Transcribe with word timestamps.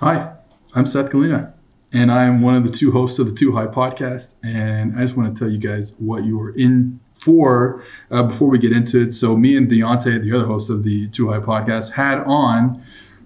Hi, 0.00 0.32
I'm 0.74 0.86
Seth 0.86 1.10
Galina, 1.10 1.52
and 1.92 2.12
I'm 2.12 2.40
one 2.40 2.54
of 2.54 2.62
the 2.62 2.70
two 2.70 2.92
hosts 2.92 3.18
of 3.18 3.30
the 3.30 3.34
Too 3.34 3.50
High 3.50 3.66
podcast. 3.66 4.34
And 4.44 4.96
I 4.96 5.02
just 5.02 5.16
want 5.16 5.34
to 5.34 5.36
tell 5.36 5.50
you 5.50 5.58
guys 5.58 5.96
what 5.98 6.24
you 6.24 6.40
are 6.40 6.52
in 6.52 7.00
for 7.18 7.84
uh, 8.12 8.22
before 8.22 8.46
we 8.46 8.60
get 8.60 8.70
into 8.70 9.02
it. 9.02 9.12
So, 9.12 9.36
me 9.36 9.56
and 9.56 9.68
Diante, 9.68 10.16
the 10.20 10.32
other 10.36 10.46
host 10.46 10.70
of 10.70 10.84
the 10.84 11.08
Too 11.08 11.28
High 11.28 11.40
podcast, 11.40 11.90
had 11.90 12.20
on 12.20 12.80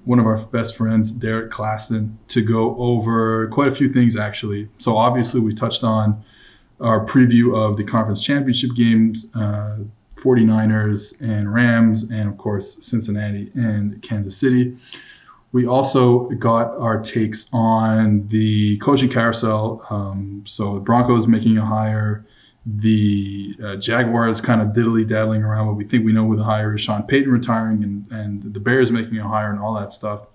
one 0.06 0.18
of 0.18 0.24
our 0.24 0.38
best 0.46 0.74
friends, 0.74 1.10
Derek 1.10 1.50
Klassen, 1.50 2.14
to 2.28 2.40
go 2.40 2.74
over 2.78 3.48
quite 3.48 3.68
a 3.68 3.74
few 3.74 3.90
things 3.90 4.16
actually. 4.16 4.66
So, 4.78 4.96
obviously, 4.96 5.40
we 5.42 5.52
touched 5.52 5.84
on 5.84 6.24
our 6.80 7.04
preview 7.04 7.54
of 7.54 7.76
the 7.76 7.84
conference 7.84 8.24
championship 8.24 8.70
games. 8.74 9.26
Uh, 9.34 9.80
49ers 10.22 11.20
and 11.20 11.52
Rams, 11.52 12.04
and 12.04 12.28
of 12.28 12.38
course, 12.38 12.76
Cincinnati 12.80 13.50
and 13.54 14.00
Kansas 14.02 14.36
City. 14.36 14.76
We 15.52 15.66
also 15.66 16.30
got 16.30 16.76
our 16.78 17.00
takes 17.00 17.46
on 17.52 18.26
the 18.28 18.78
coaching 18.78 19.10
carousel. 19.10 19.84
Um, 19.90 20.42
so 20.46 20.74
the 20.74 20.80
Broncos 20.80 21.26
making 21.26 21.58
a 21.58 21.64
hire, 21.64 22.24
the 22.64 23.54
uh, 23.62 23.76
Jaguars 23.76 24.40
kind 24.40 24.62
of 24.62 24.68
diddly 24.68 25.06
daddling 25.06 25.42
around, 25.42 25.66
but 25.66 25.74
we 25.74 25.84
think 25.84 26.06
we 26.06 26.12
know 26.12 26.26
who 26.26 26.36
the 26.36 26.44
hire 26.44 26.74
is. 26.74 26.80
Sean 26.80 27.02
Payton 27.02 27.30
retiring, 27.30 27.82
and, 27.82 28.10
and 28.10 28.54
the 28.54 28.60
Bears 28.60 28.90
making 28.90 29.18
a 29.18 29.28
hire, 29.28 29.50
and 29.50 29.60
all 29.60 29.74
that 29.74 29.92
stuff. 29.92 30.26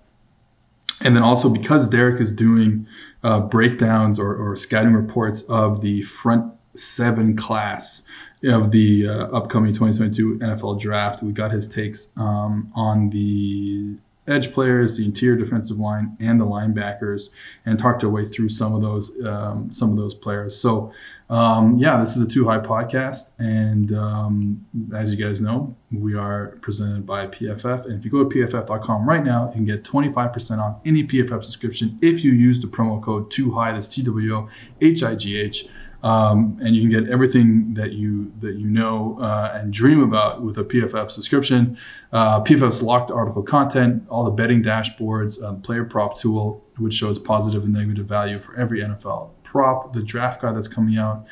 And 1.00 1.16
then 1.16 1.22
also 1.22 1.48
because 1.48 1.86
Derek 1.88 2.20
is 2.20 2.30
doing 2.30 2.86
uh, 3.22 3.40
breakdowns 3.40 4.18
or, 4.18 4.34
or 4.34 4.56
scouting 4.56 4.92
reports 4.92 5.42
of 5.48 5.80
the 5.80 6.02
front 6.02 6.52
seven 6.74 7.36
class 7.36 8.02
of 8.44 8.70
the 8.70 9.08
uh, 9.08 9.26
upcoming 9.28 9.72
2022 9.72 10.38
NFL 10.38 10.80
draft, 10.80 11.22
we 11.22 11.32
got 11.32 11.50
his 11.50 11.66
takes 11.66 12.08
um, 12.16 12.70
on 12.74 13.10
the 13.10 13.96
edge 14.28 14.52
players, 14.52 14.96
the 14.96 15.04
interior 15.04 15.36
defensive 15.36 15.78
line, 15.78 16.16
and 16.20 16.40
the 16.40 16.44
linebackers, 16.44 17.30
and 17.66 17.78
talked 17.78 18.04
our 18.04 18.10
way 18.10 18.26
through 18.26 18.48
some 18.48 18.74
of 18.74 18.82
those 18.82 19.10
um, 19.26 19.70
some 19.70 19.90
of 19.90 19.96
those 19.96 20.14
players. 20.14 20.56
So, 20.56 20.92
um, 21.30 21.78
yeah, 21.78 21.98
this 21.98 22.16
is 22.16 22.22
a 22.22 22.28
Too 22.28 22.46
High 22.46 22.58
podcast, 22.58 23.30
and 23.38 23.92
um, 23.94 24.66
as 24.94 25.12
you 25.12 25.16
guys 25.22 25.40
know, 25.40 25.74
we 25.92 26.14
are 26.14 26.58
presented 26.60 27.06
by 27.06 27.26
PFF. 27.26 27.84
And 27.86 27.94
if 27.98 28.04
you 28.04 28.10
go 28.10 28.24
to 28.24 28.28
pff.com 28.28 29.08
right 29.08 29.24
now, 29.24 29.48
you 29.48 29.54
can 29.54 29.64
get 29.64 29.82
25% 29.84 30.58
off 30.58 30.80
any 30.84 31.04
PFF 31.04 31.42
subscription 31.42 31.98
if 32.02 32.22
you 32.22 32.32
use 32.32 32.60
the 32.60 32.68
promo 32.68 33.02
code 33.02 33.30
Too 33.30 33.50
High. 33.52 33.72
That's 33.72 33.88
T 33.88 34.02
W 34.02 34.34
O 34.34 34.48
H 34.80 35.02
I 35.02 35.14
G 35.14 35.38
H. 35.38 35.68
Um, 36.02 36.56
and 36.62 36.76
you 36.76 36.82
can 36.82 36.90
get 36.90 37.10
everything 37.10 37.74
that 37.74 37.92
you 37.92 38.32
that 38.38 38.54
you 38.54 38.66
know 38.66 39.18
uh, 39.20 39.50
and 39.54 39.72
dream 39.72 40.00
about 40.00 40.42
with 40.42 40.56
a 40.58 40.64
PFF 40.64 41.10
subscription. 41.10 41.76
Uh, 42.12 42.40
PFF's 42.40 42.82
locked 42.82 43.10
article 43.10 43.42
content, 43.42 44.04
all 44.08 44.24
the 44.24 44.30
betting 44.30 44.62
dashboards, 44.62 45.42
um, 45.42 45.60
player 45.60 45.84
prop 45.84 46.16
tool, 46.16 46.64
which 46.78 46.94
shows 46.94 47.18
positive 47.18 47.64
and 47.64 47.72
negative 47.72 48.06
value 48.06 48.38
for 48.38 48.54
every 48.56 48.80
NFL 48.80 49.30
prop, 49.42 49.92
the 49.92 50.02
draft 50.02 50.40
guide 50.40 50.54
that's 50.54 50.68
coming 50.68 50.98
out, 50.98 51.26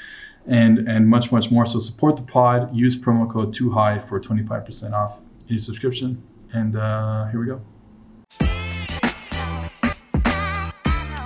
and 0.47 0.89
and 0.89 1.09
much 1.09 1.31
much 1.31 1.53
more. 1.53 1.65
So 1.65 1.79
support 1.79 2.17
the 2.17 2.23
pod. 2.23 2.75
Use 2.75 2.97
promo 2.97 3.31
code 3.31 3.55
Too 3.55 3.71
High 3.71 4.01
for 4.01 4.19
25% 4.19 4.93
off 4.93 5.21
any 5.49 5.61
subscription. 5.61 6.21
And 6.53 6.75
uh, 6.75 7.27
here 7.27 7.39
we 7.39 7.47
go. 7.47 7.61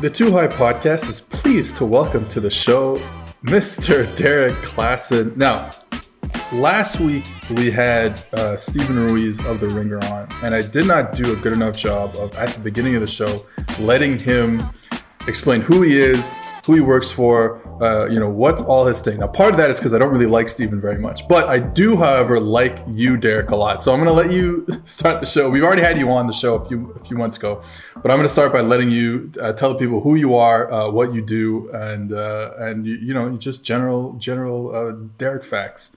The 0.02 0.10
Too 0.10 0.30
High 0.30 0.48
podcast 0.48 1.08
is 1.08 1.20
pleased 1.20 1.76
to 1.76 1.86
welcome 1.86 2.28
to 2.30 2.40
the 2.40 2.50
show 2.50 2.96
Mr. 3.44 4.04
Derek 4.16 4.52
Klassen. 4.56 5.34
Now, 5.34 5.72
last 6.52 7.00
week 7.00 7.24
we 7.56 7.70
had 7.70 8.22
uh, 8.34 8.58
Steven 8.58 8.96
Ruiz 8.96 9.42
of 9.46 9.60
The 9.60 9.68
Ringer 9.68 9.98
on, 10.04 10.28
and 10.44 10.54
I 10.54 10.60
did 10.60 10.86
not 10.86 11.14
do 11.14 11.32
a 11.32 11.36
good 11.36 11.54
enough 11.54 11.74
job 11.74 12.18
of, 12.18 12.34
at 12.34 12.50
the 12.50 12.60
beginning 12.60 12.96
of 12.96 13.00
the 13.00 13.06
show, 13.06 13.38
letting 13.78 14.18
him 14.18 14.62
explain 15.26 15.62
who 15.62 15.80
he 15.80 15.96
is, 15.96 16.34
who 16.66 16.74
he 16.74 16.80
works 16.82 17.10
for, 17.10 17.62
uh, 17.80 18.06
you 18.10 18.20
know, 18.20 18.28
what's 18.28 18.60
all 18.62 18.84
his 18.84 19.00
thing. 19.00 19.20
Now, 19.20 19.26
part 19.26 19.52
of 19.52 19.56
that 19.56 19.70
is 19.70 19.78
because 19.78 19.94
I 19.94 19.98
don't 19.98 20.12
really 20.12 20.26
like 20.26 20.48
Steven 20.48 20.80
very 20.80 20.98
much, 20.98 21.26
but 21.28 21.48
I 21.48 21.58
do, 21.58 21.96
however, 21.96 22.38
like 22.38 22.82
you, 22.88 23.16
Derek, 23.16 23.50
a 23.50 23.56
lot. 23.56 23.82
So 23.82 23.92
I'm 23.92 24.02
going 24.02 24.08
to 24.08 24.12
let 24.12 24.32
you 24.32 24.66
start 24.84 25.20
the 25.20 25.26
show. 25.26 25.48
We've 25.48 25.64
already 25.64 25.82
had 25.82 25.98
you 25.98 26.10
on 26.10 26.26
the 26.26 26.32
show 26.32 26.56
a 26.56 26.68
few 26.68 26.90
a 26.92 27.04
few 27.04 27.16
months 27.16 27.36
ago, 27.36 27.62
but 27.94 28.10
I'm 28.10 28.18
going 28.18 28.28
to 28.28 28.32
start 28.32 28.52
by 28.52 28.60
letting 28.60 28.90
you 28.90 29.32
uh, 29.40 29.52
tell 29.52 29.74
people 29.74 30.00
who 30.00 30.14
you 30.16 30.34
are, 30.34 30.70
uh, 30.70 30.90
what 30.90 31.14
you 31.14 31.22
do, 31.22 31.70
and 31.72 32.12
uh, 32.12 32.52
and 32.58 32.86
you, 32.86 32.96
you, 32.96 33.14
know, 33.14 33.34
just 33.36 33.64
general 33.64 34.12
general 34.14 34.74
uh, 34.74 34.92
Derek 35.16 35.44
facts. 35.44 35.96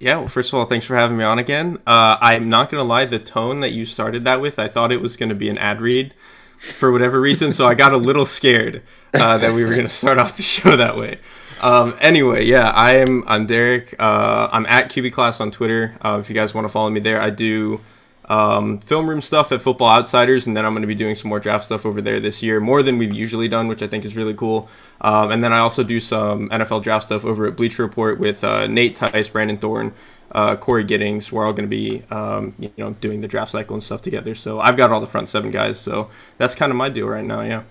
Yeah, 0.00 0.16
well, 0.16 0.28
first 0.28 0.52
of 0.52 0.58
all, 0.58 0.64
thanks 0.64 0.84
for 0.84 0.96
having 0.96 1.16
me 1.16 1.22
on 1.22 1.38
again. 1.38 1.78
I'm 1.86 2.48
not 2.48 2.68
going 2.70 2.80
to 2.80 2.84
lie, 2.84 3.04
the 3.04 3.20
tone 3.20 3.60
that 3.60 3.70
you 3.70 3.86
started 3.86 4.24
that 4.24 4.40
with, 4.40 4.58
I 4.58 4.66
thought 4.66 4.90
it 4.90 5.00
was 5.00 5.16
going 5.16 5.28
to 5.28 5.36
be 5.36 5.48
an 5.48 5.58
ad 5.58 5.80
read 5.80 6.12
for 6.62 6.92
whatever 6.92 7.20
reason, 7.20 7.52
so 7.52 7.66
I 7.66 7.74
got 7.74 7.92
a 7.92 7.96
little 7.96 8.24
scared 8.24 8.82
uh, 9.14 9.38
that 9.38 9.52
we 9.52 9.64
were 9.64 9.70
going 9.70 9.82
to 9.82 9.88
start 9.88 10.18
off 10.18 10.36
the 10.36 10.42
show 10.54 10.76
that 10.76 10.96
way. 10.96 11.18
Um, 11.60 11.96
anyway, 12.00 12.44
yeah, 12.44 12.70
I 12.70 12.96
am. 12.96 13.24
I'm 13.26 13.46
Derek. 13.46 13.94
Uh, 13.98 14.48
I'm 14.50 14.66
at 14.66 14.90
QBKlass 14.90 15.40
on 15.40 15.50
Twitter. 15.50 15.96
Uh, 16.00 16.18
if 16.20 16.28
you 16.28 16.34
guys 16.34 16.54
want 16.54 16.64
to 16.64 16.68
follow 16.68 16.90
me 16.90 17.00
there, 17.00 17.20
I 17.20 17.30
do 17.30 17.80
um, 18.26 18.78
film 18.78 19.08
room 19.08 19.20
stuff 19.20 19.52
at 19.52 19.60
Football 19.60 19.90
Outsiders, 19.90 20.46
and 20.46 20.56
then 20.56 20.64
I'm 20.64 20.72
going 20.72 20.82
to 20.82 20.88
be 20.88 20.94
doing 20.94 21.16
some 21.16 21.28
more 21.28 21.40
draft 21.40 21.64
stuff 21.64 21.84
over 21.84 22.00
there 22.00 22.20
this 22.20 22.42
year, 22.42 22.60
more 22.60 22.82
than 22.82 22.98
we've 22.98 23.12
usually 23.12 23.48
done, 23.48 23.68
which 23.68 23.82
I 23.82 23.88
think 23.88 24.04
is 24.04 24.16
really 24.16 24.34
cool. 24.34 24.68
Um, 25.00 25.32
and 25.32 25.42
then 25.42 25.52
I 25.52 25.58
also 25.58 25.82
do 25.82 26.00
some 26.00 26.48
NFL 26.50 26.82
draft 26.82 27.06
stuff 27.06 27.24
over 27.24 27.46
at 27.46 27.56
Bleacher 27.56 27.82
Report 27.82 28.18
with 28.18 28.44
uh, 28.44 28.66
Nate 28.66 28.96
Tice, 28.96 29.28
Brandon 29.28 29.58
Thorn, 29.58 29.92
uh, 30.32 30.56
Cory 30.56 30.84
Giddings. 30.84 31.32
We're 31.32 31.46
all 31.46 31.52
going 31.52 31.68
to 31.68 31.76
be, 31.76 32.02
um, 32.10 32.54
you 32.58 32.70
know, 32.78 32.92
doing 32.92 33.20
the 33.20 33.28
draft 33.28 33.50
cycle 33.50 33.74
and 33.74 33.82
stuff 33.82 34.02
together. 34.02 34.34
So 34.34 34.60
I've 34.60 34.76
got 34.76 34.92
all 34.92 35.00
the 35.00 35.06
front 35.06 35.28
seven 35.28 35.50
guys. 35.50 35.80
So 35.80 36.08
that's 36.38 36.54
kind 36.54 36.70
of 36.70 36.76
my 36.76 36.88
deal 36.88 37.06
right 37.06 37.24
now. 37.24 37.42
Yeah. 37.42 37.62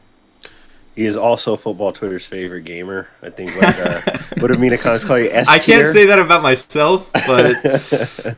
He 0.95 1.05
is 1.05 1.15
also 1.15 1.55
football 1.55 1.93
Twitter's 1.93 2.25
favorite 2.25 2.63
gamer. 2.63 3.07
I 3.23 3.29
think 3.29 3.55
like 3.61 3.79
uh, 3.79 4.01
what 4.39 4.51
Amina 4.51 4.77
Khan's 4.77 5.05
call 5.05 5.17
you 5.17 5.29
S 5.31 5.47
I 5.47 5.57
can't 5.57 5.87
say 5.87 6.05
that 6.07 6.19
about 6.19 6.43
myself, 6.43 7.09
but 7.13 7.55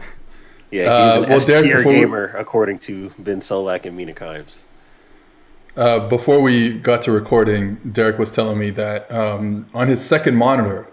yeah, 0.72 1.06
he's 1.06 1.16
an 1.16 1.24
uh, 1.24 1.28
well, 1.28 1.36
S 1.36 1.44
tier 1.44 1.84
gamer 1.84 2.34
according 2.36 2.78
to 2.80 3.12
Ben 3.18 3.40
Solak 3.40 3.84
and 3.84 3.96
Mina 3.96 4.14
Kimes. 4.14 4.62
Uh, 5.76 6.08
before 6.08 6.40
we 6.40 6.78
got 6.78 7.02
to 7.02 7.12
recording, 7.12 7.76
Derek 7.92 8.18
was 8.18 8.30
telling 8.30 8.58
me 8.58 8.70
that 8.70 9.10
um, 9.10 9.66
on 9.72 9.88
his 9.88 10.04
second 10.04 10.36
monitor, 10.36 10.88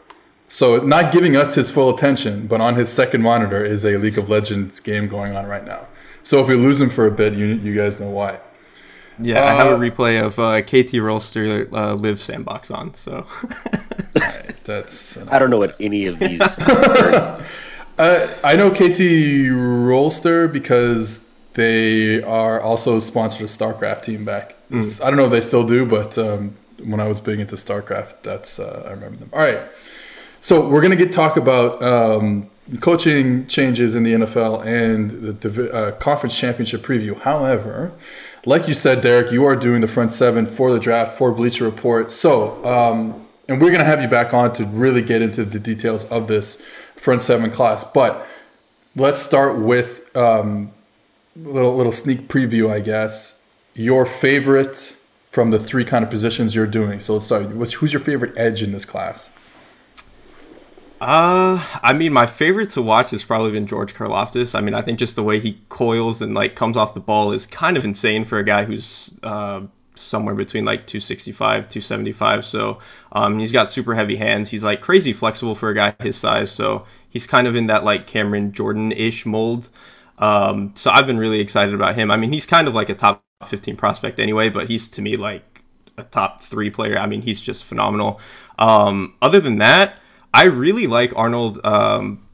so 0.48 0.78
not 0.78 1.12
giving 1.12 1.36
us 1.36 1.56
his 1.56 1.72
full 1.72 1.94
attention, 1.96 2.48
but 2.48 2.62
on 2.62 2.76
his 2.76 2.90
second 2.90 3.22
monitor 3.22 3.64
is 3.64 3.86
a 3.86 3.98
League 3.98 4.18
of 4.18 4.30
Legends 4.30 4.80
game 4.80 5.08
going 5.08 5.36
on 5.36 5.46
right 5.46 5.66
now. 5.66 5.88
So 6.24 6.40
if 6.40 6.48
we 6.48 6.56
lose 6.56 6.80
him 6.80 6.90
for 6.90 7.08
a 7.08 7.12
bit, 7.12 7.34
you 7.34 7.46
you 7.46 7.76
guys 7.76 8.00
know 8.00 8.10
why. 8.10 8.40
Yeah, 9.22 9.44
uh, 9.44 9.48
I 9.48 9.54
have 9.54 9.68
a 9.68 9.76
uh, 9.76 9.80
replay 9.80 10.24
of 10.24 10.40
uh, 10.40 10.62
KT 10.62 10.96
Rolster 10.96 11.68
uh, 11.74 11.96
Liiv 11.96 12.20
SANDBOX 12.20 12.74
on. 12.74 12.94
So 12.94 13.26
right, 14.22 14.56
that's. 14.64 15.18
I 15.28 15.40
don't 15.40 15.50
know 15.50 15.58
what 15.58 15.76
any 15.80 16.06
of 16.06 16.20
these. 16.20 16.40
uh, 18.00 18.34
I 18.44 18.56
know 18.56 18.72
KT 18.72 19.00
Rolster 19.52 20.52
because 20.52 21.24
they 21.54 22.24
are 22.24 22.62
also 22.62 23.00
sponsored 23.00 23.42
a 23.42 23.46
StarCraft 23.46 24.04
team 24.04 24.24
back. 24.24 24.56
Mm. 24.72 25.02
I 25.02 25.10
don't 25.10 25.18
know 25.18 25.26
if 25.26 25.32
they 25.32 25.42
still 25.42 25.68
do, 25.68 25.86
but 25.86 26.18
um, 26.18 26.56
when 26.82 27.00
I 27.00 27.08
was 27.08 27.20
big 27.20 27.40
into 27.40 27.56
StarCraft, 27.56 28.24
that's 28.24 28.58
uh, 28.58 28.86
I 28.88 28.92
remember 28.92 29.18
them. 29.18 29.30
All 29.34 29.40
right. 29.40 29.62
So 30.42 30.66
we're 30.66 30.82
going 30.82 30.98
to 30.98 31.06
get 31.06 31.14
talk 31.14 31.36
about 31.36 31.84
um, 31.84 32.50
coaching 32.80 33.46
changes 33.48 33.96
in 33.96 34.04
the 34.04 34.14
NFL 34.14 34.66
and 34.66 35.40
the 35.42 35.74
uh, 35.74 35.92
conference 35.94 36.38
championship 36.38 36.82
preview. 36.82 37.20
However, 37.20 37.92
like 38.46 38.68
you 38.68 38.74
said, 38.74 39.02
Derek, 39.02 39.32
you 39.32 39.44
are 39.44 39.56
doing 39.56 39.82
the 39.82 39.88
front 39.88 40.14
seven 40.14 40.46
for 40.46 40.72
the 40.72 40.80
draft 40.80 41.18
for 41.18 41.32
Bleacher 41.34 41.66
Report. 41.66 42.12
So, 42.14 42.64
um, 42.64 43.28
and 43.50 43.60
we're 43.60 43.70
going 43.70 43.80
to 43.80 43.86
have 43.86 44.02
you 44.02 44.08
back 44.08 44.34
on 44.34 44.54
to 44.54 44.66
really 44.66 45.02
get 45.02 45.22
into 45.22 45.44
the 45.44 45.60
details 45.60 46.06
of 46.06 46.28
this 46.28 46.62
front 47.02 47.22
seven 47.22 47.52
class. 47.52 47.84
But 47.84 48.28
let's 48.96 49.22
start 49.22 49.60
with 49.60 50.16
um, 50.16 50.72
a 51.36 51.48
little 51.48 51.76
little 51.76 51.92
sneak 51.92 52.28
preview, 52.28 52.72
I 52.72 52.80
guess. 52.80 53.38
Your 53.74 54.06
favorite 54.06 54.96
from 55.32 55.52
the 55.52 55.60
three 55.60 55.86
kind 55.86 56.04
of 56.04 56.10
positions 56.10 56.56
you're 56.56 56.68
doing. 56.68 57.00
So 57.00 57.14
let's 57.14 57.26
start. 57.26 57.48
What's, 57.56 57.74
who's 57.74 57.94
your 57.94 58.00
favorite 58.00 58.38
edge 58.38 58.64
in 58.64 58.72
this 58.72 58.86
class? 58.86 59.30
Uh, 61.00 61.64
I 61.82 61.94
mean, 61.94 62.12
my 62.12 62.26
favorite 62.26 62.70
to 62.72 62.82
watch 62.82 63.12
has 63.12 63.24
probably 63.24 63.52
been 63.52 63.68
George 63.68 63.94
Karlaftis. 63.94 64.54
I 64.54 64.60
mean, 64.60 64.74
I 64.74 64.82
think 64.82 65.00
just 65.00 65.16
the 65.16 65.24
way 65.24 65.40
he 65.40 65.62
coils 65.70 66.22
and 66.22 66.34
like 66.34 66.56
comes 66.56 66.76
off 66.76 66.94
the 66.94 67.00
ball 67.00 67.32
is 67.32 67.46
kind 67.46 67.78
of 67.78 67.86
insane 67.86 68.26
for 68.26 68.38
a 68.38 68.44
guy 68.44 68.66
who's 68.66 69.12
uh, 69.24 69.62
somewhere 70.00 70.36
between 70.36 70.66
like 70.66 70.88
265, 70.88 71.70
275. 71.70 72.46
So 72.46 72.80
um, 73.12 73.40
he's 73.40 73.52
got 73.52 73.70
super 73.70 73.96
heavy 73.96 74.16
hands. 74.16 74.50
He's 74.50 74.64
like 74.64 74.82
crazy 74.82 75.14
flexible 75.14 75.56
for 75.56 75.70
a 75.70 75.74
guy 75.74 75.96
his 76.00 76.18
size. 76.18 76.52
So 76.52 76.86
he's 77.10 77.28
kind 77.28 77.48
of 77.48 77.56
in 77.56 77.68
that 77.68 77.84
like 77.84 78.08
Cameron 78.08 78.52
Jordan 78.52 78.92
ish 78.92 79.26
mold. 79.26 79.70
Um, 80.18 80.74
so 80.76 80.92
I've 80.92 81.08
been 81.08 81.18
really 81.18 81.40
excited 81.40 81.74
about 81.74 81.96
him. 81.96 82.12
I 82.12 82.18
mean, 82.18 82.32
he's 82.32 82.46
kind 82.46 82.68
of 82.68 82.74
like 82.74 82.90
a 82.90 82.96
top 82.96 83.24
15 83.46 83.78
prospect 83.78 84.20
anyway, 84.20 84.50
but 84.50 84.68
he's 84.68 84.88
to 84.90 85.02
me 85.02 85.16
like 85.16 85.64
a 85.98 86.04
top 86.04 86.42
three 86.42 86.70
player. 86.70 86.98
I 86.98 87.06
mean, 87.06 87.22
he's 87.22 87.40
just 87.40 87.64
phenomenal. 87.64 88.20
Um, 88.58 89.16
other 89.22 89.40
than 89.40 89.58
that, 89.58 89.98
I 90.34 90.44
really 90.44 90.88
like 90.88 91.14
Arnold. 91.16 91.60
Um, 91.64 92.26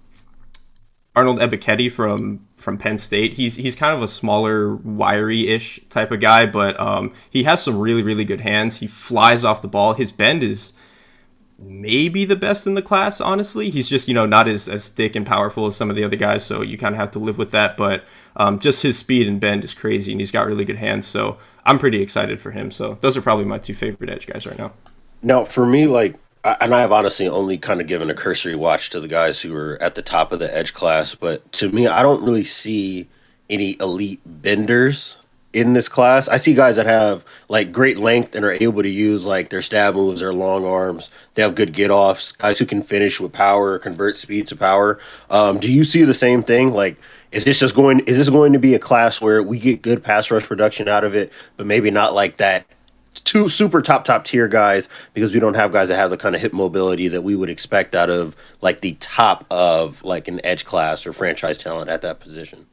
Arnold 1.16 1.40
Ebiketie 1.40 1.92
from 1.92 2.46
from 2.58 2.78
Penn 2.78 2.98
State. 2.98 3.34
He's 3.34 3.56
he's 3.56 3.76
kind 3.76 3.96
of 3.96 4.02
a 4.02 4.08
smaller, 4.08 4.76
wiry-ish 4.76 5.80
type 5.90 6.12
of 6.12 6.20
guy, 6.20 6.46
but 6.46 6.80
um, 6.80 7.14
he 7.30 7.44
has 7.44 7.64
some 7.64 7.80
really 7.80 8.04
really 8.04 8.26
good 8.26 8.42
hands. 8.42 8.78
He 8.78 8.88
flies 8.88 9.44
off 9.44 9.62
the 9.62 9.68
ball. 9.68 9.94
His 9.94 10.12
bend 10.12 10.44
is 10.44 10.74
maybe 11.58 12.26
the 12.26 12.36
best 12.36 12.68
in 12.68 12.74
the 12.74 12.82
class. 12.82 13.22
Honestly, 13.22 13.70
he's 13.70 13.88
just 13.88 14.08
you 14.08 14.14
know 14.14 14.26
not 14.26 14.48
as 14.48 14.68
as 14.68 14.90
thick 14.90 15.16
and 15.16 15.26
powerful 15.26 15.68
as 15.68 15.76
some 15.76 15.90
of 15.90 15.96
the 15.96 16.04
other 16.04 16.18
guys, 16.18 16.46
so 16.46 16.62
you 16.62 16.78
kind 16.78 16.94
of 16.94 17.00
have 17.00 17.12
to 17.12 17.20
live 17.20 17.38
with 17.38 17.52
that. 17.52 17.78
But 17.78 18.04
um, 18.36 18.60
just 18.60 18.82
his 18.82 18.98
speed 18.98 19.28
and 19.28 19.40
bend 19.40 19.64
is 19.64 19.74
crazy, 19.74 20.12
and 20.12 20.20
he's 20.20 20.32
got 20.32 20.48
really 20.48 20.66
good 20.66 20.78
hands. 20.78 21.08
So 21.08 21.38
I'm 21.66 21.80
pretty 21.80 22.02
excited 22.02 22.42
for 22.42 22.52
him. 22.52 22.72
So 22.72 22.98
those 23.02 23.16
are 23.16 23.22
probably 23.22 23.46
my 23.46 23.58
two 23.58 23.74
favorite 23.74 24.10
edge 24.10 24.28
guys 24.28 24.46
right 24.46 24.58
now. 24.58 24.74
Now, 25.24 25.46
for 25.46 25.66
me, 25.66 25.88
like 25.88 26.16
and 26.46 26.76
I 26.76 26.82
have 26.82 26.92
honestly 26.92 27.28
only 27.28 27.58
kind 27.58 27.82
of 27.82 27.88
given 27.88 28.10
a 28.10 28.14
cursory 28.14 28.56
watch 28.56 28.90
to 28.92 29.00
the 29.00 29.08
guys 29.08 29.42
who 29.42 29.56
are 29.56 29.82
at 29.82 29.96
the 29.96 30.02
top 30.02 30.32
of 30.32 30.40
the 30.40 30.56
edge 30.56 30.74
class, 30.74 31.16
but 31.16 31.52
to 31.54 31.70
me, 31.70 31.88
I 31.88 32.04
don't 32.04 32.24
really 32.24 32.44
see 32.44 33.08
any 33.50 33.78
elite 33.80 34.22
benders 34.26 35.18
in 35.54 35.74
this 35.74 35.88
class. 35.88 36.28
I 36.28 36.38
see 36.38 36.54
guys 36.54 36.76
that 36.76 36.86
have 36.86 37.26
like 37.48 37.72
great 37.72 37.98
length 37.98 38.36
and 38.36 38.46
are 38.46 38.52
able 38.52 38.84
to 38.84 38.90
use 38.90 39.26
like 39.26 39.50
their 39.50 39.62
stab 39.62 39.96
moves, 39.96 40.20
their 40.20 40.34
long 40.34 40.66
arms. 40.66 41.10
They 41.34 41.42
have 41.42 41.56
good 41.56 41.74
get 41.74 41.90
offs. 41.90 42.34
Guys 42.34 42.60
who 42.60 42.66
can 42.66 42.84
finish 42.84 43.20
with 43.20 43.32
power, 43.32 43.80
convert 43.80 44.18
speed 44.18 44.48
to 44.48 44.56
power. 44.56 45.00
Um, 45.30 45.60
do 45.60 45.72
you 45.72 45.84
see 45.86 46.04
the 46.04 46.14
same 46.14 46.44
thing? 46.44 46.74
Like, 46.74 46.98
is 47.32 47.46
this 47.46 47.60
just 47.60 47.74
going? 47.74 48.02
Is 48.02 48.18
this 48.18 48.30
going 48.30 48.54
to 48.54 48.60
be 48.60 48.76
a 48.76 48.80
class 48.80 49.20
where 49.20 49.42
we 49.42 49.58
get 49.60 49.82
good 49.82 50.04
pass 50.04 50.30
rush 50.30 50.44
production 50.44 50.88
out 50.88 51.04
of 51.04 51.16
it, 51.16 51.32
but 51.58 51.66
maybe 51.66 51.90
not 51.90 52.14
like 52.14 52.38
that 52.38 52.66
two 53.22 53.50
super 53.50 53.82
top 53.82 54.06
top 54.06 54.26
tier 54.26 54.48
guys 54.48 54.90
because 55.14 55.34
we 55.34 55.40
don't 55.40 55.56
have 55.56 55.72
guys 55.72 55.90
that 55.90 55.96
have 55.96 56.10
the 56.10 56.18
kind 56.18 56.36
of 56.36 56.42
hip 56.42 56.54
mobility 56.54 57.08
that 57.08 57.24
we 57.24 57.36
would 57.36 57.50
expect 57.50 57.96
out 57.96 58.10
of 58.10 58.36
like 58.62 58.82
the 58.82 58.96
top 59.00 59.46
of 59.50 60.04
like 60.04 60.28
an 60.28 60.44
edge 60.46 60.66
class 60.66 61.06
or 61.06 61.14
franchise 61.14 61.58
talent 61.58 61.90
at 61.90 62.02
that 62.02 62.20
position. 62.20 62.66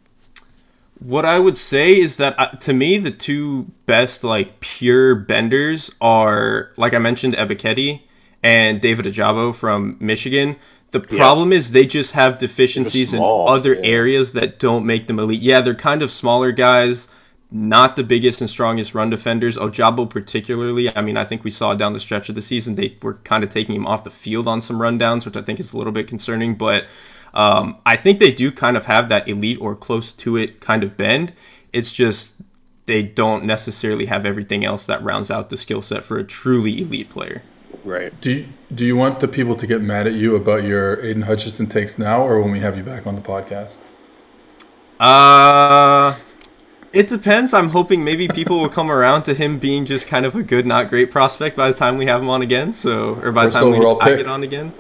What 0.98 1.24
I 1.24 1.38
would 1.38 1.56
say 1.56 1.98
is 1.98 2.16
that 2.16 2.38
uh, 2.38 2.48
to 2.48 2.72
me 2.72 2.98
the 2.98 3.10
two 3.10 3.66
best 3.86 4.22
like 4.22 4.60
pure 4.60 5.14
benders 5.14 5.90
are 6.00 6.70
like 6.76 6.94
I 6.94 6.98
mentioned 6.98 7.34
Ebiketie 7.34 8.02
and 8.42 8.80
David 8.80 9.06
Ojabo 9.06 9.54
from 9.54 9.96
Michigan. 10.00 10.56
The 10.90 11.00
problem 11.00 11.52
yeah. 11.52 11.58
is 11.58 11.70
they 11.70 11.86
just 11.86 12.12
have 12.12 12.38
deficiencies 12.38 13.10
small, 13.10 13.48
in 13.48 13.54
other 13.54 13.74
yeah. 13.74 13.80
areas 13.82 14.34
that 14.34 14.58
don't 14.58 14.84
make 14.84 15.06
them 15.06 15.18
elite. 15.18 15.40
Yeah, 15.40 15.62
they're 15.62 15.74
kind 15.74 16.02
of 16.02 16.10
smaller 16.10 16.52
guys 16.52 17.08
not 17.52 17.96
the 17.96 18.02
biggest 18.02 18.40
and 18.40 18.48
strongest 18.48 18.94
run 18.94 19.10
defenders. 19.10 19.58
Ojabo 19.58 20.08
particularly. 20.08 20.94
I 20.96 21.02
mean, 21.02 21.18
I 21.18 21.24
think 21.24 21.44
we 21.44 21.50
saw 21.50 21.74
down 21.74 21.92
the 21.92 22.00
stretch 22.00 22.30
of 22.30 22.34
the 22.34 22.42
season 22.42 22.76
they 22.76 22.96
were 23.02 23.14
kind 23.14 23.44
of 23.44 23.50
taking 23.50 23.74
him 23.74 23.86
off 23.86 24.04
the 24.04 24.10
field 24.10 24.48
on 24.48 24.62
some 24.62 24.78
rundowns, 24.78 25.26
which 25.26 25.36
I 25.36 25.42
think 25.42 25.60
is 25.60 25.74
a 25.74 25.78
little 25.78 25.92
bit 25.92 26.08
concerning. 26.08 26.54
But 26.54 26.86
um, 27.34 27.76
I 27.84 27.96
think 27.96 28.18
they 28.18 28.32
do 28.32 28.50
kind 28.50 28.76
of 28.76 28.86
have 28.86 29.10
that 29.10 29.28
elite 29.28 29.58
or 29.60 29.76
close 29.76 30.14
to 30.14 30.36
it 30.36 30.60
kind 30.60 30.82
of 30.82 30.96
bend. 30.96 31.34
It's 31.74 31.92
just 31.92 32.32
they 32.86 33.02
don't 33.02 33.44
necessarily 33.44 34.06
have 34.06 34.24
everything 34.24 34.64
else 34.64 34.86
that 34.86 35.02
rounds 35.02 35.30
out 35.30 35.50
the 35.50 35.56
skill 35.56 35.82
set 35.82 36.04
for 36.04 36.18
a 36.18 36.24
truly 36.24 36.80
elite 36.80 37.10
player. 37.10 37.42
Right. 37.84 38.18
Do 38.20 38.32
you, 38.32 38.48
do 38.74 38.86
you 38.86 38.96
want 38.96 39.20
the 39.20 39.28
people 39.28 39.56
to 39.56 39.66
get 39.66 39.82
mad 39.82 40.06
at 40.06 40.14
you 40.14 40.36
about 40.36 40.64
your 40.64 41.04
Aidan 41.04 41.22
Hutchinson 41.22 41.66
takes 41.66 41.98
now, 41.98 42.22
or 42.22 42.40
when 42.40 42.50
we 42.50 42.60
have 42.60 42.76
you 42.76 42.82
back 42.82 43.06
on 43.06 43.14
the 43.14 43.20
podcast? 43.20 43.78
Uh 44.98 46.16
it 46.92 47.08
depends. 47.08 47.54
I'm 47.54 47.70
hoping 47.70 48.04
maybe 48.04 48.28
people 48.28 48.60
will 48.60 48.68
come 48.68 48.90
around 48.90 49.22
to 49.24 49.34
him 49.34 49.58
being 49.58 49.86
just 49.86 50.06
kind 50.06 50.26
of 50.26 50.34
a 50.34 50.42
good, 50.42 50.66
not 50.66 50.88
great 50.88 51.10
prospect 51.10 51.56
by 51.56 51.70
the 51.70 51.76
time 51.76 51.96
we 51.96 52.06
have 52.06 52.22
him 52.22 52.28
on 52.28 52.42
again. 52.42 52.72
So, 52.72 53.14
or 53.22 53.32
by 53.32 53.44
first 53.44 53.54
the 53.54 53.60
time 53.60 53.78
we 53.78 53.86
I 54.00 54.16
get 54.16 54.26
on 54.26 54.42
again. 54.42 54.72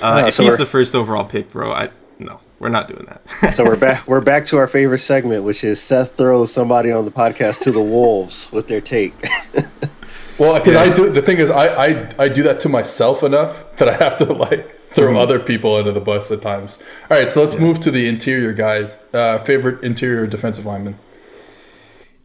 Uh, 0.00 0.24
if 0.28 0.34
so 0.34 0.44
he's 0.44 0.56
the 0.56 0.66
first 0.66 0.94
overall 0.94 1.24
pick, 1.24 1.50
bro, 1.50 1.70
I 1.70 1.90
no, 2.18 2.40
we're 2.58 2.68
not 2.68 2.88
doing 2.88 3.06
that. 3.06 3.54
so 3.54 3.64
we're 3.64 3.76
back. 3.76 4.06
We're 4.08 4.20
back 4.20 4.46
to 4.46 4.56
our 4.56 4.66
favorite 4.66 4.98
segment, 4.98 5.44
which 5.44 5.62
is 5.64 5.80
Seth 5.80 6.16
throws 6.16 6.52
somebody 6.52 6.90
on 6.90 7.04
the 7.04 7.10
podcast 7.10 7.60
to 7.62 7.72
the 7.72 7.82
wolves 7.82 8.50
with 8.50 8.68
their 8.68 8.80
take. 8.80 9.14
well, 10.38 10.54
because 10.58 10.74
yeah. 10.74 10.80
I 10.80 10.94
do. 10.94 11.10
The 11.10 11.22
thing 11.22 11.38
is, 11.38 11.50
I, 11.50 11.66
I 11.66 12.10
I 12.18 12.28
do 12.28 12.42
that 12.44 12.60
to 12.60 12.68
myself 12.68 13.22
enough 13.22 13.76
that 13.76 13.88
I 13.88 14.02
have 14.02 14.16
to 14.18 14.32
like 14.32 14.90
throw 14.90 15.08
mm-hmm. 15.08 15.16
other 15.18 15.38
people 15.38 15.76
under 15.76 15.92
the 15.92 16.00
bus 16.00 16.30
at 16.30 16.42
times. 16.42 16.78
All 17.10 17.18
right, 17.18 17.30
so 17.30 17.42
let's 17.42 17.54
yeah. 17.54 17.60
move 17.60 17.80
to 17.80 17.90
the 17.90 18.08
interior 18.08 18.52
guys. 18.52 18.98
Uh, 19.12 19.38
favorite 19.40 19.84
interior 19.84 20.26
defensive 20.26 20.66
lineman. 20.66 20.98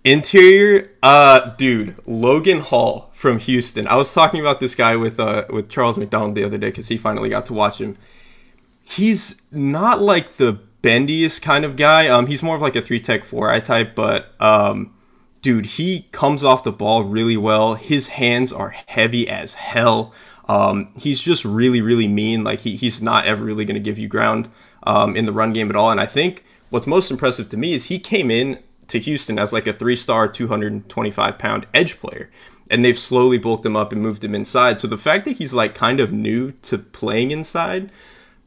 Interior, 0.03 0.89
uh, 1.03 1.55
dude, 1.55 1.95
Logan 2.05 2.61
Hall 2.61 3.09
from 3.13 3.39
Houston. 3.39 3.87
I 3.87 3.95
was 3.95 4.13
talking 4.13 4.39
about 4.39 4.59
this 4.59 4.75
guy 4.75 4.95
with 4.95 5.19
uh 5.19 5.45
with 5.49 5.69
Charles 5.69 5.97
McDonald 5.97 6.35
the 6.35 6.43
other 6.43 6.57
day 6.57 6.69
because 6.69 6.87
he 6.87 6.97
finally 6.97 7.29
got 7.29 7.45
to 7.47 7.53
watch 7.53 7.81
him. 7.81 7.97
He's 8.83 9.35
not 9.51 10.01
like 10.01 10.33
the 10.33 10.59
bendiest 10.81 11.41
kind 11.41 11.65
of 11.65 11.75
guy. 11.75 12.07
Um, 12.07 12.27
he's 12.27 12.41
more 12.41 12.55
of 12.55 12.61
like 12.61 12.75
a 12.75 12.81
three 12.81 13.01
tech 13.01 13.23
four 13.23 13.49
eye 13.49 13.59
type, 13.59 13.95
but 13.95 14.33
um, 14.39 14.93
dude, 15.41 15.65
he 15.65 16.07
comes 16.11 16.43
off 16.43 16.63
the 16.63 16.71
ball 16.71 17.03
really 17.03 17.37
well. 17.37 17.75
His 17.75 18.09
hands 18.09 18.51
are 18.51 18.69
heavy 18.69 19.27
as 19.27 19.55
hell. 19.55 20.13
Um, 20.47 20.93
he's 20.97 21.21
just 21.21 21.43
really, 21.43 21.81
really 21.81 22.07
mean. 22.07 22.43
Like 22.43 22.61
he, 22.61 22.75
he's 22.77 23.01
not 23.01 23.25
ever 23.25 23.43
really 23.43 23.65
going 23.65 23.75
to 23.75 23.81
give 23.81 23.97
you 23.97 24.07
ground 24.07 24.49
um, 24.83 25.15
in 25.15 25.25
the 25.25 25.33
run 25.33 25.53
game 25.53 25.69
at 25.69 25.75
all. 25.75 25.91
And 25.91 25.99
I 25.99 26.05
think 26.05 26.45
what's 26.69 26.87
most 26.87 27.11
impressive 27.11 27.49
to 27.49 27.57
me 27.57 27.73
is 27.73 27.85
he 27.85 27.99
came 27.99 28.31
in 28.31 28.59
to 28.87 28.99
Houston 28.99 29.39
as 29.39 29.53
like 29.53 29.67
a 29.67 29.73
three 29.73 29.95
star, 29.95 30.27
225 30.27 31.37
pound 31.37 31.67
edge 31.73 31.99
player. 31.99 32.29
And 32.69 32.83
they've 32.83 32.97
slowly 32.97 33.37
bulked 33.37 33.65
him 33.65 33.77
up 33.77 33.93
and 33.93 34.01
moved 34.01 34.23
him 34.23 34.35
inside. 34.35 34.79
So 34.79 34.87
the 34.87 34.97
fact 34.97 35.25
that 35.25 35.37
he's 35.37 35.53
like 35.53 35.73
kind 35.73 35.99
of 35.99 36.11
new 36.11 36.51
to 36.63 36.77
playing 36.77 37.31
inside, 37.31 37.91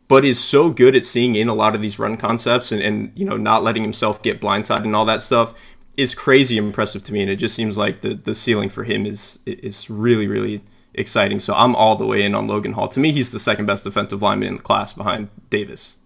but 0.08 0.24
is 0.24 0.42
so 0.42 0.70
good 0.70 0.94
at 0.94 1.06
seeing 1.06 1.36
in 1.36 1.48
a 1.48 1.54
lot 1.54 1.74
of 1.74 1.80
these 1.80 1.98
run 1.98 2.16
concepts 2.16 2.70
and, 2.72 2.82
and 2.82 3.12
you 3.14 3.24
know, 3.24 3.36
not 3.36 3.62
letting 3.62 3.82
himself 3.82 4.22
get 4.22 4.40
blindsided 4.40 4.84
and 4.84 4.96
all 4.96 5.06
that 5.06 5.22
stuff 5.22 5.54
is 5.96 6.14
crazy 6.14 6.56
impressive 6.56 7.02
to 7.04 7.12
me. 7.12 7.22
And 7.22 7.30
it 7.30 7.36
just 7.36 7.54
seems 7.54 7.78
like 7.78 8.00
the, 8.00 8.14
the 8.14 8.34
ceiling 8.34 8.68
for 8.68 8.84
him 8.84 9.06
is 9.06 9.38
is 9.46 9.88
really, 9.88 10.26
really 10.26 10.62
exciting. 10.94 11.40
So 11.40 11.54
I'm 11.54 11.74
all 11.74 11.96
the 11.96 12.06
way 12.06 12.22
in 12.22 12.34
on 12.34 12.46
Logan 12.46 12.72
Hall. 12.72 12.88
To 12.88 13.00
me, 13.00 13.12
he's 13.12 13.30
the 13.30 13.40
second 13.40 13.66
best 13.66 13.84
defensive 13.84 14.22
lineman 14.22 14.48
in 14.48 14.56
the 14.56 14.62
class 14.62 14.92
behind 14.92 15.28
Davis. 15.48 15.96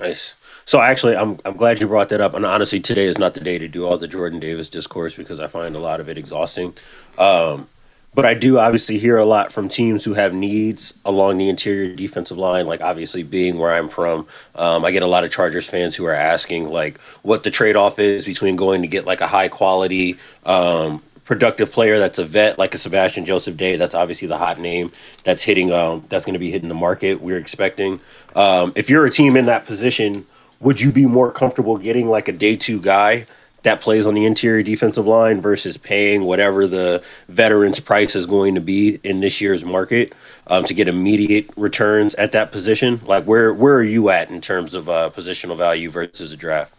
Nice. 0.00 0.34
So 0.64 0.80
actually, 0.80 1.16
I'm 1.16 1.38
I'm 1.44 1.56
glad 1.56 1.80
you 1.80 1.86
brought 1.86 2.08
that 2.08 2.20
up. 2.20 2.34
And 2.34 2.46
honestly, 2.46 2.80
today 2.80 3.06
is 3.06 3.18
not 3.18 3.34
the 3.34 3.40
day 3.40 3.58
to 3.58 3.68
do 3.68 3.86
all 3.86 3.98
the 3.98 4.08
Jordan 4.08 4.40
Davis 4.40 4.70
discourse 4.70 5.14
because 5.14 5.40
I 5.40 5.46
find 5.46 5.74
a 5.74 5.80
lot 5.80 6.00
of 6.00 6.08
it 6.08 6.16
exhausting. 6.16 6.74
Um, 7.18 7.68
but 8.12 8.24
I 8.24 8.34
do 8.34 8.58
obviously 8.58 8.98
hear 8.98 9.18
a 9.18 9.24
lot 9.24 9.52
from 9.52 9.68
teams 9.68 10.04
who 10.04 10.14
have 10.14 10.34
needs 10.34 10.94
along 11.04 11.38
the 11.38 11.48
interior 11.48 11.94
defensive 11.94 12.38
line. 12.38 12.66
Like 12.66 12.80
obviously, 12.80 13.22
being 13.22 13.58
where 13.58 13.72
I'm 13.72 13.88
from, 13.88 14.26
um, 14.54 14.84
I 14.84 14.90
get 14.90 15.02
a 15.02 15.06
lot 15.06 15.22
of 15.22 15.30
Chargers 15.30 15.68
fans 15.68 15.94
who 15.94 16.06
are 16.06 16.14
asking 16.14 16.70
like 16.70 16.98
what 17.22 17.42
the 17.42 17.50
trade 17.50 17.76
off 17.76 17.98
is 17.98 18.24
between 18.24 18.56
going 18.56 18.82
to 18.82 18.88
get 18.88 19.04
like 19.04 19.20
a 19.20 19.26
high 19.26 19.48
quality 19.48 20.18
um, 20.44 21.02
productive 21.30 21.70
player 21.70 22.00
that's 22.00 22.18
a 22.18 22.24
vet 22.24 22.58
like 22.58 22.74
a 22.74 22.78
Sebastian 22.78 23.24
Joseph 23.24 23.56
Day. 23.56 23.76
That's 23.76 23.94
obviously 23.94 24.26
the 24.26 24.36
hot 24.36 24.58
name 24.58 24.90
that's 25.22 25.44
hitting. 25.44 25.70
Um, 25.70 26.04
that's 26.08 26.24
going 26.24 26.32
to 26.32 26.40
be 26.40 26.50
hitting 26.50 26.68
the 26.68 26.74
market. 26.74 27.20
We're 27.20 27.38
expecting. 27.38 28.00
Um, 28.34 28.72
if 28.74 28.90
you're 28.90 29.06
a 29.06 29.12
team 29.12 29.36
in 29.36 29.46
that 29.46 29.64
position, 29.64 30.26
would 30.58 30.80
you 30.80 30.90
be 30.90 31.06
more 31.06 31.30
comfortable 31.30 31.78
getting 31.78 32.08
like 32.08 32.26
a 32.26 32.32
day 32.32 32.56
two 32.56 32.80
guy 32.80 33.26
that 33.62 33.80
plays 33.80 34.08
on 34.08 34.14
the 34.14 34.26
interior 34.26 34.64
defensive 34.64 35.06
line 35.06 35.40
versus 35.40 35.76
paying 35.76 36.24
whatever 36.24 36.66
the 36.66 37.00
veterans 37.28 37.78
price 37.78 38.16
is 38.16 38.26
going 38.26 38.56
to 38.56 38.60
be 38.60 38.98
in 39.04 39.20
this 39.20 39.40
year's 39.40 39.64
market 39.64 40.12
um, 40.48 40.64
to 40.64 40.74
get 40.74 40.88
immediate 40.88 41.48
returns 41.56 42.12
at 42.16 42.32
that 42.32 42.50
position? 42.50 43.00
Like 43.04 43.22
where 43.22 43.54
where 43.54 43.76
are 43.76 43.84
you 43.84 44.10
at 44.10 44.30
in 44.30 44.40
terms 44.40 44.74
of 44.74 44.88
uh, 44.88 45.10
positional 45.14 45.56
value 45.56 45.90
versus 45.90 46.32
a 46.32 46.36
draft? 46.36 46.72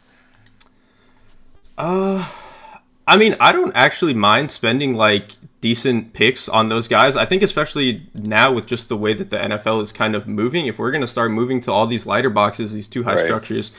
Uh 1.77 2.29
I 3.07 3.17
mean, 3.17 3.35
I 3.39 3.51
don't 3.51 3.75
actually 3.75 4.13
mind 4.13 4.51
spending 4.51 4.95
like 4.95 5.35
decent 5.61 6.13
picks 6.13 6.49
on 6.49 6.69
those 6.69 6.87
guys. 6.87 7.15
I 7.15 7.25
think 7.25 7.43
especially 7.43 8.09
now 8.13 8.51
with 8.51 8.65
just 8.65 8.89
the 8.89 8.97
way 8.97 9.13
that 9.13 9.29
the 9.29 9.37
NFL 9.37 9.81
is 9.81 9.91
kind 9.91 10.15
of 10.15 10.27
moving, 10.27 10.65
if 10.67 10.79
we're 10.79 10.91
going 10.91 11.01
to 11.01 11.07
start 11.07 11.31
moving 11.31 11.61
to 11.61 11.71
all 11.71 11.87
these 11.87 12.05
lighter 12.05 12.29
boxes, 12.29 12.73
these 12.73 12.87
two 12.87 13.03
high 13.03 13.15
right. 13.15 13.25
structures, 13.25 13.71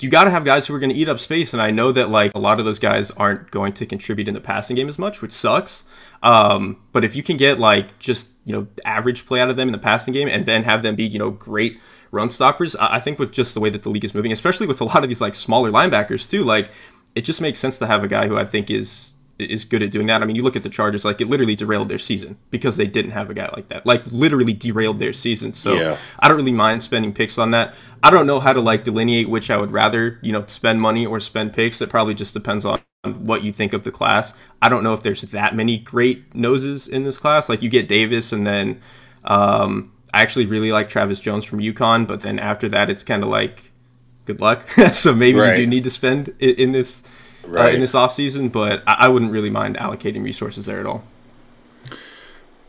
you 0.00 0.08
got 0.08 0.24
to 0.24 0.30
have 0.30 0.44
guys 0.44 0.66
who 0.66 0.74
are 0.74 0.78
going 0.78 0.92
to 0.92 0.96
eat 0.96 1.08
up 1.08 1.20
space. 1.20 1.52
And 1.52 1.62
I 1.62 1.70
know 1.70 1.92
that 1.92 2.10
like 2.10 2.32
a 2.34 2.38
lot 2.38 2.58
of 2.58 2.64
those 2.64 2.78
guys 2.78 3.10
aren't 3.12 3.50
going 3.50 3.72
to 3.74 3.86
contribute 3.86 4.26
in 4.26 4.34
the 4.34 4.40
passing 4.40 4.74
game 4.74 4.88
as 4.88 4.98
much, 4.98 5.22
which 5.22 5.32
sucks. 5.32 5.84
Um, 6.22 6.82
but 6.92 7.04
if 7.04 7.14
you 7.14 7.22
can 7.22 7.36
get 7.36 7.58
like 7.58 7.98
just 7.98 8.28
you 8.44 8.52
know 8.52 8.66
average 8.84 9.26
play 9.26 9.40
out 9.40 9.48
of 9.48 9.56
them 9.56 9.68
in 9.68 9.72
the 9.72 9.78
passing 9.78 10.12
game 10.12 10.28
and 10.28 10.44
then 10.44 10.64
have 10.64 10.82
them 10.82 10.96
be 10.96 11.04
you 11.04 11.18
know 11.18 11.30
great 11.30 11.78
run 12.10 12.30
stoppers, 12.30 12.74
I 12.76 13.00
think 13.00 13.18
with 13.18 13.32
just 13.32 13.54
the 13.54 13.60
way 13.60 13.70
that 13.70 13.82
the 13.82 13.90
league 13.90 14.04
is 14.04 14.14
moving, 14.14 14.32
especially 14.32 14.66
with 14.66 14.80
a 14.80 14.84
lot 14.84 15.02
of 15.02 15.08
these 15.08 15.20
like 15.20 15.34
smaller 15.34 15.70
linebackers 15.70 16.28
too, 16.28 16.42
like 16.42 16.68
it 17.14 17.22
just 17.22 17.40
makes 17.40 17.58
sense 17.58 17.78
to 17.78 17.86
have 17.86 18.02
a 18.02 18.08
guy 18.08 18.26
who 18.26 18.36
I 18.36 18.44
think 18.44 18.70
is 18.70 19.12
is 19.38 19.64
good 19.64 19.82
at 19.82 19.90
doing 19.90 20.06
that. 20.06 20.22
I 20.22 20.24
mean, 20.24 20.36
you 20.36 20.42
look 20.42 20.56
at 20.56 20.62
the 20.62 20.68
Chargers, 20.68 21.04
like 21.04 21.20
it 21.20 21.28
literally 21.28 21.56
derailed 21.56 21.88
their 21.88 21.98
season 21.98 22.36
because 22.50 22.76
they 22.76 22.86
didn't 22.86 23.12
have 23.12 23.30
a 23.30 23.34
guy 23.34 23.50
like 23.54 23.68
that. 23.68 23.86
Like 23.86 24.06
literally 24.06 24.52
derailed 24.52 24.98
their 24.98 25.12
season. 25.12 25.52
So 25.52 25.74
yeah. 25.74 25.96
I 26.18 26.28
don't 26.28 26.36
really 26.36 26.52
mind 26.52 26.82
spending 26.82 27.12
picks 27.12 27.38
on 27.38 27.50
that. 27.52 27.74
I 28.02 28.10
don't 28.10 28.26
know 28.26 28.40
how 28.40 28.52
to 28.52 28.60
like 28.60 28.84
delineate 28.84 29.28
which 29.28 29.50
I 29.50 29.56
would 29.56 29.72
rather, 29.72 30.18
you 30.22 30.32
know, 30.32 30.44
spend 30.46 30.80
money 30.80 31.06
or 31.06 31.20
spend 31.20 31.52
picks. 31.52 31.80
It 31.80 31.90
probably 31.90 32.14
just 32.14 32.34
depends 32.34 32.64
on 32.64 32.80
what 33.04 33.42
you 33.42 33.52
think 33.52 33.72
of 33.72 33.84
the 33.84 33.90
class. 33.90 34.34
I 34.60 34.68
don't 34.68 34.84
know 34.84 34.94
if 34.94 35.02
there's 35.02 35.22
that 35.22 35.56
many 35.56 35.78
great 35.78 36.34
noses 36.34 36.86
in 36.86 37.04
this 37.04 37.16
class. 37.16 37.48
Like 37.48 37.62
you 37.62 37.68
get 37.68 37.88
Davis 37.88 38.32
and 38.32 38.46
then 38.46 38.80
um, 39.24 39.92
I 40.14 40.22
actually 40.22 40.46
really 40.46 40.72
like 40.72 40.88
Travis 40.88 41.20
Jones 41.20 41.44
from 41.44 41.58
UConn, 41.58 42.06
but 42.06 42.20
then 42.20 42.38
after 42.38 42.68
that 42.68 42.90
it's 42.90 43.02
kind 43.02 43.22
of 43.22 43.28
like 43.28 43.71
good 44.24 44.40
luck. 44.40 44.68
so 44.92 45.14
maybe 45.14 45.38
right. 45.38 45.58
you 45.58 45.64
do 45.64 45.70
need 45.70 45.84
to 45.84 45.90
spend 45.90 46.34
in, 46.38 46.54
in 46.56 46.72
this 46.72 47.02
right. 47.46 47.72
uh, 47.72 47.74
in 47.74 47.80
this 47.80 47.94
off 47.94 48.12
season, 48.12 48.48
but 48.48 48.82
I, 48.86 48.94
I, 49.00 49.08
wouldn't 49.08 49.32
really 49.32 49.50
mind 49.50 49.76
allocating 49.76 50.22
resources 50.22 50.66
there 50.66 50.80
at 50.80 50.86
all. 50.86 51.04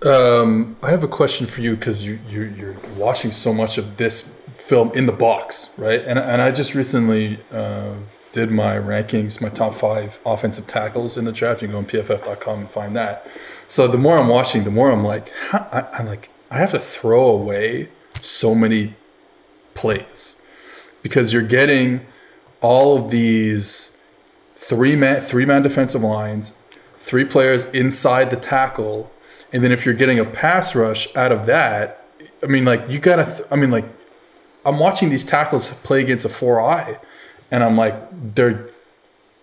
Um, 0.05 0.75
I 0.83 0.89
have 0.89 1.03
a 1.03 1.07
question 1.07 1.48
for 1.48 1.62
you 1.62 1.75
because 1.75 2.03
you, 2.03 2.19
you 2.27 2.43
you're 2.43 2.77
watching 2.95 3.31
so 3.31 3.53
much 3.53 3.77
of 3.77 3.98
this 3.98 4.29
film 4.57 4.91
in 4.93 5.05
the 5.05 5.13
box, 5.13 5.69
right? 5.77 6.01
And 6.01 6.19
and 6.19 6.41
I 6.41 6.51
just 6.51 6.75
recently 6.75 7.39
uh, 7.51 7.93
did 8.33 8.51
my 8.51 8.75
rankings, 8.75 9.39
my 9.39 9.50
top 9.50 9.75
five 9.75 10.19
offensive 10.25 10.67
tackles 10.67 11.17
in 11.17 11.25
the 11.25 11.31
draft. 11.31 11.62
You 11.62 11.67
can 11.69 11.74
go 11.74 11.77
on 11.79 11.86
pff.com 11.86 12.60
and 12.60 12.69
find 12.69 12.95
that. 12.95 13.27
So 13.69 13.88
the 13.88 13.98
more 13.98 14.17
I'm 14.17 14.27
watching, 14.27 14.63
the 14.65 14.72
more 14.72 14.91
I'm 14.91 15.03
like, 15.03 15.31
I, 15.53 15.88
I'm 15.93 16.05
like, 16.05 16.29
I 16.51 16.57
have 16.57 16.72
to 16.72 16.79
throw 16.79 17.29
away 17.29 17.89
so 18.22 18.53
many 18.53 18.95
plays 19.74 20.32
because 21.03 21.31
you're 21.31 21.43
getting 21.43 22.03
all 22.62 22.98
of 22.98 23.12
these 23.12 23.91
three 24.55 24.95
man 24.95 25.22
three 25.22 25.45
man 25.45 25.62
defensive 25.62 26.01
lines, 26.01 26.53
three 27.00 27.25
players 27.25 27.65
inside 27.65 28.31
the 28.31 28.36
tackle, 28.36 29.12
and 29.51 29.63
then 29.63 29.72
if 29.72 29.86
you're 29.86 29.93
getting 29.93 30.17
a 30.17 30.25
pass 30.25 30.74
rush 30.74 31.15
out 31.15 31.31
of 31.31 31.45
that, 31.45 32.07
I 32.41 32.48
mean, 32.48 32.65
like 32.65 32.89
you 32.89 32.98
gotta. 32.98 33.25
Th- 33.25 33.48
I 33.51 33.55
mean, 33.55 33.69
like 33.69 33.86
I'm 34.65 34.79
watching 34.79 35.10
these 35.10 35.24
tackles 35.24 35.69
play 35.83 36.01
against 36.01 36.25
a 36.25 36.29
four 36.29 36.60
eye, 36.60 36.98
and 37.51 37.63
I'm 37.63 37.77
like, 37.77 37.95
they're 38.33 38.69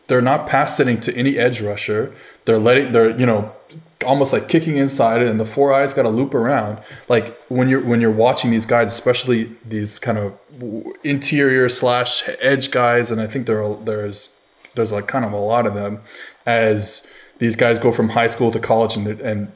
they're 0.09 0.21
not 0.21 0.47
pass 0.47 0.77
setting 0.77 1.01
to 1.03 1.15
any 1.15 1.39
edge 1.39 1.61
rusher. 1.61 2.13
They're 2.45 2.59
letting 2.59 2.93
they're 2.93 3.17
you 3.19 3.27
know 3.27 3.55
almost 4.05 4.33
like 4.33 4.49
kicking 4.49 4.77
inside 4.77 5.23
it, 5.23 5.29
and 5.29 5.41
the 5.41 5.45
four 5.47 5.73
eyes 5.73 5.95
got 5.95 6.03
to 6.03 6.09
loop 6.11 6.35
around. 6.35 6.79
Like 7.09 7.39
when 7.49 7.69
you're 7.69 7.85
when 7.85 8.01
you're 8.01 8.11
watching 8.11 8.51
these 8.51 8.67
guys, 8.67 8.93
especially 8.93 9.55
these 9.65 9.99
kind 9.99 10.19
of 10.19 10.39
interior 11.05 11.69
slash 11.69 12.29
edge 12.41 12.71
guys, 12.71 13.11
and 13.11 13.21
I 13.21 13.27
think 13.27 13.47
there 13.47 13.63
are, 13.63 13.77
there's 13.85 14.31
there's 14.75 14.93
like 14.93 15.07
kind 15.09 15.25
of 15.25 15.33
a 15.33 15.39
lot 15.39 15.67
of 15.67 15.75
them 15.75 16.01
as 16.47 17.07
these 17.39 17.57
guys 17.57 17.79
go 17.79 17.93
from 17.93 18.09
high 18.11 18.29
school 18.29 18.51
to 18.51 18.59
college 18.59 18.97
and 18.97 19.07
and 19.21 19.53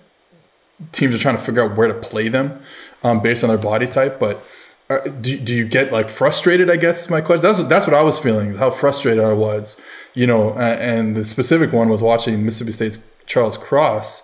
teams 0.92 1.14
are 1.14 1.18
trying 1.18 1.36
to 1.36 1.42
figure 1.42 1.62
out 1.62 1.76
where 1.76 1.88
to 1.88 1.94
play 1.94 2.28
them 2.28 2.62
um, 3.02 3.20
based 3.20 3.44
on 3.44 3.48
their 3.48 3.58
body 3.58 3.86
type. 3.86 4.18
But 4.18 4.44
uh, 4.90 4.98
do, 4.98 5.38
do 5.38 5.54
you 5.54 5.66
get 5.66 5.92
like 5.92 6.10
frustrated? 6.10 6.70
I 6.70 6.76
guess 6.76 7.02
is 7.02 7.10
my 7.10 7.20
question. 7.20 7.42
That's 7.42 7.58
what, 7.58 7.68
that's 7.68 7.86
what 7.86 7.94
I 7.94 8.02
was 8.02 8.18
feeling. 8.18 8.54
How 8.54 8.70
frustrated 8.70 9.24
I 9.24 9.32
was, 9.32 9.76
you 10.14 10.26
know. 10.26 10.54
And 10.54 11.16
the 11.16 11.24
specific 11.24 11.72
one 11.72 11.88
was 11.88 12.02
watching 12.02 12.44
Mississippi 12.44 12.72
State's 12.72 12.98
Charles 13.26 13.56
Cross, 13.56 14.22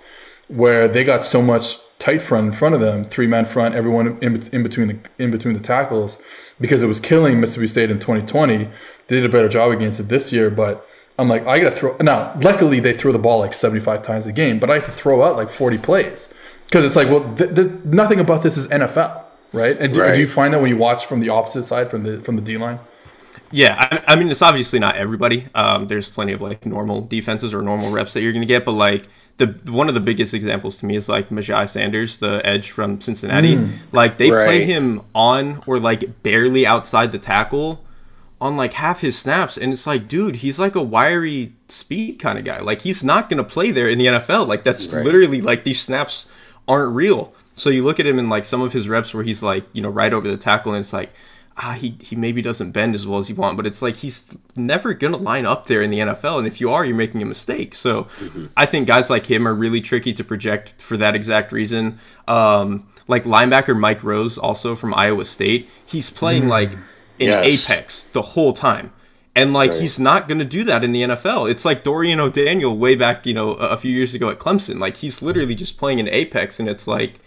where 0.50 0.88
they 0.88 1.04
got 1.04 1.24
so 1.24 1.40
much 1.40 1.78
tight 1.98 2.20
front 2.20 2.48
in 2.48 2.52
front 2.52 2.74
of 2.74 2.80
them, 2.80 3.04
three 3.04 3.26
man 3.26 3.44
front, 3.44 3.74
everyone 3.74 4.18
in, 4.22 4.42
in 4.52 4.62
between 4.62 4.88
the 4.88 4.98
in 5.22 5.30
between 5.30 5.54
the 5.54 5.60
tackles, 5.60 6.18
because 6.60 6.82
it 6.82 6.86
was 6.86 6.98
killing 6.98 7.40
Mississippi 7.40 7.68
State 7.68 7.90
in 7.90 8.00
2020. 8.00 8.56
They 8.64 8.70
did 9.08 9.24
a 9.24 9.28
better 9.28 9.48
job 9.48 9.70
against 9.72 10.00
it 10.00 10.08
this 10.08 10.32
year, 10.32 10.50
but 10.50 10.86
I'm 11.18 11.28
like, 11.28 11.46
I 11.46 11.58
gotta 11.58 11.74
throw. 11.74 11.96
Now, 12.00 12.38
luckily 12.42 12.80
they 12.80 12.92
throw 12.92 13.12
the 13.12 13.18
ball 13.18 13.38
like 13.38 13.54
75 13.54 14.02
times 14.02 14.26
a 14.26 14.32
game, 14.32 14.58
but 14.58 14.70
I 14.70 14.74
have 14.74 14.86
to 14.86 14.92
throw 14.92 15.22
out 15.22 15.36
like 15.36 15.50
40 15.50 15.78
plays 15.78 16.28
because 16.64 16.84
it's 16.84 16.96
like, 16.96 17.08
well, 17.08 17.34
th- 17.36 17.54
th- 17.54 17.70
nothing 17.84 18.20
about 18.20 18.42
this 18.42 18.56
is 18.56 18.66
NFL, 18.68 19.22
right? 19.52 19.76
And 19.78 19.92
do, 19.92 20.00
right. 20.00 20.14
do, 20.14 20.20
you 20.20 20.26
find 20.28 20.54
that 20.54 20.60
when 20.60 20.70
you 20.70 20.76
watch 20.76 21.06
from 21.06 21.20
the 21.20 21.28
opposite 21.28 21.66
side, 21.66 21.90
from 21.90 22.02
the 22.02 22.20
from 22.22 22.36
the 22.36 22.42
D 22.42 22.56
line? 22.56 22.80
Yeah, 23.52 23.76
I, 23.78 24.12
I, 24.12 24.16
mean, 24.16 24.30
it's 24.30 24.42
obviously 24.42 24.78
not 24.78 24.96
everybody. 24.96 25.46
Um, 25.54 25.88
there's 25.88 26.08
plenty 26.08 26.32
of 26.32 26.40
like 26.40 26.64
normal 26.64 27.02
defenses 27.02 27.52
or 27.52 27.62
normal 27.62 27.90
reps 27.90 28.12
that 28.12 28.22
you're 28.22 28.32
going 28.32 28.42
to 28.42 28.46
get, 28.46 28.64
but 28.64 28.72
like 28.72 29.06
the 29.40 29.72
one 29.72 29.88
of 29.88 29.94
the 29.94 30.00
biggest 30.00 30.34
examples 30.34 30.78
to 30.78 30.86
me 30.86 30.96
is 30.96 31.08
like 31.08 31.30
Myjai 31.30 31.68
Sanders, 31.68 32.18
the 32.18 32.40
edge 32.44 32.70
from 32.70 33.00
Cincinnati. 33.00 33.56
Mm, 33.56 33.72
like 33.92 34.18
they 34.18 34.30
right. 34.30 34.46
play 34.46 34.64
him 34.64 35.02
on 35.14 35.62
or 35.66 35.80
like 35.80 36.22
barely 36.22 36.66
outside 36.66 37.10
the 37.12 37.18
tackle 37.18 37.84
on 38.40 38.56
like 38.56 38.74
half 38.74 39.00
his 39.00 39.18
snaps, 39.18 39.58
and 39.58 39.72
it's 39.72 39.86
like, 39.86 40.08
dude, 40.08 40.36
he's 40.36 40.58
like 40.58 40.74
a 40.74 40.82
wiry 40.82 41.54
speed 41.68 42.18
kind 42.18 42.38
of 42.38 42.44
guy. 42.44 42.60
Like 42.60 42.82
he's 42.82 43.02
not 43.02 43.28
going 43.28 43.38
to 43.38 43.44
play 43.44 43.70
there 43.70 43.88
in 43.88 43.98
the 43.98 44.06
NFL. 44.06 44.46
Like 44.46 44.62
that's 44.62 44.86
right. 44.88 45.04
literally 45.04 45.40
like 45.40 45.64
these 45.64 45.80
snaps 45.80 46.26
aren't 46.68 46.94
real. 46.94 47.34
So 47.54 47.68
you 47.68 47.84
look 47.84 48.00
at 48.00 48.06
him 48.06 48.18
in 48.18 48.28
like 48.28 48.44
some 48.44 48.62
of 48.62 48.72
his 48.72 48.88
reps 48.88 49.12
where 49.12 49.24
he's 49.24 49.42
like, 49.42 49.64
you 49.72 49.82
know, 49.82 49.90
right 49.90 50.12
over 50.12 50.28
the 50.28 50.36
tackle, 50.36 50.72
and 50.72 50.82
it's 50.82 50.92
like, 50.92 51.10
ah, 51.62 51.72
he, 51.72 51.96
he 52.00 52.16
maybe 52.16 52.40
doesn't 52.40 52.70
bend 52.70 52.94
as 52.94 53.06
well 53.06 53.20
as 53.20 53.28
he 53.28 53.34
want, 53.34 53.56
but 53.56 53.66
it's 53.66 53.82
like 53.82 53.96
he's 53.96 54.36
never 54.56 54.94
going 54.94 55.12
to 55.12 55.18
line 55.18 55.44
up 55.44 55.66
there 55.66 55.82
in 55.82 55.90
the 55.90 55.98
NFL. 55.98 56.38
And 56.38 56.46
if 56.46 56.60
you 56.60 56.70
are, 56.70 56.84
you're 56.84 56.96
making 56.96 57.22
a 57.22 57.26
mistake. 57.26 57.74
So 57.74 58.04
mm-hmm. 58.04 58.46
I 58.56 58.64
think 58.64 58.86
guys 58.86 59.10
like 59.10 59.26
him 59.26 59.46
are 59.46 59.54
really 59.54 59.82
tricky 59.82 60.14
to 60.14 60.24
project 60.24 60.80
for 60.80 60.96
that 60.96 61.14
exact 61.14 61.52
reason. 61.52 61.98
Um, 62.26 62.88
like 63.08 63.24
linebacker 63.24 63.78
Mike 63.78 64.02
Rose, 64.02 64.38
also 64.38 64.74
from 64.74 64.94
Iowa 64.94 65.26
State, 65.26 65.68
he's 65.84 66.10
playing 66.10 66.44
mm. 66.44 66.48
like 66.48 66.72
in 67.18 67.28
yes. 67.28 67.68
apex 67.68 68.06
the 68.12 68.22
whole 68.22 68.54
time. 68.54 68.92
And 69.36 69.52
like 69.52 69.72
right. 69.72 69.80
he's 69.82 69.98
not 69.98 70.28
going 70.28 70.38
to 70.38 70.44
do 70.46 70.64
that 70.64 70.82
in 70.82 70.92
the 70.92 71.02
NFL. 71.02 71.50
It's 71.50 71.64
like 71.64 71.84
Dorian 71.84 72.20
O'Daniel 72.20 72.76
way 72.76 72.94
back, 72.96 73.26
you 73.26 73.34
know, 73.34 73.52
a 73.52 73.76
few 73.76 73.92
years 73.92 74.14
ago 74.14 74.30
at 74.30 74.38
Clemson. 74.38 74.80
Like 74.80 74.96
he's 74.96 75.20
literally 75.20 75.54
just 75.54 75.76
playing 75.76 75.98
in 75.98 76.08
apex, 76.08 76.58
and 76.58 76.68
it's 76.68 76.88
like 76.88 77.20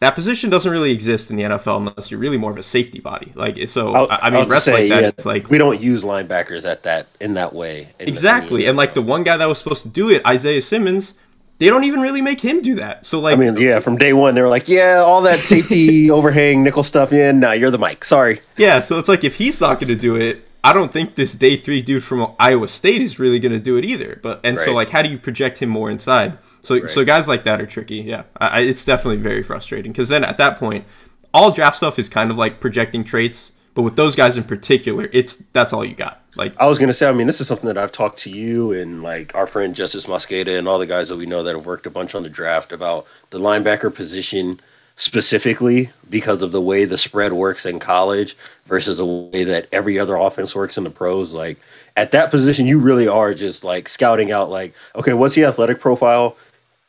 that 0.00 0.14
position 0.14 0.48
doesn't 0.48 0.70
really 0.70 0.92
exist 0.92 1.30
in 1.30 1.36
the 1.36 1.42
NFL 1.42 1.76
unless 1.76 2.10
you're 2.10 2.20
really 2.20 2.38
more 2.38 2.50
of 2.50 2.56
a 2.56 2.62
safety 2.62 3.00
body. 3.00 3.32
Like 3.34 3.68
so, 3.68 3.94
I'll, 3.94 4.08
I 4.10 4.30
mean, 4.30 4.50
say, 4.50 4.72
like 4.72 4.88
that, 4.88 5.02
yeah, 5.02 5.08
it's 5.08 5.26
like 5.26 5.50
we 5.50 5.58
don't 5.58 5.80
use 5.80 6.02
linebackers 6.02 6.64
at 6.64 6.84
that 6.84 7.08
in 7.20 7.34
that 7.34 7.54
way. 7.54 7.88
exactly, 7.98 8.66
and 8.66 8.76
like 8.76 8.94
the 8.94 9.02
one 9.02 9.22
guy 9.22 9.36
that 9.36 9.46
was 9.46 9.58
supposed 9.58 9.82
to 9.82 9.88
do 9.88 10.10
it, 10.10 10.24
Isaiah 10.26 10.62
Simmons, 10.62 11.14
they 11.58 11.66
don't 11.66 11.84
even 11.84 12.00
really 12.00 12.22
make 12.22 12.40
him 12.40 12.62
do 12.62 12.76
that. 12.76 13.04
So 13.04 13.20
like, 13.20 13.36
I 13.36 13.40
mean, 13.40 13.56
yeah, 13.58 13.80
from 13.80 13.98
day 13.98 14.14
one 14.14 14.34
they 14.34 14.40
were 14.40 14.48
like, 14.48 14.68
yeah, 14.68 15.02
all 15.04 15.20
that 15.22 15.40
safety 15.40 16.10
overhang 16.10 16.62
nickel 16.64 16.82
stuff. 16.82 17.12
Yeah, 17.12 17.32
now 17.32 17.52
you're 17.52 17.70
the 17.70 17.78
Mike. 17.78 18.04
Sorry. 18.06 18.40
Yeah, 18.56 18.80
so 18.80 18.98
it's 18.98 19.08
like 19.08 19.22
if 19.22 19.36
he's 19.36 19.60
not 19.60 19.78
going 19.78 19.88
to 19.88 20.00
do 20.00 20.16
it, 20.16 20.48
I 20.64 20.72
don't 20.72 20.90
think 20.90 21.14
this 21.14 21.34
day 21.34 21.56
three 21.56 21.82
dude 21.82 22.02
from 22.02 22.34
Iowa 22.38 22.68
State 22.68 23.02
is 23.02 23.18
really 23.18 23.38
going 23.38 23.52
to 23.52 23.58
do 23.58 23.76
it 23.76 23.84
either. 23.84 24.18
But 24.22 24.40
and 24.44 24.56
right. 24.56 24.64
so 24.64 24.72
like, 24.72 24.88
how 24.88 25.02
do 25.02 25.10
you 25.10 25.18
project 25.18 25.58
him 25.58 25.68
more 25.68 25.90
inside? 25.90 26.38
So 26.60 26.78
right. 26.78 26.90
so 26.90 27.04
guys 27.04 27.28
like 27.28 27.44
that 27.44 27.60
are 27.60 27.66
tricky. 27.66 27.96
Yeah, 27.96 28.24
I, 28.36 28.60
it's 28.60 28.84
definitely 28.84 29.16
very 29.16 29.42
frustrating 29.42 29.92
because 29.92 30.08
then 30.08 30.24
at 30.24 30.36
that 30.36 30.58
point, 30.58 30.84
all 31.32 31.50
draft 31.50 31.76
stuff 31.76 31.98
is 31.98 32.08
kind 32.08 32.30
of 32.30 32.36
like 32.36 32.60
projecting 32.60 33.04
traits. 33.04 33.52
But 33.72 33.82
with 33.82 33.96
those 33.96 34.16
guys 34.16 34.36
in 34.36 34.44
particular, 34.44 35.08
it's 35.12 35.38
that's 35.52 35.72
all 35.72 35.84
you 35.84 35.94
got. 35.94 36.22
Like 36.36 36.54
I 36.58 36.66
was 36.66 36.78
gonna 36.78 36.92
say, 36.92 37.08
I 37.08 37.12
mean, 37.12 37.26
this 37.26 37.40
is 37.40 37.46
something 37.46 37.68
that 37.68 37.78
I've 37.78 37.92
talked 37.92 38.18
to 38.20 38.30
you 38.30 38.72
and 38.72 39.02
like 39.02 39.34
our 39.34 39.46
friend 39.46 39.74
Justice 39.74 40.06
Mosqueda 40.06 40.58
and 40.58 40.68
all 40.68 40.78
the 40.78 40.86
guys 40.86 41.08
that 41.08 41.16
we 41.16 41.26
know 41.26 41.42
that 41.42 41.54
have 41.54 41.66
worked 41.66 41.86
a 41.86 41.90
bunch 41.90 42.14
on 42.14 42.22
the 42.22 42.28
draft 42.28 42.72
about 42.72 43.06
the 43.30 43.38
linebacker 43.38 43.94
position 43.94 44.60
specifically 45.00 45.90
because 46.10 46.42
of 46.42 46.52
the 46.52 46.60
way 46.60 46.84
the 46.84 46.98
spread 46.98 47.32
works 47.32 47.64
in 47.64 47.78
college 47.78 48.36
versus 48.66 48.98
the 48.98 49.06
way 49.06 49.44
that 49.44 49.66
every 49.72 49.98
other 49.98 50.14
offense 50.14 50.54
works 50.54 50.76
in 50.76 50.84
the 50.84 50.90
pros. 50.90 51.32
Like 51.32 51.58
at 51.96 52.10
that 52.10 52.30
position, 52.30 52.66
you 52.66 52.78
really 52.78 53.08
are 53.08 53.32
just 53.32 53.64
like 53.64 53.88
scouting 53.88 54.30
out, 54.30 54.50
like, 54.50 54.74
okay, 54.94 55.14
what's 55.14 55.34
the 55.34 55.44
athletic 55.44 55.80
profile? 55.80 56.36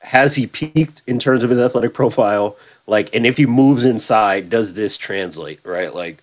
Has 0.02 0.36
he 0.36 0.48
peaked 0.48 1.02
in 1.08 1.20
terms 1.20 1.44
of 1.44 1.50
his 1.50 1.60
athletic 1.60 1.94
profile? 1.94 2.58
Like, 2.88 3.14
and 3.16 3.26
if 3.26 3.38
he 3.38 3.46
moves 3.46 3.86
inside, 3.86 4.50
does 4.50 4.74
this 4.74 4.98
translate? 4.98 5.60
Right? 5.64 5.94
Like, 5.94 6.22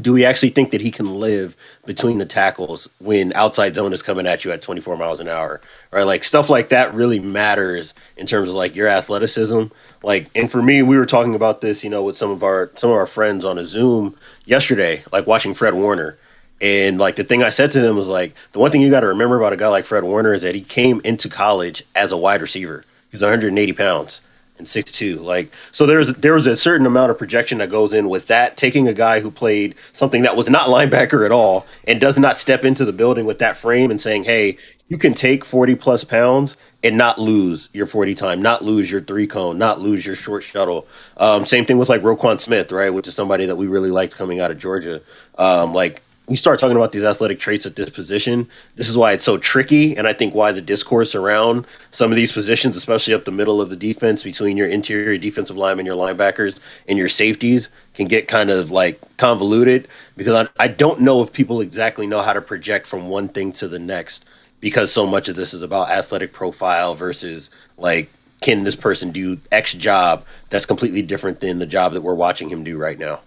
do 0.00 0.12
we 0.12 0.24
actually 0.24 0.50
think 0.50 0.70
that 0.70 0.80
he 0.80 0.90
can 0.92 1.18
live 1.18 1.56
between 1.84 2.18
the 2.18 2.24
tackles 2.24 2.88
when 3.00 3.32
outside 3.32 3.74
zone 3.74 3.92
is 3.92 4.02
coming 4.02 4.24
at 4.24 4.44
you 4.44 4.52
at 4.52 4.62
24 4.62 4.96
miles 4.96 5.18
an 5.18 5.26
hour 5.26 5.60
right 5.90 6.04
like 6.04 6.22
stuff 6.22 6.48
like 6.48 6.68
that 6.68 6.94
really 6.94 7.18
matters 7.18 7.92
in 8.16 8.24
terms 8.24 8.48
of 8.48 8.54
like 8.54 8.76
your 8.76 8.86
athleticism 8.86 9.64
like 10.04 10.30
and 10.36 10.48
for 10.48 10.62
me 10.62 10.80
we 10.80 10.96
were 10.96 11.06
talking 11.06 11.34
about 11.34 11.60
this 11.60 11.82
you 11.82 11.90
know 11.90 12.04
with 12.04 12.16
some 12.16 12.30
of 12.30 12.44
our 12.44 12.70
some 12.76 12.90
of 12.90 12.96
our 12.96 13.06
friends 13.06 13.44
on 13.44 13.58
a 13.58 13.64
zoom 13.64 14.16
yesterday 14.44 15.02
like 15.12 15.26
watching 15.26 15.54
fred 15.54 15.74
warner 15.74 16.16
and 16.60 16.98
like 16.98 17.16
the 17.16 17.24
thing 17.24 17.42
I 17.42 17.48
said 17.48 17.70
to 17.72 17.80
them 17.80 17.96
was 17.96 18.08
like, 18.08 18.34
the 18.52 18.58
one 18.58 18.70
thing 18.70 18.82
you 18.82 18.90
got 18.90 19.00
to 19.00 19.08
remember 19.08 19.36
about 19.36 19.52
a 19.52 19.56
guy 19.56 19.68
like 19.68 19.86
Fred 19.86 20.04
Warner 20.04 20.34
is 20.34 20.42
that 20.42 20.54
he 20.54 20.60
came 20.60 21.00
into 21.04 21.28
college 21.28 21.84
as 21.94 22.12
a 22.12 22.16
wide 22.16 22.42
receiver. 22.42 22.84
He 23.10 23.16
was 23.16 23.22
180 23.22 23.72
pounds 23.72 24.20
and 24.58 24.66
6'2". 24.66 25.20
Like 25.20 25.52
so, 25.72 25.86
there's 25.86 26.12
there 26.14 26.34
was 26.34 26.46
a 26.46 26.56
certain 26.56 26.86
amount 26.86 27.10
of 27.10 27.18
projection 27.18 27.58
that 27.58 27.70
goes 27.70 27.94
in 27.94 28.10
with 28.10 28.26
that. 28.26 28.58
Taking 28.58 28.86
a 28.88 28.92
guy 28.92 29.20
who 29.20 29.30
played 29.30 29.74
something 29.92 30.22
that 30.22 30.36
was 30.36 30.50
not 30.50 30.68
linebacker 30.68 31.24
at 31.24 31.32
all 31.32 31.66
and 31.88 31.98
does 32.00 32.18
not 32.18 32.36
step 32.36 32.62
into 32.62 32.84
the 32.84 32.92
building 32.92 33.24
with 33.24 33.38
that 33.38 33.56
frame 33.56 33.90
and 33.90 34.00
saying, 34.00 34.24
hey, 34.24 34.58
you 34.88 34.98
can 34.98 35.14
take 35.14 35.44
40 35.44 35.76
plus 35.76 36.04
pounds 36.04 36.56
and 36.82 36.98
not 36.98 37.18
lose 37.18 37.70
your 37.72 37.86
40 37.86 38.14
time, 38.14 38.42
not 38.42 38.62
lose 38.62 38.90
your 38.90 39.00
three 39.00 39.26
cone, 39.26 39.56
not 39.56 39.80
lose 39.80 40.04
your 40.04 40.16
short 40.16 40.42
shuttle. 40.42 40.86
Um, 41.16 41.46
same 41.46 41.64
thing 41.64 41.78
with 41.78 41.88
like 41.88 42.02
Roquan 42.02 42.40
Smith, 42.40 42.70
right? 42.72 42.90
Which 42.90 43.06
is 43.08 43.14
somebody 43.14 43.46
that 43.46 43.56
we 43.56 43.66
really 43.66 43.90
liked 43.90 44.14
coming 44.14 44.40
out 44.40 44.50
of 44.50 44.58
Georgia. 44.58 45.00
Um, 45.38 45.72
like 45.72 46.02
you 46.30 46.36
start 46.36 46.60
talking 46.60 46.76
about 46.76 46.92
these 46.92 47.02
athletic 47.02 47.40
traits 47.40 47.66
at 47.66 47.74
this 47.74 47.90
position, 47.90 48.48
this 48.76 48.88
is 48.88 48.96
why 48.96 49.12
it's 49.12 49.24
so 49.24 49.36
tricky. 49.36 49.96
And 49.96 50.06
I 50.06 50.12
think 50.12 50.32
why 50.32 50.52
the 50.52 50.60
discourse 50.60 51.16
around 51.16 51.66
some 51.90 52.12
of 52.12 52.16
these 52.16 52.30
positions, 52.30 52.76
especially 52.76 53.14
up 53.14 53.24
the 53.24 53.32
middle 53.32 53.60
of 53.60 53.68
the 53.68 53.76
defense 53.76 54.22
between 54.22 54.56
your 54.56 54.68
interior 54.68 55.18
defensive 55.18 55.56
linemen, 55.56 55.86
your 55.86 55.96
linebackers, 55.96 56.60
and 56.86 56.96
your 56.96 57.08
safeties, 57.08 57.68
can 57.94 58.06
get 58.06 58.28
kind 58.28 58.48
of 58.48 58.70
like 58.70 59.00
convoluted 59.16 59.88
because 60.16 60.48
I, 60.58 60.64
I 60.64 60.68
don't 60.68 61.00
know 61.00 61.20
if 61.22 61.32
people 61.32 61.60
exactly 61.60 62.06
know 62.06 62.22
how 62.22 62.32
to 62.32 62.40
project 62.40 62.86
from 62.86 63.08
one 63.08 63.28
thing 63.28 63.52
to 63.54 63.66
the 63.66 63.80
next 63.80 64.24
because 64.60 64.92
so 64.92 65.06
much 65.06 65.28
of 65.28 65.34
this 65.34 65.52
is 65.52 65.62
about 65.62 65.90
athletic 65.90 66.32
profile 66.32 66.94
versus 66.94 67.50
like 67.76 68.08
can 68.40 68.62
this 68.62 68.76
person 68.76 69.10
do 69.10 69.38
X 69.50 69.74
job 69.74 70.24
that's 70.48 70.64
completely 70.64 71.02
different 71.02 71.40
than 71.40 71.58
the 71.58 71.66
job 71.66 71.92
that 71.94 72.02
we're 72.02 72.14
watching 72.14 72.48
him 72.48 72.62
do 72.62 72.78
right 72.78 72.98
now. 72.98 73.20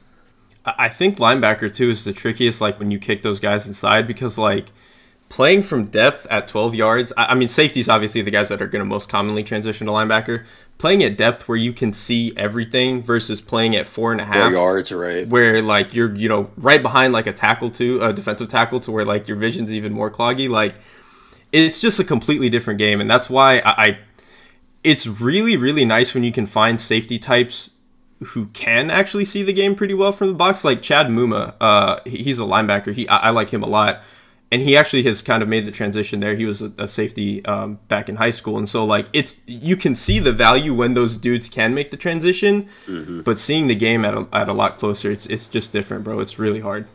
I 0.65 0.89
think 0.89 1.17
linebacker 1.17 1.73
too 1.73 1.89
is 1.89 2.03
the 2.03 2.13
trickiest. 2.13 2.61
Like 2.61 2.79
when 2.79 2.91
you 2.91 2.99
kick 2.99 3.21
those 3.21 3.39
guys 3.39 3.67
inside, 3.67 4.07
because 4.07 4.37
like 4.37 4.71
playing 5.33 5.63
from 5.63 5.85
depth 5.85 6.27
at 6.29 6.47
12 6.47 6.75
yards. 6.75 7.11
I, 7.17 7.25
I 7.25 7.35
mean, 7.35 7.47
safeties 7.47 7.89
obviously 7.89 8.21
the 8.21 8.29
guys 8.29 8.49
that 8.49 8.61
are 8.61 8.67
going 8.67 8.81
to 8.81 8.85
most 8.85 9.09
commonly 9.09 9.43
transition 9.43 9.87
to 9.87 9.93
linebacker. 9.93 10.45
Playing 10.77 11.03
at 11.03 11.17
depth 11.17 11.47
where 11.47 11.57
you 11.57 11.73
can 11.73 11.91
see 11.91 12.33
everything 12.37 13.01
versus 13.01 13.41
playing 13.41 13.75
at 13.75 13.87
four 13.87 14.11
and 14.11 14.21
a 14.21 14.25
half 14.25 14.43
Four 14.43 14.51
yards, 14.51 14.91
right? 14.91 15.27
where 15.27 15.61
like 15.61 15.93
you're 15.93 16.13
you 16.15 16.29
know 16.29 16.51
right 16.57 16.81
behind 16.81 17.13
like 17.13 17.25
a 17.25 17.33
tackle 17.33 17.69
to 17.71 18.01
a 18.03 18.13
defensive 18.13 18.47
tackle 18.47 18.79
to 18.81 18.91
where 18.91 19.05
like 19.05 19.27
your 19.27 19.37
vision's 19.37 19.71
even 19.71 19.93
more 19.93 20.11
cloggy 20.11 20.49
like 20.49 20.73
it's 21.51 21.79
just 21.79 21.99
a 21.99 22.03
completely 22.03 22.49
different 22.49 22.79
game 22.79 22.99
and 22.99 23.09
that's 23.09 23.29
why 23.29 23.59
I, 23.59 23.85
I 23.85 23.97
it's 24.83 25.05
really 25.07 25.55
really 25.55 25.85
nice 25.85 26.13
when 26.13 26.23
you 26.23 26.31
can 26.31 26.47
find 26.47 26.81
safety 26.81 27.17
types 27.19 27.69
who 28.23 28.47
can 28.47 28.89
actually 28.89 29.25
see 29.25 29.43
the 29.43 29.53
game 29.53 29.75
pretty 29.75 29.93
well 29.93 30.11
from 30.11 30.27
the 30.27 30.33
box 30.33 30.63
like 30.63 30.81
Chad 30.81 31.07
Muma 31.07 31.55
uh 31.61 31.99
he's 32.05 32.39
a 32.39 32.43
linebacker 32.43 32.93
he 32.93 33.07
I, 33.07 33.17
I 33.17 33.29
like 33.29 33.49
him 33.49 33.63
a 33.63 33.67
lot 33.67 34.03
and 34.53 34.61
he 34.61 34.77
actually 34.77 35.01
has 35.01 35.23
kind 35.23 35.41
of 35.41 35.49
made 35.49 35.65
the 35.65 35.71
transition 35.71 36.19
there. 36.19 36.35
He 36.35 36.45
was 36.45 36.61
a, 36.61 36.71
a 36.77 36.87
safety 36.87 37.43
um, 37.45 37.79
back 37.87 38.07
in 38.07 38.17
high 38.17 38.29
school, 38.29 38.59
and 38.59 38.69
so 38.69 38.85
like 38.85 39.07
it's 39.11 39.37
you 39.47 39.75
can 39.75 39.95
see 39.95 40.19
the 40.19 40.31
value 40.31 40.75
when 40.75 40.93
those 40.93 41.17
dudes 41.17 41.49
can 41.49 41.73
make 41.73 41.89
the 41.89 41.97
transition, 41.97 42.69
but 43.23 43.39
seeing 43.39 43.65
the 43.65 43.73
game 43.73 44.05
at 44.05 44.13
a, 44.13 44.27
at 44.31 44.49
a 44.49 44.53
lot 44.53 44.77
closer, 44.77 45.09
it's 45.09 45.25
it's 45.25 45.47
just 45.47 45.71
different, 45.71 46.03
bro. 46.03 46.19
It's 46.19 46.37
really 46.37 46.59
hard. 46.59 46.85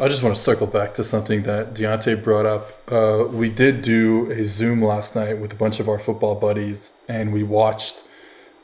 I 0.00 0.08
just 0.08 0.24
want 0.24 0.34
to 0.34 0.42
circle 0.42 0.66
back 0.66 0.94
to 0.94 1.04
something 1.04 1.44
that 1.44 1.74
Diante 1.74 2.14
brought 2.14 2.46
up. 2.46 2.72
Uh, 2.90 3.24
we 3.30 3.48
did 3.48 3.82
do 3.82 4.28
a 4.32 4.44
Zoom 4.44 4.82
last 4.82 5.14
night 5.14 5.38
with 5.38 5.52
a 5.52 5.56
bunch 5.56 5.78
of 5.78 5.88
our 5.88 6.00
football 6.00 6.34
buddies, 6.34 6.90
and 7.08 7.32
we 7.32 7.44
watched 7.44 8.02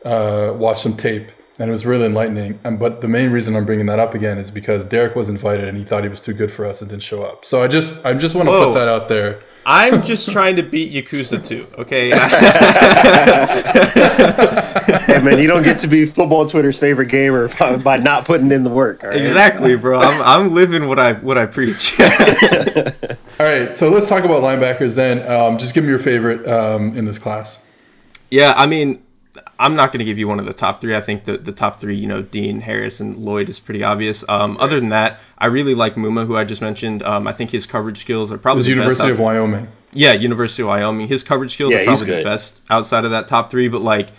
uh, 0.05 0.53
watched 0.57 0.83
some 0.83 0.97
tape, 0.97 1.29
and 1.59 1.69
it 1.69 1.71
was 1.71 1.87
really 1.87 2.07
enlightening. 2.07 2.59
And 2.65 2.79
but 2.79 3.01
the 3.01 3.09
main 3.09 3.31
reason 3.31 3.57
I'm 3.57 3.65
bringing 3.65 3.87
that 3.87 3.99
up 3.99 4.15
again 4.15 4.39
is 4.39 4.51
because 4.51 4.87
Derek 4.87 5.17
was 5.17 5.29
invited, 5.29 5.69
and 5.69 5.77
he 5.77 5.85
thought 5.85 6.03
he 6.03 6.09
was 6.09 6.21
too 6.21 6.35
good 6.35 6.53
for 6.53 6.67
us 6.67 6.81
and 6.81 6.91
didn't 6.91 7.03
show 7.03 7.23
up. 7.23 7.45
So 7.45 7.63
I 7.63 7.69
just 7.69 7.97
I 8.05 8.15
just 8.15 8.35
want 8.35 8.49
to 8.49 8.53
put 8.53 8.75
that 8.75 8.89
out 8.89 9.09
there. 9.09 9.41
I'm 9.67 10.03
just 10.03 10.29
trying 10.31 10.57
to 10.57 10.63
beat 10.63 10.93
Yakuza 10.93 11.45
2, 11.45 11.67
okay? 11.79 12.11
hey 15.07 15.23
man, 15.23 15.39
you 15.39 15.47
don't 15.47 15.63
get 15.63 15.79
to 15.79 15.87
be 15.87 16.07
football 16.07 16.47
Twitter's 16.47 16.79
favorite 16.79 17.07
gamer 17.07 17.49
by, 17.59 17.77
by 17.77 17.97
not 17.97 18.25
putting 18.25 18.51
in 18.53 18.63
the 18.63 18.71
work. 18.71 19.03
all 19.03 19.11
right? 19.11 19.21
exactly, 19.21 19.77
bro. 19.77 20.01
I'm, 20.01 20.23
I'm 20.23 20.53
living 20.53 20.89
what 20.89 20.99
I 20.99 21.15
what 21.15 21.39
I 21.39 21.47
preach. 21.47 21.99
All 22.01 23.47
right, 23.47 23.77
so 23.77 23.89
let's 23.89 24.09
talk 24.09 24.25
about 24.25 24.43
linebackers 24.43 24.95
then. 24.95 25.27
Um, 25.27 25.59
just 25.59 25.75
give 25.75 25.85
me 25.85 25.91
your 25.91 25.99
favorite 25.99 26.47
um, 26.47 26.97
in 26.97 27.05
this 27.05 27.19
class. 27.19 27.59
Yeah, 28.31 28.55
I 28.57 28.67
mean, 28.67 29.03
I'm 29.59 29.75
not 29.77 29.93
going 29.93 30.01
to 30.01 30.05
give 30.05 30.19
you 30.19 30.27
one 30.27 30.41
of 30.41 30.47
the 30.47 30.53
top 30.53 30.81
three. 30.81 30.97
I 30.97 31.01
think 31.01 31.25
the, 31.25 31.39
the 31.39 31.53
top 31.53 31.79
three, 31.81 31.97
you 31.97 32.07
know, 32.07 32.23
Dean, 32.23 32.61
Harris, 32.61 33.01
and 33.01 33.19
Lloyd 33.19 33.49
is 33.49 33.61
pretty 33.61 33.83
obvious. 33.83 34.25
Um, 34.29 34.57
Other 34.59 34.81
than 34.81 34.89
that, 34.89 35.21
I 35.39 35.47
really 35.47 35.75
like 35.75 35.95
Muma, 35.95 36.27
who 36.27 36.37
I 36.37 36.45
just 36.45 36.61
mentioned. 36.61 37.03
Um, 37.03 37.27
I 37.27 37.33
think 37.33 37.51
his 37.51 37.67
coverage 37.67 37.99
skills 37.99 38.33
are 38.33 38.39
probably 38.39 38.65
the 38.65 38.71
University 38.71 39.09
best 39.11 39.21
of 39.21 39.25
Wyoming. 39.25 39.69
Yeah, 39.93 40.13
University 40.13 40.63
of 40.63 40.69
Wyoming. 40.69 41.09
His 41.09 41.23
coverage 41.23 41.53
skills 41.53 41.73
Yeah, 41.73 41.83
are 41.83 41.85
probably 41.85 42.17
the 42.17 42.25
best 42.25 42.63
outside 42.69 43.05
of 43.05 43.13
that 43.13 43.29
top 43.29 43.51
three, 43.51 43.69
but 43.69 43.81
like 43.81 44.11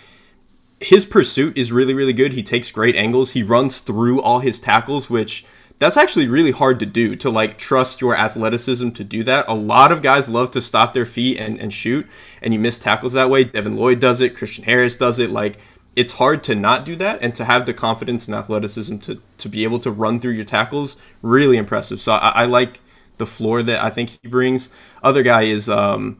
his 0.80 1.04
pursuit 1.04 1.56
is 1.56 1.72
really, 1.72 1.94
really 1.94 2.12
good. 2.12 2.32
He 2.32 2.42
takes 2.42 2.70
great 2.70 2.96
angles. 2.96 3.32
He 3.32 3.42
runs 3.42 3.80
through 3.80 4.20
all 4.20 4.40
his 4.40 4.58
tackles, 4.58 5.08
which 5.10 5.44
that's 5.78 5.96
actually 5.96 6.26
really 6.26 6.52
hard 6.52 6.80
to 6.80 6.86
do 6.86 7.16
to 7.16 7.30
like 7.30 7.58
trust 7.58 8.00
your 8.00 8.16
athleticism 8.16 8.90
to 8.90 9.04
do 9.04 9.22
that. 9.24 9.44
A 9.48 9.54
lot 9.54 9.92
of 9.92 10.02
guys 10.02 10.28
love 10.28 10.50
to 10.52 10.60
stop 10.60 10.94
their 10.94 11.06
feet 11.06 11.38
and, 11.38 11.60
and 11.60 11.72
shoot, 11.72 12.06
and 12.40 12.54
you 12.54 12.60
miss 12.60 12.78
tackles 12.78 13.12
that 13.12 13.30
way. 13.30 13.44
Devin 13.44 13.76
Lloyd 13.76 14.00
does 14.00 14.20
it, 14.20 14.36
Christian 14.36 14.64
Harris 14.64 14.96
does 14.96 15.18
it. 15.18 15.30
Like 15.30 15.58
it's 15.94 16.14
hard 16.14 16.44
to 16.44 16.54
not 16.54 16.84
do 16.84 16.96
that 16.96 17.18
and 17.22 17.34
to 17.34 17.44
have 17.44 17.66
the 17.66 17.74
confidence 17.74 18.26
and 18.26 18.34
athleticism 18.34 18.98
to, 18.98 19.20
to 19.38 19.48
be 19.48 19.64
able 19.64 19.80
to 19.80 19.90
run 19.90 20.20
through 20.20 20.32
your 20.32 20.44
tackles. 20.44 20.96
Really 21.22 21.56
impressive. 21.56 22.00
So 22.00 22.12
I, 22.12 22.42
I 22.42 22.44
like 22.44 22.80
the 23.18 23.26
floor 23.26 23.62
that 23.62 23.82
I 23.82 23.90
think 23.90 24.18
he 24.22 24.28
brings. 24.28 24.68
Other 25.02 25.22
guy 25.22 25.42
is 25.42 25.68
um, 25.68 26.18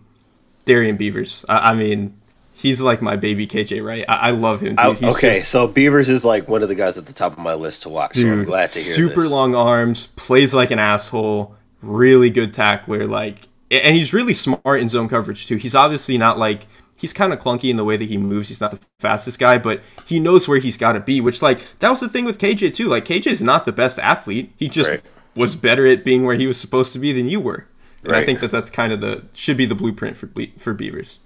Darrian 0.64 0.96
Beavers. 0.96 1.44
I, 1.48 1.72
I 1.72 1.74
mean, 1.74 2.18
he's 2.56 2.80
like 2.80 3.00
my 3.02 3.16
baby 3.16 3.46
KJ, 3.46 3.84
right? 3.84 4.04
I, 4.08 4.28
I 4.28 4.30
love 4.30 4.60
him. 4.60 4.76
Dude. 4.76 4.78
I- 5.04 5.10
okay, 5.10 5.38
just- 5.38 5.50
so 5.50 5.66
Beavers 5.68 6.08
is 6.08 6.24
like 6.24 6.48
one 6.48 6.62
of 6.62 6.68
the 6.68 6.74
guys 6.74 6.96
at 6.98 7.06
the 7.06 7.12
top 7.12 7.32
of 7.32 7.38
my 7.38 7.54
list 7.54 7.82
to 7.82 7.88
watch. 7.88 8.16
so 8.16 8.26
I'm 8.26 8.44
glad 8.44 8.70
to 8.70 8.78
hear 8.78 8.94
super 8.94 9.22
this. 9.22 9.30
long 9.30 9.54
arms, 9.54 10.08
plays 10.16 10.52
like 10.54 10.70
an 10.70 10.78
asshole, 10.78 11.54
really 11.82 12.30
good 12.30 12.52
tackler, 12.54 13.06
like, 13.06 13.48
and 13.70 13.94
he's 13.94 14.12
really 14.12 14.34
smart 14.34 14.80
in 14.80 14.88
zone 14.88 15.08
coverage 15.08 15.46
too. 15.46 15.56
He's 15.56 15.74
obviously 15.74 16.16
not 16.18 16.38
like 16.38 16.66
he's 16.98 17.12
kind 17.12 17.32
of 17.32 17.38
clunky 17.40 17.68
in 17.68 17.76
the 17.76 17.84
way 17.84 17.96
that 17.96 18.08
he 18.08 18.16
moves. 18.16 18.48
He's 18.48 18.60
not 18.60 18.70
the 18.70 18.78
fastest 19.00 19.38
guy, 19.38 19.58
but 19.58 19.82
he 20.06 20.18
knows 20.20 20.46
where 20.48 20.58
he's 20.58 20.76
got 20.76 20.92
to 20.92 21.00
be. 21.00 21.20
Which 21.20 21.42
like 21.42 21.60
that 21.80 21.90
was 21.90 22.00
the 22.00 22.08
thing 22.08 22.24
with 22.24 22.38
KJ 22.38 22.74
too. 22.74 22.86
Like 22.86 23.04
KJ 23.04 23.26
is 23.26 23.42
not 23.42 23.66
the 23.66 23.72
best 23.72 23.98
athlete. 23.98 24.52
He 24.56 24.68
just 24.68 24.88
Right. 24.90 25.02
was 25.34 25.56
better 25.56 25.86
at 25.86 26.04
being 26.04 26.24
where 26.24 26.36
he 26.36 26.46
was 26.46 26.58
supposed 26.58 26.92
to 26.94 26.98
be 27.00 27.12
than 27.12 27.28
you 27.28 27.40
were. 27.40 27.66
And 28.04 28.14
I 28.14 28.24
think 28.24 28.38
that 28.38 28.52
that's 28.52 28.70
kind 28.70 28.92
of 28.92 29.00
the 29.00 29.24
should 29.34 29.56
be 29.56 29.66
the 29.66 29.74
blueprint 29.74 30.16
for 30.16 30.30
for 30.58 30.72
Beavers. 30.72 31.18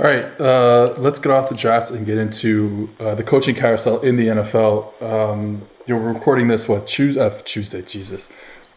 All 0.00 0.06
right, 0.06 0.40
uh, 0.40 0.94
let's 0.96 1.18
get 1.18 1.30
off 1.30 1.50
the 1.50 1.54
draft 1.54 1.90
and 1.90 2.06
get 2.06 2.16
into 2.16 2.88
uh, 2.98 3.14
the 3.14 3.22
coaching 3.22 3.54
carousel 3.54 4.00
in 4.00 4.16
the 4.16 4.28
NFL. 4.28 5.02
Um, 5.02 5.68
you're 5.84 5.98
recording 5.98 6.48
this 6.48 6.66
what 6.66 6.86
Tuesday? 6.86 7.20
Uh, 7.20 7.38
Tuesday, 7.44 7.82
Jesus. 7.82 8.26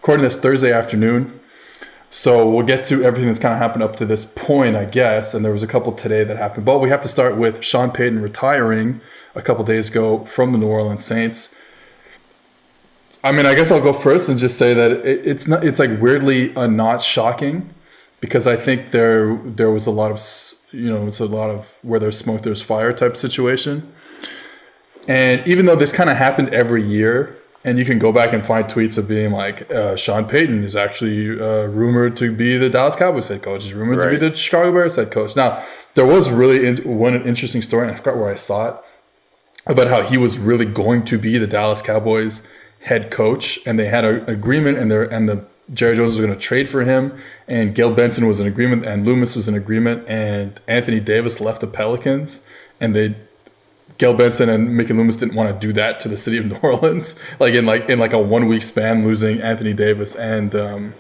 Recording 0.01 0.25
this 0.25 0.35
Thursday 0.35 0.73
afternoon. 0.73 1.39
So 2.11 2.49
we'll 2.49 2.65
get 2.65 2.83
to 2.87 3.05
everything 3.05 3.29
that's 3.29 3.39
kind 3.39 3.53
of 3.53 3.59
happened 3.59 3.83
up 3.83 3.95
to 3.97 4.05
this 4.05 4.25
point, 4.25 4.75
I 4.75 4.83
guess. 4.83 5.33
And 5.33 5.45
there 5.45 5.53
was 5.53 5.63
a 5.63 5.67
couple 5.67 5.93
today 5.93 6.25
that 6.25 6.35
happened, 6.35 6.65
but 6.65 6.79
we 6.79 6.89
have 6.89 6.99
to 7.03 7.07
start 7.07 7.37
with 7.37 7.63
Sean 7.63 7.91
Payton 7.91 8.21
retiring 8.21 8.99
a 9.33 9.41
couple 9.41 9.63
days 9.63 9.87
ago 9.87 10.25
from 10.25 10.51
the 10.51 10.57
New 10.57 10.67
Orleans 10.67 11.05
Saints. 11.05 11.55
I 13.23 13.31
mean, 13.31 13.45
I 13.45 13.55
guess 13.55 13.71
I'll 13.71 13.79
go 13.79 13.93
first 13.93 14.27
and 14.27 14.37
just 14.37 14.57
say 14.57 14.73
that 14.73 14.91
it, 14.91 15.25
it's 15.25 15.47
not. 15.47 15.63
It's 15.63 15.79
like 15.79 16.01
weirdly 16.01 16.53
uh, 16.53 16.67
not 16.67 17.01
shocking 17.01 17.73
because 18.19 18.45
I 18.45 18.57
think 18.57 18.91
there 18.91 19.37
there 19.45 19.71
was 19.71 19.85
a 19.85 19.91
lot 19.91 20.11
of 20.11 20.19
you 20.73 20.89
know 20.89 21.07
it's 21.07 21.19
a 21.19 21.25
lot 21.25 21.49
of 21.49 21.79
where 21.81 21.99
there's 21.99 22.17
smoke 22.17 22.41
there's 22.41 22.61
fire 22.61 22.93
type 22.93 23.15
situation. 23.15 23.93
And 25.07 25.45
even 25.47 25.65
though 25.65 25.75
this 25.75 25.91
kind 25.91 26.09
of 26.09 26.17
happened 26.17 26.53
every 26.53 26.85
year, 26.87 27.37
and 27.65 27.77
you 27.77 27.85
can 27.85 27.99
go 27.99 28.11
back 28.11 28.33
and 28.33 28.45
find 28.45 28.65
tweets 28.65 28.97
of 28.97 29.07
being 29.07 29.31
like, 29.31 29.69
uh, 29.71 29.95
Sean 29.95 30.25
Payton 30.25 30.63
is 30.63 30.75
actually 30.75 31.39
uh, 31.39 31.65
rumored 31.67 32.17
to 32.17 32.31
be 32.31 32.57
the 32.57 32.69
Dallas 32.69 32.95
Cowboys 32.95 33.27
head 33.27 33.41
coach, 33.41 33.65
is 33.65 33.73
rumored 33.73 34.01
to 34.01 34.09
be 34.09 34.29
the 34.29 34.35
Chicago 34.35 34.71
Bears 34.71 34.95
head 34.95 35.11
coach. 35.11 35.35
Now, 35.35 35.65
there 35.93 36.05
was 36.05 36.29
really 36.29 36.65
in, 36.65 36.97
one 36.97 37.15
interesting 37.27 37.61
story, 37.61 37.87
and 37.87 37.93
I 37.93 37.97
forgot 37.97 38.17
where 38.17 38.31
I 38.31 38.35
saw 38.35 38.69
it, 38.69 38.75
about 39.65 39.87
how 39.87 40.03
he 40.03 40.17
was 40.17 40.37
really 40.37 40.65
going 40.65 41.05
to 41.05 41.17
be 41.17 41.37
the 41.37 41.47
Dallas 41.47 41.81
Cowboys 41.81 42.41
head 42.81 43.11
coach, 43.11 43.59
and 43.65 43.79
they 43.79 43.87
had 43.87 44.03
an 44.03 44.29
agreement, 44.29 44.77
and 44.77 44.91
and 44.91 45.29
the 45.29 45.45
Jerry 45.73 45.95
Jones 45.95 46.11
was 46.11 46.19
going 46.19 46.33
to 46.33 46.39
trade 46.39 46.67
for 46.67 46.83
him, 46.83 47.17
and 47.47 47.73
Gayle 47.73 47.93
Benson 47.93 48.27
was 48.27 48.39
in 48.39 48.47
agreement, 48.47 48.85
and 48.85 49.05
Loomis 49.05 49.35
was 49.35 49.47
in 49.47 49.55
agreement, 49.55 50.05
and 50.07 50.59
Anthony 50.67 50.99
Davis 50.99 51.39
left 51.39 51.61
the 51.61 51.67
Pelicans, 51.67 52.41
and 52.81 52.95
they 52.95 53.15
Gayle 53.97 54.13
Benson 54.13 54.49
and 54.49 54.75
Mickey 54.75 54.93
Loomis 54.93 55.15
didn't 55.15 55.35
want 55.35 55.49
to 55.49 55.67
do 55.67 55.71
that 55.73 55.99
to 56.01 56.09
the 56.09 56.17
city 56.17 56.37
of 56.37 56.45
New 56.47 56.57
Orleans, 56.57 57.15
like 57.39 57.53
in 57.53 57.65
like 57.65 57.89
in 57.89 57.99
like 57.99 58.13
a 58.13 58.19
one 58.19 58.47
week 58.47 58.63
span, 58.63 59.05
losing 59.05 59.41
Anthony 59.41 59.73
Davis 59.73 60.15
and 60.15 60.53
um, 60.55 60.93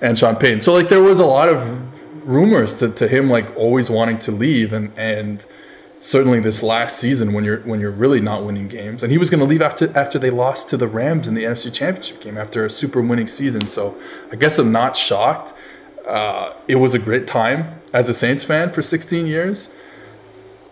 and 0.00 0.18
Sean 0.18 0.36
Payton. 0.36 0.60
So 0.60 0.72
like 0.74 0.88
there 0.88 1.02
was 1.02 1.18
a 1.18 1.26
lot 1.26 1.48
of 1.48 1.82
rumors 2.26 2.74
to, 2.74 2.90
to 2.90 3.08
him 3.08 3.30
like 3.30 3.56
always 3.56 3.88
wanting 3.88 4.18
to 4.20 4.32
leave, 4.32 4.72
and 4.72 4.92
and 4.98 5.44
certainly 6.06 6.38
this 6.38 6.62
last 6.62 7.00
season 7.00 7.32
when 7.32 7.44
you're 7.44 7.60
when 7.62 7.80
you're 7.80 7.90
really 7.90 8.20
not 8.20 8.44
winning 8.44 8.68
games, 8.68 9.02
and 9.02 9.10
he 9.10 9.18
was 9.18 9.28
going 9.28 9.40
to 9.40 9.46
leave 9.46 9.60
after 9.60 9.92
after 9.98 10.18
they 10.18 10.30
lost 10.30 10.70
to 10.70 10.76
the 10.76 10.86
Rams 10.86 11.26
in 11.26 11.34
the 11.34 11.42
NFC 11.42 11.72
Championship 11.72 12.20
game 12.20 12.38
after 12.38 12.64
a 12.64 12.70
super 12.70 13.02
winning 13.02 13.26
season. 13.26 13.66
So 13.68 14.00
I 14.30 14.36
guess 14.36 14.58
I'm 14.58 14.70
not 14.70 14.96
shocked. 14.96 15.52
Uh, 16.06 16.52
it 16.68 16.76
was 16.76 16.94
a 16.94 17.00
great 17.00 17.26
time 17.26 17.80
as 17.92 18.08
a 18.08 18.14
Saints 18.14 18.44
fan 18.44 18.72
for 18.72 18.82
16 18.82 19.26
years, 19.26 19.70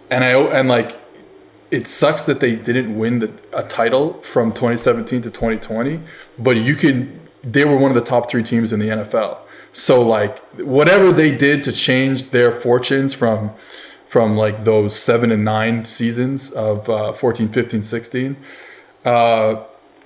and 0.09 0.23
I 0.25 0.41
and 0.41 0.69
like 0.69 1.01
it 1.73 1.89
sucks 1.89 2.23
that 2.23 2.39
they 2.39 2.55
didn't 2.55 2.97
win 2.97 3.19
the, 3.19 3.33
a 3.53 3.65
title 3.65 4.21
from 4.23 4.53
2017 4.53 5.23
to 5.23 5.31
2020, 5.31 6.01
but 6.39 6.57
you 6.57 6.77
can 6.77 7.21
they 7.43 7.65
were 7.65 7.77
one 7.77 7.91
of 7.91 7.97
the 7.97 8.09
top 8.09 8.31
3 8.31 8.43
teams 8.45 8.73
in 8.73 8.79
the 8.79 8.89
NFL. 8.89 9.41
So 9.73 10.01
like 10.01 10.39
whatever 10.61 11.13
they 11.13 11.37
did 11.37 11.65
to 11.65 11.73
change 11.73 12.31
their 12.31 12.53
fortunes 12.53 13.13
from 13.13 13.51
from 14.15 14.37
like 14.37 14.63
those 14.63 14.95
7 14.97 15.33
and 15.33 15.45
9 15.45 15.87
seasons 15.87 16.53
of 16.53 16.89
uh, 16.89 17.13
14, 17.13 17.49
15, 17.53 17.83
16, 17.83 18.37
uh, 19.05 19.57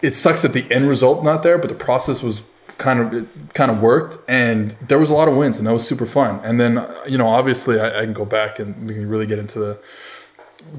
it 0.01 0.17
sucks 0.17 0.41
that 0.41 0.55
the 0.55 0.65
end 0.73 0.89
result 0.89 1.23
not 1.23 1.43
there, 1.43 1.59
but 1.59 1.69
the 1.69 1.75
process 1.75 2.23
was 2.23 2.41
kind 2.79 3.01
of 3.01 3.13
it 3.13 3.29
kind 3.53 3.71
of 3.71 3.81
worked, 3.83 4.19
and 4.27 4.75
there 4.89 4.99
was 4.99 5.11
a 5.11 5.13
lot 5.13 5.29
of 5.29 5.35
wins, 5.35 5.59
and 5.59 5.67
that 5.67 5.75
was 5.75 5.87
super 5.87 6.07
fun. 6.07 6.41
And 6.43 6.59
then 6.59 6.83
you 7.07 7.19
know, 7.19 7.29
obviously, 7.29 7.79
I, 7.79 7.99
I 7.99 8.05
can 8.05 8.15
go 8.15 8.25
back 8.25 8.59
and 8.59 8.87
we 8.87 8.95
can 8.95 9.07
really 9.11 9.27
get 9.27 9.39
into 9.39 9.59
the 9.59 9.79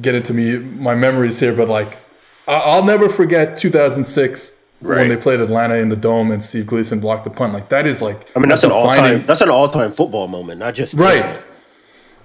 get 0.02 0.16
into 0.16 0.34
me 0.34 0.58
my 0.58 0.96
memories 0.96 1.40
here, 1.40 1.54
but 1.54 1.70
like 1.70 2.00
I- 2.48 2.54
I'll 2.72 2.84
never 2.84 3.10
forget 3.10 3.60
2006 3.60 4.54
when 4.80 5.08
they 5.10 5.18
played 5.18 5.40
Atlanta 5.40 5.76
in 5.76 5.90
the 5.90 5.96
dome 5.96 6.32
and 6.32 6.44
Steve 6.44 6.66
Gleason 6.66 7.00
blocked 7.00 7.26
the 7.26 7.30
punt. 7.30 7.54
Like 7.54 7.70
that 7.70 7.86
is 7.86 8.02
like 8.02 8.28
I 8.36 8.40
mean, 8.40 8.50
that's 8.50 8.64
a 8.64 8.68
an 8.68 8.72
all 8.74 8.88
time 8.88 9.24
That's 9.28 9.42
an 9.42 9.50
all 9.52 9.70
time 9.70 9.92
football 9.92 10.28
moment, 10.28 10.58
not 10.58 10.74
just 10.74 10.96
right. 10.96 11.46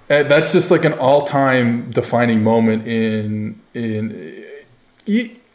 And 0.09 0.29
that's 0.29 0.53
just 0.53 0.69
like 0.69 0.85
an 0.85 0.93
all-time 0.93 1.91
defining 1.91 2.43
moment 2.43 2.87
in 2.87 3.61
in. 3.73 4.45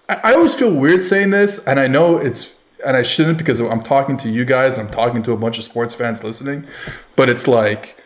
I 0.08 0.34
always 0.34 0.54
feel 0.54 0.72
weird 0.72 1.02
saying 1.02 1.30
this, 1.30 1.58
and 1.66 1.78
I 1.78 1.86
know 1.86 2.16
it's 2.16 2.50
and 2.84 2.96
I 2.96 3.02
shouldn't 3.02 3.38
because 3.38 3.60
I'm 3.60 3.82
talking 3.82 4.16
to 4.18 4.30
you 4.30 4.44
guys. 4.44 4.78
I'm 4.78 4.90
talking 4.90 5.22
to 5.24 5.32
a 5.32 5.36
bunch 5.36 5.58
of 5.58 5.64
sports 5.64 5.94
fans 5.94 6.24
listening, 6.24 6.66
but 7.14 7.28
it's 7.28 7.46
like, 7.46 7.96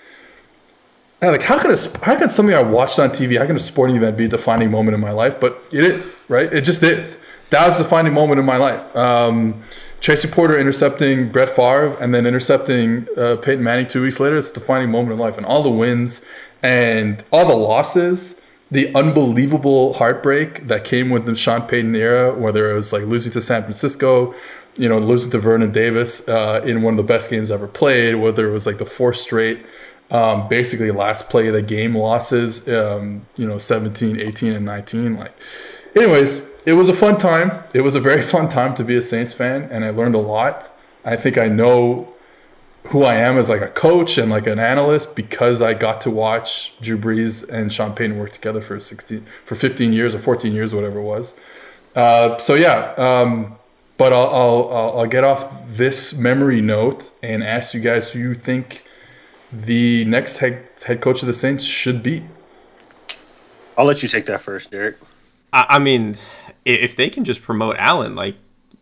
eh, 1.23 1.31
like 1.31 1.43
how 1.43 1.59
can 1.59 1.71
a, 1.71 2.05
how 2.05 2.19
can 2.19 2.29
something 2.29 2.55
I 2.55 2.63
watched 2.63 2.99
on 2.99 3.11
TV, 3.11 3.39
how 3.39 3.47
can 3.47 3.57
a 3.57 3.61
sporting 3.61 3.97
event 3.97 4.17
be 4.17 4.27
a 4.27 4.29
defining 4.29 4.71
moment 4.71 4.95
in 4.95 5.01
my 5.01 5.13
life? 5.13 5.41
But 5.41 5.63
it 5.73 5.85
is, 5.85 6.15
right? 6.29 6.53
It 6.53 6.63
just 6.63 6.83
is. 6.83 7.19
That 7.55 7.69
was 7.69 7.79
the 7.79 7.85
defining 7.85 8.13
moment 8.13 8.41
in 8.41 8.47
my 8.47 8.57
life. 8.57 8.97
Um, 8.97 9.63
Tracy 10.01 10.27
Porter 10.27 10.59
intercepting 10.59 11.31
Brett 11.31 11.51
Favre 11.51 11.95
and 12.01 12.13
then 12.13 12.27
intercepting 12.27 13.07
uh, 13.17 13.37
Peyton 13.37 13.63
Manning 13.63 13.87
two 13.87 14.03
weeks 14.03 14.19
later. 14.19 14.37
It's 14.37 14.51
a 14.51 14.55
defining 14.55 14.91
moment 14.91 15.13
in 15.13 15.21
life, 15.21 15.37
and 15.37 15.47
all 15.47 15.63
the 15.63 15.71
wins 15.71 16.25
and 16.65 17.23
all 17.33 17.47
the 17.47 17.55
losses 17.55 18.35
the 18.73 18.93
unbelievable 18.97 19.93
heartbreak 19.93 20.67
that 20.67 20.83
came 20.83 21.11
with 21.11 21.27
the 21.27 21.35
Sean 21.37 21.63
Payton 21.63 21.95
era, 21.95 22.37
whether 22.37 22.69
it 22.73 22.75
was 22.75 22.93
like 22.93 23.05
losing 23.05 23.31
to 23.31 23.41
San 23.41 23.63
Francisco, 23.63 24.35
you 24.77 24.89
know, 24.89 24.99
losing 24.99 25.31
to 25.31 25.39
Vernon 25.39 25.71
Davis 25.71 26.27
uh, 26.29 26.61
in 26.65 26.83
one 26.83 26.95
of 26.95 26.97
the 26.97 27.05
best 27.05 27.31
games 27.31 27.53
ever 27.53 27.69
played, 27.69 28.17
whether 28.17 28.49
it 28.49 28.53
was 28.53 28.67
like 28.67 28.79
the 28.79 28.87
four 28.87 29.13
straight, 29.13 29.65
um, 30.11 30.49
basically 30.49 30.91
last 30.91 31.29
play 31.29 31.47
of 31.47 31.55
the 31.55 31.63
game 31.63 31.95
losses, 31.95 32.67
um, 32.67 33.25
you 33.37 33.47
know, 33.47 33.59
17, 33.59 34.19
18, 34.19 34.55
and 34.55 34.65
19. 34.65 35.19
Like, 35.19 35.37
anyways, 35.97 36.43
it 36.67 36.73
was 36.73 36.89
a 36.89 36.95
fun 36.95 37.19
time. 37.19 37.65
It 37.75 37.83
was 37.83 37.95
a 37.95 38.01
very 38.01 38.23
fun 38.35 38.49
time 38.49 38.75
to 38.77 38.85
be 38.85 38.97
a 38.97 39.03
Saints 39.03 39.33
fan, 39.33 39.69
and 39.71 39.85
I 39.85 39.91
learned 39.91 40.15
a 40.15 40.21
lot. 40.21 40.71
I 41.05 41.17
think 41.17 41.37
I 41.39 41.49
know 41.49 42.15
who 42.89 43.03
I 43.03 43.15
am 43.15 43.39
as 43.39 43.49
like 43.49 43.63
a 43.63 43.69
coach 43.69 44.19
and 44.19 44.31
like 44.31 44.47
an 44.47 44.59
analyst 44.59 45.15
because 45.15 45.63
I 45.63 45.73
got 45.75 46.01
to 46.03 46.11
watch 46.11 46.75
Drew 46.81 46.99
Brees 46.99 47.49
and 47.49 47.73
Sean 47.73 47.95
Payton 47.95 48.19
work 48.19 48.33
together 48.33 48.61
for 48.61 48.79
16, 48.79 49.27
for 49.47 49.55
15 49.55 49.93
years 49.93 50.15
or 50.15 50.19
14 50.19 50.53
years, 50.53 50.75
whatever 50.75 50.99
it 50.99 51.05
was. 51.05 51.35
Uh, 51.97 52.37
so 52.39 52.55
yeah, 52.55 52.93
um, 52.97 53.57
but 53.97 54.13
I'll, 54.13 54.29
I'll, 54.29 54.99
I'll 54.99 55.07
get 55.07 55.25
off 55.25 55.51
this 55.69 56.13
memory 56.13 56.61
note 56.61 57.11
and 57.23 57.43
ask 57.43 57.73
you 57.73 57.81
guys 57.81 58.11
who 58.11 58.19
you 58.19 58.35
think 58.35 58.85
the 59.53 60.05
next 60.05 60.39
head, 60.39 60.69
head 60.85 61.01
coach 61.01 61.23
of 61.23 61.27
the 61.27 61.35
Saints 61.35 61.65
should 61.65 62.03
be. 62.03 62.27
I'll 63.79 63.87
let 63.87 64.03
you 64.03 64.09
take 64.09 64.27
that 64.27 64.43
first, 64.43 64.71
Derek. 64.71 64.99
I, 65.55 65.67
I 65.71 65.79
mean, 65.79 66.17
if 66.67 66.97
they 66.97 67.09
can 67.09 67.25
just 67.25 67.41
promote 67.41 67.77
Allen, 67.79 68.15
like 68.15 68.37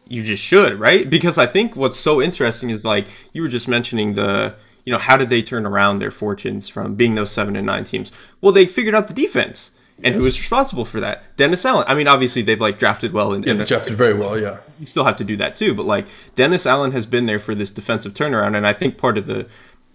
you 0.09 0.25
just 0.25 0.43
should, 0.43 0.81
right? 0.81 1.09
Because 1.09 1.39
I 1.39 1.47
think 1.47 1.77
what's 1.77 2.01
so 2.01 2.21
interesting 2.21 2.71
is 2.71 2.85
like 2.85 3.07
you 3.33 3.43
were 3.43 3.49
just 3.49 3.69
mentioning 3.69 4.15
the 4.15 4.57
you 4.85 4.93
know 4.93 4.99
how 4.99 5.17
did 5.17 5.31
they 5.31 5.43
turn 5.43 5.65
around 5.65 6.01
their 6.01 6.11
fortunes 6.11 6.69
from 6.69 6.97
being 6.97 7.15
those 7.15 7.31
seven 7.31 7.55
and 7.55 7.67
nine 7.67 7.85
teams? 7.85 8.11
Well, 8.41 8.53
they 8.53 8.67
figured 8.67 8.97
out 8.97 9.07
the 9.07 9.15
defense. 9.15 9.71
And 10.05 10.15
yes. 10.15 10.19
who 10.19 10.25
was 10.25 10.41
responsible 10.41 10.85
for 10.85 10.99
that? 10.99 11.37
Dennis 11.37 11.65
Allen. 11.65 11.85
I 11.87 11.95
mean, 11.95 12.09
obviously 12.09 12.43
they've 12.43 12.61
like 12.61 12.77
drafted 12.77 13.13
well 13.13 13.35
and, 13.35 13.45
yeah, 13.45 13.53
and 13.53 13.65
drafted 13.65 13.95
very 13.95 14.15
well. 14.15 14.37
Yeah, 14.37 14.59
you 14.81 14.87
still 14.87 15.05
have 15.05 15.15
to 15.17 15.25
do 15.25 15.37
that 15.37 15.55
too. 15.55 15.75
But 15.75 15.87
like 15.87 16.07
Dennis 16.35 16.67
Allen 16.67 16.91
has 16.91 17.07
been 17.07 17.27
there 17.27 17.39
for 17.39 17.55
this 17.55 17.71
defensive 17.71 18.13
turnaround, 18.13 18.57
and 18.57 18.67
I 18.67 18.73
think 18.73 18.99
part 18.99 19.17
of 19.17 19.29
the 19.29 19.47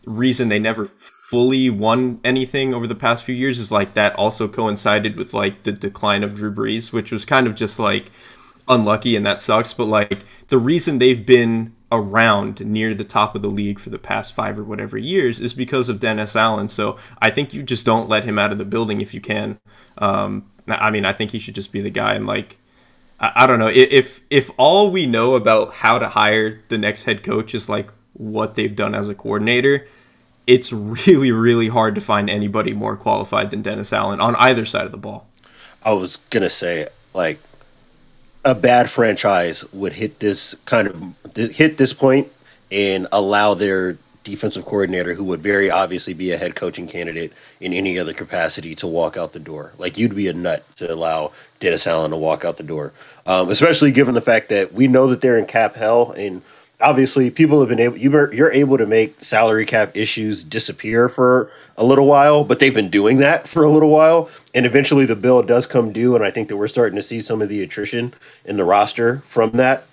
reason 0.05 0.47
they 0.47 0.59
never 0.59 0.85
fully 1.29 1.69
won 1.69 2.21
anything 2.23 2.73
over 2.73 2.87
the 2.87 2.95
past 2.95 3.25
few 3.25 3.35
years 3.35 3.59
is 3.59 3.69
like 3.69 3.95
that 3.95 4.15
also 4.15 4.47
coincided 4.47 5.17
with 5.17 5.33
like 5.33 5.63
the 5.63 5.73
decline 5.73 6.23
of 6.23 6.33
Drew 6.33 6.53
Brees, 6.53 6.93
which 6.93 7.11
was 7.11 7.25
kind 7.25 7.47
of 7.47 7.53
just 7.53 7.79
like 7.79 8.11
unlucky 8.69 9.13
and 9.13 9.25
that 9.25 9.41
sucks. 9.41 9.73
But 9.73 9.87
like 9.87 10.23
the 10.47 10.57
reason 10.57 10.99
they've 10.99 11.25
been 11.25 11.75
around 11.91 12.65
near 12.65 12.93
the 12.93 13.03
top 13.03 13.35
of 13.35 13.41
the 13.41 13.49
league 13.49 13.77
for 13.77 13.89
the 13.89 13.99
past 13.99 14.33
five 14.33 14.57
or 14.57 14.63
whatever 14.63 14.97
years 14.97 15.41
is 15.41 15.53
because 15.53 15.89
of 15.89 15.99
Dennis 15.99 16.33
Allen. 16.33 16.69
So 16.69 16.97
I 17.21 17.29
think 17.29 17.53
you 17.53 17.61
just 17.61 17.85
don't 17.85 18.07
let 18.07 18.23
him 18.23 18.39
out 18.39 18.53
of 18.53 18.57
the 18.57 18.63
building 18.63 19.01
if 19.01 19.13
you 19.13 19.19
can. 19.19 19.59
Um, 19.97 20.49
I 20.65 20.91
mean, 20.91 21.03
I 21.03 21.11
think 21.11 21.31
he 21.31 21.39
should 21.39 21.55
just 21.55 21.73
be 21.73 21.81
the 21.81 21.89
guy. 21.89 22.13
And 22.13 22.25
like, 22.25 22.57
I, 23.19 23.33
I 23.35 23.47
don't 23.47 23.59
know 23.59 23.67
if 23.67 24.23
if 24.29 24.49
all 24.55 24.91
we 24.91 25.05
know 25.05 25.35
about 25.35 25.73
how 25.73 25.99
to 25.99 26.07
hire 26.07 26.61
the 26.69 26.77
next 26.77 27.03
head 27.03 27.21
coach 27.21 27.53
is 27.53 27.67
like 27.67 27.91
what 28.13 28.55
they've 28.55 28.75
done 28.77 28.95
as 28.95 29.09
a 29.09 29.15
coordinator. 29.15 29.87
It's 30.47 30.71
really, 30.71 31.31
really 31.31 31.67
hard 31.67 31.93
to 31.95 32.01
find 32.01 32.29
anybody 32.29 32.73
more 32.73 32.95
qualified 32.95 33.49
than 33.49 33.61
Dennis 33.61 33.91
Allen 33.91 34.21
on 34.21 34.35
either 34.37 34.65
side 34.65 34.85
of 34.85 34.91
the 34.91 34.97
ball. 34.97 35.27
I 35.83 35.91
was 35.91 36.17
gonna 36.29 36.49
say, 36.49 36.87
like, 37.13 37.39
a 38.45 38.55
bad 38.55 38.89
franchise 38.89 39.65
would 39.73 39.93
hit 39.93 40.19
this 40.19 40.55
kind 40.65 40.87
of 40.87 41.35
hit 41.35 41.77
this 41.77 41.91
point 41.91 42.31
and 42.71 43.07
allow 43.11 43.53
their 43.53 43.97
defensive 44.23 44.65
coordinator, 44.65 45.13
who 45.13 45.23
would 45.23 45.41
very 45.41 45.71
obviously 45.71 46.13
be 46.13 46.31
a 46.31 46.37
head 46.37 46.55
coaching 46.55 46.87
candidate 46.87 47.31
in 47.61 47.73
any 47.73 47.97
other 47.97 48.13
capacity, 48.13 48.75
to 48.75 48.87
walk 48.87 49.15
out 49.17 49.33
the 49.33 49.39
door. 49.39 49.73
Like 49.77 49.97
you'd 49.97 50.15
be 50.15 50.27
a 50.27 50.33
nut 50.33 50.63
to 50.77 50.93
allow 50.93 51.31
Dennis 51.59 51.87
Allen 51.87 52.11
to 52.11 52.17
walk 52.17 52.45
out 52.45 52.57
the 52.57 52.63
door, 52.63 52.93
um, 53.25 53.49
especially 53.49 53.91
given 53.91 54.15
the 54.15 54.21
fact 54.21 54.49
that 54.49 54.73
we 54.73 54.87
know 54.87 55.07
that 55.07 55.21
they're 55.21 55.37
in 55.37 55.45
cap 55.45 55.75
hell 55.75 56.11
and 56.11 56.41
obviously 56.79 57.29
people 57.29 57.59
have 57.59 57.69
been 57.69 57.79
able 57.79 57.97
you're 57.97 58.51
able 58.51 58.77
to 58.77 58.85
make 58.85 59.23
salary 59.23 59.65
cap 59.65 59.95
issues 59.95 60.43
disappear 60.43 61.09
for 61.09 61.51
a 61.75 61.83
little 61.83 62.05
while 62.05 62.43
but 62.43 62.59
they've 62.59 62.73
been 62.73 62.89
doing 62.89 63.17
that 63.17 63.47
for 63.47 63.63
a 63.63 63.69
little 63.69 63.89
while 63.89 64.29
and 64.53 64.65
eventually 64.65 65.05
the 65.05 65.15
bill 65.15 65.41
does 65.41 65.65
come 65.65 65.91
due 65.91 66.15
and 66.15 66.23
i 66.23 66.29
think 66.29 66.47
that 66.47 66.57
we're 66.57 66.67
starting 66.67 66.95
to 66.95 67.03
see 67.03 67.19
some 67.19 67.41
of 67.41 67.49
the 67.49 67.63
attrition 67.63 68.13
in 68.45 68.57
the 68.57 68.65
roster 68.65 69.23
from 69.27 69.51
that 69.51 69.87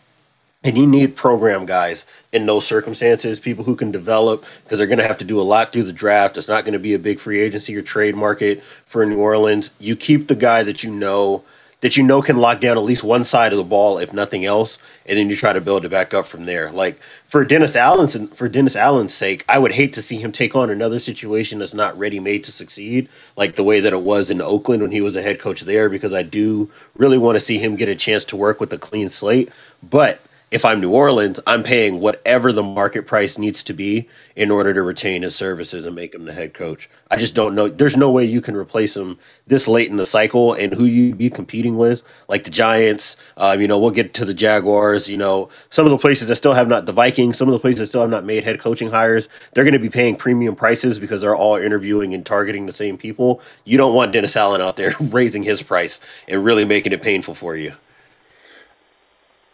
and 0.64 0.78
you 0.78 0.86
need 0.86 1.14
program 1.14 1.66
guys 1.66 2.06
in 2.32 2.46
those 2.46 2.66
circumstances, 2.66 3.38
people 3.38 3.64
who 3.64 3.76
can 3.76 3.90
develop 3.90 4.46
because 4.62 4.78
they're 4.78 4.86
going 4.86 4.98
to 4.98 5.06
have 5.06 5.18
to 5.18 5.24
do 5.24 5.38
a 5.38 5.42
lot 5.42 5.72
through 5.72 5.82
the 5.82 5.92
draft. 5.92 6.38
It's 6.38 6.48
not 6.48 6.64
going 6.64 6.72
to 6.72 6.78
be 6.78 6.94
a 6.94 6.98
big 6.98 7.20
free 7.20 7.40
agency 7.40 7.76
or 7.76 7.82
trade 7.82 8.16
market 8.16 8.62
for 8.86 9.04
New 9.04 9.18
Orleans. 9.18 9.72
You 9.78 9.94
keep 9.94 10.26
the 10.26 10.34
guy 10.34 10.62
that 10.62 10.82
you 10.82 10.90
know 10.90 11.44
that 11.84 11.98
you 11.98 12.02
know 12.02 12.22
can 12.22 12.38
lock 12.38 12.62
down 12.62 12.78
at 12.78 12.82
least 12.82 13.04
one 13.04 13.22
side 13.24 13.52
of 13.52 13.58
the 13.58 13.62
ball, 13.62 13.98
if 13.98 14.10
nothing 14.10 14.42
else, 14.46 14.78
and 15.04 15.18
then 15.18 15.28
you 15.28 15.36
try 15.36 15.52
to 15.52 15.60
build 15.60 15.84
it 15.84 15.90
back 15.90 16.14
up 16.14 16.24
from 16.24 16.46
there. 16.46 16.72
Like 16.72 16.98
for 17.28 17.44
Dennis 17.44 17.76
Allen's 17.76 18.16
for 18.34 18.48
Dennis 18.48 18.74
Allen's 18.74 19.12
sake, 19.12 19.44
I 19.50 19.58
would 19.58 19.72
hate 19.72 19.92
to 19.92 20.00
see 20.00 20.16
him 20.16 20.32
take 20.32 20.56
on 20.56 20.70
another 20.70 20.98
situation 20.98 21.58
that's 21.58 21.74
not 21.74 21.98
ready 21.98 22.18
made 22.20 22.42
to 22.44 22.52
succeed, 22.52 23.10
like 23.36 23.56
the 23.56 23.62
way 23.62 23.80
that 23.80 23.92
it 23.92 24.00
was 24.00 24.30
in 24.30 24.40
Oakland 24.40 24.80
when 24.80 24.92
he 24.92 25.02
was 25.02 25.14
a 25.14 25.20
head 25.20 25.38
coach 25.38 25.60
there, 25.60 25.90
because 25.90 26.14
I 26.14 26.22
do 26.22 26.70
really 26.96 27.18
want 27.18 27.36
to 27.36 27.40
see 27.40 27.58
him 27.58 27.76
get 27.76 27.90
a 27.90 27.94
chance 27.94 28.24
to 28.24 28.36
work 28.36 28.60
with 28.60 28.72
a 28.72 28.78
clean 28.78 29.10
slate. 29.10 29.50
But 29.82 30.22
if 30.54 30.64
I'm 30.64 30.80
New 30.80 30.92
Orleans, 30.92 31.40
I'm 31.48 31.64
paying 31.64 31.98
whatever 31.98 32.52
the 32.52 32.62
market 32.62 33.08
price 33.08 33.38
needs 33.38 33.64
to 33.64 33.72
be 33.72 34.08
in 34.36 34.52
order 34.52 34.72
to 34.72 34.82
retain 34.82 35.22
his 35.22 35.34
services 35.34 35.84
and 35.84 35.96
make 35.96 36.14
him 36.14 36.26
the 36.26 36.32
head 36.32 36.54
coach. 36.54 36.88
I 37.10 37.16
just 37.16 37.34
don't 37.34 37.56
know. 37.56 37.68
There's 37.68 37.96
no 37.96 38.08
way 38.12 38.24
you 38.24 38.40
can 38.40 38.54
replace 38.54 38.96
him 38.96 39.18
this 39.48 39.66
late 39.66 39.90
in 39.90 39.96
the 39.96 40.06
cycle 40.06 40.52
and 40.52 40.72
who 40.72 40.84
you'd 40.84 41.18
be 41.18 41.28
competing 41.28 41.76
with, 41.76 42.04
like 42.28 42.44
the 42.44 42.52
Giants. 42.52 43.16
Um, 43.36 43.60
you 43.60 43.66
know, 43.66 43.80
we'll 43.80 43.90
get 43.90 44.14
to 44.14 44.24
the 44.24 44.32
Jaguars. 44.32 45.08
You 45.08 45.16
know, 45.16 45.48
some 45.70 45.86
of 45.86 45.90
the 45.90 45.98
places 45.98 46.28
that 46.28 46.36
still 46.36 46.54
have 46.54 46.68
not, 46.68 46.86
the 46.86 46.92
Vikings, 46.92 47.36
some 47.36 47.48
of 47.48 47.52
the 47.52 47.58
places 47.58 47.80
that 47.80 47.86
still 47.86 48.02
have 48.02 48.10
not 48.10 48.24
made 48.24 48.44
head 48.44 48.60
coaching 48.60 48.90
hires, 48.90 49.28
they're 49.54 49.64
going 49.64 49.72
to 49.72 49.80
be 49.80 49.90
paying 49.90 50.14
premium 50.14 50.54
prices 50.54 51.00
because 51.00 51.20
they're 51.20 51.34
all 51.34 51.56
interviewing 51.56 52.14
and 52.14 52.24
targeting 52.24 52.66
the 52.66 52.72
same 52.72 52.96
people. 52.96 53.40
You 53.64 53.76
don't 53.76 53.92
want 53.92 54.12
Dennis 54.12 54.36
Allen 54.36 54.60
out 54.60 54.76
there 54.76 54.94
raising 55.00 55.42
his 55.42 55.64
price 55.64 55.98
and 56.28 56.44
really 56.44 56.64
making 56.64 56.92
it 56.92 57.02
painful 57.02 57.34
for 57.34 57.56
you. 57.56 57.74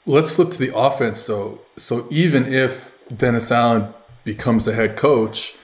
Let's 0.06 0.30
flip 0.30 0.50
to 0.52 0.58
the 0.58 0.76
offense, 0.76 1.24
though. 1.24 1.60
So 1.78 2.06
even 2.10 2.52
if 2.52 2.98
Dennis 3.14 3.50
Allen 3.50 3.92
becomes 4.24 4.64
the 4.64 4.74
head 4.74 4.96
coach, 4.96 5.56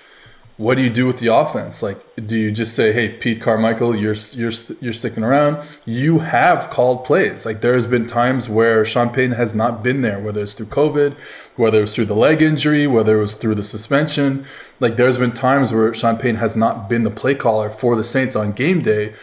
what 0.58 0.76
do 0.76 0.82
you 0.82 0.90
do 0.90 1.06
with 1.06 1.18
the 1.18 1.34
offense? 1.34 1.82
Like, 1.82 1.98
do 2.26 2.34
you 2.34 2.50
just 2.50 2.74
say, 2.74 2.92
"Hey, 2.92 3.10
Pete 3.10 3.42
Carmichael, 3.42 3.94
you're 3.94 4.14
you're 4.32 4.52
you're 4.80 4.92
sticking 4.94 5.22
around"? 5.22 5.66
You 5.84 6.20
have 6.20 6.70
called 6.70 7.04
plays. 7.04 7.44
Like, 7.44 7.60
there 7.60 7.74
has 7.74 7.86
been 7.86 8.06
times 8.06 8.48
where 8.48 8.84
Sean 8.84 9.10
Payton 9.10 9.36
has 9.36 9.54
not 9.54 9.82
been 9.82 10.00
there, 10.00 10.18
whether 10.18 10.42
it's 10.42 10.54
through 10.54 10.66
COVID, 10.66 11.14
whether 11.56 11.78
it 11.78 11.82
was 11.82 11.94
through 11.94 12.06
the 12.06 12.16
leg 12.16 12.40
injury, 12.40 12.86
whether 12.86 13.18
it 13.18 13.22
was 13.22 13.34
through 13.34 13.56
the 13.56 13.64
suspension. 13.64 14.46
Like, 14.80 14.96
there's 14.96 15.18
been 15.18 15.32
times 15.32 15.72
where 15.72 15.92
Sean 15.92 16.16
Payton 16.16 16.36
has 16.36 16.56
not 16.56 16.88
been 16.88 17.04
the 17.04 17.10
play 17.10 17.34
caller 17.34 17.70
for 17.70 17.94
the 17.94 18.04
Saints 18.04 18.34
on 18.34 18.52
game 18.52 18.82
day, 18.82 19.14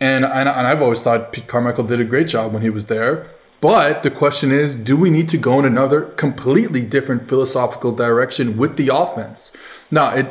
and 0.00 0.24
and, 0.24 0.48
and 0.48 0.66
I've 0.66 0.80
always 0.80 1.02
thought 1.02 1.32
Pete 1.32 1.48
Carmichael 1.48 1.84
did 1.84 2.00
a 2.00 2.04
great 2.04 2.28
job 2.28 2.54
when 2.54 2.62
he 2.62 2.70
was 2.70 2.86
there. 2.86 3.26
But 3.60 4.04
the 4.04 4.10
question 4.10 4.52
is, 4.52 4.74
do 4.74 4.96
we 4.96 5.10
need 5.10 5.28
to 5.30 5.38
go 5.38 5.58
in 5.58 5.64
another 5.64 6.02
completely 6.02 6.86
different 6.86 7.28
philosophical 7.28 7.92
direction 7.92 8.56
with 8.56 8.76
the 8.76 8.88
offense? 8.94 9.52
Now, 9.90 10.14
it 10.14 10.28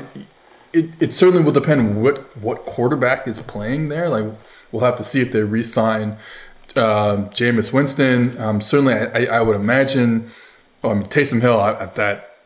it, 0.74 0.90
it 1.00 1.16
certainly 1.16 1.44
will 1.44 1.52
depend 1.52 2.02
what 2.02 2.38
what 2.38 2.66
quarterback 2.66 3.28
is 3.28 3.40
playing 3.42 3.90
there. 3.90 4.10
Like 4.10 4.26
we'll 4.72 4.84
have 4.84 4.98
to 4.98 5.04
see 5.04 5.22
if 5.22 5.32
they 5.32 5.42
re-sign 5.42 6.18
uh, 6.76 7.28
Jameis 7.32 7.74
Winston. 7.74 8.40
Um, 8.40 8.62
certainly, 8.62 8.94
I, 8.94 9.38
I, 9.38 9.42
would 9.42 9.56
imagine. 9.56 10.32
Oh, 10.84 10.92
I 10.92 10.94
mean, 10.94 11.08
Taysom 11.08 11.42
Hill 11.42 11.60
at 11.60 11.96
that. 11.96 12.38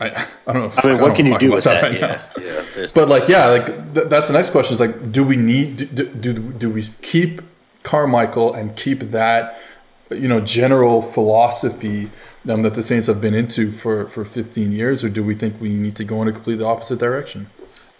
I, 0.00 0.26
I 0.46 0.52
don't 0.52 0.74
know. 0.74 0.82
I 0.82 0.92
mean, 0.92 1.00
what 1.00 1.16
can 1.16 1.26
you 1.26 1.38
do 1.38 1.52
with 1.52 1.64
that? 1.64 1.82
that 1.82 2.02
right 2.02 2.20
yeah, 2.40 2.64
yeah. 2.76 2.86
But 2.94 3.08
like, 3.08 3.28
yeah, 3.28 3.46
like 3.46 3.94
th- 3.94 4.08
that's 4.08 4.28
the 4.28 4.34
next 4.34 4.50
question. 4.50 4.74
Is 4.74 4.80
like, 4.80 5.12
do 5.12 5.24
we 5.24 5.36
need 5.36 5.94
do, 5.94 6.08
do 6.08 6.34
do 6.34 6.70
we 6.70 6.84
keep 7.02 7.42
Carmichael 7.82 8.52
and 8.52 8.76
keep 8.76 9.00
that? 9.10 9.60
You 10.10 10.28
know 10.28 10.40
general 10.40 11.02
philosophy 11.02 12.10
um, 12.48 12.62
that 12.62 12.74
the 12.74 12.82
Saints 12.82 13.06
have 13.06 13.20
been 13.20 13.34
into 13.34 13.70
for 13.72 14.06
for 14.06 14.24
15 14.24 14.72
years, 14.72 15.04
or 15.04 15.08
do 15.08 15.22
we 15.24 15.34
think 15.34 15.60
we 15.60 15.70
need 15.70 15.96
to 15.96 16.04
go 16.04 16.20
in 16.22 16.28
a 16.28 16.32
completely 16.32 16.64
opposite 16.64 16.98
direction? 16.98 17.48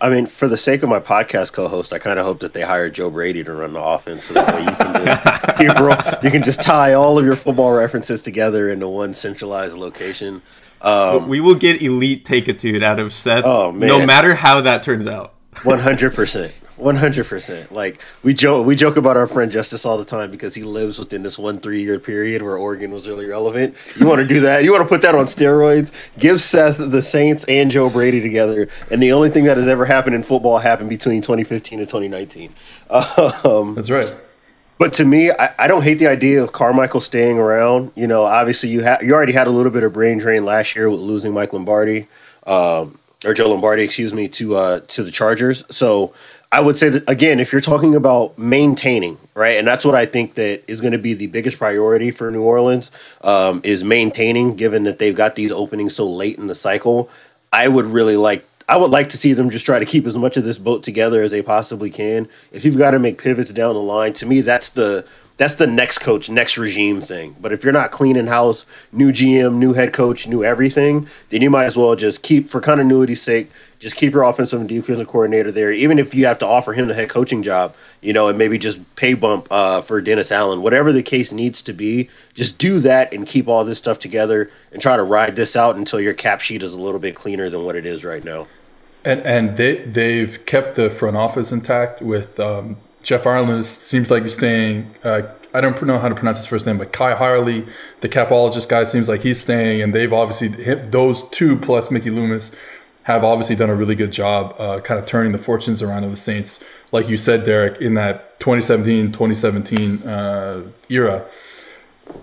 I 0.02 0.08
mean, 0.08 0.24
for 0.26 0.48
the 0.48 0.56
sake 0.56 0.82
of 0.82 0.88
my 0.88 0.98
podcast 0.98 1.52
co-host, 1.52 1.92
I 1.92 1.98
kind 1.98 2.18
of 2.18 2.24
hope 2.24 2.40
that 2.40 2.54
they 2.54 2.62
hire 2.62 2.88
Joe 2.88 3.10
Brady 3.10 3.44
to 3.44 3.52
run 3.52 3.74
the 3.74 3.82
offense, 3.82 4.24
so 4.24 4.34
that 4.34 4.54
way 4.54 4.62
you 4.62 4.70
can 4.70 5.04
just 5.04 5.60
you, 5.60 5.74
bro, 5.74 5.94
you 6.22 6.30
can 6.30 6.42
just 6.42 6.62
tie 6.62 6.94
all 6.94 7.18
of 7.18 7.24
your 7.26 7.36
football 7.36 7.72
references 7.72 8.22
together 8.22 8.70
into 8.70 8.88
one 8.88 9.12
centralized 9.12 9.76
location. 9.76 10.40
Um, 10.80 11.28
we 11.28 11.40
will 11.40 11.54
get 11.54 11.82
elite 11.82 12.24
take-a-tude 12.24 12.82
out 12.82 12.98
of 12.98 13.12
Seth, 13.12 13.44
Oh, 13.44 13.70
man. 13.72 13.88
no 13.88 14.06
matter 14.06 14.34
how 14.34 14.62
that 14.62 14.82
turns 14.82 15.06
out. 15.06 15.34
One 15.64 15.80
hundred 15.80 16.14
percent. 16.14 16.54
One 16.80 16.96
hundred 16.96 17.26
percent. 17.26 17.70
Like 17.70 18.00
we 18.22 18.32
joke, 18.32 18.66
we 18.66 18.74
joke 18.74 18.96
about 18.96 19.16
our 19.16 19.26
friend 19.26 19.52
Justice 19.52 19.84
all 19.84 19.98
the 19.98 20.04
time 20.04 20.30
because 20.30 20.54
he 20.54 20.62
lives 20.62 20.98
within 20.98 21.22
this 21.22 21.38
one 21.38 21.58
three-year 21.58 21.98
period 21.98 22.40
where 22.40 22.56
Oregon 22.56 22.90
was 22.90 23.06
really 23.06 23.26
relevant. 23.26 23.76
You 23.98 24.06
want 24.06 24.22
to 24.22 24.26
do 24.26 24.40
that? 24.40 24.64
You 24.64 24.72
want 24.72 24.82
to 24.82 24.88
put 24.88 25.02
that 25.02 25.14
on 25.14 25.26
steroids? 25.26 25.92
Give 26.18 26.40
Seth 26.40 26.78
the 26.78 27.02
Saints 27.02 27.44
and 27.44 27.70
Joe 27.70 27.90
Brady 27.90 28.22
together, 28.22 28.68
and 28.90 29.02
the 29.02 29.12
only 29.12 29.28
thing 29.28 29.44
that 29.44 29.58
has 29.58 29.68
ever 29.68 29.84
happened 29.84 30.14
in 30.14 30.22
football 30.22 30.56
happened 30.58 30.88
between 30.88 31.20
2015 31.20 31.80
and 31.80 31.88
2019. 31.88 32.54
Um, 33.44 33.74
That's 33.74 33.90
right. 33.90 34.16
but 34.78 34.92
to 34.94 35.04
me, 35.04 35.30
I, 35.30 35.54
I 35.58 35.66
don't 35.68 35.82
hate 35.82 35.98
the 35.98 36.06
idea 36.06 36.42
of 36.42 36.52
Carmichael 36.52 37.00
staying 37.00 37.38
around. 37.38 37.92
You 37.94 38.06
know, 38.06 38.24
obviously 38.24 38.70
you 38.70 38.80
had 38.82 39.02
you 39.02 39.12
already 39.14 39.32
had 39.34 39.46
a 39.46 39.50
little 39.50 39.70
bit 39.70 39.82
of 39.82 39.92
brain 39.92 40.18
drain 40.18 40.44
last 40.46 40.74
year 40.74 40.88
with 40.88 41.00
losing 41.00 41.34
Mike 41.34 41.52
Lombardi, 41.52 42.08
um, 42.46 42.98
or 43.24 43.34
Joe 43.34 43.50
Lombardi, 43.50 43.82
excuse 43.82 44.14
me, 44.14 44.28
to 44.28 44.56
uh, 44.56 44.80
to 44.88 45.02
the 45.04 45.10
Chargers. 45.10 45.62
So 45.70 46.14
I 46.52 46.60
would 46.60 46.76
say 46.76 46.88
that 46.88 47.08
again, 47.08 47.38
if 47.38 47.52
you're 47.52 47.60
talking 47.60 47.94
about 47.94 48.36
maintaining, 48.36 49.18
right, 49.34 49.56
and 49.56 49.66
that's 49.68 49.84
what 49.84 49.94
I 49.94 50.04
think 50.04 50.34
that 50.34 50.64
is 50.66 50.80
going 50.80 50.92
to 50.92 50.98
be 50.98 51.14
the 51.14 51.28
biggest 51.28 51.58
priority 51.58 52.10
for 52.10 52.28
New 52.30 52.42
Orleans 52.42 52.90
um, 53.20 53.60
is 53.62 53.84
maintaining. 53.84 54.56
Given 54.56 54.82
that 54.84 54.98
they've 54.98 55.14
got 55.14 55.36
these 55.36 55.52
openings 55.52 55.94
so 55.94 56.10
late 56.10 56.38
in 56.38 56.48
the 56.48 56.56
cycle, 56.56 57.08
I 57.52 57.68
would 57.68 57.86
really 57.86 58.16
like. 58.16 58.44
I 58.68 58.76
would 58.76 58.90
like 58.90 59.08
to 59.10 59.18
see 59.18 59.32
them 59.32 59.50
just 59.50 59.66
try 59.66 59.80
to 59.80 59.84
keep 59.84 60.06
as 60.06 60.16
much 60.16 60.36
of 60.36 60.44
this 60.44 60.56
boat 60.58 60.84
together 60.84 61.22
as 61.22 61.32
they 61.32 61.42
possibly 61.42 61.90
can. 61.90 62.28
If 62.52 62.64
you've 62.64 62.78
got 62.78 62.92
to 62.92 63.00
make 63.00 63.20
pivots 63.20 63.52
down 63.52 63.74
the 63.74 63.80
line, 63.80 64.12
to 64.14 64.26
me, 64.26 64.42
that's 64.42 64.68
the 64.68 65.04
that's 65.40 65.54
the 65.54 65.66
next 65.66 66.00
coach, 66.00 66.28
next 66.28 66.58
regime 66.58 67.00
thing. 67.00 67.34
But 67.40 67.50
if 67.50 67.64
you're 67.64 67.72
not 67.72 67.90
cleaning 67.90 68.26
house, 68.26 68.66
new 68.92 69.10
GM, 69.10 69.54
new 69.54 69.72
head 69.72 69.94
coach, 69.94 70.26
new 70.26 70.44
everything, 70.44 71.08
then 71.30 71.40
you 71.40 71.48
might 71.48 71.64
as 71.64 71.78
well 71.78 71.96
just 71.96 72.22
keep, 72.22 72.50
for 72.50 72.60
continuity's 72.60 73.22
sake, 73.22 73.50
just 73.78 73.96
keep 73.96 74.12
your 74.12 74.24
offensive 74.24 74.60
and 74.60 74.68
defensive 74.68 75.08
coordinator 75.08 75.50
there. 75.50 75.72
Even 75.72 75.98
if 75.98 76.14
you 76.14 76.26
have 76.26 76.36
to 76.40 76.46
offer 76.46 76.74
him 76.74 76.88
the 76.88 76.94
head 76.94 77.08
coaching 77.08 77.42
job, 77.42 77.74
you 78.02 78.12
know, 78.12 78.28
and 78.28 78.36
maybe 78.36 78.58
just 78.58 78.80
pay 78.96 79.14
bump 79.14 79.48
uh, 79.50 79.80
for 79.80 80.02
Dennis 80.02 80.30
Allen, 80.30 80.60
whatever 80.60 80.92
the 80.92 81.02
case 81.02 81.32
needs 81.32 81.62
to 81.62 81.72
be, 81.72 82.10
just 82.34 82.58
do 82.58 82.78
that 82.80 83.10
and 83.14 83.26
keep 83.26 83.48
all 83.48 83.64
this 83.64 83.78
stuff 83.78 83.98
together 83.98 84.50
and 84.72 84.82
try 84.82 84.94
to 84.94 85.02
ride 85.02 85.36
this 85.36 85.56
out 85.56 85.74
until 85.74 86.02
your 86.02 86.12
cap 86.12 86.42
sheet 86.42 86.62
is 86.62 86.74
a 86.74 86.78
little 86.78 87.00
bit 87.00 87.14
cleaner 87.14 87.48
than 87.48 87.64
what 87.64 87.76
it 87.76 87.86
is 87.86 88.04
right 88.04 88.24
now. 88.26 88.46
And 89.06 89.22
and 89.22 89.56
they 89.56 89.86
they've 89.86 90.44
kept 90.44 90.76
the 90.76 90.90
front 90.90 91.16
office 91.16 91.50
intact 91.50 92.02
with 92.02 92.38
um, 92.38 92.76
Jeff 93.02 93.26
Ireland. 93.26 93.66
Seems 93.66 94.10
like 94.10 94.22
he's 94.22 94.34
staying. 94.34 94.94
Uh, 95.02 95.22
I 95.52 95.60
don't 95.60 95.80
know 95.82 95.98
how 95.98 96.08
to 96.08 96.14
pronounce 96.14 96.38
his 96.38 96.46
first 96.46 96.66
name, 96.66 96.78
but 96.78 96.92
Khai 96.92 97.16
Harley, 97.16 97.66
the 98.00 98.08
capologist 98.08 98.68
guy, 98.68 98.84
seems 98.84 99.08
like 99.08 99.22
he's 99.22 99.40
staying. 99.40 99.82
And 99.82 99.94
they've 99.94 100.12
obviously 100.12 100.48
those 100.86 101.28
two 101.30 101.56
plus 101.58 101.90
Mickey 101.90 102.10
Loomis 102.10 102.52
have 103.02 103.24
obviously 103.24 103.56
done 103.56 103.70
a 103.70 103.74
really 103.74 103.94
good 103.94 104.12
job, 104.12 104.54
uh, 104.58 104.80
kind 104.80 105.00
of 105.00 105.06
turning 105.06 105.32
the 105.32 105.38
fortunes 105.38 105.82
around 105.82 106.04
of 106.04 106.10
the 106.10 106.16
Saints, 106.16 106.60
like 106.92 107.08
you 107.08 107.16
said, 107.16 107.44
Derek, 107.44 107.80
in 107.80 107.94
that 107.94 108.38
2017 108.40 109.06
2017 109.12 110.02
uh, 110.06 110.62
era. 110.88 111.26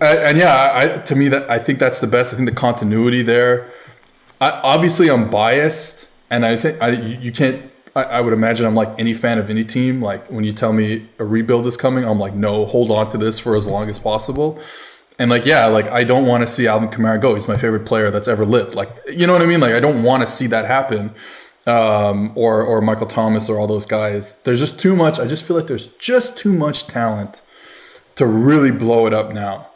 And, 0.00 0.18
and 0.18 0.38
yeah, 0.38 0.70
I, 0.72 0.98
to 0.98 1.14
me, 1.14 1.28
that 1.28 1.50
I 1.50 1.58
think 1.58 1.78
that's 1.78 2.00
the 2.00 2.06
best. 2.06 2.32
I 2.32 2.36
think 2.36 2.48
the 2.48 2.54
continuity 2.54 3.22
there. 3.22 3.70
I, 4.40 4.50
obviously, 4.50 5.10
I'm 5.10 5.30
biased, 5.30 6.06
and 6.30 6.46
I 6.46 6.56
think 6.56 6.80
I, 6.80 6.90
you 6.90 7.32
can't. 7.32 7.70
I, 7.98 8.18
I 8.18 8.20
would 8.20 8.32
imagine 8.32 8.66
I'm 8.66 8.74
like 8.74 8.94
any 8.98 9.14
fan 9.14 9.38
of 9.38 9.50
any 9.50 9.64
team. 9.64 10.00
Like 10.02 10.26
when 10.30 10.44
you 10.44 10.52
tell 10.52 10.72
me 10.72 11.08
a 11.18 11.24
rebuild 11.24 11.66
is 11.66 11.76
coming, 11.76 12.04
I'm 12.04 12.18
like, 12.18 12.34
no, 12.34 12.64
hold 12.66 12.90
on 12.90 13.10
to 13.10 13.18
this 13.18 13.38
for 13.38 13.56
as 13.56 13.66
long 13.66 13.90
as 13.90 13.98
possible. 13.98 14.60
And 15.18 15.30
like, 15.30 15.44
yeah, 15.44 15.66
like 15.66 15.86
I 15.88 16.04
don't 16.04 16.26
want 16.26 16.46
to 16.46 16.46
see 16.46 16.66
Alvin 16.68 16.90
Kamara 16.90 17.20
go. 17.20 17.34
He's 17.34 17.48
my 17.48 17.56
favorite 17.56 17.86
player 17.86 18.10
that's 18.10 18.28
ever 18.28 18.46
lived. 18.46 18.74
Like, 18.74 18.90
you 19.08 19.26
know 19.26 19.32
what 19.32 19.42
I 19.42 19.46
mean? 19.46 19.60
Like, 19.60 19.74
I 19.74 19.80
don't 19.80 20.02
want 20.02 20.22
to 20.22 20.28
see 20.28 20.46
that 20.48 20.64
happen. 20.66 21.14
Um, 21.66 22.32
or 22.34 22.62
or 22.62 22.80
Michael 22.80 23.06
Thomas 23.06 23.50
or 23.50 23.58
all 23.58 23.66
those 23.66 23.84
guys. 23.84 24.36
There's 24.44 24.58
just 24.58 24.80
too 24.80 24.96
much. 24.96 25.18
I 25.18 25.26
just 25.26 25.42
feel 25.42 25.54
like 25.54 25.66
there's 25.66 25.88
just 25.98 26.34
too 26.34 26.52
much 26.52 26.86
talent 26.86 27.42
to 28.16 28.24
really 28.26 28.70
blow 28.70 29.06
it 29.06 29.12
up 29.12 29.32
now. 29.32 29.68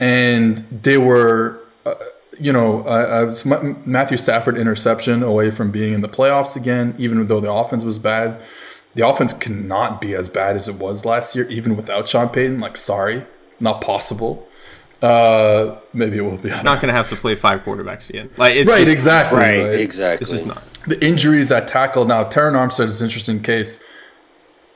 And 0.00 0.66
they 0.82 0.98
were, 0.98 1.60
uh, 1.84 1.94
you 2.38 2.52
know, 2.52 2.82
uh, 2.86 3.34
uh, 3.44 3.74
Matthew 3.84 4.16
Stafford 4.16 4.58
interception 4.58 5.22
away 5.22 5.50
from 5.50 5.70
being 5.70 5.92
in 5.92 6.00
the 6.00 6.08
playoffs 6.08 6.56
again, 6.56 6.94
even 6.98 7.26
though 7.26 7.40
the 7.40 7.50
offense 7.50 7.84
was 7.84 7.98
bad. 7.98 8.40
The 8.94 9.06
offense 9.06 9.32
cannot 9.34 10.00
be 10.00 10.14
as 10.14 10.28
bad 10.28 10.56
as 10.56 10.68
it 10.68 10.76
was 10.76 11.04
last 11.04 11.36
year, 11.36 11.48
even 11.50 11.76
without 11.76 12.08
Sean 12.08 12.28
Payton. 12.30 12.60
Like, 12.60 12.76
sorry, 12.78 13.26
not 13.60 13.80
possible. 13.82 14.48
Uh, 15.02 15.78
maybe 15.92 16.16
it 16.16 16.22
will 16.22 16.38
be. 16.38 16.48
Not 16.48 16.80
going 16.80 16.88
to 16.88 16.94
have 16.94 17.10
to 17.10 17.16
play 17.16 17.34
five 17.34 17.60
quarterbacks 17.60 18.08
again. 18.08 18.30
Like 18.38 18.56
it's 18.56 18.70
right, 18.70 18.78
just- 18.78 18.90
exactly. 18.92 19.38
Right, 19.38 19.66
right. 19.66 19.80
exactly. 19.80 20.24
This 20.24 20.32
is 20.32 20.46
not. 20.46 20.62
the 20.86 21.02
injuries 21.04 21.50
at 21.52 21.68
tackle 21.68 22.06
now. 22.06 22.24
Terron 22.24 22.52
Armstead 22.52 22.86
is 22.86 23.00
an 23.02 23.06
interesting 23.06 23.42
case. 23.42 23.78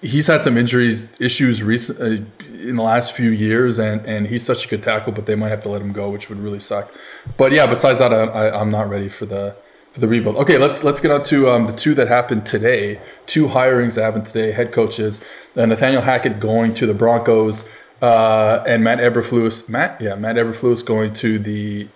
He's 0.03 0.27
had 0.27 0.43
some 0.43 0.57
injuries 0.57 1.11
issues 1.21 1.63
recent 1.63 2.01
uh, 2.01 2.25
in 2.61 2.77
the 2.77 2.83
last 2.83 3.13
few 3.13 3.31
years, 3.31 3.79
and 3.79 4.05
and 4.07 4.27
he's 4.27 4.45
such 4.45 4.67
a 4.67 4.69
good 4.69 4.83
tackle, 4.83 5.13
but 5.13 5.27
they 5.27 5.35
might 5.35 5.51
have 5.51 5.63
to 5.63 5.69
let 5.69 5.81
him 5.81 5.93
go, 5.93 6.11
which 6.11 6.29
would 6.29 6.39
really 6.39 6.61
suck. 6.61 6.91
But 7.37 7.53
yeah, 7.53 7.67
besides 7.67 7.99
that, 7.99 8.13
I, 8.13 8.51
I'm 8.51 8.71
not 8.71 8.89
ready 8.89 9.09
for 9.09 9.27
the 9.27 9.57
for 9.93 10.01
the 10.01 10.09
rebuild. 10.09 10.37
Okay, 10.37 10.59
let's 10.59 10.83
let's 10.85 11.01
get 11.01 11.11
on 11.11 11.25
to 11.25 11.51
um, 11.51 11.67
the 11.67 11.73
two 11.73 11.95
that 11.95 12.09
happened 12.09 12.47
today. 12.47 13.01
Two 13.27 13.49
hirings 13.49 13.95
that 13.95 14.03
happened 14.03 14.27
today. 14.27 14.53
Head 14.53 14.73
coaches: 14.73 15.21
uh, 15.57 15.67
Nathaniel 15.67 16.03
Hackett 16.03 16.41
going 16.41 16.75
to 16.75 16.87
the 16.87 16.95
Broncos, 16.95 17.65
uh, 18.03 18.63
and 18.67 18.85
Matt 18.85 18.99
Eberflus. 18.99 19.69
Matt, 19.69 20.01
yeah, 20.01 20.15
Matt 20.15 20.37
Eberflus 20.37 20.85
going 20.85 21.15
to 21.15 21.39
the 21.39 21.89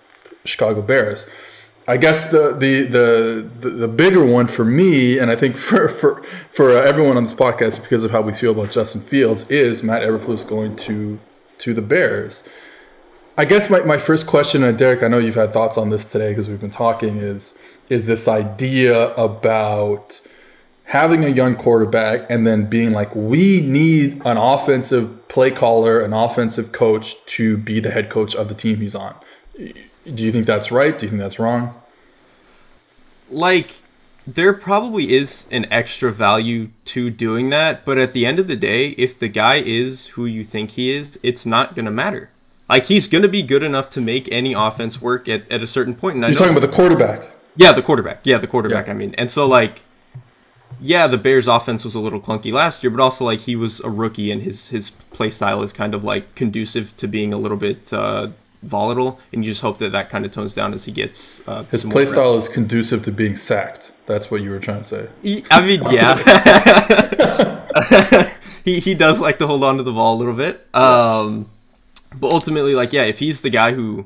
Chicago 0.43 0.81
Bears. 0.81 1.25
I 1.87 1.97
guess 1.97 2.25
the, 2.25 2.55
the 2.57 2.83
the 2.83 3.49
the 3.61 3.69
the 3.69 3.87
bigger 3.87 4.25
one 4.25 4.47
for 4.47 4.65
me, 4.65 5.19
and 5.19 5.29
I 5.29 5.35
think 5.35 5.57
for 5.57 5.87
for 5.87 6.23
for 6.51 6.71
uh, 6.71 6.81
everyone 6.81 7.17
on 7.17 7.23
this 7.25 7.33
podcast, 7.33 7.81
because 7.81 8.03
of 8.03 8.11
how 8.11 8.21
we 8.21 8.33
feel 8.33 8.51
about 8.51 8.71
Justin 8.71 9.01
Fields, 9.01 9.45
is 9.49 9.83
Matt 9.83 10.01
Eberflus 10.01 10.47
going 10.47 10.75
to 10.77 11.19
to 11.59 11.73
the 11.73 11.81
Bears. 11.81 12.43
I 13.37 13.43
guess 13.43 13.69
my, 13.69 13.81
my 13.81 13.97
first 13.97 14.27
question, 14.27 14.61
Derek, 14.77 15.03
I 15.03 15.09
know 15.09 15.17
you've 15.17 15.35
had 15.35 15.51
thoughts 15.51 15.77
on 15.77 15.89
this 15.89 16.05
today 16.05 16.29
because 16.29 16.47
we've 16.47 16.61
been 16.61 16.71
talking, 16.71 17.17
is 17.17 17.53
is 17.89 18.07
this 18.07 18.27
idea 18.27 19.13
about 19.15 20.21
having 20.85 21.25
a 21.25 21.29
young 21.29 21.55
quarterback 21.55 22.25
and 22.29 22.47
then 22.47 22.67
being 22.67 22.93
like, 22.93 23.13
we 23.13 23.61
need 23.61 24.21
an 24.25 24.37
offensive 24.37 25.27
play 25.27 25.51
caller, 25.51 26.01
an 26.01 26.13
offensive 26.13 26.71
coach 26.71 27.15
to 27.25 27.57
be 27.57 27.79
the 27.79 27.91
head 27.91 28.09
coach 28.09 28.35
of 28.35 28.47
the 28.47 28.53
team 28.55 28.77
he's 28.77 28.95
on. 28.95 29.15
Do 30.13 30.23
you 30.23 30.31
think 30.31 30.45
that's 30.45 30.71
right? 30.71 30.97
Do 30.97 31.05
you 31.05 31.09
think 31.09 31.21
that's 31.21 31.39
wrong? 31.39 31.75
like 33.29 33.81
there 34.27 34.53
probably 34.53 35.13
is 35.13 35.45
an 35.51 35.65
extra 35.71 36.11
value 36.11 36.69
to 36.85 37.09
doing 37.09 37.49
that, 37.51 37.85
but 37.85 37.97
at 37.97 38.11
the 38.13 38.25
end 38.25 38.39
of 38.39 38.47
the 38.47 38.55
day, 38.55 38.89
if 38.91 39.17
the 39.19 39.27
guy 39.27 39.55
is 39.63 40.07
who 40.07 40.25
you 40.25 40.43
think 40.43 40.71
he 40.71 40.91
is, 40.91 41.19
it's 41.21 41.45
not 41.45 41.75
going 41.75 41.85
to 41.85 41.91
matter. 41.91 42.31
Like 42.67 42.85
he's 42.85 43.07
going 43.07 43.21
to 43.21 43.29
be 43.29 43.43
good 43.43 43.61
enough 43.61 43.91
to 43.91 44.01
make 44.01 44.27
any 44.31 44.53
offense 44.53 44.99
work 44.99 45.29
at, 45.29 45.49
at 45.51 45.61
a 45.61 45.67
certain 45.67 45.93
point. 45.93 46.15
And 46.15 46.23
You're 46.23 46.33
talking 46.33 46.57
about 46.57 46.67
the 46.67 46.75
quarterback. 46.75 47.29
yeah, 47.55 47.71
the 47.71 47.83
quarterback. 47.83 48.21
Yeah, 48.23 48.39
the 48.39 48.47
quarterback. 48.47 48.87
Yeah. 48.87 48.93
I 48.93 48.95
mean, 48.95 49.13
and 49.15 49.29
so 49.29 49.45
like, 49.45 49.81
yeah, 50.81 51.05
the 51.05 51.19
Bears' 51.19 51.47
offense 51.47 51.85
was 51.85 51.93
a 51.93 51.99
little 51.99 52.19
clunky 52.19 52.51
last 52.51 52.83
year, 52.83 52.89
but 52.89 52.99
also 52.99 53.23
like 53.25 53.41
he 53.41 53.55
was 53.55 53.79
a 53.81 53.89
rookie 53.89 54.31
and 54.31 54.41
his 54.41 54.69
his 54.69 54.89
play 54.89 55.29
style 55.29 55.61
is 55.61 55.71
kind 55.71 55.93
of 55.93 56.03
like 56.03 56.33
conducive 56.33 56.97
to 56.97 57.07
being 57.07 57.31
a 57.31 57.37
little 57.37 57.57
bit 57.57 57.93
uh, 57.93 58.29
volatile, 58.65 59.19
and 59.33 59.43
you 59.45 59.51
just 59.51 59.61
hope 59.61 59.77
that 59.79 59.91
that 59.91 60.09
kind 60.09 60.25
of 60.25 60.31
tones 60.31 60.53
down 60.53 60.73
as 60.73 60.83
he 60.85 60.91
gets 60.91 61.41
uh, 61.47 61.63
His 61.65 61.81
some 61.81 61.89
play 61.91 62.03
more 62.05 62.11
reps. 62.11 62.11
style 62.11 62.37
is 62.37 62.49
conducive 62.49 63.03
to 63.03 63.11
being 63.11 63.35
sacked. 63.35 63.91
That's 64.05 64.29
what 64.29 64.41
you 64.41 64.49
were 64.51 64.59
trying 64.59 64.81
to 64.81 64.87
say. 64.87 65.07
He- 65.21 65.45
I 65.49 65.65
mean, 65.65 65.81
yeah. 65.91 66.15
he 68.65 68.79
he 68.79 68.93
does 68.93 69.19
like 69.19 69.39
to 69.39 69.47
hold 69.47 69.63
on 69.63 69.77
to 69.77 69.83
the 69.83 69.91
ball 69.91 70.15
a 70.15 70.19
little 70.19 70.33
bit. 70.33 70.67
Um, 70.75 71.49
but 72.17 72.31
ultimately, 72.31 72.75
like, 72.75 72.93
yeah, 72.93 73.03
if 73.03 73.19
he's 73.19 73.41
the 73.41 73.49
guy 73.49 73.73
who 73.73 74.05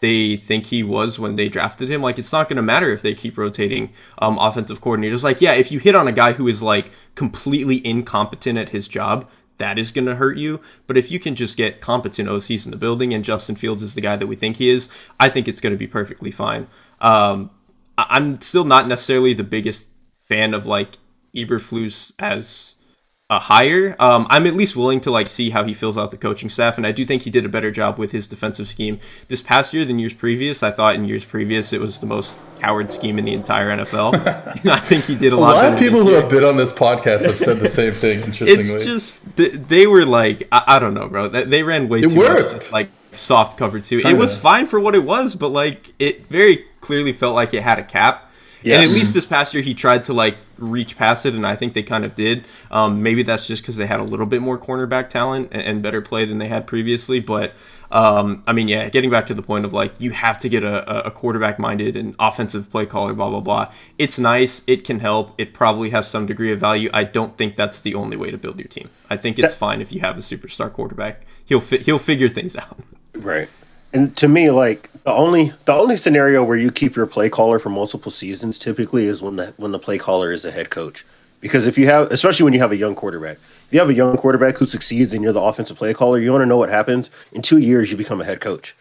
they 0.00 0.36
think 0.36 0.66
he 0.66 0.82
was 0.82 1.18
when 1.18 1.36
they 1.36 1.48
drafted 1.48 1.88
him, 1.88 2.02
like, 2.02 2.18
it's 2.18 2.32
not 2.32 2.48
going 2.48 2.56
to 2.56 2.62
matter 2.62 2.92
if 2.92 3.02
they 3.02 3.14
keep 3.14 3.36
rotating 3.38 3.92
um, 4.18 4.38
offensive 4.38 4.80
coordinators. 4.80 5.22
Like, 5.22 5.40
yeah, 5.40 5.52
if 5.54 5.72
you 5.72 5.78
hit 5.78 5.94
on 5.94 6.06
a 6.06 6.12
guy 6.12 6.32
who 6.34 6.46
is 6.48 6.62
like 6.62 6.90
completely 7.14 7.84
incompetent 7.86 8.58
at 8.58 8.70
his 8.70 8.86
job. 8.88 9.28
That 9.58 9.78
is 9.78 9.92
going 9.92 10.06
to 10.06 10.14
hurt 10.14 10.38
you, 10.38 10.60
but 10.86 10.96
if 10.96 11.10
you 11.10 11.18
can 11.18 11.34
just 11.34 11.56
get 11.56 11.80
competent 11.80 12.28
OCs 12.28 12.64
in 12.64 12.70
the 12.70 12.76
building 12.76 13.12
and 13.12 13.24
Justin 13.24 13.56
Fields 13.56 13.82
is 13.82 13.94
the 13.94 14.00
guy 14.00 14.16
that 14.16 14.26
we 14.26 14.36
think 14.36 14.56
he 14.56 14.70
is, 14.70 14.88
I 15.18 15.28
think 15.28 15.48
it's 15.48 15.60
going 15.60 15.72
to 15.72 15.78
be 15.78 15.86
perfectly 15.86 16.30
fine. 16.30 16.68
Um, 17.00 17.50
I'm 17.96 18.40
still 18.40 18.64
not 18.64 18.86
necessarily 18.86 19.34
the 19.34 19.44
biggest 19.44 19.88
fan 20.22 20.54
of 20.54 20.66
like 20.66 20.98
Eberflus 21.34 22.12
as 22.18 22.74
a 23.30 23.38
hire. 23.38 23.94
Um, 23.98 24.26
I'm 24.30 24.46
at 24.46 24.54
least 24.54 24.74
willing 24.74 25.00
to 25.02 25.10
like 25.10 25.28
see 25.28 25.50
how 25.50 25.64
he 25.64 25.74
fills 25.74 25.98
out 25.98 26.10
the 26.10 26.16
coaching 26.16 26.48
staff, 26.48 26.78
and 26.78 26.86
I 26.86 26.92
do 26.92 27.04
think 27.04 27.22
he 27.22 27.30
did 27.30 27.44
a 27.44 27.48
better 27.48 27.70
job 27.70 27.98
with 27.98 28.10
his 28.10 28.26
defensive 28.26 28.68
scheme 28.68 29.00
this 29.28 29.42
past 29.42 29.74
year 29.74 29.84
than 29.84 29.98
years 29.98 30.14
previous. 30.14 30.62
I 30.62 30.70
thought 30.70 30.94
in 30.94 31.04
years 31.04 31.26
previous 31.26 31.72
it 31.74 31.80
was 31.80 31.98
the 31.98 32.06
most 32.06 32.36
coward 32.58 32.90
scheme 32.90 33.18
in 33.18 33.26
the 33.26 33.34
entire 33.34 33.68
NFL. 33.68 34.14
I 34.70 34.80
think 34.80 35.04
he 35.04 35.14
did 35.14 35.34
a, 35.34 35.36
a 35.36 35.38
lot. 35.38 35.56
lot 35.56 35.72
of 35.74 35.78
people 35.78 36.02
who 36.02 36.14
have 36.14 36.30
been 36.30 36.44
on 36.44 36.56
this 36.56 36.72
podcast 36.72 37.26
have 37.26 37.38
said 37.38 37.58
the 37.58 37.68
same 37.68 37.92
thing. 37.92 38.20
Interestingly, 38.24 38.74
it's 38.74 38.84
just 38.84 39.36
they, 39.36 39.50
they 39.50 39.86
were 39.86 40.06
like 40.06 40.48
I, 40.50 40.64
I, 40.66 40.78
don't 40.78 40.94
know, 40.94 41.08
bro. 41.08 41.28
They, 41.28 41.44
they 41.44 41.62
ran 41.62 41.88
way 41.88 42.00
it 42.00 42.10
too 42.10 42.18
worked. 42.18 42.52
much 42.54 42.72
like 42.72 42.88
soft 43.12 43.58
cover 43.58 43.78
too. 43.78 44.00
Kinda. 44.00 44.16
It 44.16 44.18
was 44.18 44.38
fine 44.38 44.66
for 44.66 44.80
what 44.80 44.94
it 44.94 45.04
was, 45.04 45.34
but 45.34 45.48
like 45.48 45.92
it 45.98 46.28
very 46.28 46.64
clearly 46.80 47.12
felt 47.12 47.34
like 47.34 47.52
it 47.52 47.62
had 47.62 47.78
a 47.78 47.84
cap. 47.84 48.27
Yes. 48.62 48.76
And 48.76 48.90
at 48.90 48.94
least 48.94 49.14
this 49.14 49.26
past 49.26 49.54
year, 49.54 49.62
he 49.62 49.74
tried 49.74 50.04
to 50.04 50.12
like 50.12 50.36
reach 50.58 50.96
past 50.96 51.24
it, 51.26 51.34
and 51.34 51.46
I 51.46 51.54
think 51.54 51.72
they 51.72 51.82
kind 51.82 52.04
of 52.04 52.14
did. 52.14 52.44
Um, 52.70 53.02
maybe 53.02 53.22
that's 53.22 53.46
just 53.46 53.62
because 53.62 53.76
they 53.76 53.86
had 53.86 54.00
a 54.00 54.04
little 54.04 54.26
bit 54.26 54.42
more 54.42 54.58
cornerback 54.58 55.08
talent 55.08 55.48
and, 55.52 55.62
and, 55.62 55.82
better 55.82 56.02
play 56.02 56.24
than 56.24 56.38
they 56.38 56.48
had 56.48 56.66
previously. 56.66 57.20
But 57.20 57.54
um, 57.90 58.42
I 58.46 58.52
mean, 58.52 58.68
yeah, 58.68 58.88
getting 58.88 59.10
back 59.10 59.26
to 59.28 59.34
the 59.34 59.42
point 59.42 59.64
of 59.64 59.72
like 59.72 59.94
you 60.00 60.10
have 60.10 60.38
to 60.40 60.48
get 60.48 60.64
a, 60.64 61.06
a 61.06 61.10
quarterback 61.10 61.58
minded 61.58 61.96
and 61.96 62.14
offensive 62.18 62.70
play 62.70 62.86
caller, 62.86 63.14
blah 63.14 63.30
blah 63.30 63.40
blah. 63.40 63.72
It's 63.96 64.18
nice. 64.18 64.62
It 64.66 64.84
can 64.84 65.00
help. 65.00 65.34
It 65.38 65.54
probably 65.54 65.90
has 65.90 66.08
some 66.08 66.26
degree 66.26 66.52
of 66.52 66.58
value. 66.58 66.90
I 66.92 67.04
don't 67.04 67.36
think 67.38 67.56
that's 67.56 67.80
the 67.80 67.94
only 67.94 68.16
way 68.16 68.30
to 68.30 68.38
build 68.38 68.58
your 68.58 68.68
team. 68.68 68.90
I 69.08 69.16
think 69.16 69.38
it's 69.38 69.54
that, 69.54 69.58
fine 69.58 69.80
if 69.80 69.92
you 69.92 70.00
have 70.00 70.18
a 70.18 70.20
superstar 70.20 70.72
quarterback. 70.72 71.22
He'll 71.44 71.60
fi- 71.60 71.78
he'll 71.78 71.98
figure 71.98 72.28
things 72.28 72.56
out. 72.56 72.78
Right. 73.14 73.48
And 73.92 74.14
to 74.18 74.28
me, 74.28 74.50
like 74.50 74.90
the 75.08 75.14
only 75.14 75.54
the 75.64 75.72
only 75.72 75.96
scenario 75.96 76.44
where 76.44 76.58
you 76.58 76.70
keep 76.70 76.94
your 76.94 77.06
play 77.06 77.30
caller 77.30 77.58
for 77.58 77.70
multiple 77.70 78.12
seasons 78.12 78.58
typically 78.58 79.06
is 79.06 79.22
when 79.22 79.36
the 79.36 79.54
when 79.56 79.72
the 79.72 79.78
play 79.78 79.96
caller 79.96 80.30
is 80.30 80.44
a 80.44 80.50
head 80.50 80.68
coach. 80.68 81.02
Because 81.40 81.64
if 81.64 81.78
you 81.78 81.86
have, 81.86 82.12
especially 82.12 82.44
when 82.44 82.52
you 82.52 82.58
have 82.58 82.72
a 82.72 82.76
young 82.76 82.94
quarterback, 82.94 83.38
if 83.38 83.72
you 83.72 83.78
have 83.78 83.88
a 83.88 83.94
young 83.94 84.18
quarterback 84.18 84.58
who 84.58 84.66
succeeds 84.66 85.14
and 85.14 85.22
you're 85.22 85.32
the 85.32 85.40
offensive 85.40 85.78
play 85.78 85.94
caller, 85.94 86.18
you 86.18 86.30
want 86.30 86.42
to 86.42 86.46
know 86.46 86.58
what 86.58 86.68
happens. 86.68 87.08
In 87.32 87.40
two 87.40 87.56
years, 87.56 87.90
you 87.90 87.96
become 87.96 88.20
a 88.20 88.24
head 88.24 88.42
coach. 88.42 88.74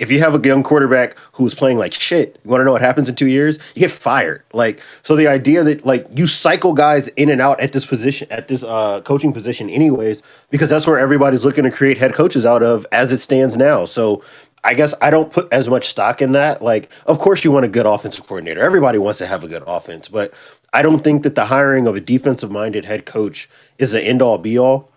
If 0.00 0.10
you 0.10 0.20
have 0.20 0.34
a 0.34 0.48
young 0.48 0.62
quarterback 0.62 1.16
who's 1.32 1.54
playing 1.54 1.78
like 1.78 1.92
shit, 1.92 2.40
you 2.44 2.50
want 2.50 2.60
to 2.60 2.64
know 2.64 2.72
what 2.72 2.82
happens 2.82 3.08
in 3.08 3.14
two 3.14 3.26
years? 3.26 3.58
You 3.74 3.80
get 3.80 3.90
fired. 3.90 4.42
Like 4.52 4.80
so, 5.04 5.14
the 5.14 5.28
idea 5.28 5.62
that 5.62 5.86
like 5.86 6.06
you 6.12 6.26
cycle 6.26 6.72
guys 6.72 7.06
in 7.08 7.28
and 7.30 7.40
out 7.40 7.60
at 7.60 7.72
this 7.72 7.84
position, 7.84 8.26
at 8.32 8.48
this 8.48 8.64
uh, 8.64 9.00
coaching 9.02 9.32
position, 9.32 9.68
anyways, 9.70 10.22
because 10.50 10.68
that's 10.68 10.88
where 10.88 10.98
everybody's 10.98 11.44
looking 11.44 11.64
to 11.64 11.70
create 11.70 11.98
head 11.98 12.14
coaches 12.14 12.46
out 12.46 12.64
of 12.64 12.84
as 12.90 13.12
it 13.12 13.18
stands 13.18 13.56
now. 13.56 13.84
So 13.84 14.24
I 14.68 14.74
guess 14.74 14.92
I 15.00 15.08
don't 15.08 15.32
put 15.32 15.50
as 15.50 15.66
much 15.66 15.88
stock 15.88 16.20
in 16.20 16.32
that. 16.32 16.60
Like, 16.60 16.90
of 17.06 17.18
course, 17.18 17.42
you 17.42 17.50
want 17.50 17.64
a 17.64 17.68
good 17.68 17.86
offensive 17.86 18.26
coordinator. 18.26 18.60
Everybody 18.60 18.98
wants 18.98 19.16
to 19.16 19.26
have 19.26 19.42
a 19.42 19.48
good 19.48 19.62
offense, 19.66 20.08
but 20.08 20.34
I 20.74 20.82
don't 20.82 21.02
think 21.02 21.22
that 21.22 21.34
the 21.34 21.46
hiring 21.46 21.86
of 21.86 21.96
a 21.96 22.00
defensive 22.00 22.50
minded 22.50 22.84
head 22.84 23.06
coach 23.06 23.48
is 23.78 23.92
the 23.92 24.02
end 24.02 24.20
all 24.20 24.36
be 24.36 24.58
all. 24.58 24.90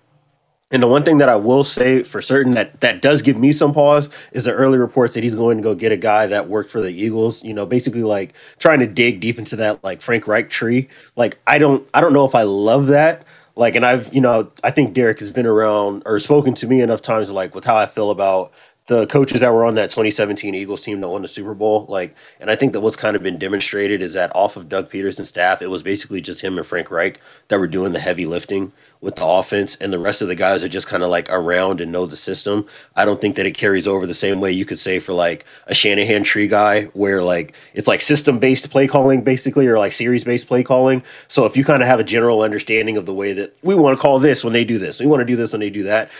And 0.71 0.84
the 0.84 0.88
one 0.88 1.03
thing 1.03 1.19
that 1.19 1.29
I 1.29 1.38
will 1.38 1.63
say 1.63 2.03
for 2.03 2.21
certain 2.21 2.53
that 2.55 2.81
that 2.81 3.01
does 3.01 3.21
give 3.21 3.38
me 3.38 3.53
some 3.53 3.73
pause 3.73 4.10
is 4.34 4.43
the 4.43 4.51
early 4.51 4.77
reports 4.77 5.13
that 5.13 5.23
he's 5.23 5.36
going 5.36 5.55
to 5.55 5.63
go 5.63 5.73
get 5.73 5.93
a 5.93 5.97
guy 5.97 6.27
that 6.27 6.49
worked 6.49 6.69
for 6.69 6.81
the 6.81 6.89
Eagles. 6.91 7.41
You 7.41 7.53
know, 7.53 7.65
basically 7.65 8.03
like 8.03 8.34
trying 8.60 8.79
to 8.79 8.88
dig 8.88 9.21
deep 9.21 9.39
into 9.39 9.55
that 9.55 9.81
like 9.86 10.01
Frank 10.01 10.27
Reich 10.27 10.49
tree. 10.49 10.89
Like 11.15 11.39
I 11.47 11.60
don't 11.60 11.88
I 11.93 12.01
don't 12.01 12.12
know 12.12 12.25
if 12.25 12.36
I 12.36 12.43
love 12.43 12.88
that. 12.88 13.25
Like, 13.55 13.75
and 13.75 13.86
I've 13.86 14.13
you 14.13 14.21
know 14.21 14.51
I 14.63 14.71
think 14.71 14.93
Derek 14.93 15.19
has 15.19 15.31
been 15.31 15.45
around 15.45 16.03
or 16.05 16.19
spoken 16.19 16.55
to 16.55 16.67
me 16.67 16.81
enough 16.81 17.01
times 17.01 17.29
like 17.29 17.53
with 17.53 17.65
how 17.65 17.77
I 17.77 17.86
feel 17.86 18.12
about 18.12 18.51
the 18.88 19.06
coaches 19.08 19.41
that 19.41 19.54
were 19.54 19.63
on 19.63 19.76
that 19.76 19.89
2017 19.91 20.56
Eagles 20.56 20.82
team 20.82 21.02
that 21.02 21.08
won 21.08 21.22
the 21.22 21.28
Super 21.28 21.54
Bowl, 21.54 21.86
like, 21.88 22.15
and 22.39 22.50
I 22.50 22.56
think 22.56 22.74
that 22.74 22.82
what's 22.82 22.96
kind 22.96 23.15
of 23.15 23.24
been 23.24 23.38
demonstrated 23.38 24.02
is 24.02 24.15
that 24.15 24.36
off 24.36 24.58
of 24.58 24.70
Doug 24.70 24.89
Pederson's 24.89 25.30
staff, 25.30 25.62
it 25.62 25.67
was 25.67 25.84
basically 25.84 26.20
just 26.20 26.41
him 26.41 26.58
and 26.58 26.65
Frank 26.65 26.89
Reich 26.89 27.20
that 27.48 27.60
were 27.60 27.67
doing 27.67 27.94
the 27.94 28.00
heavy 28.00 28.26
lifting 28.26 28.72
with 29.00 29.15
the 29.15 29.26
offense, 29.26 29.76
and 29.78 29.94
the 29.94 30.00
rest 30.00 30.22
of 30.22 30.28
the 30.28 30.36
guys 30.36 30.63
are 30.63 30.67
just 30.67 30.88
kind 30.88 31.04
of 31.04 31.10
like 31.10 31.28
around 31.30 31.82
and 31.82 31.91
know 31.91 32.06
the 32.06 32.15
system. 32.15 32.67
I 32.96 33.06
don't 33.06 33.20
think 33.20 33.36
that 33.36 33.46
it 33.46 33.58
carries 33.58 33.88
over 33.88 34.06
the 34.06 34.13
same 34.13 34.39
way 34.39 34.52
you 34.52 34.65
could 34.65 34.80
say 34.80 35.00
for 35.00 35.13
like 35.13 35.46
a 35.67 35.74
Shanahan 35.74 36.24
tree 36.24 36.48
guy, 36.48 36.84
where 36.86 37.24
like 37.24 37.54
it's 37.74 37.88
like 37.88 38.02
system 38.02 38.39
based 38.39 38.70
play 38.70 38.88
calling 38.88 39.24
basically, 39.24 39.67
or 39.67 39.80
like 39.80 39.94
series 39.94 40.24
based 40.24 40.48
play 40.48 40.63
calling. 40.63 41.02
So 41.28 41.46
if 41.46 41.58
you 41.58 41.63
kind 41.63 41.82
of 41.82 41.88
have 41.88 42.00
a 42.00 42.04
general 42.04 42.41
understanding 42.41 42.98
of 42.98 43.06
the 43.06 43.13
way 43.13 43.34
that 43.34 43.56
we 43.63 43.74
want 43.74 43.98
to 43.98 44.02
call 44.02 44.20
this 44.20 44.44
when 44.44 44.54
they 44.54 44.65
do 44.65 44.78
this, 44.78 45.00
we 45.00 45.08
want 45.08 45.22
to 45.22 45.26
do 45.26 45.36
this 45.36 45.52
when 45.54 45.62
they 45.62 45.72
do 45.72 45.84
that, 45.84 46.12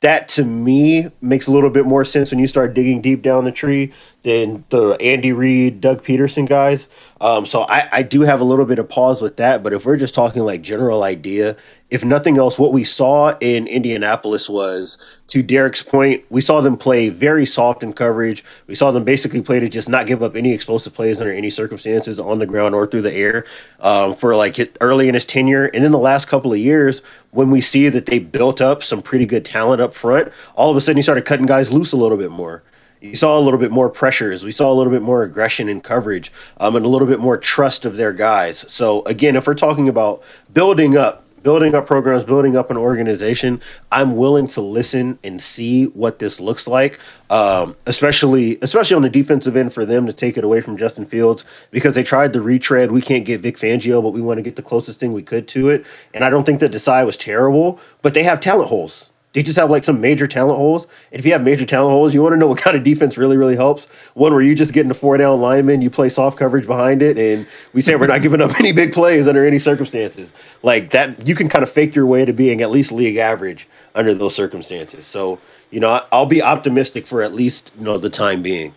that 0.00 0.28
to 0.28 0.44
me 0.44 1.10
makes 1.20 1.46
a 1.46 1.50
little 1.50 1.70
bit 1.70 1.86
more 1.86 2.04
sense 2.04 2.30
when 2.30 2.38
you 2.38 2.46
start 2.46 2.74
digging 2.74 3.00
deep 3.00 3.22
down 3.22 3.44
the 3.44 3.52
tree 3.52 3.92
than 4.22 4.64
the 4.68 4.98
Andy 5.00 5.32
Reid, 5.32 5.80
Doug 5.80 6.04
Pederson 6.04 6.46
guys. 6.46 6.88
Um, 7.20 7.46
so 7.46 7.62
I, 7.62 7.88
I 7.90 8.02
do 8.02 8.20
have 8.22 8.40
a 8.40 8.44
little 8.44 8.66
bit 8.66 8.78
of 8.78 8.88
pause 8.88 9.22
with 9.22 9.36
that. 9.38 9.62
But 9.62 9.72
if 9.72 9.86
we're 9.86 9.96
just 9.96 10.14
talking 10.14 10.42
like 10.42 10.60
general 10.60 11.02
idea, 11.02 11.56
if 11.94 12.04
nothing 12.04 12.38
else, 12.38 12.58
what 12.58 12.72
we 12.72 12.82
saw 12.82 13.38
in 13.38 13.68
Indianapolis 13.68 14.50
was, 14.50 14.98
to 15.28 15.44
Derek's 15.44 15.80
point, 15.80 16.24
we 16.28 16.40
saw 16.40 16.60
them 16.60 16.76
play 16.76 17.08
very 17.08 17.46
soft 17.46 17.84
in 17.84 17.92
coverage. 17.92 18.42
We 18.66 18.74
saw 18.74 18.90
them 18.90 19.04
basically 19.04 19.42
play 19.42 19.60
to 19.60 19.68
just 19.68 19.88
not 19.88 20.08
give 20.08 20.20
up 20.20 20.34
any 20.34 20.52
explosive 20.52 20.92
plays 20.92 21.20
under 21.20 21.32
any 21.32 21.50
circumstances 21.50 22.18
on 22.18 22.40
the 22.40 22.46
ground 22.46 22.74
or 22.74 22.88
through 22.88 23.02
the 23.02 23.12
air 23.12 23.44
um, 23.78 24.12
for 24.12 24.34
like 24.34 24.58
early 24.80 25.06
in 25.06 25.14
his 25.14 25.24
tenure. 25.24 25.66
And 25.66 25.84
in 25.84 25.92
the 25.92 25.98
last 25.98 26.26
couple 26.26 26.52
of 26.52 26.58
years, 26.58 27.00
when 27.30 27.52
we 27.52 27.60
see 27.60 27.88
that 27.88 28.06
they 28.06 28.18
built 28.18 28.60
up 28.60 28.82
some 28.82 29.00
pretty 29.00 29.24
good 29.24 29.44
talent 29.44 29.80
up 29.80 29.94
front, 29.94 30.32
all 30.56 30.72
of 30.72 30.76
a 30.76 30.80
sudden 30.80 30.96
he 30.96 31.02
started 31.02 31.24
cutting 31.24 31.46
guys 31.46 31.72
loose 31.72 31.92
a 31.92 31.96
little 31.96 32.18
bit 32.18 32.32
more. 32.32 32.64
You 33.00 33.14
saw 33.14 33.38
a 33.38 33.40
little 33.40 33.60
bit 33.60 33.70
more 33.70 33.88
pressures. 33.88 34.42
We 34.42 34.50
saw 34.50 34.72
a 34.72 34.74
little 34.74 34.92
bit 34.92 35.02
more 35.02 35.22
aggression 35.22 35.68
in 35.68 35.80
coverage 35.80 36.32
um, 36.56 36.74
and 36.74 36.84
a 36.84 36.88
little 36.88 37.06
bit 37.06 37.20
more 37.20 37.36
trust 37.36 37.84
of 37.84 37.96
their 37.96 38.12
guys. 38.12 38.58
So, 38.72 39.04
again, 39.04 39.36
if 39.36 39.46
we're 39.46 39.54
talking 39.54 39.88
about 39.88 40.24
building 40.52 40.96
up, 40.96 41.24
building 41.44 41.76
up 41.76 41.86
programs, 41.86 42.24
building 42.24 42.56
up 42.56 42.72
an 42.72 42.76
organization, 42.76 43.60
I'm 43.92 44.16
willing 44.16 44.48
to 44.48 44.60
listen 44.60 45.20
and 45.22 45.40
see 45.40 45.84
what 45.84 46.18
this 46.18 46.40
looks 46.40 46.66
like. 46.66 46.98
Um, 47.30 47.76
especially, 47.86 48.58
especially 48.62 48.96
on 48.96 49.02
the 49.02 49.10
defensive 49.10 49.56
end 49.56 49.72
for 49.72 49.84
them 49.84 50.06
to 50.06 50.12
take 50.12 50.36
it 50.36 50.42
away 50.42 50.60
from 50.60 50.76
Justin 50.76 51.06
Fields 51.06 51.44
because 51.70 51.94
they 51.94 52.02
tried 52.02 52.32
to 52.32 52.42
retread. 52.42 52.90
We 52.90 53.02
can't 53.02 53.24
get 53.24 53.40
Vic 53.40 53.56
Fangio, 53.56 54.02
but 54.02 54.10
we 54.10 54.20
want 54.20 54.38
to 54.38 54.42
get 54.42 54.56
the 54.56 54.62
closest 54.62 54.98
thing 54.98 55.12
we 55.12 55.22
could 55.22 55.46
to 55.48 55.68
it. 55.68 55.86
And 56.12 56.24
I 56.24 56.30
don't 56.30 56.44
think 56.44 56.58
that 56.60 56.72
Desai 56.72 57.06
was 57.06 57.16
terrible, 57.16 57.78
but 58.02 58.14
they 58.14 58.24
have 58.24 58.40
talent 58.40 58.68
holes. 58.68 59.10
They 59.34 59.42
just 59.42 59.58
have 59.58 59.68
like 59.68 59.82
some 59.82 60.00
major 60.00 60.28
talent 60.28 60.56
holes. 60.56 60.86
And 61.10 61.18
if 61.18 61.26
you 61.26 61.32
have 61.32 61.42
major 61.42 61.66
talent 61.66 61.90
holes, 61.90 62.14
you 62.14 62.22
want 62.22 62.34
to 62.34 62.36
know 62.36 62.46
what 62.46 62.58
kind 62.58 62.76
of 62.76 62.84
defense 62.84 63.18
really, 63.18 63.36
really 63.36 63.56
helps. 63.56 63.86
One 64.14 64.32
where 64.32 64.40
you 64.40 64.54
just 64.54 64.72
get 64.72 64.84
in 64.84 64.90
a 64.90 64.94
four 64.94 65.16
down 65.16 65.40
lineman, 65.40 65.82
you 65.82 65.90
play 65.90 66.08
soft 66.08 66.38
coverage 66.38 66.66
behind 66.66 67.02
it, 67.02 67.18
and 67.18 67.46
we 67.72 67.82
say 67.82 67.96
we're 67.96 68.06
not 68.06 68.22
giving 68.22 68.40
up 68.40 68.54
any 68.60 68.70
big 68.70 68.92
plays 68.92 69.26
under 69.26 69.44
any 69.44 69.58
circumstances. 69.58 70.32
Like 70.62 70.90
that, 70.90 71.26
you 71.26 71.34
can 71.34 71.48
kind 71.48 71.64
of 71.64 71.70
fake 71.70 71.96
your 71.96 72.06
way 72.06 72.24
to 72.24 72.32
being 72.32 72.62
at 72.62 72.70
least 72.70 72.92
league 72.92 73.16
average 73.16 73.68
under 73.96 74.14
those 74.14 74.36
circumstances. 74.36 75.04
So, 75.04 75.40
you 75.70 75.80
know, 75.80 76.04
I'll 76.12 76.26
be 76.26 76.40
optimistic 76.40 77.04
for 77.04 77.20
at 77.20 77.34
least, 77.34 77.72
you 77.76 77.84
know, 77.84 77.98
the 77.98 78.10
time 78.10 78.40
being. 78.40 78.74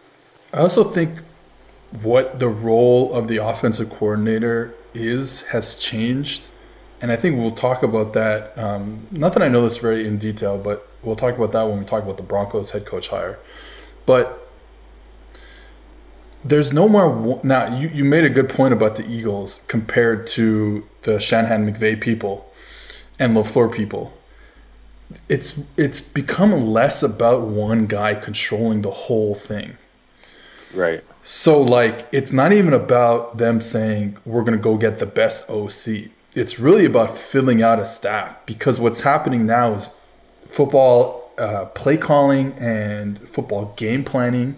I 0.54 0.58
also 0.58 0.84
think 0.84 1.20
what 2.02 2.40
the 2.40 2.50
role 2.50 3.14
of 3.14 3.28
the 3.28 3.38
offensive 3.38 3.92
coordinator 3.92 4.74
is 4.96 5.42
has 5.42 5.76
changed 5.76 6.42
and 7.02 7.12
I 7.12 7.16
think 7.16 7.38
we'll 7.38 7.52
talk 7.52 7.84
about 7.84 8.14
that. 8.14 8.58
Um, 8.58 9.08
not 9.12 9.34
that 9.34 9.44
I 9.44 9.48
know 9.48 9.64
this 9.64 9.78
very 9.78 10.08
in 10.08 10.18
detail, 10.18 10.58
but 10.58 10.88
we'll 11.04 11.16
talk 11.16 11.36
about 11.36 11.52
that 11.52 11.64
when 11.64 11.80
we 11.80 11.86
talk 11.86 12.04
about 12.04 12.18
the 12.18 12.24
Broncos 12.24 12.72
head 12.72 12.86
coach 12.86 13.10
hire. 13.10 13.40
But 14.06 14.50
there's 16.44 16.74
no 16.74 16.88
more. 16.88 17.40
Now, 17.44 17.78
you, 17.78 17.90
you 17.90 18.06
made 18.06 18.24
a 18.24 18.30
good 18.30 18.50
point 18.50 18.74
about 18.74 18.96
the 18.96 19.08
Eagles 19.08 19.62
compared 19.68 20.28
to 20.28 20.88
the 21.04 21.20
Shanahan 21.20 21.72
McVay 21.72 22.00
people 22.00 22.52
and 23.20 23.36
LaFleur 23.36 23.74
people. 23.74 24.14
It's 25.30 25.56
it's 25.78 26.00
become 26.00 26.52
less 26.68 27.04
about 27.04 27.44
one 27.44 27.86
guy 27.86 28.16
controlling 28.16 28.82
the 28.82 28.92
whole 28.92 29.36
thing. 29.36 29.78
Right. 30.74 31.04
So 31.24 31.62
like 31.62 32.08
it's 32.12 32.32
not 32.32 32.54
even 32.54 32.74
about 32.74 33.38
them 33.38 33.62
saying 33.62 34.18
we're 34.26 34.42
going 34.42 34.58
to 34.58 34.64
go 34.64 34.78
get 34.78 35.00
the 35.00 35.06
best 35.06 35.50
OC 35.50 36.10
it's 36.38 36.60
really 36.60 36.86
about 36.86 37.18
filling 37.18 37.64
out 37.64 37.80
a 37.80 37.86
staff 37.86 38.38
because 38.46 38.80
what's 38.80 39.02
happening 39.02 39.48
now 39.48 39.74
is 39.74 39.90
football 40.48 41.32
uh, 41.40 41.66
play 41.66 41.98
calling 41.98 42.54
and 42.54 43.20
football 43.30 43.74
game 43.76 44.04
planning 44.06 44.56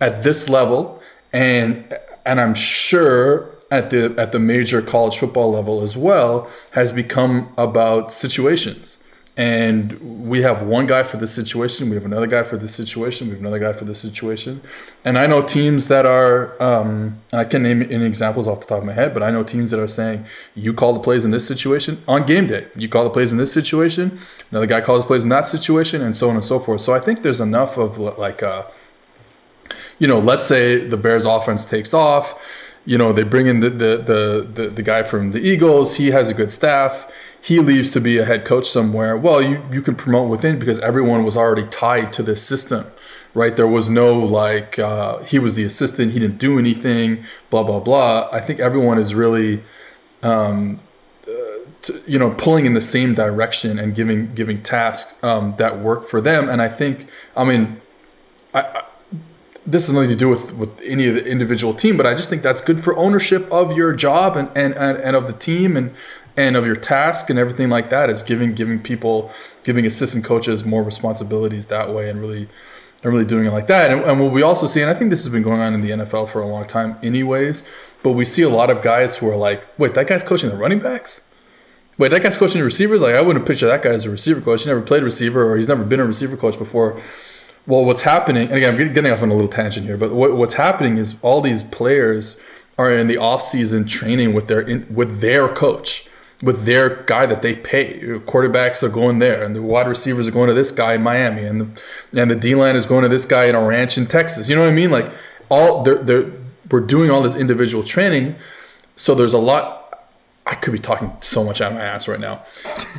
at 0.00 0.24
this 0.24 0.48
level. 0.48 1.00
And 1.32 1.96
and 2.26 2.40
I'm 2.40 2.54
sure 2.54 3.54
at 3.70 3.90
the 3.90 4.12
at 4.18 4.32
the 4.32 4.40
major 4.40 4.82
college 4.82 5.18
football 5.18 5.52
level 5.52 5.82
as 5.82 5.96
well 5.96 6.50
has 6.72 6.90
become 6.90 7.52
about 7.56 8.12
situations 8.12 8.96
and 9.40 9.98
we 10.28 10.42
have 10.42 10.66
one 10.66 10.84
guy 10.84 11.02
for 11.02 11.16
this 11.16 11.32
situation. 11.32 11.88
We 11.88 11.94
have 11.94 12.04
another 12.04 12.26
guy 12.26 12.42
for 12.42 12.58
this 12.58 12.74
situation. 12.74 13.28
We 13.28 13.32
have 13.32 13.40
another 13.40 13.58
guy 13.58 13.72
for 13.72 13.86
this 13.86 13.98
situation. 13.98 14.60
And 15.06 15.18
i 15.18 15.26
know 15.26 15.40
teams 15.40 15.88
that 15.88 16.04
are 16.04 16.62
um, 16.62 17.18
i 17.32 17.44
can 17.44 17.62
name 17.62 17.80
any 17.90 18.04
examples 18.04 18.46
off 18.46 18.60
the 18.60 18.66
top 18.66 18.80
of 18.80 18.84
my 18.84 18.92
head 18.92 19.14
but 19.14 19.22
i 19.22 19.30
know 19.30 19.42
teams 19.42 19.70
that 19.70 19.80
are 19.80 19.88
saying 19.88 20.26
you 20.54 20.74
call 20.74 20.92
the 20.92 21.00
plays 21.00 21.24
in 21.24 21.30
this 21.30 21.46
situation 21.46 22.02
on 22.06 22.26
game 22.26 22.48
day. 22.48 22.66
You 22.76 22.90
call 22.90 23.04
the 23.04 23.14
plays 23.18 23.32
in 23.32 23.38
this 23.38 23.50
situation. 23.50 24.20
Another 24.50 24.66
guy 24.66 24.82
calls 24.82 25.04
the 25.04 25.06
plays 25.06 25.22
in 25.22 25.30
that 25.30 25.48
situation 25.48 26.02
and 26.02 26.14
so 26.14 26.28
on 26.28 26.36
and 26.36 26.44
so 26.44 26.60
forth. 26.60 26.82
So 26.82 26.92
i 26.92 27.00
think 27.00 27.22
there's 27.22 27.40
enough 27.40 27.78
of 27.78 27.98
like 27.98 28.42
uh, 28.42 28.64
you 29.98 30.06
know 30.06 30.20
let's 30.20 30.46
say 30.46 30.86
the 30.86 30.98
bears 30.98 31.24
offense 31.24 31.64
takes 31.64 31.94
off. 31.94 32.26
You 32.86 32.96
know, 32.98 33.12
they 33.12 33.24
bring 33.24 33.46
in 33.46 33.60
the 33.60 33.70
the 33.70 33.92
the 34.10 34.20
the, 34.56 34.68
the 34.70 34.82
guy 34.82 35.02
from 35.02 35.30
the 35.32 35.38
Eagles. 35.38 35.94
He 35.94 36.10
has 36.10 36.28
a 36.30 36.34
good 36.34 36.50
staff. 36.50 37.06
He 37.42 37.58
leaves 37.58 37.90
to 37.92 38.00
be 38.00 38.18
a 38.18 38.24
head 38.24 38.44
coach 38.44 38.68
somewhere. 38.68 39.16
Well, 39.16 39.40
you 39.40 39.62
you 39.72 39.82
can 39.82 39.94
promote 39.94 40.28
within 40.28 40.58
because 40.58 40.78
everyone 40.80 41.24
was 41.24 41.36
already 41.36 41.66
tied 41.68 42.12
to 42.14 42.22
this 42.22 42.42
system, 42.42 42.86
right? 43.34 43.56
There 43.56 43.66
was 43.66 43.88
no 43.88 44.18
like 44.18 44.78
uh, 44.78 45.18
he 45.24 45.38
was 45.38 45.54
the 45.54 45.64
assistant. 45.64 46.12
He 46.12 46.18
didn't 46.18 46.38
do 46.38 46.58
anything. 46.58 47.24
Blah 47.48 47.64
blah 47.64 47.80
blah. 47.80 48.28
I 48.30 48.40
think 48.40 48.60
everyone 48.60 48.98
is 48.98 49.14
really. 49.14 49.62
Um, 50.22 50.80
to, 51.82 52.02
you 52.06 52.18
know, 52.18 52.30
pulling 52.32 52.66
in 52.66 52.74
the 52.74 52.80
same 52.80 53.14
direction 53.14 53.78
and 53.78 53.94
giving 53.94 54.34
giving 54.34 54.62
tasks 54.62 55.16
um, 55.22 55.54
that 55.58 55.80
work 55.80 56.04
for 56.04 56.20
them. 56.20 56.48
And 56.48 56.60
I 56.60 56.68
think, 56.68 57.08
I 57.36 57.44
mean, 57.44 57.80
I, 58.52 58.60
I, 58.60 58.82
this 59.66 59.86
has 59.86 59.94
nothing 59.94 60.10
to 60.10 60.16
do 60.16 60.28
with 60.28 60.52
with 60.54 60.70
any 60.84 61.08
of 61.08 61.14
the 61.14 61.24
individual 61.24 61.74
team, 61.74 61.96
but 61.96 62.06
I 62.06 62.14
just 62.14 62.28
think 62.28 62.42
that's 62.42 62.60
good 62.60 62.82
for 62.82 62.96
ownership 62.96 63.50
of 63.50 63.76
your 63.76 63.92
job 63.92 64.36
and 64.36 64.48
and 64.54 64.74
and, 64.74 64.98
and 64.98 65.16
of 65.16 65.26
the 65.26 65.32
team 65.32 65.76
and 65.76 65.94
and 66.40 66.56
of 66.56 66.66
your 66.66 66.76
task 66.76 67.30
and 67.30 67.38
everything 67.38 67.68
like 67.68 67.90
that. 67.90 68.10
Is 68.10 68.22
giving 68.22 68.54
giving 68.54 68.80
people 68.80 69.32
giving 69.62 69.86
assistant 69.86 70.24
coaches 70.24 70.64
more 70.64 70.82
responsibilities 70.82 71.66
that 71.66 71.92
way 71.92 72.10
and 72.10 72.20
really 72.20 72.48
and 73.02 73.12
really 73.12 73.24
doing 73.24 73.46
it 73.46 73.52
like 73.52 73.66
that. 73.68 73.90
And, 73.90 74.02
and 74.02 74.20
what 74.20 74.32
we 74.32 74.42
also 74.42 74.66
see, 74.66 74.82
and 74.82 74.90
I 74.90 74.94
think 74.94 75.10
this 75.10 75.22
has 75.22 75.32
been 75.32 75.42
going 75.42 75.60
on 75.60 75.74
in 75.74 75.80
the 75.80 75.90
NFL 75.90 76.28
for 76.28 76.42
a 76.42 76.46
long 76.46 76.66
time, 76.66 76.96
anyways. 77.02 77.64
But 78.02 78.12
we 78.12 78.24
see 78.24 78.42
a 78.42 78.48
lot 78.48 78.70
of 78.70 78.82
guys 78.82 79.16
who 79.16 79.28
are 79.28 79.36
like, 79.36 79.62
wait, 79.78 79.94
that 79.94 80.06
guy's 80.06 80.22
coaching 80.22 80.50
the 80.50 80.56
running 80.56 80.80
backs 80.80 81.22
wait, 82.00 82.10
that 82.10 82.22
guy's 82.22 82.36
coaching 82.36 82.58
the 82.58 82.64
receivers? 82.64 83.02
Like, 83.02 83.14
I 83.14 83.20
wouldn't 83.20 83.46
picture 83.46 83.66
that 83.66 83.82
guy 83.82 83.90
as 83.90 84.06
a 84.06 84.10
receiver 84.10 84.40
coach. 84.40 84.62
He 84.62 84.68
never 84.68 84.80
played 84.80 85.02
receiver 85.02 85.52
or 85.52 85.58
he's 85.58 85.68
never 85.68 85.84
been 85.84 86.00
a 86.00 86.06
receiver 86.06 86.36
coach 86.36 86.58
before. 86.58 87.00
Well, 87.66 87.84
what's 87.84 88.00
happening, 88.00 88.48
and 88.48 88.56
again, 88.56 88.74
I'm 88.74 88.94
getting 88.94 89.12
off 89.12 89.22
on 89.22 89.30
a 89.30 89.34
little 89.34 89.50
tangent 89.50 89.86
here, 89.86 89.98
but 89.98 90.12
what, 90.12 90.34
what's 90.34 90.54
happening 90.54 90.96
is 90.96 91.14
all 91.20 91.42
these 91.42 91.62
players 91.62 92.36
are 92.78 92.90
in 92.90 93.06
the 93.06 93.18
off-season 93.18 93.86
training 93.86 94.32
with 94.32 94.48
their 94.48 94.62
in, 94.62 94.92
with 94.92 95.20
their 95.20 95.46
coach, 95.46 96.06
with 96.42 96.64
their 96.64 97.02
guy 97.04 97.26
that 97.26 97.42
they 97.42 97.54
pay. 97.54 98.00
Quarterbacks 98.00 98.82
are 98.82 98.88
going 98.88 99.18
there, 99.18 99.44
and 99.44 99.54
the 99.54 99.62
wide 99.62 99.86
receivers 99.86 100.26
are 100.26 100.30
going 100.30 100.48
to 100.48 100.54
this 100.54 100.72
guy 100.72 100.94
in 100.94 101.02
Miami, 101.02 101.44
and 101.44 101.60
the, 102.12 102.20
and 102.20 102.30
the 102.30 102.36
D 102.36 102.54
line 102.54 102.76
is 102.76 102.86
going 102.86 103.02
to 103.02 103.08
this 103.08 103.26
guy 103.26 103.44
in 103.44 103.54
a 103.54 103.62
ranch 103.62 103.98
in 103.98 104.06
Texas. 104.06 104.48
You 104.48 104.56
know 104.56 104.62
what 104.62 104.70
I 104.70 104.74
mean? 104.74 104.90
Like 104.90 105.12
all 105.48 105.82
they're, 105.82 106.02
they're 106.02 106.32
we're 106.70 106.80
doing 106.80 107.10
all 107.10 107.22
this 107.22 107.34
individual 107.34 107.82
training, 107.82 108.36
so 108.96 109.14
there's 109.14 109.32
a 109.32 109.38
lot 109.38 109.80
I 110.46 110.54
could 110.54 110.72
be 110.72 110.78
talking 110.78 111.16
so 111.20 111.44
much 111.44 111.60
out 111.60 111.72
of 111.72 111.78
my 111.78 111.84
ass 111.84 112.08
right 112.08 112.20
now. 112.20 112.44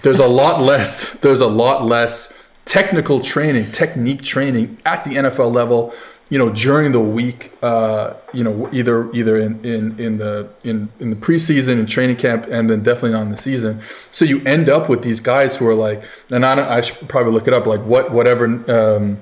There's 0.04 0.20
a 0.20 0.28
lot 0.42 0.62
less. 0.62 1.12
There's 1.14 1.42
a 1.42 1.48
lot 1.48 1.86
less 1.86 2.32
technical 2.66 3.20
training, 3.22 3.72
technique 3.72 4.22
training 4.24 4.78
at 4.86 5.04
the 5.04 5.12
NFL 5.12 5.54
level. 5.54 5.94
You 6.32 6.40
know, 6.40 6.50
during 6.50 6.94
the 6.94 7.00
week, 7.00 7.52
uh, 7.62 8.14
you 8.34 8.44
know, 8.44 8.70
either 8.72 9.12
either 9.14 9.38
in, 9.38 9.64
in 9.64 10.00
in 10.00 10.18
the 10.18 10.50
in 10.64 10.90
in 11.00 11.12
the 11.12 11.16
preseason 11.16 11.74
and 11.74 11.88
training 11.88 12.16
camp, 12.16 12.48
and 12.50 12.70
then 12.70 12.82
definitely 12.82 13.14
on 13.14 13.30
the 13.30 13.38
season. 13.38 13.82
So 14.12 14.26
you 14.26 14.42
end 14.46 14.70
up 14.70 14.90
with 14.90 15.04
these 15.04 15.20
guys 15.20 15.58
who 15.58 15.68
are 15.68 15.76
like, 15.76 16.04
and 16.30 16.44
I, 16.46 16.78
I 16.78 16.82
should 16.82 17.08
probably 17.08 17.34
look 17.34 17.48
it 17.48 17.54
up, 17.54 17.68
like 17.68 17.82
what 17.82 18.12
whatever. 18.12 18.46
Um, 18.72 19.20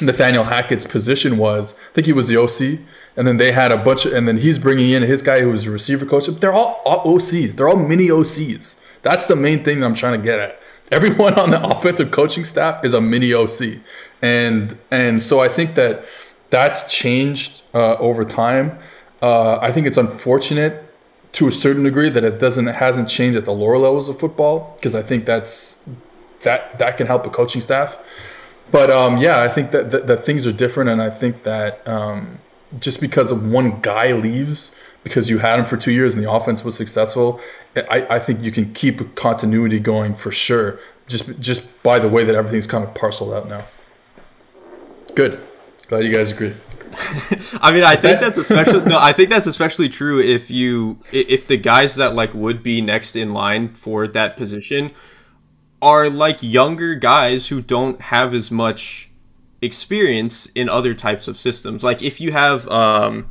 Nathaniel 0.00 0.44
Hackett's 0.44 0.84
position 0.84 1.38
was. 1.38 1.74
I 1.74 1.94
think 1.94 2.06
he 2.06 2.12
was 2.12 2.28
the 2.28 2.36
OC, 2.36 2.80
and 3.16 3.26
then 3.26 3.38
they 3.38 3.52
had 3.52 3.72
a 3.72 3.78
bunch, 3.78 4.04
of, 4.04 4.12
and 4.12 4.28
then 4.28 4.38
he's 4.38 4.58
bringing 4.58 4.90
in 4.90 5.02
his 5.02 5.22
guy 5.22 5.40
who 5.40 5.50
was 5.50 5.66
a 5.66 5.70
receiver 5.70 6.04
coach. 6.04 6.26
They're 6.26 6.52
all, 6.52 6.82
all 6.84 7.18
OCs. 7.18 7.56
They're 7.56 7.68
all 7.68 7.76
mini 7.78 8.08
OCs. 8.08 8.76
That's 9.02 9.26
the 9.26 9.36
main 9.36 9.64
thing 9.64 9.82
I'm 9.82 9.94
trying 9.94 10.20
to 10.20 10.24
get 10.24 10.38
at. 10.38 10.60
Everyone 10.92 11.34
on 11.34 11.50
the 11.50 11.62
offensive 11.76 12.10
coaching 12.10 12.44
staff 12.44 12.84
is 12.84 12.94
a 12.94 13.00
mini 13.00 13.32
OC, 13.32 13.80
and 14.22 14.78
and 14.90 15.22
so 15.22 15.40
I 15.40 15.48
think 15.48 15.74
that 15.74 16.06
that's 16.50 16.92
changed 16.92 17.62
uh, 17.74 17.96
over 17.96 18.24
time. 18.24 18.78
Uh, 19.20 19.58
I 19.60 19.72
think 19.72 19.86
it's 19.86 19.96
unfortunate 19.96 20.82
to 21.32 21.48
a 21.48 21.52
certain 21.52 21.82
degree 21.82 22.08
that 22.10 22.24
it 22.24 22.38
doesn't 22.38 22.66
hasn't 22.66 23.08
changed 23.08 23.36
at 23.36 23.44
the 23.44 23.52
lower 23.52 23.78
levels 23.78 24.08
of 24.08 24.18
football 24.20 24.74
because 24.76 24.94
I 24.94 25.02
think 25.02 25.26
that's 25.26 25.78
that 26.42 26.78
that 26.78 26.96
can 26.96 27.06
help 27.06 27.26
a 27.26 27.30
coaching 27.30 27.60
staff 27.60 27.96
but 28.70 28.90
um, 28.90 29.18
yeah, 29.18 29.42
I 29.42 29.48
think 29.48 29.70
that, 29.70 29.90
that, 29.92 30.06
that 30.06 30.24
things 30.24 30.46
are 30.46 30.52
different, 30.52 30.90
and 30.90 31.02
I 31.02 31.10
think 31.10 31.44
that 31.44 31.86
um, 31.86 32.38
just 32.80 33.00
because 33.00 33.30
of 33.30 33.46
one 33.46 33.80
guy 33.80 34.12
leaves 34.12 34.72
because 35.04 35.30
you 35.30 35.38
had 35.38 35.60
him 35.60 35.64
for 35.64 35.76
two 35.76 35.92
years 35.92 36.14
and 36.14 36.22
the 36.22 36.30
offense 36.30 36.64
was 36.64 36.74
successful, 36.74 37.40
I, 37.76 38.16
I 38.16 38.18
think 38.18 38.42
you 38.42 38.50
can 38.50 38.72
keep 38.72 39.14
continuity 39.14 39.78
going 39.78 40.14
for 40.14 40.32
sure. 40.32 40.78
Just 41.06 41.38
just 41.38 41.62
by 41.82 41.98
the 41.98 42.08
way 42.08 42.24
that 42.24 42.34
everything's 42.34 42.66
kind 42.66 42.84
of 42.84 42.94
parceled 42.94 43.32
out 43.32 43.48
now. 43.48 43.66
Good, 45.14 45.40
glad 45.88 46.04
you 46.04 46.12
guys 46.12 46.30
agree. 46.30 46.54
I 47.60 47.72
mean, 47.72 47.84
I 47.84 47.96
think 47.96 48.20
that's 48.20 48.38
especially 48.38 48.84
no. 48.84 48.98
I 48.98 49.12
think 49.12 49.30
that's 49.30 49.46
especially 49.46 49.88
true 49.88 50.20
if 50.20 50.50
you 50.50 50.98
if 51.12 51.46
the 51.46 51.56
guys 51.56 51.94
that 51.96 52.14
like 52.14 52.34
would 52.34 52.62
be 52.62 52.80
next 52.80 53.16
in 53.16 53.30
line 53.32 53.74
for 53.74 54.08
that 54.08 54.36
position 54.36 54.92
are 55.82 56.08
like 56.08 56.42
younger 56.42 56.94
guys 56.94 57.48
who 57.48 57.60
don't 57.60 58.00
have 58.00 58.34
as 58.34 58.50
much 58.50 59.10
experience 59.62 60.46
in 60.54 60.68
other 60.68 60.94
types 60.94 61.28
of 61.28 61.36
systems. 61.36 61.84
Like 61.84 62.02
if 62.02 62.20
you 62.20 62.32
have, 62.32 62.68
um, 62.68 63.28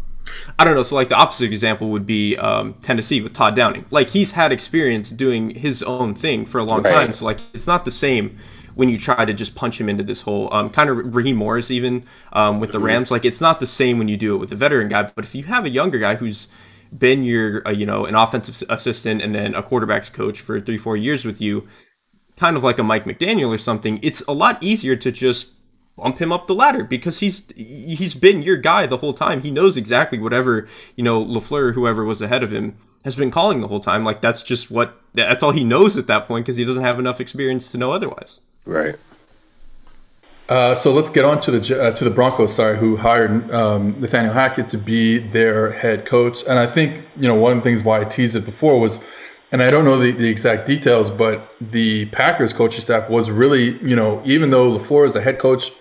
I 0.58 0.64
don't 0.64 0.76
know, 0.76 0.84
so 0.84 0.96
like 0.96 1.10
the 1.10 1.16
opposite 1.16 1.52
example 1.52 1.90
would 1.90 2.06
be 2.06 2.38
um, 2.38 2.74
Tennessee 2.76 3.22
with 3.22 3.34
Todd 3.34 3.56
Downing. 3.56 3.86
Like 3.92 4.10
he's 4.10 4.32
had 4.32 4.52
experience 4.52 5.10
doing 5.10 5.52
his 5.52 5.84
own 5.84 6.16
thing 6.16 6.46
for 6.46 6.60
a 6.60 6.64
long 6.64 6.84
right. 6.84 6.92
time. 6.92 7.14
So 7.14 7.26
like 7.26 7.40
it's 7.54 7.68
not 7.68 7.86
the 7.86 7.92
same 7.92 8.38
when 8.76 8.90
you 8.90 8.98
try 8.98 9.24
to 9.24 9.34
just 9.34 9.56
punch 9.56 9.80
him 9.80 9.88
into 9.88 10.04
this 10.04 10.22
whole 10.22 10.54
um, 10.54 10.70
kind 10.70 10.90
of 10.90 11.16
Raheem 11.16 11.36
Morris 11.38 11.72
even 11.72 12.06
um, 12.34 12.60
with 12.60 12.72
the 12.72 12.78
mm-hmm. 12.78 12.88
Rams. 12.88 13.12
Like 13.12 13.26
it's 13.26 13.42
not 13.42 13.60
the 13.60 13.68
same 13.68 13.98
when 13.98 14.08
you 14.08 14.18
do 14.18 14.36
it 14.36 14.38
with 14.38 14.50
the 14.50 14.56
veteran 14.56 14.90
guy. 14.90 15.04
But 15.04 15.26
if 15.26 15.36
you 15.36 15.44
have 15.44 15.66
a 15.66 15.70
younger 15.70 16.00
guy 16.00 16.16
who's 16.16 16.48
been 16.96 17.24
your 17.24 17.68
uh, 17.68 17.72
you 17.72 17.86
know 17.86 18.06
an 18.06 18.16
offensive 18.16 18.64
assistant 18.70 19.22
and 19.22 19.34
then 19.34 19.54
a 19.56 19.64
quarterbacks 19.64 20.12
coach 20.12 20.40
for 20.40 20.60
three 20.60 20.78
four 20.78 20.96
years 20.96 21.26
with 21.26 21.42
you 21.42 21.68
kind 22.38 22.58
of 22.58 22.64
like 22.64 22.80
a 22.80 22.84
Mike 22.84 23.06
McDaniel 23.06 23.50
or 23.50 23.58
something, 23.58 24.00
it's 24.04 24.22
a 24.28 24.34
lot 24.34 24.62
easier 24.62 24.96
to 24.96 25.12
just 25.12 25.48
bump 25.98 26.20
him 26.20 26.32
up 26.32 26.48
the 26.48 26.56
ladder 26.56 26.84
because 26.84 27.20
he's 27.20 27.44
he's 27.56 28.16
been 28.16 28.42
your 28.42 28.58
guy 28.58 28.86
the 28.86 28.98
whole 28.98 29.14
time. 29.14 29.42
He 29.42 29.52
knows 29.52 29.78
exactly 29.78 30.20
whatever 30.20 30.68
you 30.96 31.04
know 31.04 31.24
Lafleur, 31.24 31.74
whoever 31.74 32.04
was 32.04 32.22
ahead 32.22 32.44
of 32.44 32.52
him, 32.52 32.78
has 33.04 33.16
been 33.16 33.32
calling 33.32 33.62
the 33.62 33.68
whole 33.68 33.80
time. 33.80 34.04
Like 34.04 34.22
that's 34.22 34.42
just 34.42 34.70
what 34.70 35.00
that's 35.14 35.44
all 35.44 35.52
he 35.52 35.64
knows 35.64 35.98
at 35.98 36.08
that 36.08 36.28
point 36.28 36.46
because 36.46 36.58
he 36.58 36.66
doesn't 36.66 36.84
have 36.84 37.00
enough 37.00 37.22
experience 37.22 37.72
to 37.72 37.78
know 37.78 37.92
otherwise. 37.92 38.40
Right. 38.66 38.96
Uh, 40.48 40.76
so 40.76 40.94
let's 40.94 41.10
get 41.10 41.26
on 41.26 41.40
to 41.42 41.52
the 41.52 41.82
uh, 41.82 41.92
to 41.92 42.04
the 42.04 42.12
Broncos. 42.12 42.54
Sorry, 42.54 42.78
who 42.78 42.98
hired 42.98 43.52
um, 43.52 44.00
Nathaniel 44.00 44.34
Hackett 44.34 44.70
to 44.72 44.78
be 44.78 45.18
their 45.18 45.72
head 45.72 46.06
coach, 46.06 46.44
and 46.48 46.60
I 46.60 46.68
think 46.68 47.04
you 47.16 47.28
know 47.28 47.36
one 47.36 47.54
of 47.54 47.58
the 47.60 47.64
things 47.64 47.84
why 47.84 48.02
I 48.02 48.04
teased 48.04 48.36
it 48.36 48.46
before 48.46 48.80
was 48.80 49.00
and 49.52 49.64
I 49.64 49.72
don't 49.72 49.86
know 49.86 49.98
the, 49.98 50.12
the 50.12 50.28
exact 50.28 50.66
details, 50.66 51.10
but 51.10 51.50
the 51.62 52.06
Packers 52.08 52.52
coaching 52.52 52.82
staff 52.82 53.10
was 53.10 53.32
really, 53.32 53.78
you 53.82 53.96
know, 53.96 54.22
even 54.26 54.50
though 54.50 54.72
LaFleur 54.72 55.08
is 55.08 55.14
the 55.14 55.22
head 55.22 55.40
coach 55.40 55.72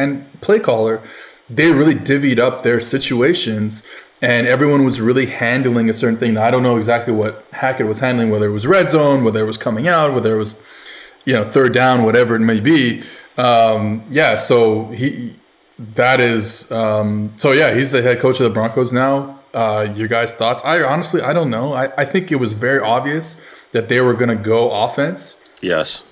and 0.00 0.40
play 0.40 0.58
caller, 0.58 1.02
they 1.48 1.72
really 1.72 1.94
divvied 1.94 2.38
up 2.38 2.62
their 2.62 2.80
situations 2.80 3.82
and 4.22 4.46
everyone 4.46 4.84
was 4.84 5.00
really 5.00 5.26
handling 5.26 5.88
a 5.88 5.94
certain 5.94 6.18
thing. 6.18 6.34
Now, 6.34 6.44
I 6.44 6.50
don't 6.50 6.62
know 6.62 6.76
exactly 6.76 7.14
what 7.14 7.44
Hackett 7.52 7.86
was 7.86 8.00
handling, 8.00 8.30
whether 8.30 8.46
it 8.46 8.52
was 8.52 8.66
red 8.66 8.90
zone, 8.90 9.24
whether 9.24 9.40
it 9.40 9.46
was 9.46 9.56
coming 9.56 9.88
out, 9.88 10.12
whether 10.12 10.34
it 10.34 10.38
was, 10.38 10.54
you 11.24 11.32
know, 11.32 11.50
third 11.50 11.72
down, 11.72 12.04
whatever 12.04 12.36
it 12.36 12.40
may 12.40 12.60
be. 12.60 13.02
Um, 13.38 14.04
yeah, 14.10 14.36
so 14.36 14.88
he, 14.90 15.36
that 15.78 16.20
is, 16.20 16.70
um, 16.70 17.32
so 17.38 17.52
yeah, 17.52 17.74
he's 17.74 17.90
the 17.90 18.02
head 18.02 18.20
coach 18.20 18.38
of 18.40 18.44
the 18.44 18.50
Broncos 18.50 18.92
now 18.92 19.40
uh, 19.54 19.92
your 19.94 20.08
guys' 20.08 20.32
thoughts. 20.32 20.62
I 20.64 20.82
honestly, 20.82 21.22
I 21.22 21.32
don't 21.32 21.50
know. 21.50 21.72
I, 21.72 21.92
I 21.96 22.04
think 22.04 22.30
it 22.30 22.36
was 22.36 22.52
very 22.52 22.80
obvious 22.80 23.36
that 23.72 23.88
they 23.88 24.00
were 24.00 24.14
going 24.14 24.28
to 24.28 24.42
go 24.42 24.70
offense. 24.70 25.36
Yes. 25.60 26.02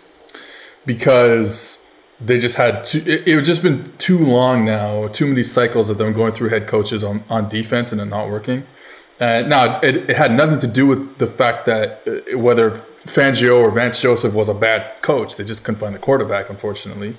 Because 0.87 1.83
they 2.21 2.39
just 2.39 2.57
had 2.57 2.85
too, 2.85 3.03
it, 3.07 3.29
it 3.29 3.43
just 3.43 3.63
been 3.63 3.93
too 3.99 4.19
long 4.19 4.65
now, 4.65 5.09
too 5.09 5.27
many 5.27 5.43
cycles 5.43 5.89
of 5.89 5.99
them 5.99 6.13
going 6.13 6.33
through 6.33 6.49
head 6.49 6.67
coaches 6.67 7.05
on, 7.05 7.23
on 7.29 7.49
defense 7.49 7.93
and 7.93 8.01
it 8.01 8.07
not 8.07 8.29
working. 8.29 8.67
And 9.21 9.49
now 9.49 9.81
it, 9.81 10.11
it 10.11 10.17
had 10.17 10.33
nothing 10.33 10.61
to 10.61 10.67
do 10.67 10.87
with 10.87 11.19
the 11.19 11.27
fact 11.27 11.67
that 11.67 12.03
uh, 12.07 12.39
whether 12.39 12.85
Fangio 13.07 13.61
or 13.61 13.71
Vance 13.71 14.01
Joseph 14.01 14.35
was 14.35 14.49
a 14.49 14.55
bad 14.55 15.03
coach. 15.03 15.37
They 15.37 15.45
just 15.45 15.65
couldn't 15.65 15.81
find 15.81 15.95
the 15.95 15.99
quarterback, 15.99 16.51
unfortunately. 16.51 17.17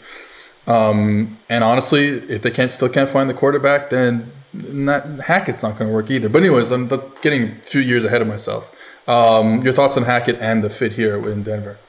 Um, 0.68 1.40
and 1.50 1.64
honestly, 1.64 2.08
if 2.30 2.42
they 2.42 2.52
can't 2.52 2.72
still 2.72 2.90
can't 2.90 3.10
find 3.10 3.30
the 3.30 3.34
quarterback, 3.34 3.90
then 3.90 4.32
not, 4.54 5.06
Hackett's 5.22 5.64
not 5.64 5.78
going 5.78 5.90
to 5.90 5.94
work 5.94 6.12
either. 6.12 6.30
But 6.30 6.44
anyways, 6.44 6.72
I'm 6.72 6.88
getting 7.22 7.52
a 7.52 7.62
few 7.62 7.82
years 7.82 8.06
ahead 8.06 8.22
of 8.22 8.28
myself. 8.28 8.66
Um, 9.08 9.64
your 9.64 9.74
thoughts 9.74 9.98
on 9.98 10.04
Hackett 10.04 10.38
and 10.40 10.64
the 10.64 10.70
fit 10.70 10.94
here 10.94 11.30
in 11.30 11.44
Denver? 11.44 11.80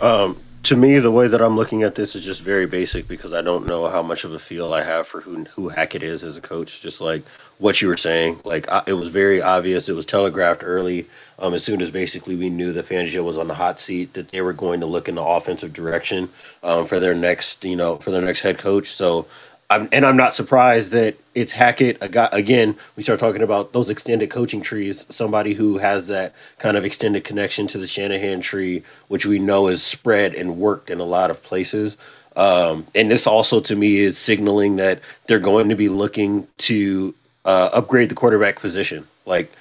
Um, 0.00 0.40
to 0.64 0.76
me, 0.76 0.98
the 0.98 1.10
way 1.10 1.28
that 1.28 1.42
I'm 1.42 1.56
looking 1.56 1.82
at 1.82 1.94
this 1.94 2.16
is 2.16 2.24
just 2.24 2.40
very 2.40 2.66
basic 2.66 3.06
because 3.06 3.34
I 3.34 3.42
don't 3.42 3.66
know 3.66 3.86
how 3.88 4.02
much 4.02 4.24
of 4.24 4.32
a 4.32 4.38
feel 4.38 4.72
I 4.72 4.82
have 4.82 5.06
for 5.06 5.20
who 5.20 5.44
who 5.44 5.68
Hackett 5.68 6.02
is 6.02 6.24
as 6.24 6.36
a 6.36 6.40
coach. 6.40 6.80
Just 6.80 7.00
like 7.00 7.22
what 7.58 7.82
you 7.82 7.88
were 7.88 7.96
saying, 7.98 8.40
like 8.44 8.70
I, 8.70 8.82
it 8.86 8.94
was 8.94 9.08
very 9.08 9.42
obvious. 9.42 9.88
It 9.88 9.94
was 9.94 10.06
telegraphed 10.06 10.62
early. 10.64 11.06
Um, 11.38 11.52
as 11.52 11.62
soon 11.62 11.82
as 11.82 11.90
basically 11.90 12.34
we 12.34 12.48
knew 12.48 12.72
that 12.72 12.86
Fangio 12.86 13.24
was 13.24 13.36
on 13.36 13.48
the 13.48 13.54
hot 13.54 13.78
seat, 13.78 14.14
that 14.14 14.30
they 14.30 14.40
were 14.40 14.52
going 14.52 14.80
to 14.80 14.86
look 14.86 15.08
in 15.08 15.16
the 15.16 15.22
offensive 15.22 15.72
direction 15.72 16.30
um, 16.62 16.86
for 16.86 16.98
their 16.98 17.14
next, 17.14 17.64
you 17.64 17.76
know, 17.76 17.96
for 17.96 18.10
their 18.10 18.22
next 18.22 18.40
head 18.40 18.56
coach. 18.56 18.88
So 18.88 19.26
I'm, 19.70 19.88
and 19.92 20.04
I'm 20.04 20.16
not 20.16 20.34
surprised 20.34 20.90
that 20.90 21.16
it's 21.34 21.52
Hackett. 21.52 21.98
A 22.00 22.08
guy, 22.08 22.28
again, 22.32 22.76
we 22.96 23.02
start 23.02 23.18
talking 23.18 23.42
about 23.42 23.72
those 23.72 23.90
extended 23.90 24.30
coaching 24.30 24.62
trees. 24.62 25.06
Somebody 25.08 25.54
who 25.54 25.78
has 25.78 26.06
that 26.08 26.34
kind 26.58 26.76
of 26.76 26.84
extended 26.84 27.24
connection 27.24 27.66
to 27.68 27.78
the 27.78 27.86
Shanahan 27.86 28.40
tree, 28.40 28.82
which 29.08 29.26
we 29.26 29.38
know 29.38 29.68
is 29.68 29.82
spread 29.82 30.34
and 30.34 30.58
worked 30.58 30.90
in 30.90 31.00
a 31.00 31.04
lot 31.04 31.30
of 31.30 31.42
places. 31.42 31.96
Um, 32.36 32.86
and 32.94 33.10
this 33.10 33.26
also, 33.26 33.60
to 33.60 33.76
me, 33.76 33.98
is 33.98 34.18
signaling 34.18 34.76
that 34.76 35.00
they're 35.26 35.38
going 35.38 35.68
to 35.70 35.76
be 35.76 35.88
looking 35.88 36.46
to 36.58 37.14
uh, 37.44 37.70
upgrade 37.72 38.10
the 38.10 38.14
quarterback 38.14 38.60
position. 38.60 39.06
Like 39.26 39.52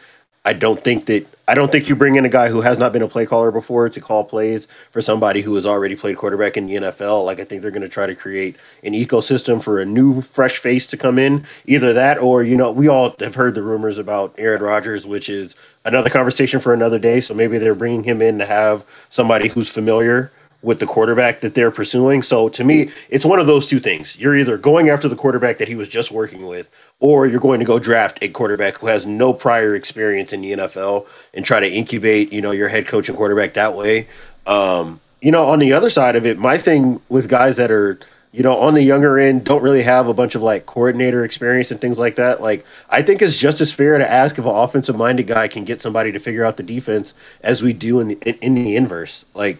I 0.46 0.54
don't 0.54 0.84
think 0.84 1.06
that 1.06 1.26
I 1.48 1.56
don't 1.56 1.72
think 1.72 1.90
you 1.90 1.96
bring 1.96 2.16
in 2.16 2.26
a 2.26 2.30
guy 2.30 2.48
who 2.50 2.62
has 2.62 2.78
not 2.78 2.94
been 2.94 3.02
a 3.02 3.08
play 3.08 3.26
caller 3.26 3.52
before 3.52 3.90
to 3.90 4.02
call 4.02 4.24
plays 4.24 4.66
for 4.92 5.02
somebody 5.02 5.42
who 5.42 5.56
has 5.56 5.66
already 5.66 5.96
played 5.96 6.18
quarterback 6.18 6.56
in 6.56 6.68
the 6.68 6.76
NFL. 6.76 7.26
Like 7.26 7.40
I 7.40 7.44
think 7.44 7.62
they're 7.62 7.72
going 7.72 7.82
to 7.82 7.90
try 7.90 8.06
to 8.06 8.16
create 8.16 8.56
an 8.84 8.94
ecosystem 8.94 9.62
for 9.62 9.80
a 9.80 9.86
new 9.86 10.22
fresh 10.22 10.58
face 10.58 10.88
to 10.88 10.98
come 10.98 11.20
in. 11.20 11.46
Either 11.66 11.94
that 11.94 12.18
or 12.18 12.44
you 12.44 12.56
know, 12.58 12.72
we 12.72 12.88
all 12.88 13.16
have 13.20 13.36
heard 13.36 13.56
the 13.56 13.62
rumors 13.62 13.98
about 13.98 14.34
Aaron 14.38 14.62
Rodgers, 14.62 15.06
which 15.06 15.30
is 15.30 15.56
another 15.86 16.10
conversation 16.10 16.60
for 16.60 16.74
another 16.74 17.00
day, 17.00 17.20
so 17.22 17.34
maybe 17.34 17.58
they're 17.58 17.76
bringing 17.76 18.04
him 18.04 18.22
in 18.22 18.38
to 18.40 18.46
have 18.46 18.86
somebody 19.10 19.50
who's 19.50 19.70
familiar 19.70 20.32
with 20.64 20.80
the 20.80 20.88
quarterback 20.88 21.42
that 21.42 21.54
they're 21.54 21.70
pursuing. 21.70 22.24
So 22.24 22.48
to 22.50 22.64
me, 22.64 22.90
it's 23.10 23.26
one 23.26 23.40
of 23.40 23.48
those 23.48 23.68
two 23.68 23.80
things. 23.80 24.18
You're 24.18 24.36
either 24.36 24.58
going 24.58 24.90
after 24.90 25.10
the 25.10 25.16
quarterback 25.16 25.58
that 25.58 25.68
he 25.68 25.76
was 25.76 25.90
just 25.90 26.10
working 26.10 26.48
with, 26.48 26.72
or 27.00 27.28
you're 27.28 27.42
going 27.42 27.60
to 27.60 27.66
go 27.66 27.78
draft 27.78 28.18
a 28.22 28.30
quarterback 28.30 28.78
who 28.78 28.88
has 28.88 29.06
no 29.06 29.34
prior 29.34 29.76
experience 29.76 30.32
in 30.32 30.42
the 30.42 30.54
NFL 30.54 31.06
and 31.34 31.46
try 31.46 31.60
to 31.60 31.70
incubate, 31.70 32.32
you 32.32 32.42
know, 32.42 32.52
your 32.52 32.70
head 32.70 32.88
coach 32.88 33.10
and 33.10 33.18
quarterback 33.18 33.54
that 33.54 33.76
way. 33.76 34.08
Um, 34.48 35.02
you 35.22 35.32
know, 35.32 35.46
on 35.46 35.60
the 35.60 35.74
other 35.74 35.90
side 35.90 36.16
of 36.16 36.26
it, 36.26 36.38
my 36.40 36.58
thing 36.58 37.02
with 37.10 37.28
guys 37.28 37.58
that 37.58 37.70
are, 37.70 38.00
you 38.32 38.42
know, 38.42 38.58
on 38.58 38.74
the 38.74 38.82
younger 38.82 39.20
end, 39.20 39.44
don't 39.44 39.62
really 39.62 39.84
have 39.84 40.08
a 40.08 40.14
bunch 40.14 40.34
of 40.34 40.42
like 40.42 40.66
coordinator 40.66 41.26
experience 41.26 41.72
and 41.72 41.80
things 41.80 42.00
like 42.00 42.16
that. 42.16 42.42
Like, 42.42 42.66
I 42.90 43.02
think 43.02 43.22
it's 43.22 43.38
just 43.38 43.60
as 43.60 43.72
fair 43.72 43.98
to 43.98 44.10
ask 44.10 44.40
if 44.40 44.46
an 44.46 44.52
offensive 44.52 44.96
minded 44.96 45.28
guy 45.28 45.50
can 45.50 45.66
get 45.66 45.82
somebody 45.82 46.12
to 46.14 46.20
figure 46.20 46.46
out 46.46 46.58
the 46.58 46.64
defense 46.64 47.14
as 47.42 47.62
we 47.62 47.74
do 47.74 48.00
in 48.00 48.08
the, 48.08 48.46
in 48.46 48.56
the 48.56 48.76
inverse. 48.76 49.26
Like, 49.34 49.58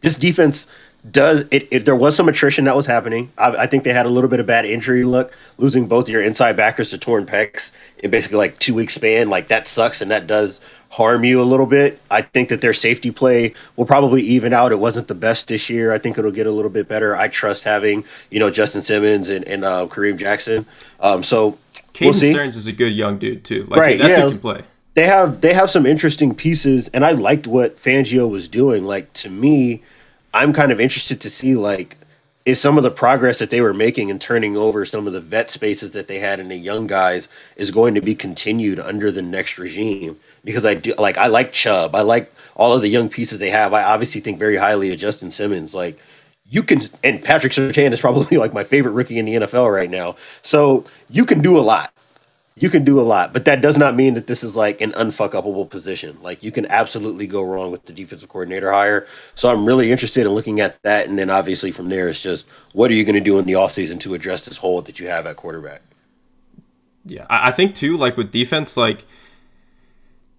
this 0.00 0.16
defense 0.16 0.66
does 1.10 1.44
it, 1.50 1.68
it, 1.70 1.84
there 1.84 1.96
was 1.96 2.16
some 2.16 2.28
attrition 2.28 2.64
that 2.64 2.74
was 2.76 2.86
happening. 2.86 3.32
I, 3.38 3.50
I, 3.50 3.66
think 3.66 3.84
they 3.84 3.92
had 3.92 4.04
a 4.04 4.08
little 4.08 4.28
bit 4.28 4.40
of 4.40 4.46
bad 4.46 4.64
injury 4.64 5.04
luck 5.04 5.30
losing 5.56 5.86
both 5.86 6.08
your 6.08 6.22
inside 6.22 6.56
backers 6.56 6.90
to 6.90 6.98
torn 6.98 7.24
pecs 7.24 7.70
in 7.98 8.10
basically 8.10 8.38
like 8.38 8.58
two 8.58 8.74
week 8.74 8.90
span. 8.90 9.30
Like 9.30 9.48
that 9.48 9.66
sucks 9.66 10.02
and 10.02 10.10
that 10.10 10.26
does 10.26 10.60
harm 10.90 11.24
you 11.24 11.40
a 11.40 11.44
little 11.44 11.66
bit. 11.66 12.00
I 12.10 12.22
think 12.22 12.48
that 12.48 12.60
their 12.60 12.74
safety 12.74 13.10
play 13.10 13.54
will 13.76 13.86
probably 13.86 14.22
even 14.22 14.52
out. 14.52 14.72
It 14.72 14.78
wasn't 14.80 15.08
the 15.08 15.14
best 15.14 15.48
this 15.48 15.70
year. 15.70 15.92
I 15.92 15.98
think 15.98 16.18
it'll 16.18 16.32
get 16.32 16.46
a 16.46 16.52
little 16.52 16.70
bit 16.70 16.88
better. 16.88 17.16
I 17.16 17.28
trust 17.28 17.62
having 17.62 18.04
you 18.30 18.40
know 18.40 18.50
justin 18.50 18.82
simmons 18.82 19.30
and, 19.30 19.46
and 19.46 19.64
uh, 19.64 19.86
kareem 19.86 20.16
jackson. 20.16 20.66
Um, 21.00 21.22
so 21.22 21.58
Caden 21.94 22.04
we'll 22.04 22.14
Sterns 22.14 22.56
is 22.56 22.66
a 22.66 22.72
good 22.72 22.92
young 22.92 23.18
dude 23.18 23.44
too. 23.44 23.64
Like 23.68 23.80
right 23.80 23.98
that 23.98 24.10
yeah, 24.10 24.28
can 24.28 24.38
play 24.38 24.64
they 24.98 25.06
have 25.06 25.42
they 25.42 25.54
have 25.54 25.70
some 25.70 25.86
interesting 25.86 26.34
pieces 26.34 26.88
and 26.88 27.04
i 27.04 27.12
liked 27.12 27.46
what 27.46 27.80
fangio 27.80 28.28
was 28.28 28.48
doing. 28.48 28.84
Like 28.84 29.12
to 29.12 29.30
me 29.30 29.80
I'm 30.34 30.52
kind 30.52 30.72
of 30.72 30.80
interested 30.80 31.20
to 31.20 31.30
see 31.30 31.54
like 31.54 31.96
is 32.44 32.60
some 32.60 32.76
of 32.76 32.82
the 32.82 32.90
progress 32.90 33.38
that 33.38 33.50
they 33.50 33.60
were 33.60 33.72
making 33.72 34.10
and 34.10 34.20
turning 34.20 34.56
over 34.56 34.84
some 34.84 35.06
of 35.06 35.12
the 35.12 35.20
vet 35.20 35.50
spaces 35.50 35.92
that 35.92 36.08
they 36.08 36.18
had 36.18 36.40
in 36.40 36.48
the 36.48 36.56
young 36.56 36.88
guys 36.88 37.28
is 37.54 37.70
going 37.70 37.94
to 37.94 38.00
be 38.00 38.16
continued 38.16 38.80
under 38.80 39.12
the 39.12 39.22
next 39.22 39.56
regime. 39.56 40.18
Because 40.42 40.64
I 40.64 40.74
do 40.74 40.92
like 40.98 41.16
I 41.16 41.28
like 41.28 41.52
Chubb. 41.52 41.94
I 41.94 42.00
like 42.00 42.34
all 42.56 42.72
of 42.72 42.82
the 42.82 42.88
young 42.88 43.08
pieces 43.08 43.38
they 43.38 43.50
have. 43.50 43.72
I 43.72 43.84
obviously 43.84 44.20
think 44.20 44.40
very 44.40 44.56
highly 44.56 44.92
of 44.92 44.98
Justin 44.98 45.30
Simmons. 45.30 45.74
Like 45.74 45.96
you 46.50 46.64
can 46.64 46.80
and 47.04 47.22
Patrick 47.22 47.52
Surtain 47.52 47.92
is 47.92 48.00
probably 48.00 48.36
like 48.44 48.52
my 48.52 48.64
favorite 48.64 48.92
rookie 48.92 49.20
in 49.20 49.26
the 49.26 49.34
NFL 49.34 49.72
right 49.72 49.90
now. 49.90 50.16
So 50.42 50.84
you 51.08 51.24
can 51.24 51.40
do 51.40 51.56
a 51.56 51.62
lot 51.62 51.92
you 52.62 52.70
can 52.70 52.84
do 52.84 53.00
a 53.00 53.02
lot, 53.02 53.32
but 53.32 53.44
that 53.44 53.60
does 53.60 53.76
not 53.76 53.94
mean 53.94 54.14
that 54.14 54.26
this 54.26 54.42
is 54.42 54.56
like 54.56 54.80
an 54.80 54.92
unfuckable 54.92 55.68
position. 55.68 56.18
Like 56.22 56.42
you 56.42 56.52
can 56.52 56.66
absolutely 56.66 57.26
go 57.26 57.42
wrong 57.42 57.70
with 57.70 57.84
the 57.86 57.92
defensive 57.92 58.28
coordinator 58.28 58.72
hire. 58.72 59.06
So 59.34 59.50
I'm 59.50 59.66
really 59.66 59.90
interested 59.90 60.26
in 60.26 60.32
looking 60.32 60.60
at 60.60 60.82
that. 60.82 61.08
And 61.08 61.18
then 61.18 61.30
obviously 61.30 61.72
from 61.72 61.88
there, 61.88 62.08
it's 62.08 62.20
just 62.20 62.46
what 62.72 62.90
are 62.90 62.94
you 62.94 63.04
going 63.04 63.14
to 63.14 63.20
do 63.20 63.38
in 63.38 63.44
the 63.44 63.52
offseason 63.52 64.00
to 64.00 64.14
address 64.14 64.44
this 64.44 64.58
hole 64.58 64.82
that 64.82 64.98
you 65.00 65.08
have 65.08 65.26
at 65.26 65.36
quarterback? 65.36 65.82
Yeah, 67.04 67.26
I 67.30 67.52
think 67.52 67.74
too, 67.74 67.96
like 67.96 68.16
with 68.16 68.30
defense, 68.30 68.76
like 68.76 69.06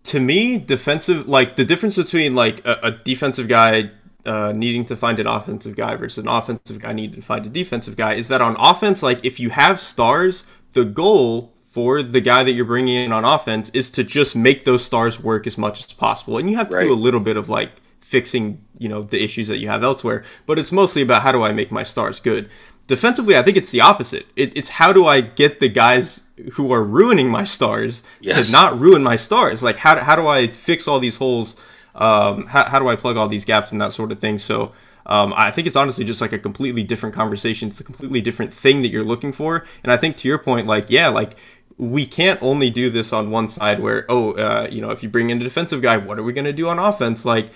to 0.03 0.19
me, 0.19 0.57
defensive, 0.57 1.27
like 1.27 1.55
the 1.55 1.65
difference 1.65 1.95
between 1.95 2.35
like 2.35 2.65
a, 2.65 2.79
a 2.83 2.91
defensive 2.91 3.47
guy 3.47 3.91
uh, 4.25 4.51
needing 4.51 4.85
to 4.85 4.95
find 4.95 5.19
an 5.19 5.27
offensive 5.27 5.75
guy 5.75 5.95
versus 5.95 6.19
an 6.19 6.27
offensive 6.27 6.79
guy 6.79 6.93
needing 6.93 7.15
to 7.15 7.21
find 7.21 7.45
a 7.45 7.49
defensive 7.49 7.95
guy 7.95 8.13
is 8.13 8.27
that 8.27 8.41
on 8.41 8.55
offense, 8.59 9.01
like 9.01 9.23
if 9.23 9.39
you 9.39 9.49
have 9.49 9.79
stars, 9.79 10.43
the 10.73 10.85
goal 10.85 11.53
for 11.69 12.01
the 12.01 12.19
guy 12.19 12.43
that 12.43 12.53
you're 12.53 12.65
bringing 12.65 12.95
in 12.95 13.11
on 13.11 13.23
offense 13.23 13.69
is 13.75 13.91
to 13.91 14.03
just 14.03 14.35
make 14.35 14.63
those 14.63 14.83
stars 14.83 15.19
work 15.19 15.45
as 15.45 15.55
much 15.55 15.85
as 15.85 15.93
possible. 15.93 16.39
And 16.39 16.49
you 16.49 16.57
have 16.57 16.69
to 16.69 16.77
right. 16.77 16.83
do 16.85 16.93
a 16.93 16.95
little 16.95 17.19
bit 17.19 17.37
of 17.37 17.47
like 17.47 17.69
fixing, 17.99 18.65
you 18.79 18.89
know, 18.89 19.03
the 19.03 19.23
issues 19.23 19.47
that 19.49 19.59
you 19.59 19.67
have 19.67 19.83
elsewhere, 19.83 20.23
but 20.47 20.57
it's 20.57 20.71
mostly 20.71 21.03
about 21.03 21.21
how 21.21 21.31
do 21.31 21.43
I 21.43 21.51
make 21.51 21.71
my 21.71 21.83
stars 21.83 22.19
good. 22.19 22.49
Defensively, 22.87 23.37
I 23.37 23.43
think 23.43 23.55
it's 23.55 23.69
the 23.69 23.81
opposite. 23.81 24.25
It, 24.35 24.57
it's 24.57 24.69
how 24.69 24.91
do 24.91 25.05
I 25.05 25.21
get 25.21 25.59
the 25.59 25.69
guys 25.69 26.21
who 26.53 26.71
are 26.71 26.83
ruining 26.83 27.29
my 27.29 27.43
stars 27.43 28.01
yes. 28.19 28.47
to 28.47 28.51
not 28.51 28.79
ruin 28.79 29.03
my 29.03 29.15
stars? 29.15 29.61
Like 29.61 29.77
how, 29.77 29.95
how 29.99 30.15
do 30.15 30.25
I 30.25 30.47
fix 30.47 30.87
all 30.87 30.99
these 30.99 31.17
holes? 31.17 31.55
Um, 31.93 32.47
how, 32.47 32.65
how 32.65 32.79
do 32.79 32.87
I 32.87 32.95
plug 32.95 33.15
all 33.15 33.27
these 33.27 33.45
gaps 33.45 33.71
and 33.71 33.79
that 33.79 33.93
sort 33.93 34.11
of 34.11 34.19
thing? 34.19 34.39
So 34.39 34.71
um, 35.05 35.33
I 35.35 35.51
think 35.51 35.65
it's 35.65 35.75
honestly 35.75 36.05
just 36.05 36.21
like 36.21 36.33
a 36.33 36.39
completely 36.39 36.83
different 36.83 37.15
conversation. 37.15 37.69
It's 37.69 37.79
a 37.79 37.83
completely 37.83 38.21
different 38.21 38.53
thing 38.53 38.83
that 38.83 38.89
you're 38.89 39.03
looking 39.03 39.31
for. 39.31 39.65
And 39.83 39.91
I 39.91 39.97
think 39.97 40.17
to 40.17 40.27
your 40.27 40.37
point, 40.37 40.67
like, 40.67 40.89
yeah, 40.89 41.09
like 41.09 41.35
we 41.79 42.05
can't 42.05 42.39
only 42.43 42.69
do 42.69 42.89
this 42.89 43.13
on 43.13 43.31
one 43.31 43.47
side 43.47 43.79
where 43.79 44.05
oh 44.09 44.33
uh, 44.33 44.67
you 44.69 44.81
know 44.81 44.91
if 44.91 45.01
you 45.01 45.09
bring 45.09 45.29
in 45.29 45.41
a 45.41 45.43
defensive 45.43 45.81
guy 45.81 45.97
what 45.97 46.19
are 46.19 46.23
we 46.23 46.33
going 46.33 46.45
to 46.45 46.53
do 46.53 46.67
on 46.67 46.77
offense? 46.77 47.25
Like 47.25 47.49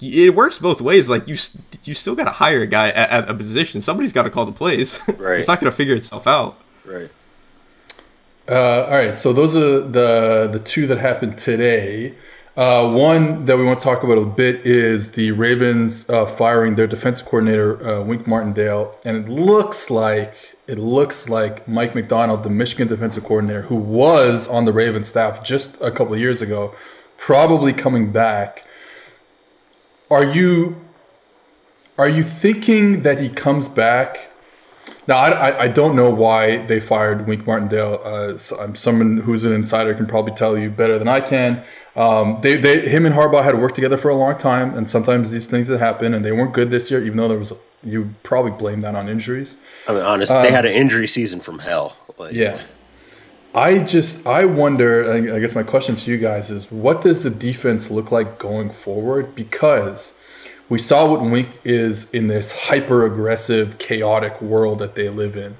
it 0.00 0.34
works 0.34 0.58
both 0.58 0.80
ways. 0.80 1.08
Like 1.08 1.28
you 1.28 1.36
you 1.84 1.94
still 1.94 2.14
got 2.14 2.24
to 2.24 2.30
hire 2.30 2.62
a 2.62 2.66
guy 2.66 2.88
at, 2.88 3.10
at 3.10 3.28
a 3.28 3.34
position. 3.34 3.80
Somebody's 3.80 4.12
got 4.12 4.22
to 4.22 4.30
call 4.30 4.46
the 4.46 4.52
plays. 4.52 4.98
Right. 5.16 5.38
It's 5.38 5.48
not 5.48 5.60
going 5.60 5.70
to 5.70 5.76
figure 5.76 5.94
itself 5.94 6.26
out. 6.26 6.58
Right. 6.84 7.10
Uh, 8.48 8.84
all 8.84 8.90
right. 8.90 9.18
So 9.18 9.32
those 9.32 9.54
are 9.54 9.80
the 9.80 10.48
the 10.52 10.60
two 10.60 10.86
that 10.86 10.98
happened 10.98 11.38
today. 11.38 12.14
Uh, 12.56 12.90
one 12.90 13.44
that 13.44 13.58
we 13.58 13.64
want 13.64 13.78
to 13.78 13.84
talk 13.84 14.02
about 14.02 14.16
a 14.16 14.24
bit 14.24 14.64
is 14.64 15.10
the 15.10 15.30
Ravens 15.32 16.08
uh, 16.08 16.24
firing 16.24 16.74
their 16.74 16.86
defensive 16.86 17.26
coordinator 17.26 17.86
uh, 17.86 18.02
Wink 18.02 18.26
Martindale, 18.26 18.94
and 19.04 19.16
it 19.16 19.28
looks 19.28 19.90
like 19.90 20.55
it 20.66 20.78
looks 20.78 21.28
like 21.28 21.68
Mike 21.68 21.94
Macdonald, 21.94 22.42
the 22.42 22.50
Michigan 22.50 22.88
defensive 22.88 23.24
coordinator, 23.24 23.62
who 23.62 23.76
was 23.76 24.48
on 24.48 24.64
the 24.64 24.72
Ravens 24.72 25.08
staff 25.08 25.44
just 25.44 25.70
a 25.80 25.90
couple 25.90 26.14
of 26.14 26.20
years 26.20 26.42
ago, 26.42 26.74
probably 27.18 27.72
coming 27.72 28.10
back. 28.10 28.64
Are 30.10 30.24
you 30.24 30.80
are 31.98 32.08
you 32.08 32.24
thinking 32.24 33.02
that 33.02 33.20
he 33.20 33.28
comes 33.28 33.68
back? 33.68 34.30
Now, 35.08 35.18
I, 35.18 35.64
I 35.64 35.68
don't 35.68 35.94
know 35.94 36.10
why 36.10 36.66
they 36.66 36.80
fired 36.80 37.28
Wink 37.28 37.46
Martindale. 37.46 38.00
Uh, 38.02 38.38
so 38.38 38.58
I'm 38.58 38.74
someone 38.74 39.18
who's 39.18 39.44
an 39.44 39.52
insider 39.52 39.94
can 39.94 40.06
probably 40.06 40.32
tell 40.34 40.58
you 40.58 40.68
better 40.68 40.98
than 40.98 41.06
I 41.06 41.20
can. 41.20 41.62
Um, 41.94 42.40
they, 42.42 42.56
they, 42.56 42.88
him 42.88 43.06
and 43.06 43.14
Harbaugh 43.14 43.44
had 43.44 43.60
worked 43.60 43.76
together 43.76 43.96
for 43.96 44.08
a 44.08 44.16
long 44.16 44.36
time, 44.36 44.76
and 44.76 44.90
sometimes 44.90 45.30
these 45.30 45.46
things 45.46 45.68
that 45.68 45.78
happen, 45.78 46.12
and 46.12 46.24
they 46.24 46.32
weren't 46.32 46.52
good 46.52 46.70
this 46.70 46.90
year, 46.90 47.04
even 47.04 47.16
though 47.16 47.28
there 47.28 47.38
was 47.38 47.52
you 47.84 48.14
probably 48.24 48.50
blame 48.50 48.80
that 48.80 48.96
on 48.96 49.08
injuries. 49.08 49.58
I 49.86 49.92
mean, 49.92 50.02
honest, 50.02 50.32
um, 50.32 50.42
they 50.42 50.50
had 50.50 50.64
an 50.64 50.72
injury 50.72 51.06
season 51.06 51.38
from 51.38 51.60
hell. 51.60 51.96
Like, 52.18 52.34
yeah. 52.34 52.58
I 53.54 53.78
just 53.78 54.26
I 54.26 54.44
wonder. 54.44 55.10
I 55.34 55.38
guess 55.38 55.54
my 55.54 55.62
question 55.62 55.96
to 55.96 56.10
you 56.10 56.18
guys 56.18 56.50
is, 56.50 56.70
what 56.70 57.00
does 57.00 57.22
the 57.22 57.30
defense 57.30 57.90
look 57.90 58.10
like 58.10 58.38
going 58.38 58.70
forward? 58.70 59.34
Because 59.34 60.12
we 60.68 60.78
saw 60.78 61.08
what 61.08 61.22
Wink 61.22 61.60
is 61.64 62.10
in 62.10 62.26
this 62.26 62.52
hyper 62.52 63.04
aggressive, 63.04 63.78
chaotic 63.78 64.40
world 64.42 64.78
that 64.80 64.94
they 64.94 65.08
live 65.08 65.36
in. 65.36 65.56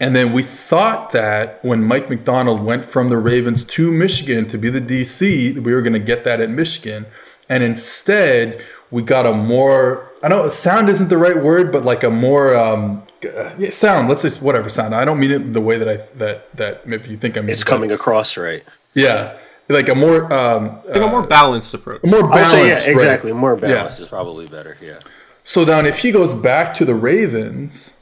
And 0.00 0.14
then 0.14 0.32
we 0.32 0.42
thought 0.42 1.10
that 1.12 1.64
when 1.64 1.82
Mike 1.82 2.08
Macdonald 2.08 2.60
went 2.60 2.84
from 2.84 3.08
the 3.08 3.16
Ravens 3.16 3.64
to 3.64 3.90
Michigan 3.90 4.46
to 4.48 4.58
be 4.58 4.70
the 4.70 4.80
DC, 4.80 5.58
we 5.62 5.74
were 5.74 5.82
going 5.82 5.92
to 5.92 5.98
get 5.98 6.24
that 6.24 6.40
at 6.40 6.50
Michigan. 6.50 7.06
And 7.48 7.64
instead, 7.64 8.64
we 8.90 9.02
got 9.02 9.26
a 9.26 9.32
more, 9.32 10.10
I 10.22 10.28
know 10.28 10.48
sound 10.50 10.88
isn't 10.88 11.08
the 11.08 11.18
right 11.18 11.42
word, 11.42 11.72
but 11.72 11.84
like 11.84 12.04
a 12.04 12.10
more, 12.10 12.56
um, 12.56 13.02
yeah, 13.22 13.70
sound, 13.70 14.08
let's 14.08 14.22
say 14.22 14.40
whatever 14.40 14.70
sound. 14.70 14.94
I 14.94 15.04
don't 15.04 15.18
mean 15.18 15.32
it 15.32 15.52
the 15.52 15.60
way 15.60 15.78
that 15.78 15.88
I, 15.88 15.96
that, 16.18 16.56
that 16.56 16.86
maybe 16.86 17.08
you 17.08 17.16
think 17.16 17.36
I 17.36 17.40
mean. 17.40 17.50
It's 17.50 17.64
coming 17.64 17.90
across 17.90 18.36
right. 18.36 18.62
Yeah. 18.94 19.36
Like 19.68 19.88
a 19.88 19.94
more, 19.94 20.32
um, 20.32 20.80
like 20.86 21.02
a 21.02 21.06
more 21.06 21.22
balanced 21.22 21.74
approach. 21.74 22.00
A 22.02 22.06
more 22.06 22.26
balanced. 22.26 22.86
Yeah, 22.86 22.92
exactly. 22.92 23.32
More 23.32 23.54
balanced 23.54 23.98
yeah. 23.98 24.04
is 24.04 24.08
probably 24.08 24.46
better. 24.46 24.78
Yeah. 24.80 25.00
So 25.44 25.64
then 25.64 25.86
if 25.86 25.98
he 25.98 26.10
goes 26.10 26.34
back 26.34 26.74
to 26.74 26.84
the 26.84 26.94
Ravens, 26.94 27.94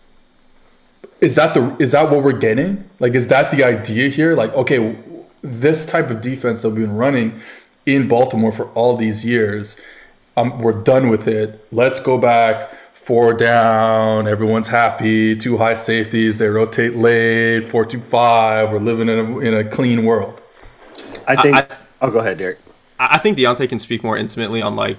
is 1.21 1.35
that 1.37 1.55
the 1.55 1.77
is 1.79 1.93
that 1.93 2.11
what 2.11 2.23
we're 2.23 2.33
getting? 2.33 2.89
Like, 3.01 3.15
is 3.15 3.29
that 3.29 3.51
the 3.51 3.65
idea 3.65 4.09
here? 4.09 4.35
Like, 4.35 4.53
okay, 4.55 4.99
this 5.43 5.87
type 5.87 6.11
of 6.11 6.21
defense 6.21 6.63
that 6.63 6.71
we've 6.71 6.87
been 6.87 6.97
running 6.97 7.41
in 7.85 8.09
Baltimore 8.09 8.53
for 8.53 8.67
all 8.71 8.97
these 8.97 9.25
years, 9.25 9.77
um, 10.37 10.61
we're 10.61 10.73
done 10.73 11.09
with 11.09 11.27
it. 11.29 11.67
Let's 11.73 12.01
go 12.01 12.19
back, 12.19 12.71
four 12.95 13.33
down, 13.33 14.29
everyone's 14.29 14.69
happy, 14.69 15.37
two 15.37 15.57
high 15.57 15.77
safeties, 15.77 16.39
they 16.39 16.49
rotate 16.49 16.97
late, 16.97 17.69
four 17.69 17.85
two 17.85 18.03
five. 18.03 18.71
We're 18.71 18.81
living 18.81 19.09
in 19.09 19.19
a 19.19 19.39
in 19.39 19.55
a 19.55 19.65
clean 19.65 20.05
world. 20.05 20.41
I 21.27 21.43
think. 21.43 21.57
I, 21.57 21.67
oh, 22.01 22.11
go 22.11 22.19
ahead, 22.19 22.39
Derek. 22.39 22.59
I 22.99 23.19
think 23.19 23.37
Diante 23.37 23.67
can 23.67 23.79
speak 23.79 24.03
more 24.03 24.17
intimately 24.17 24.63
on 24.63 24.77
like 24.77 24.99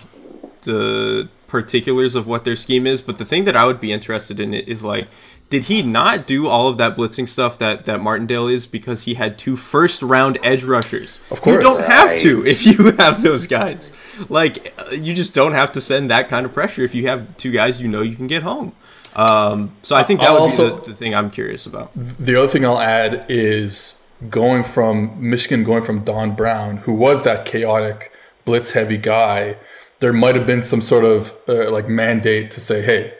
the 0.61 1.29
particulars 1.47 2.15
of 2.15 2.27
what 2.27 2.43
their 2.43 2.55
scheme 2.55 2.85
is, 2.85 3.01
but 3.01 3.17
the 3.17 3.25
thing 3.25 3.45
that 3.45 3.55
I 3.55 3.65
would 3.65 3.79
be 3.79 3.91
interested 3.91 4.39
in 4.39 4.53
is 4.53 4.83
like, 4.83 5.07
did 5.49 5.65
he 5.65 5.81
not 5.81 6.27
do 6.27 6.47
all 6.47 6.67
of 6.67 6.77
that 6.77 6.97
blitzing 6.97 7.27
stuff 7.27 7.57
that 7.59 7.85
that 7.85 8.01
Martindale 8.01 8.47
is 8.47 8.67
because 8.67 9.03
he 9.03 9.13
had 9.13 9.37
two 9.37 9.55
first 9.55 10.01
round 10.01 10.37
edge 10.43 10.63
rushers? 10.63 11.19
Of 11.31 11.41
course, 11.41 11.55
you 11.55 11.61
don't 11.61 11.81
right. 11.81 11.89
have 11.89 12.19
to 12.19 12.45
if 12.45 12.65
you 12.65 12.91
have 12.99 13.23
those 13.23 13.47
guys. 13.47 13.91
Like, 14.29 14.73
uh, 14.77 14.91
you 14.91 15.13
just 15.13 15.33
don't 15.33 15.53
have 15.53 15.71
to 15.73 15.81
send 15.81 16.11
that 16.11 16.27
kind 16.27 16.45
of 16.45 16.53
pressure 16.53 16.83
if 16.83 16.93
you 16.93 17.07
have 17.07 17.37
two 17.37 17.51
guys 17.51 17.79
you 17.81 17.87
know 17.87 18.01
you 18.01 18.15
can 18.15 18.27
get 18.27 18.43
home. 18.43 18.73
Um, 19.15 19.71
so 19.81 19.95
I 19.95 20.03
think 20.03 20.19
that 20.19 20.29
I'll 20.29 20.35
would 20.35 20.41
also- 20.41 20.75
be 20.75 20.81
the, 20.81 20.91
the 20.91 20.95
thing 20.95 21.15
I'm 21.15 21.31
curious 21.31 21.65
about. 21.65 21.91
The 21.95 22.35
other 22.35 22.47
thing 22.47 22.65
I'll 22.65 22.79
add 22.79 23.25
is 23.29 23.96
going 24.29 24.63
from 24.63 25.17
Michigan, 25.29 25.63
going 25.63 25.83
from 25.83 26.03
Don 26.03 26.35
Brown, 26.35 26.77
who 26.77 26.93
was 26.93 27.23
that 27.23 27.45
chaotic, 27.45 28.11
blitz 28.45 28.71
heavy 28.71 28.97
guy. 28.97 29.57
There 29.99 30.13
might 30.13 30.35
have 30.35 30.45
been 30.45 30.61
some 30.61 30.81
sort 30.81 31.05
of 31.05 31.35
uh, 31.47 31.71
like 31.71 31.89
mandate 31.89 32.51
to 32.51 32.59
say, 32.59 32.81
hey, 32.81 33.13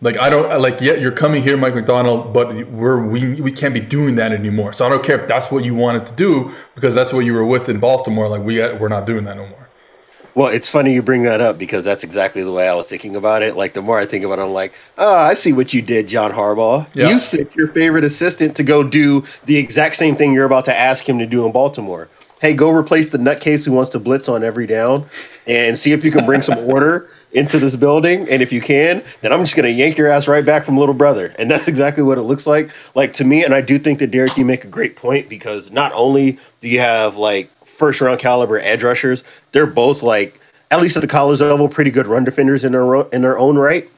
like 0.00 0.18
I 0.18 0.28
don't 0.28 0.60
like 0.60 0.80
yeah, 0.80 0.94
you're 0.94 1.12
coming 1.12 1.42
here, 1.42 1.56
Mike 1.56 1.74
Macdonald, 1.74 2.34
but 2.34 2.68
we're 2.68 3.02
we 3.04 3.40
we 3.40 3.52
can't 3.52 3.72
be 3.72 3.80
doing 3.80 4.16
that 4.16 4.32
anymore. 4.32 4.72
So 4.72 4.86
I 4.86 4.90
don't 4.90 5.04
care 5.04 5.20
if 5.20 5.28
that's 5.28 5.50
what 5.50 5.64
you 5.64 5.74
wanted 5.74 6.06
to 6.06 6.12
do 6.12 6.54
because 6.74 6.94
that's 6.94 7.12
what 7.12 7.20
you 7.20 7.32
were 7.32 7.44
with 7.44 7.68
in 7.68 7.80
Baltimore. 7.80 8.28
Like 8.28 8.42
we 8.42 8.58
we're 8.58 8.88
not 8.88 9.06
doing 9.06 9.24
that 9.24 9.36
no 9.36 9.46
more. 9.46 9.63
Well, 10.34 10.48
it's 10.48 10.68
funny 10.68 10.92
you 10.92 11.02
bring 11.02 11.22
that 11.24 11.40
up 11.40 11.58
because 11.58 11.84
that's 11.84 12.02
exactly 12.02 12.42
the 12.42 12.50
way 12.50 12.68
I 12.68 12.74
was 12.74 12.88
thinking 12.88 13.14
about 13.14 13.42
it. 13.42 13.56
Like 13.56 13.74
the 13.74 13.82
more 13.82 13.98
I 13.98 14.06
think 14.06 14.24
about 14.24 14.40
it, 14.40 14.42
I'm 14.42 14.52
like, 14.52 14.72
oh, 14.98 15.14
I 15.14 15.34
see 15.34 15.52
what 15.52 15.72
you 15.72 15.80
did, 15.80 16.08
John 16.08 16.32
Harbaugh. 16.32 16.86
Yeah. 16.92 17.10
You 17.10 17.18
sent 17.20 17.54
your 17.54 17.68
favorite 17.68 18.04
assistant 18.04 18.56
to 18.56 18.64
go 18.64 18.82
do 18.82 19.22
the 19.44 19.56
exact 19.56 19.94
same 19.94 20.16
thing 20.16 20.32
you're 20.32 20.44
about 20.44 20.64
to 20.64 20.76
ask 20.76 21.08
him 21.08 21.18
to 21.20 21.26
do 21.26 21.46
in 21.46 21.52
Baltimore. 21.52 22.08
Hey, 22.40 22.52
go 22.52 22.70
replace 22.70 23.08
the 23.08 23.16
nutcase 23.16 23.64
who 23.64 23.72
wants 23.72 23.90
to 23.92 23.98
blitz 23.98 24.28
on 24.28 24.42
every 24.42 24.66
down 24.66 25.06
and 25.46 25.78
see 25.78 25.92
if 25.92 26.04
you 26.04 26.10
can 26.10 26.26
bring 26.26 26.42
some 26.42 26.58
order 26.70 27.08
into 27.32 27.58
this 27.58 27.76
building. 27.76 28.28
And 28.28 28.42
if 28.42 28.52
you 28.52 28.60
can, 28.60 29.04
then 29.20 29.32
I'm 29.32 29.40
just 29.40 29.56
going 29.56 29.64
to 29.64 29.70
yank 29.70 29.96
your 29.96 30.08
ass 30.08 30.28
right 30.28 30.44
back 30.44 30.64
from 30.64 30.76
little 30.76 30.94
brother. 30.94 31.34
And 31.38 31.50
that's 31.50 31.68
exactly 31.68 32.02
what 32.02 32.18
it 32.18 32.22
looks 32.22 32.46
like. 32.46 32.70
Like 32.94 33.12
to 33.14 33.24
me, 33.24 33.44
and 33.44 33.54
I 33.54 33.60
do 33.60 33.78
think 33.78 33.98
that 34.00 34.10
Derek, 34.10 34.36
you 34.36 34.44
make 34.44 34.64
a 34.64 34.68
great 34.68 34.96
point 34.96 35.28
because 35.28 35.70
not 35.70 35.92
only 35.94 36.38
do 36.60 36.68
you 36.68 36.80
have 36.80 37.16
like 37.16 37.50
first 37.74 38.00
round 38.00 38.18
caliber 38.20 38.58
edge 38.58 38.82
rushers, 38.82 39.24
they're 39.52 39.66
both 39.66 40.02
like 40.02 40.40
at 40.70 40.80
least 40.80 40.96
at 40.96 41.00
the 41.00 41.06
college 41.06 41.40
level 41.40 41.68
pretty 41.68 41.90
good 41.90 42.06
run 42.06 42.24
defenders 42.24 42.64
in 42.64 42.72
their 42.72 43.02
in 43.08 43.22
their 43.22 43.38
own 43.38 43.56
right. 43.56 43.88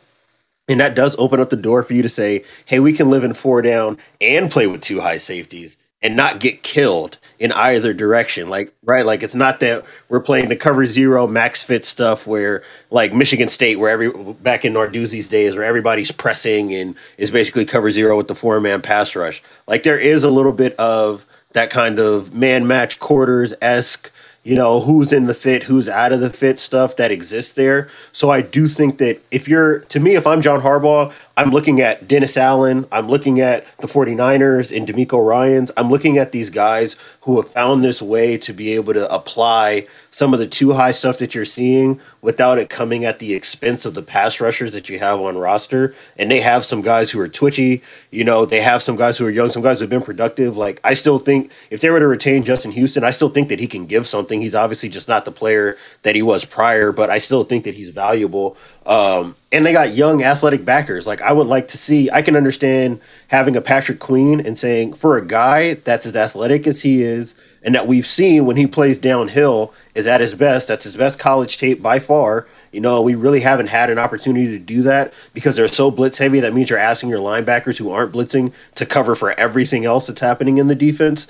And 0.68 0.81
that 0.81 0.97
does 0.97 1.14
open 1.18 1.39
up 1.41 1.51
the 1.51 1.57
door 1.57 1.83
for 1.83 1.95
you 1.95 2.03
to 2.03 2.09
say, 2.09 2.45
"Hey, 2.64 2.81
we 2.81 2.93
can 2.93 3.09
live 3.09 3.24
in 3.24 3.35
four 3.35 3.62
down 3.62 3.99
and 4.20 4.51
play 4.51 4.66
with 4.66 4.81
two 4.81 5.01
high 5.01 5.18
safeties 5.18 5.77
and 6.03 6.16
not 6.16 6.41
get 6.41 6.62
killed 6.64 7.18
in 7.39 7.53
either 7.53 7.95
direction." 7.95 8.49
Like, 8.49 8.74
right? 8.85 9.07
Like 9.07 9.22
it's 9.22 9.35
not 9.35 9.61
that 9.61 9.85
we're 10.09 10.20
playing 10.20 10.49
the 10.49 10.57
cover 10.57 10.85
zero 10.85 11.27
max 11.29 11.62
fit 11.62 11.85
stuff 11.85 12.27
where 12.27 12.62
like 12.91 13.14
Michigan 13.14 13.49
State 13.49 13.79
where 13.79 13.91
every 13.91 14.11
back 14.11 14.64
in 14.64 14.74
Narduzzi's 14.74 15.29
days 15.29 15.55
where 15.55 15.64
everybody's 15.64 16.11
pressing 16.11 16.74
and 16.74 16.97
is 17.16 17.31
basically 17.31 17.64
cover 17.64 17.93
zero 17.93 18.16
with 18.16 18.27
the 18.27 18.35
four 18.35 18.61
man 18.61 18.83
pass 18.83 19.14
rush. 19.14 19.43
Like 19.68 19.85
there 19.85 19.99
is 19.99 20.24
a 20.24 20.31
little 20.31 20.53
bit 20.53 20.74
of 20.77 21.24
that 21.57 21.71
kind 21.71 21.99
of 21.99 22.35
man 22.35 22.67
match 22.67 23.01
quarters 23.01 23.55
esque 23.63 24.13
you 24.43 24.55
know 24.55 24.79
who's 24.79 25.11
in 25.11 25.25
the 25.25 25.33
fit 25.33 25.63
who's 25.63 25.89
out 25.89 26.13
of 26.13 26.21
the 26.21 26.29
fit 26.29 26.61
stuff 26.61 26.97
that 26.97 27.11
exists 27.11 27.53
there. 27.53 27.89
So 28.13 28.29
i 28.29 28.43
do 28.43 28.69
think 28.69 28.99
that 28.99 29.23
if 29.31 29.49
you're 29.49 29.79
to 29.81 29.99
me 29.99 30.17
if 30.17 30.27
i'm 30.27 30.43
john 30.43 30.61
harbaugh 30.61 31.15
i'm 31.39 31.51
looking 31.51 31.81
at 31.81 32.07
dennis 32.07 32.37
allen 32.37 32.87
i'm 32.93 33.09
looking 33.09 33.41
at 33.41 33.67
the 33.79 33.87
49ers 33.87 34.77
and 34.77 34.87
DeMeco 34.87 35.27
Ryans 35.27 35.73
i'm 35.79 35.91
looking 35.91 36.19
at 36.19 36.33
these 36.33 36.51
guys 36.51 36.95
who 37.23 37.41
have 37.41 37.51
found 37.51 37.83
this 37.83 38.03
way 38.03 38.37
to 38.37 38.53
be 38.53 38.75
able 38.75 38.93
to 38.93 39.11
apply 39.13 39.87
some 40.11 40.35
of 40.35 40.39
the 40.39 40.47
two 40.47 40.75
high 40.75 40.93
stuff 40.93 41.17
that 41.19 41.35
you're 41.35 41.47
seeing 41.47 41.99
without 42.27 42.59
it 42.59 42.68
coming 42.68 43.05
at 43.05 43.20
the 43.20 43.35
expense 43.35 43.87
of 43.87 43.95
the 43.95 44.03
pass 44.03 44.41
rushers 44.41 44.72
that 44.72 44.89
you 44.89 44.99
have 44.99 45.20
on 45.20 45.39
roster. 45.39 45.95
And 46.16 46.29
they 46.29 46.41
have 46.41 46.64
some 46.64 46.83
guys 46.83 47.09
who 47.12 47.20
are 47.20 47.29
twitchy 47.29 47.83
you 48.11 48.24
know 48.24 48.45
they 48.45 48.61
have 48.61 48.83
some 48.83 48.97
guys 48.97 49.16
who 49.16 49.24
are 49.27 49.31
young 49.31 49.49
some 49.49 49.62
guys 49.62 49.79
who 49.79 49.85
have 49.85 49.91
been 49.91 50.03
productive. 50.03 50.57
Like 50.57 50.81
i 50.83 50.93
still 50.93 51.20
think 51.20 51.53
if 51.70 51.81
they 51.81 51.89
were 51.89 52.01
to 52.01 52.07
retain 52.09 52.43
justin 52.43 52.72
houston 52.72 53.05
i 53.05 53.12
still 53.12 53.29
think 53.29 53.49
that 53.51 53.61
he 53.61 53.68
can 53.68 53.87
give 53.87 54.09
something. 54.09 54.41
He's 54.41 54.57
obviously 54.57 54.89
just 54.89 55.07
not 55.07 55.24
the 55.24 55.31
player 55.31 55.77
that 56.03 56.16
he 56.16 56.22
was 56.22 56.45
prior 56.45 56.91
but 56.91 57.11
i 57.11 57.18
still 57.18 57.45
think 57.45 57.62
that 57.62 57.74
he's 57.74 57.91
valuable. 57.91 58.57
Um, 58.87 59.37
and 59.53 59.64
they 59.64 59.72
got 59.72 59.95
young 59.95 60.22
athletic 60.24 60.64
backers. 60.64 61.07
Like 61.07 61.20
i 61.20 61.31
would 61.31 61.47
like 61.47 61.68
to 61.68 61.79
see 61.79 62.11
i 62.11 62.22
can 62.22 62.35
understand 62.35 63.01
having 63.29 63.55
a 63.55 63.61
patrick 63.61 64.01
queen 64.01 64.45
and 64.45 64.59
saying 64.59 64.95
for 64.95 65.16
a 65.16 65.24
guy 65.24 65.74
that's 65.74 66.07
as 66.07 66.16
athletic 66.16 66.66
as 66.66 66.83
he 66.83 67.05
is 67.05 67.37
and 67.67 67.75
that 67.75 67.89
we've 67.89 68.07
seen 68.07 68.47
when 68.47 68.57
he 68.57 68.64
plays 68.64 68.97
downhill 68.97 69.75
is 69.97 70.07
at 70.07 70.21
his 70.21 70.37
best. 70.37 70.69
That's 70.69 70.85
his 70.85 70.97
best 70.97 71.19
college 71.19 71.59
tape 71.59 71.83
by 71.83 71.99
far. 71.99 72.47
You 72.71 72.81
know, 72.81 73.03
we 73.03 73.17
really 73.17 73.41
haven't 73.41 73.67
had 73.67 73.91
an 73.91 73.99
opportunity 73.99 74.47
to 74.47 74.59
do 74.59 74.83
that 74.83 75.12
because 75.35 75.57
they're 75.57 75.67
so 75.67 75.91
blitz 75.91 76.17
heavy. 76.17 76.39
That 76.39 76.55
means 76.55 76.71
you're 76.71 76.79
asking 76.79 77.09
your 77.09 77.19
linebackers 77.19 77.77
who 77.77 77.91
aren't 77.91 78.12
blitzing 78.12 78.53
to 78.77 78.87
cover 78.87 79.17
for 79.17 79.33
everything 79.33 79.85
else 79.85 80.07
that's 80.07 80.21
happening 80.21 80.59
in 80.59 80.69
the 80.69 80.77
defense. 80.77 81.27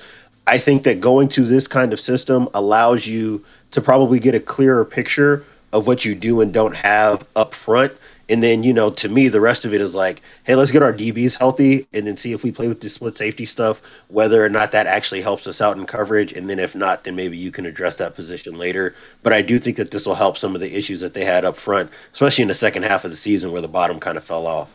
I 0.47 0.59
think 0.59 0.83
that 0.83 1.01
going 1.01 1.29
to 1.31 1.45
this 1.47 1.67
kind 1.67 1.95
of 1.95 1.99
system 1.99 2.51
allows 2.53 3.07
you 3.07 3.43
to 3.71 3.81
probably 3.81 4.21
get 4.21 4.35
a 4.35 4.41
clearer 4.41 4.85
picture 4.85 5.43
of 5.73 5.87
what 5.87 6.05
you 6.05 6.15
do 6.15 6.43
and 6.43 6.53
don't 6.53 6.77
have 6.77 7.27
up 7.35 7.55
front. 7.55 7.95
And 8.29 8.43
then, 8.43 8.65
you 8.65 8.73
know, 8.73 8.91
to 8.91 9.09
me, 9.09 9.29
the 9.29 9.41
rest 9.41 9.65
of 9.65 9.73
it 9.73 9.81
is 9.81 9.95
like, 9.95 10.21
hey, 10.45 10.57
let's 10.57 10.73
get 10.73 10.83
our 10.83 10.93
DBs 10.93 11.39
healthy 11.39 11.87
and 11.93 12.07
then 12.07 12.17
see 12.17 12.33
if 12.33 12.43
we 12.43 12.51
play 12.51 12.67
with 12.67 12.81
the 12.81 12.89
split 12.89 13.17
safety 13.17 13.45
stuff, 13.47 13.81
whether 14.09 14.45
or 14.45 14.49
not 14.49 14.73
that 14.73 14.87
actually 14.87 15.23
helps 15.23 15.47
us 15.47 15.61
out 15.61 15.77
in 15.77 15.87
coverage. 15.87 16.33
And 16.33 16.51
then 16.51 16.59
if 16.59 16.75
not, 16.75 17.05
then 17.05 17.15
maybe 17.15 17.37
you 17.37 17.53
can 17.53 17.67
address 17.67 17.97
that 17.97 18.17
position 18.17 18.59
later. 18.59 18.95
But 19.23 19.33
I 19.33 19.43
do 19.43 19.61
think 19.61 19.77
that 19.77 19.93
this 19.93 20.07
will 20.07 20.17
help 20.17 20.39
some 20.39 20.55
of 20.57 20.61
the 20.61 20.77
issues 20.77 21.01
that 21.01 21.15
they 21.15 21.25
had 21.25 21.45
up 21.45 21.57
front, 21.57 21.91
especially 22.13 22.43
in 22.43 22.49
the 22.49 22.55
second 22.55 22.83
half 22.83 23.05
of 23.05 23.13
the 23.13 23.17
season 23.17 23.53
where 23.53 23.63
the 23.63 23.69
bottom 23.69 24.01
kind 24.01 24.19
of 24.19 24.25
fell 24.25 24.47
off. 24.47 24.73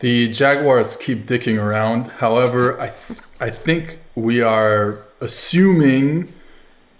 The 0.00 0.28
Jaguars 0.28 0.96
keep 0.96 1.26
dicking 1.26 1.62
around. 1.62 2.08
However, 2.08 2.80
I 2.80 2.88
th- 2.88 3.20
I 3.40 3.50
think 3.50 3.98
we 4.14 4.40
are 4.40 5.04
assuming 5.20 6.32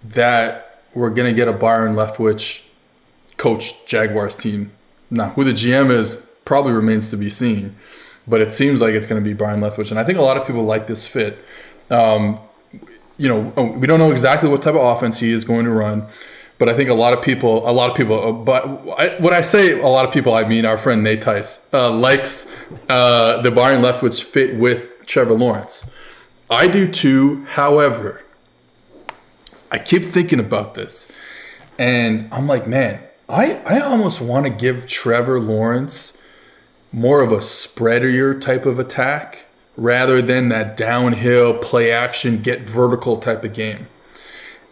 that 0.05 0.83
we're 0.95 1.11
gonna 1.11 1.33
get 1.33 1.49
a 1.49 1.53
Byron 1.53 1.97
Leftwich 1.97 2.63
coach 3.37 3.85
Jaguars 3.87 4.35
team. 4.35 4.73
Now, 5.11 5.31
who 5.31 5.45
the 5.45 5.53
GM 5.53 5.91
is 5.91 6.23
probably 6.45 6.73
remains 6.73 7.09
to 7.11 7.17
be 7.17 7.31
seen, 7.31 7.77
but 8.27 8.41
it 8.41 8.55
seems 8.55 8.81
like 8.81 8.95
it's 8.95 9.07
going 9.07 9.23
to 9.23 9.29
be 9.29 9.35
Byron 9.35 9.61
Leftwich, 9.61 9.91
and 9.91 10.01
I 10.01 10.05
think 10.05 10.19
a 10.19 10.23
lot 10.23 10.37
of 10.37 10.47
people 10.47 10.65
like 10.65 10.87
this 10.87 11.07
fit. 11.07 11.39
Um, 11.91 12.41
you 13.17 13.29
know, 13.29 13.41
we 13.79 13.87
don't 13.87 14.01
know 14.01 14.11
exactly 14.11 14.49
what 14.49 14.63
type 14.63 14.75
of 14.75 14.97
offense 14.97 15.21
he 15.21 15.31
is 15.31 15.45
going 15.45 15.67
to 15.67 15.71
run, 15.71 16.09
but 16.59 16.69
I 16.69 16.75
think 16.75 16.91
a 16.91 16.95
lot 16.95 17.13
of 17.13 17.23
people, 17.23 17.69
a 17.69 17.71
lot 17.71 17.91
of 17.91 17.97
people, 17.97 18.29
uh, 18.29 18.33
but 18.33 18.65
I, 18.99 19.37
I 19.37 19.43
say 19.43 19.79
a 19.79 19.87
lot 19.87 20.07
of 20.07 20.13
people, 20.13 20.35
I 20.35 20.45
mean 20.47 20.65
our 20.65 20.79
friend 20.79 21.03
Nate 21.03 21.23
Tice 21.23 21.61
uh, 21.73 21.91
likes 21.91 22.51
uh, 22.89 23.41
the 23.43 23.51
Byron 23.51 23.83
Leftwich 23.83 24.23
fit 24.23 24.57
with 24.57 24.93
Trevor 25.07 25.35
Lawrence. 25.35 25.89
I 26.51 26.67
do 26.67 26.91
too. 26.91 27.45
However, 27.45 28.23
I 29.71 29.79
keep 29.79 30.05
thinking 30.05 30.41
about 30.41 30.75
this, 30.75 31.11
and 31.79 32.29
I'm 32.33 32.47
like, 32.47 32.67
man, 32.67 33.01
I 33.35 33.55
I 33.65 33.81
almost 33.81 34.21
want 34.21 34.47
to 34.47 34.51
give 34.51 34.87
Trevor 34.87 35.41
Lawrence 35.41 36.17
more 36.93 37.21
of 37.21 37.33
a 37.33 37.39
spreadier 37.39 38.41
type 38.41 38.65
of 38.65 38.79
attack 38.79 39.47
rather 39.77 40.23
than 40.23 40.51
that 40.51 40.77
downhill 40.77 41.59
play 41.59 41.91
action 41.91 42.41
get 42.41 42.61
vertical 42.61 43.17
type 43.17 43.43
of 43.43 43.53
game. 43.53 43.89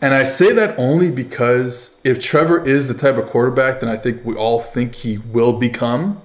And 0.01 0.15
I 0.15 0.23
say 0.23 0.53
that 0.53 0.79
only 0.79 1.11
because 1.11 1.97
if 2.05 2.21
Trevor 2.21 2.65
is 2.65 2.87
the 2.87 2.95
type 2.95 3.17
of 3.17 3.29
quarterback 3.29 3.81
that 3.81 3.89
I 3.89 3.97
think 3.97 4.25
we 4.25 4.37
all 4.37 4.61
think 4.61 4.95
he 4.95 5.19
will 5.19 5.55
become, 5.55 6.23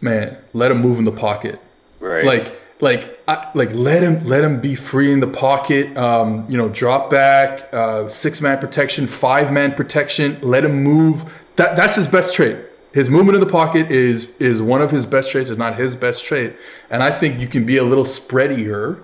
man, 0.00 0.36
let 0.52 0.72
him 0.72 0.80
move 0.80 0.98
in 0.98 1.04
the 1.04 1.12
pocket. 1.12 1.60
Right. 2.00 2.24
Like 2.24 2.57
like 2.80 3.22
I, 3.26 3.50
like 3.54 3.72
let 3.74 4.02
him 4.02 4.24
let 4.24 4.44
him 4.44 4.60
be 4.60 4.74
free 4.74 5.12
in 5.12 5.20
the 5.20 5.26
pocket. 5.26 5.96
Um, 5.96 6.46
you 6.48 6.56
know, 6.56 6.68
drop 6.68 7.10
back, 7.10 7.68
uh, 7.72 8.08
six 8.08 8.40
man 8.40 8.58
protection, 8.58 9.06
five 9.06 9.52
man 9.52 9.74
protection. 9.74 10.38
Let 10.42 10.64
him 10.64 10.82
move. 10.82 11.30
That 11.56 11.76
that's 11.76 11.96
his 11.96 12.06
best 12.06 12.34
trait. 12.34 12.58
His 12.92 13.10
movement 13.10 13.36
in 13.36 13.40
the 13.40 13.50
pocket 13.50 13.90
is 13.90 14.30
is 14.38 14.62
one 14.62 14.80
of 14.80 14.90
his 14.90 15.06
best 15.06 15.30
traits, 15.30 15.50
if 15.50 15.58
not 15.58 15.76
his 15.76 15.96
best 15.96 16.24
trait. 16.24 16.56
And 16.90 17.02
I 17.02 17.10
think 17.10 17.40
you 17.40 17.48
can 17.48 17.66
be 17.66 17.76
a 17.76 17.84
little 17.84 18.04
spreadier, 18.04 19.02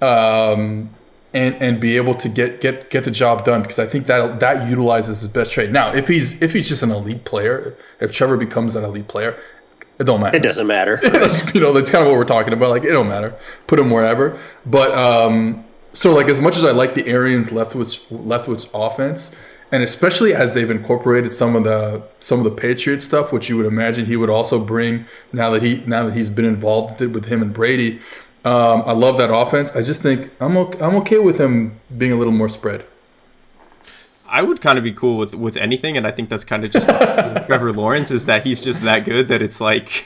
um, 0.00 0.90
and 1.32 1.54
and 1.56 1.80
be 1.80 1.96
able 1.96 2.14
to 2.14 2.28
get 2.28 2.60
get 2.60 2.90
get 2.90 3.04
the 3.04 3.10
job 3.10 3.44
done 3.44 3.62
because 3.62 3.78
I 3.78 3.86
think 3.86 4.06
that 4.06 4.40
that 4.40 4.68
utilizes 4.68 5.20
his 5.20 5.30
best 5.30 5.50
trait. 5.50 5.70
Now, 5.70 5.94
if 5.94 6.08
he's 6.08 6.40
if 6.42 6.52
he's 6.52 6.68
just 6.68 6.82
an 6.82 6.90
elite 6.90 7.24
player, 7.24 7.76
if 8.00 8.12
Trevor 8.12 8.36
becomes 8.36 8.76
an 8.76 8.84
elite 8.84 9.08
player, 9.08 9.38
it 9.98 10.04
don't 10.04 10.20
matter 10.20 10.36
it 10.36 10.42
doesn't 10.42 10.66
matter. 10.66 11.00
that's, 11.02 11.54
you 11.54 11.60
know, 11.60 11.72
that's 11.72 11.90
kind 11.90 12.02
of 12.02 12.10
what 12.10 12.16
we're 12.16 12.24
talking 12.24 12.52
about. 12.52 12.70
Like, 12.70 12.84
it 12.84 12.92
don't 12.92 13.08
matter. 13.08 13.34
Put 13.66 13.78
him 13.80 13.90
wherever. 13.90 14.38
But 14.64 14.92
um, 14.92 15.64
so 15.92 16.14
like 16.14 16.28
as 16.28 16.40
much 16.40 16.56
as 16.56 16.64
I 16.64 16.70
like 16.70 16.94
the 16.94 17.06
Arians 17.06 17.48
Leftwich 17.48 18.06
Leftwich 18.08 18.68
offense, 18.72 19.34
and 19.72 19.82
especially 19.82 20.34
as 20.34 20.54
they've 20.54 20.70
incorporated 20.70 21.32
some 21.32 21.56
of 21.56 21.64
the 21.64 22.02
some 22.20 22.38
of 22.38 22.44
the 22.44 22.50
Patriot 22.50 23.02
stuff, 23.02 23.32
which 23.32 23.48
you 23.48 23.56
would 23.56 23.66
imagine 23.66 24.06
he 24.06 24.16
would 24.16 24.30
also 24.30 24.58
bring 24.58 25.06
now 25.32 25.50
that 25.50 25.62
he 25.62 25.82
now 25.86 26.04
that 26.06 26.14
he's 26.14 26.30
been 26.30 26.44
involved 26.44 27.00
with 27.00 27.26
him 27.26 27.42
and 27.42 27.52
Brady. 27.52 28.00
Um, 28.44 28.82
I 28.86 28.92
love 28.92 29.18
that 29.18 29.34
offense. 29.34 29.72
I 29.72 29.82
just 29.82 30.00
think 30.00 30.30
I'm 30.40 30.56
okay, 30.56 30.78
I'm 30.78 30.94
okay 30.96 31.18
with 31.18 31.38
him 31.38 31.80
being 31.96 32.12
a 32.12 32.16
little 32.16 32.32
more 32.32 32.48
spread. 32.48 32.86
I 34.28 34.42
would 34.42 34.60
kind 34.60 34.78
of 34.78 34.84
be 34.84 34.92
cool 34.92 35.16
with 35.16 35.34
with 35.34 35.56
anything, 35.56 35.96
and 35.96 36.06
I 36.06 36.10
think 36.10 36.28
that's 36.28 36.44
kind 36.44 36.64
of 36.64 36.70
just 36.70 36.88
like 36.88 37.46
Trevor 37.46 37.72
Lawrence 37.72 38.10
is 38.10 38.26
that 38.26 38.44
he's 38.44 38.60
just 38.60 38.82
that 38.82 39.04
good 39.04 39.28
that 39.28 39.42
it's 39.42 39.60
like 39.60 40.04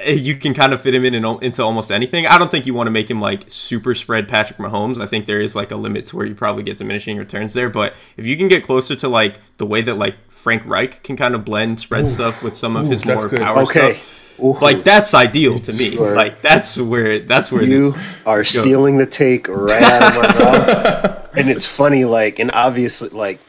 eh, 0.00 0.12
you 0.12 0.36
can 0.36 0.52
kind 0.52 0.72
of 0.72 0.80
fit 0.80 0.94
him 0.94 1.04
in, 1.04 1.14
in 1.14 1.24
into 1.42 1.62
almost 1.62 1.92
anything. 1.92 2.26
I 2.26 2.38
don't 2.38 2.50
think 2.50 2.66
you 2.66 2.74
want 2.74 2.88
to 2.88 2.90
make 2.90 3.10
him 3.10 3.20
like 3.20 3.44
super 3.48 3.94
spread 3.94 4.28
Patrick 4.28 4.58
Mahomes. 4.58 5.00
I 5.00 5.06
think 5.06 5.26
there 5.26 5.40
is 5.40 5.54
like 5.54 5.70
a 5.70 5.76
limit 5.76 6.06
to 6.06 6.16
where 6.16 6.26
you 6.26 6.34
probably 6.34 6.64
get 6.64 6.78
diminishing 6.78 7.16
returns 7.16 7.54
there. 7.54 7.70
But 7.70 7.94
if 8.16 8.26
you 8.26 8.36
can 8.36 8.48
get 8.48 8.64
closer 8.64 8.96
to 8.96 9.08
like 9.08 9.38
the 9.58 9.66
way 9.66 9.82
that 9.82 9.94
like 9.94 10.16
Frank 10.28 10.66
Reich 10.66 11.02
can 11.02 11.16
kind 11.16 11.34
of 11.34 11.44
blend 11.44 11.80
spread 11.80 12.06
Ooh. 12.06 12.10
stuff 12.10 12.42
with 12.42 12.56
some 12.56 12.76
of 12.76 12.86
Ooh, 12.86 12.90
his 12.90 13.04
more 13.04 13.28
good. 13.28 13.40
power 13.40 13.62
okay. 13.62 13.94
stuff. 13.94 14.40
Ooh. 14.40 14.58
Like 14.58 14.84
that's 14.84 15.14
ideal 15.14 15.60
to 15.60 15.72
me. 15.72 15.92
Sure. 15.92 16.16
Like 16.16 16.42
that's 16.42 16.76
where 16.78 17.20
that's 17.20 17.52
where 17.52 17.62
you 17.62 17.94
are 18.26 18.38
goes. 18.38 18.48
stealing 18.48 18.98
the 18.98 19.06
take 19.06 19.46
right 19.48 19.82
out 19.82 20.02
of 20.02 20.16
my 20.16 20.44
mouth. 20.44 21.10
and 21.36 21.50
it's 21.50 21.66
funny, 21.66 22.04
like, 22.04 22.38
and 22.38 22.50
obviously, 22.52 23.08
like, 23.10 23.40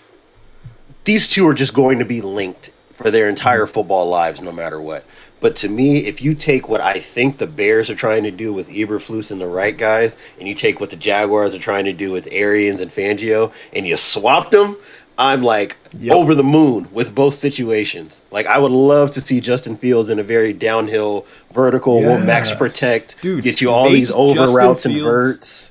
these 1.04 1.28
two 1.28 1.48
are 1.48 1.54
just 1.54 1.74
going 1.74 2.00
to 2.00 2.06
be 2.06 2.22
linked 2.22 2.72
for 2.94 3.12
their 3.12 3.30
entire 3.30 3.68
football 3.68 4.08
lives, 4.08 4.42
no 4.42 4.52
matter 4.52 4.82
what. 4.82 5.06
But 5.42 5.56
to 5.58 5.70
me, 5.70 6.06
if 6.06 6.22
you 6.22 6.34
take 6.34 6.70
what 6.70 6.82
I 6.82 7.00
think 7.00 7.38
the 7.38 7.46
Bears 7.46 7.90
are 7.90 7.96
trying 7.96 8.24
to 8.24 8.32
do 8.32 8.54
with 8.54 8.70
Eberflus 8.70 9.32
and 9.32 9.40
the 9.40 9.48
right 9.48 9.78
guys, 9.78 10.18
and 10.40 10.48
you 10.48 10.56
take 10.56 10.80
what 10.80 10.90
the 10.90 10.96
Jaguars 10.96 11.54
are 11.54 11.60
trying 11.60 11.86
to 11.86 11.94
do 11.94 12.12
with 12.12 12.28
Arians 12.32 12.82
and 12.82 12.90
Fangio, 12.90 13.52
and 13.74 13.86
you 13.86 13.98
swap 13.98 14.50
them, 14.50 14.78
I'm 15.18 15.44
like 15.44 15.78
yep. 15.98 16.16
over 16.16 16.36
the 16.36 16.44
moon 16.44 16.90
with 16.92 17.16
both 17.16 17.36
situations. 17.36 18.22
Like 18.32 18.48
I 18.48 18.58
would 18.58 18.72
love 18.72 19.12
to 19.12 19.22
see 19.22 19.40
Justin 19.40 19.78
Fields 19.78 20.10
in 20.10 20.20
a 20.20 20.24
very 20.24 20.52
downhill, 20.52 21.26
vertical, 21.52 22.02
yeah. 22.02 22.18
max 22.18 22.54
protect, 22.54 23.22
Dude, 23.22 23.44
get 23.44 23.62
you 23.62 23.70
all 23.70 23.90
these 23.90 24.12
over 24.12 24.34
Justin 24.36 24.56
routes 24.56 24.84
Fields, 24.84 24.96
and 24.96 25.06
verts. 25.06 25.64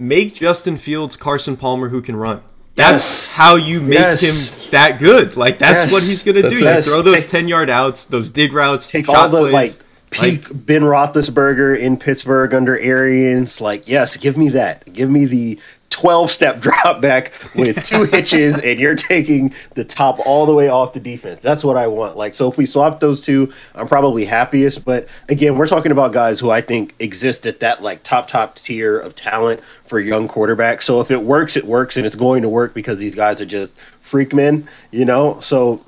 Make 0.00 0.34
Justin 0.34 0.78
Fields 0.78 1.16
Carson 1.16 1.56
Palmer 1.56 1.90
who 1.90 2.00
can 2.00 2.16
run. 2.16 2.42
That's 2.74 2.92
yes. 3.02 3.32
how 3.32 3.56
you 3.56 3.80
make 3.80 3.98
yes. 3.98 4.20
him 4.22 4.70
that 4.70 4.98
good. 4.98 5.36
Like 5.36 5.58
that's 5.58 5.90
yes. 5.90 5.92
what 5.92 6.02
he's 6.02 6.22
gonna 6.22 6.48
do. 6.48 6.56
You 6.56 6.82
throw 6.82 7.02
those 7.02 7.26
ten 7.26 7.48
yard 7.48 7.68
outs, 7.68 8.06
those 8.06 8.30
dig 8.30 8.54
routes, 8.54 8.90
take 8.90 9.08
all 9.08 9.28
the 9.28 9.50
plays. 9.50 9.52
like 9.52 9.72
peak 10.10 10.48
like, 10.48 10.66
Ben 10.66 10.82
Roethlisberger 10.82 11.78
in 11.78 11.98
Pittsburgh 11.98 12.54
under 12.54 12.78
Arians. 12.78 13.60
Like, 13.60 13.88
yes, 13.88 14.16
give 14.16 14.36
me 14.36 14.48
that. 14.50 14.90
Give 14.92 15.10
me 15.10 15.26
the 15.26 15.60
12 15.90 16.30
step 16.30 16.60
drop 16.60 17.00
back 17.00 17.32
with 17.54 17.84
two 17.84 18.04
hitches 18.04 18.58
and 18.58 18.80
you're 18.80 18.94
taking 18.94 19.52
the 19.74 19.84
top 19.84 20.18
all 20.26 20.46
the 20.46 20.54
way 20.54 20.68
off 20.68 20.92
the 20.92 21.00
defense. 21.00 21.42
That's 21.42 21.62
what 21.62 21.76
I 21.76 21.86
want. 21.86 22.16
Like, 22.16 22.34
so 22.34 22.50
if 22.50 22.56
we 22.56 22.66
swap 22.66 23.00
those 23.00 23.20
two, 23.20 23.52
I'm 23.74 23.88
probably 23.88 24.24
happiest. 24.24 24.84
But 24.84 25.08
again, 25.28 25.56
we're 25.56 25.68
talking 25.68 25.92
about 25.92 26.12
guys 26.12 26.40
who 26.40 26.50
I 26.50 26.60
think 26.60 26.94
exist 26.98 27.46
at 27.46 27.60
that 27.60 27.82
like 27.82 28.02
top, 28.02 28.28
top 28.28 28.56
tier 28.56 28.98
of 28.98 29.14
talent 29.14 29.60
for 29.84 30.00
young 30.00 30.28
quarterbacks. 30.28 30.84
So 30.84 31.00
if 31.00 31.10
it 31.10 31.22
works, 31.22 31.56
it 31.56 31.66
works 31.66 31.96
and 31.96 32.06
it's 32.06 32.16
going 32.16 32.42
to 32.42 32.48
work 32.48 32.72
because 32.74 32.98
these 32.98 33.14
guys 33.14 33.40
are 33.40 33.46
just 33.46 33.72
freak 34.00 34.32
men, 34.32 34.68
you 34.90 35.04
know? 35.04 35.40
So 35.40 35.84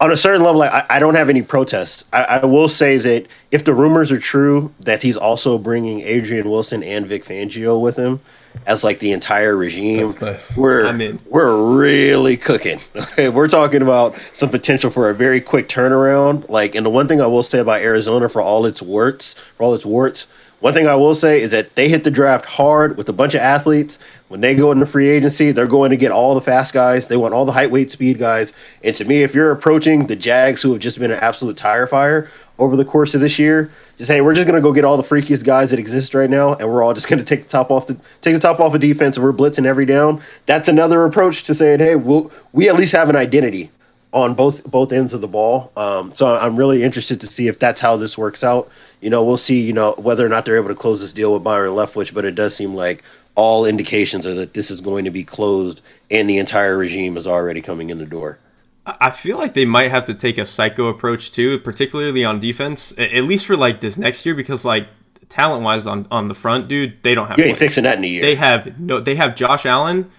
on 0.00 0.10
a 0.10 0.16
certain 0.16 0.42
level, 0.42 0.62
I, 0.62 0.84
I 0.88 0.98
don't 0.98 1.14
have 1.14 1.28
any 1.28 1.42
protests. 1.42 2.04
I, 2.12 2.24
I, 2.24 2.44
will 2.44 2.68
say 2.68 2.98
that 2.98 3.26
if 3.50 3.64
the 3.64 3.72
rumors 3.72 4.10
are 4.10 4.18
true 4.18 4.74
that 4.80 5.02
he's 5.02 5.16
also 5.16 5.56
bringing 5.56 6.00
Adrian 6.00 6.50
Wilson 6.50 6.82
and 6.82 7.06
Vic 7.06 7.24
Fangio 7.24 7.80
with 7.80 7.96
him, 7.96 8.20
as 8.66 8.84
like 8.84 8.98
the 8.98 9.12
entire 9.12 9.56
regime, 9.56 10.12
nice. 10.20 10.56
we're 10.56 11.16
we're 11.28 11.76
really 11.76 12.36
cooking. 12.36 12.80
Okay, 12.94 13.28
we're 13.30 13.48
talking 13.48 13.82
about 13.82 14.16
some 14.32 14.50
potential 14.50 14.90
for 14.90 15.10
a 15.10 15.14
very 15.14 15.40
quick 15.40 15.68
turnaround. 15.68 16.48
Like, 16.48 16.74
and 16.74 16.84
the 16.84 16.90
one 16.90 17.08
thing 17.08 17.20
I 17.20 17.26
will 17.26 17.42
say 17.42 17.58
about 17.58 17.82
Arizona, 17.82 18.28
for 18.28 18.40
all 18.40 18.66
its 18.66 18.80
warts, 18.80 19.34
for 19.34 19.64
all 19.64 19.74
its 19.74 19.84
warts, 19.84 20.26
one 20.64 20.72
thing 20.72 20.86
I 20.86 20.94
will 20.94 21.14
say 21.14 21.42
is 21.42 21.50
that 21.50 21.74
they 21.74 21.90
hit 21.90 22.04
the 22.04 22.10
draft 22.10 22.46
hard 22.46 22.96
with 22.96 23.06
a 23.10 23.12
bunch 23.12 23.34
of 23.34 23.42
athletes. 23.42 23.98
When 24.28 24.40
they 24.40 24.54
go 24.54 24.72
into 24.72 24.86
free 24.86 25.10
agency, 25.10 25.52
they're 25.52 25.66
going 25.66 25.90
to 25.90 25.96
get 25.98 26.10
all 26.10 26.34
the 26.34 26.40
fast 26.40 26.72
guys. 26.72 27.06
They 27.06 27.18
want 27.18 27.34
all 27.34 27.44
the 27.44 27.52
height, 27.52 27.70
weight, 27.70 27.90
speed 27.90 28.18
guys. 28.18 28.54
And 28.82 28.96
to 28.96 29.04
me, 29.04 29.22
if 29.22 29.34
you're 29.34 29.50
approaching 29.50 30.06
the 30.06 30.16
Jags, 30.16 30.62
who 30.62 30.72
have 30.72 30.80
just 30.80 30.98
been 30.98 31.10
an 31.10 31.20
absolute 31.20 31.58
tire 31.58 31.86
fire 31.86 32.30
over 32.58 32.76
the 32.76 32.84
course 32.86 33.14
of 33.14 33.20
this 33.20 33.38
year, 33.38 33.70
just 33.98 34.10
hey, 34.10 34.20
we're 34.20 34.34
just 34.34 34.46
gonna 34.46 34.60
go 34.60 34.72
get 34.72 34.84
all 34.84 34.96
the 34.96 35.02
freakiest 35.02 35.44
guys 35.44 35.70
that 35.70 35.78
exist 35.78 36.14
right 36.14 36.30
now, 36.30 36.54
and 36.54 36.68
we're 36.68 36.82
all 36.82 36.94
just 36.94 37.08
gonna 37.08 37.22
take 37.22 37.44
the 37.44 37.50
top 37.50 37.70
off 37.70 37.86
the 37.86 37.96
take 38.20 38.34
the 38.34 38.40
top 38.40 38.60
off 38.60 38.74
of 38.74 38.80
defense, 38.80 39.16
and 39.16 39.24
we're 39.24 39.32
blitzing 39.32 39.66
every 39.66 39.86
down. 39.86 40.20
That's 40.46 40.68
another 40.68 41.04
approach 41.04 41.44
to 41.44 41.54
saying, 41.54 41.80
hey, 41.80 41.96
we'll, 41.96 42.30
we 42.52 42.68
at 42.68 42.76
least 42.76 42.92
have 42.92 43.08
an 43.08 43.16
identity 43.16 43.70
on 44.12 44.34
both 44.34 44.64
both 44.64 44.92
ends 44.92 45.12
of 45.12 45.20
the 45.20 45.28
ball. 45.28 45.72
Um, 45.76 46.14
so 46.14 46.36
I'm 46.36 46.56
really 46.56 46.82
interested 46.82 47.20
to 47.20 47.26
see 47.26 47.48
if 47.48 47.58
that's 47.58 47.80
how 47.80 47.96
this 47.96 48.16
works 48.16 48.44
out 48.44 48.70
you 49.04 49.10
know, 49.10 49.22
we'll 49.22 49.36
see, 49.36 49.60
you 49.60 49.74
know, 49.74 49.92
whether 49.98 50.24
or 50.24 50.30
not 50.30 50.46
they're 50.46 50.56
able 50.56 50.68
to 50.68 50.74
close 50.74 50.98
this 50.98 51.12
deal 51.12 51.34
with 51.34 51.44
Byron 51.44 51.72
Leftwich, 51.72 52.14
but 52.14 52.24
it 52.24 52.34
does 52.34 52.56
seem 52.56 52.74
like 52.74 53.04
all 53.34 53.66
indications 53.66 54.24
are 54.24 54.32
that 54.32 54.54
this 54.54 54.70
is 54.70 54.80
going 54.80 55.04
to 55.04 55.10
be 55.10 55.22
closed 55.22 55.82
and 56.10 56.28
the 56.28 56.38
entire 56.38 56.78
regime 56.78 57.18
is 57.18 57.26
already 57.26 57.60
coming 57.60 57.90
in 57.90 57.98
the 57.98 58.06
door. 58.06 58.38
I 58.86 59.10
feel 59.10 59.38
like 59.38 59.54
they 59.54 59.64
might 59.64 59.90
have 59.90 60.04
to 60.06 60.14
take 60.14 60.36
a 60.36 60.44
psycho 60.44 60.88
approach 60.88 61.30
too, 61.30 61.58
particularly 61.58 62.24
on 62.24 62.38
defense, 62.38 62.92
at 62.98 63.24
least 63.24 63.46
for 63.46 63.56
like 63.56 63.80
this 63.80 63.96
next 63.96 64.26
year, 64.26 64.34
because 64.34 64.64
like 64.64 64.88
talent 65.30 65.64
wise 65.64 65.86
on, 65.86 66.06
on 66.10 66.28
the 66.28 66.34
front, 66.34 66.68
dude, 66.68 67.02
they 67.02 67.14
don't 67.14 67.28
have. 67.28 67.38
You 67.38 67.46
ain't 67.46 67.58
fixing 67.58 67.84
that 67.84 67.96
in 67.98 68.04
a 68.04 68.06
year. 68.06 68.22
They 68.22 68.34
have 68.34 68.78
no. 68.78 69.00
They 69.00 69.14
have 69.14 69.36
Josh 69.36 69.64
Allen. 69.64 70.10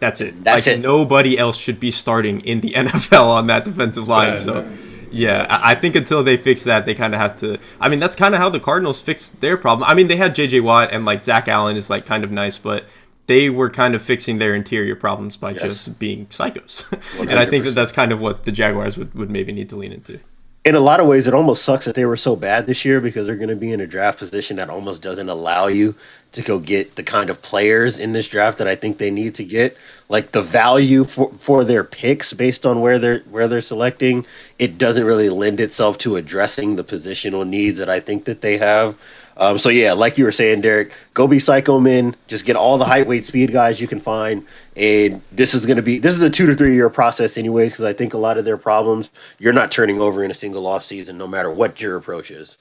That's 0.00 0.20
it. 0.20 0.42
That's 0.42 0.66
like, 0.66 0.78
it. 0.78 0.80
Nobody 0.80 1.38
else 1.38 1.56
should 1.56 1.78
be 1.78 1.90
starting 1.90 2.40
in 2.40 2.60
the 2.60 2.72
NFL 2.76 3.28
on 3.28 3.46
that 3.46 3.64
defensive 3.64 4.08
line. 4.08 4.34
Yeah, 4.34 4.40
so. 4.40 4.68
Yeah, 5.10 5.46
I 5.48 5.76
think 5.76 5.94
until 5.94 6.24
they 6.24 6.36
fix 6.36 6.64
that, 6.64 6.86
they 6.86 6.94
kind 6.94 7.14
of 7.14 7.20
have 7.20 7.36
to. 7.36 7.60
I 7.80 7.88
mean, 7.88 8.00
that's 8.00 8.16
kind 8.16 8.34
of 8.34 8.40
how 8.40 8.50
the 8.50 8.58
Cardinals 8.58 9.00
fixed 9.00 9.40
their 9.40 9.56
problem. 9.56 9.88
I 9.88 9.94
mean, 9.94 10.08
they 10.08 10.16
had 10.16 10.34
J.J. 10.34 10.58
Watt 10.60 10.92
and 10.92 11.04
like 11.04 11.22
Zach 11.22 11.46
Allen 11.46 11.76
is 11.76 11.88
like 11.88 12.04
kind 12.04 12.24
of 12.24 12.32
nice, 12.32 12.58
but 12.58 12.86
they 13.26 13.50
were 13.50 13.70
kind 13.70 13.94
of 13.94 14.02
fixing 14.02 14.38
their 14.38 14.54
interior 14.54 14.96
problems 14.96 15.36
by 15.36 15.52
yes. 15.52 15.62
just 15.62 15.98
being 15.98 16.26
psychos. 16.26 16.90
and 17.20 17.38
I 17.38 17.46
think 17.46 17.64
that 17.64 17.74
that's 17.74 17.92
kind 17.92 18.12
of 18.12 18.20
what 18.20 18.44
the 18.44 18.52
Jaguars 18.52 18.96
would, 18.98 19.14
would 19.14 19.30
maybe 19.30 19.52
need 19.52 19.68
to 19.70 19.76
lean 19.76 19.92
into 19.92 20.20
in 20.64 20.74
a 20.74 20.80
lot 20.80 20.98
of 20.98 21.06
ways, 21.06 21.26
it 21.26 21.34
almost 21.34 21.62
sucks 21.62 21.84
that 21.84 21.94
they 21.94 22.06
were 22.06 22.16
so 22.16 22.34
bad 22.34 22.64
this 22.64 22.86
year 22.86 22.98
because 22.98 23.26
they're 23.26 23.36
going 23.36 23.50
to 23.50 23.56
be 23.56 23.70
in 23.70 23.82
a 23.82 23.86
draft 23.86 24.18
position 24.18 24.56
that 24.56 24.70
almost 24.70 25.02
doesn't 25.02 25.28
allow 25.28 25.66
you 25.66 25.94
to 26.32 26.40
go 26.40 26.58
get 26.58 26.96
the 26.96 27.02
kind 27.02 27.28
of 27.28 27.42
players 27.42 27.98
in 27.98 28.12
this 28.12 28.26
draft 28.26 28.56
that 28.58 28.66
I 28.66 28.74
think 28.74 28.96
they 28.96 29.10
need 29.10 29.34
to 29.34 29.44
get. 29.44 29.76
Like 30.08 30.32
the 30.32 30.42
value 30.42 31.04
for, 31.04 31.30
for 31.38 31.64
their 31.64 31.84
picks 31.84 32.32
based 32.32 32.64
on 32.64 32.80
where 32.80 32.98
they're 32.98 33.20
where 33.30 33.46
they're 33.46 33.60
selecting, 33.60 34.24
it 34.58 34.78
doesn't 34.78 35.04
really 35.04 35.28
lend 35.28 35.60
itself 35.60 35.98
to 35.98 36.16
addressing 36.16 36.76
the 36.76 36.84
positional 36.84 37.46
needs 37.46 37.76
that 37.76 37.90
I 37.90 38.00
think 38.00 38.24
that 38.24 38.40
they 38.40 38.56
have. 38.56 38.96
Um, 39.36 39.58
so 39.58 39.68
yeah, 39.68 39.92
like 39.92 40.16
you 40.16 40.24
were 40.24 40.32
saying, 40.32 40.60
Derek, 40.60 40.92
go 41.12 41.26
be 41.26 41.38
psycho 41.38 41.80
men. 41.80 42.14
Just 42.28 42.44
get 42.44 42.54
all 42.54 42.78
the 42.78 42.84
height, 42.84 43.06
weight, 43.06 43.24
speed 43.24 43.52
guys 43.52 43.80
you 43.80 43.88
can 43.88 44.00
find, 44.00 44.46
and 44.76 45.22
this 45.32 45.54
is 45.54 45.66
going 45.66 45.76
to 45.76 45.82
be 45.82 45.98
this 45.98 46.12
is 46.12 46.22
a 46.22 46.30
two 46.30 46.46
to 46.46 46.54
three 46.54 46.74
year 46.74 46.88
process, 46.88 47.36
anyways. 47.36 47.72
Because 47.72 47.84
I 47.84 47.92
think 47.92 48.14
a 48.14 48.18
lot 48.18 48.38
of 48.38 48.44
their 48.44 48.56
problems 48.56 49.10
you're 49.38 49.52
not 49.52 49.70
turning 49.70 50.00
over 50.00 50.22
in 50.22 50.30
a 50.30 50.34
single 50.34 50.66
off 50.66 50.84
season, 50.84 51.18
no 51.18 51.26
matter 51.26 51.50
what 51.50 51.80
your 51.80 51.96
approach 51.96 52.30
is. 52.30 52.56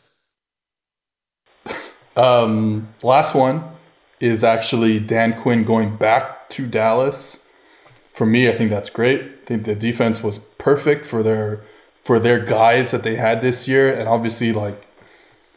Um, 2.15 2.89
last 3.03 3.35
one 3.35 3.63
is 4.19 4.43
actually 4.43 4.99
Dan 4.99 5.39
Quinn 5.39 5.63
going 5.63 5.95
back 5.95 6.49
to 6.51 6.65
Dallas. 6.67 7.39
For 8.13 8.25
me, 8.25 8.47
I 8.47 8.55
think 8.55 8.69
that's 8.69 8.89
great. 8.89 9.21
I 9.21 9.45
think 9.45 9.65
the 9.65 9.75
defense 9.75 10.23
was 10.23 10.39
perfect 10.57 11.05
for 11.05 11.21
their 11.21 11.63
for 12.03 12.19
their 12.19 12.39
guys 12.39 12.91
that 12.91 13.03
they 13.03 13.15
had 13.15 13.41
this 13.41 13.67
year, 13.67 13.93
and 13.93 14.09
obviously 14.09 14.51
like 14.53 14.87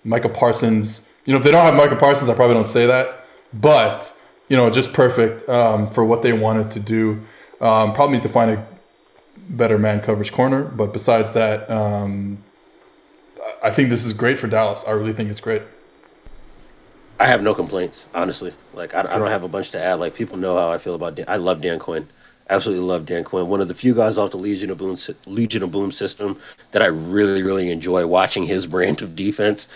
Micah 0.05 0.29
Parsons 0.29 1.06
you 1.27 1.33
know, 1.33 1.39
if 1.39 1.45
they 1.45 1.51
don't 1.51 1.65
have 1.65 1.75
Micah 1.75 1.97
Parsons, 1.97 2.31
I 2.31 2.35
probably 2.35 2.55
don't 2.55 2.69
say 2.69 2.87
that. 2.87 3.27
But 3.53 4.13
you 4.49 4.57
know, 4.57 4.71
just 4.71 4.93
perfect 4.93 5.49
um, 5.49 5.91
for 5.91 6.05
what 6.05 6.23
they 6.23 6.33
wanted 6.33 6.71
to 6.73 6.81
do. 6.81 7.21
Um, 7.61 7.95
probably 7.95 8.17
need 8.17 8.23
to 8.23 8.29
find 8.29 8.51
a 8.51 8.67
better 9.49 9.79
man 9.79 10.01
coverage 10.01 10.33
corner, 10.33 10.63
but 10.63 10.93
besides 10.93 11.33
that, 11.33 11.71
um, 11.71 12.39
I 13.63 13.71
think 13.71 13.91
this 13.91 14.05
is 14.05 14.13
great 14.13 14.39
for 14.39 14.47
Dallas. 14.47 14.85
I 14.87 14.93
really 14.93 15.13
think 15.13 15.31
it's 15.31 15.41
great. 15.41 15.63
I 17.19 17.27
have 17.27 17.43
no 17.43 17.55
complaints, 17.55 18.07
honestly. 18.15 18.53
Like 18.75 18.95
I, 18.95 19.01
I 19.01 19.19
don't 19.19 19.29
have 19.29 19.43
a 19.43 19.49
bunch 19.49 19.71
to 19.71 19.83
add. 19.83 19.95
Like 19.95 20.15
people 20.15 20.37
know 20.37 20.57
how 20.57 20.71
I 20.71 20.79
feel 20.79 20.95
about 20.95 21.15
Dan. 21.15 21.25
I 21.29 21.37
love 21.37 21.61
Dan 21.61 21.79
Quinn. 21.79 22.09
Absolutely 22.49 22.85
love 22.85 23.07
Dan 23.07 23.25
Quinn. 23.25 23.49
One 23.49 23.61
of 23.61 23.69
the 23.69 23.75
few 23.75 23.95
guys 23.95 24.19
off 24.19 24.31
the 24.31 24.37
Legion 24.37 24.71
of 24.71 24.79
Boom 24.79 24.97
Legion 25.27 25.63
of 25.63 25.73
Boom 25.73 25.91
system 25.91 26.39
that 26.73 26.83
I 26.83 26.87
really 26.87 27.43
really 27.43 27.71
enjoy 27.71 28.07
watching 28.07 28.45
his 28.45 28.67
brand 28.67 29.03
of 29.03 29.17
defense 29.17 29.67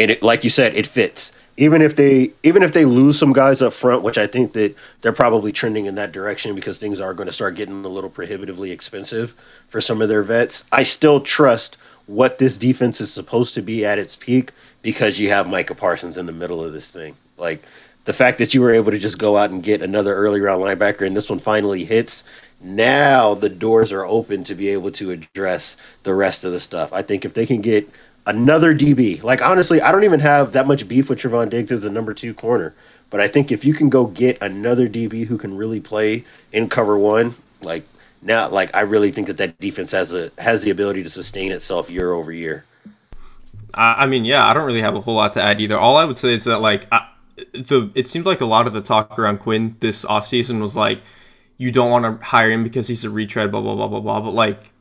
and 0.00 0.10
it, 0.10 0.22
like 0.22 0.44
you 0.44 0.50
said, 0.50 0.74
it 0.74 0.86
fits. 0.86 1.32
Even 1.56 1.82
if 1.82 1.94
they 1.94 2.32
even 2.42 2.62
if 2.62 2.72
they 2.72 2.86
lose 2.86 3.18
some 3.18 3.34
guys 3.34 3.60
up 3.60 3.74
front, 3.74 4.02
which 4.02 4.16
I 4.16 4.26
think 4.26 4.54
that 4.54 4.74
they're 5.02 5.12
probably 5.12 5.52
trending 5.52 5.86
in 5.86 5.94
that 5.96 6.10
direction 6.10 6.54
because 6.54 6.78
things 6.78 7.00
are 7.00 7.12
going 7.12 7.26
to 7.26 7.32
start 7.32 7.54
getting 7.54 7.84
a 7.84 7.88
little 7.88 8.08
prohibitively 8.08 8.70
expensive 8.70 9.34
for 9.68 9.80
some 9.80 10.00
of 10.00 10.08
their 10.08 10.22
vets. 10.22 10.64
I 10.72 10.84
still 10.84 11.20
trust 11.20 11.76
what 12.06 12.38
this 12.38 12.56
defense 12.56 13.00
is 13.00 13.12
supposed 13.12 13.54
to 13.54 13.62
be 13.62 13.84
at 13.84 13.98
its 13.98 14.16
peak 14.16 14.52
because 14.80 15.18
you 15.18 15.28
have 15.28 15.48
Micah 15.48 15.74
Parsons 15.74 16.16
in 16.16 16.26
the 16.26 16.32
middle 16.32 16.64
of 16.64 16.72
this 16.72 16.90
thing. 16.90 17.14
Like 17.36 17.62
the 18.06 18.14
fact 18.14 18.38
that 18.38 18.54
you 18.54 18.62
were 18.62 18.72
able 18.72 18.90
to 18.92 18.98
just 18.98 19.18
go 19.18 19.36
out 19.36 19.50
and 19.50 19.62
get 19.62 19.82
another 19.82 20.14
early 20.14 20.40
round 20.40 20.62
linebacker 20.62 21.06
and 21.06 21.14
this 21.14 21.28
one 21.28 21.40
finally 21.40 21.84
hits, 21.84 22.24
now 22.60 23.34
the 23.34 23.48
doors 23.48 23.92
are 23.92 24.06
open 24.06 24.44
to 24.44 24.54
be 24.54 24.68
able 24.68 24.90
to 24.92 25.10
address 25.10 25.76
the 26.04 26.14
rest 26.14 26.44
of 26.44 26.52
the 26.52 26.60
stuff. 26.60 26.92
I 26.92 27.02
think 27.02 27.24
if 27.24 27.34
they 27.34 27.46
can 27.46 27.60
get 27.60 27.88
another 28.26 28.74
DB, 28.74 29.22
like 29.22 29.42
honestly, 29.42 29.80
I 29.80 29.92
don't 29.92 30.04
even 30.04 30.20
have 30.20 30.52
that 30.52 30.66
much 30.66 30.86
beef 30.88 31.08
with 31.08 31.20
Trevon 31.20 31.50
Diggs 31.50 31.72
as 31.72 31.84
a 31.84 31.90
number 31.90 32.14
two 32.14 32.34
corner. 32.34 32.74
But 33.10 33.20
I 33.20 33.28
think 33.28 33.50
if 33.50 33.64
you 33.64 33.74
can 33.74 33.88
go 33.88 34.06
get 34.06 34.38
another 34.40 34.88
DB 34.88 35.26
who 35.26 35.36
can 35.36 35.56
really 35.56 35.80
play 35.80 36.24
in 36.52 36.68
cover 36.68 36.96
one, 36.96 37.34
like 37.60 37.84
now, 38.22 38.48
like 38.48 38.74
I 38.74 38.80
really 38.82 39.10
think 39.10 39.26
that 39.26 39.36
that 39.38 39.58
defense 39.58 39.92
has 39.92 40.12
a 40.12 40.30
has 40.38 40.62
the 40.62 40.70
ability 40.70 41.02
to 41.02 41.10
sustain 41.10 41.50
itself 41.50 41.90
year 41.90 42.12
over 42.12 42.32
year. 42.32 42.64
I 43.72 44.06
mean, 44.06 44.24
yeah, 44.24 44.44
I 44.44 44.52
don't 44.52 44.66
really 44.66 44.80
have 44.80 44.96
a 44.96 45.00
whole 45.00 45.14
lot 45.14 45.32
to 45.34 45.42
add 45.42 45.60
either. 45.60 45.78
All 45.78 45.96
I 45.96 46.04
would 46.04 46.18
say 46.18 46.34
is 46.34 46.44
that 46.44 46.58
like 46.58 46.86
I, 46.92 47.08
the 47.52 47.90
it 47.94 48.08
seemed 48.08 48.26
like 48.26 48.40
a 48.40 48.46
lot 48.46 48.66
of 48.66 48.72
the 48.72 48.80
talk 48.80 49.18
around 49.18 49.38
Quinn 49.38 49.76
this 49.80 50.04
offseason 50.04 50.60
was 50.60 50.76
like 50.76 51.00
you 51.56 51.70
don't 51.70 51.90
want 51.90 52.04
to 52.04 52.24
hire 52.24 52.50
him 52.50 52.64
because 52.64 52.88
he's 52.88 53.04
a 53.04 53.10
retread, 53.10 53.50
blah 53.50 53.60
blah 53.60 53.74
blah 53.74 53.88
blah 53.88 54.00
blah. 54.00 54.20
But 54.20 54.32
like 54.32 54.72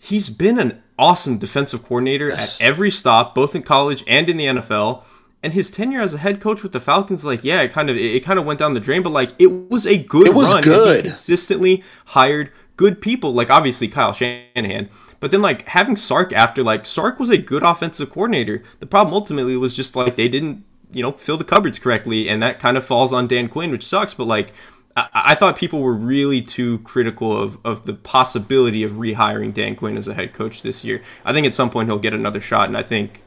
he's 0.00 0.30
been 0.30 0.58
an 0.58 0.82
awesome 0.98 1.38
defensive 1.38 1.82
coordinator 1.82 2.28
yes. 2.28 2.60
at 2.60 2.66
every 2.66 2.90
stop, 2.90 3.34
both 3.34 3.54
in 3.54 3.62
college 3.62 4.04
and 4.06 4.28
in 4.28 4.36
the 4.36 4.46
NFL. 4.46 5.02
And 5.40 5.52
his 5.52 5.70
tenure 5.70 6.02
as 6.02 6.14
a 6.14 6.18
head 6.18 6.40
coach 6.40 6.64
with 6.64 6.72
the 6.72 6.80
Falcons, 6.80 7.24
like, 7.24 7.44
yeah, 7.44 7.62
it 7.62 7.70
kind 7.72 7.88
of 7.88 7.96
it, 7.96 8.14
it 8.16 8.24
kind 8.24 8.40
of 8.40 8.44
went 8.44 8.58
down 8.58 8.74
the 8.74 8.80
drain, 8.80 9.04
but 9.04 9.10
like 9.10 9.30
it 9.38 9.70
was 9.70 9.86
a 9.86 9.96
good 9.96 10.26
it 10.26 10.34
was 10.34 10.52
run. 10.52 10.62
Good. 10.64 11.04
he 11.04 11.10
consistently 11.10 11.84
hired 12.06 12.50
good 12.76 13.00
people, 13.00 13.32
like 13.32 13.48
obviously 13.48 13.86
Kyle 13.86 14.12
Shanahan. 14.12 14.88
But 15.20 15.30
then 15.30 15.40
like 15.40 15.68
having 15.68 15.96
Sark 15.96 16.32
after 16.32 16.64
like 16.64 16.86
Sark 16.86 17.20
was 17.20 17.30
a 17.30 17.38
good 17.38 17.62
offensive 17.62 18.10
coordinator. 18.10 18.64
The 18.80 18.86
problem 18.86 19.14
ultimately 19.14 19.56
was 19.56 19.76
just 19.76 19.94
like 19.94 20.16
they 20.16 20.28
didn't, 20.28 20.64
you 20.90 21.04
know, 21.04 21.12
fill 21.12 21.36
the 21.36 21.44
cupboards 21.44 21.78
correctly, 21.78 22.28
and 22.28 22.42
that 22.42 22.58
kind 22.58 22.76
of 22.76 22.84
falls 22.84 23.12
on 23.12 23.28
Dan 23.28 23.48
Quinn, 23.48 23.70
which 23.70 23.86
sucks. 23.86 24.14
But 24.14 24.26
like 24.26 24.52
I, 24.98 25.08
I 25.14 25.34
thought 25.34 25.56
people 25.56 25.80
were 25.80 25.94
really 25.94 26.42
too 26.42 26.78
critical 26.80 27.36
of, 27.40 27.58
of 27.64 27.86
the 27.86 27.94
possibility 27.94 28.82
of 28.82 28.92
rehiring 28.92 29.54
Dan 29.54 29.76
Quinn 29.76 29.96
as 29.96 30.08
a 30.08 30.14
head 30.14 30.32
coach 30.32 30.62
this 30.62 30.84
year. 30.84 31.02
I 31.24 31.32
think 31.32 31.46
at 31.46 31.54
some 31.54 31.70
point 31.70 31.88
he'll 31.88 31.98
get 31.98 32.14
another 32.14 32.40
shot, 32.40 32.68
and 32.68 32.76
I 32.76 32.82
think 32.82 33.22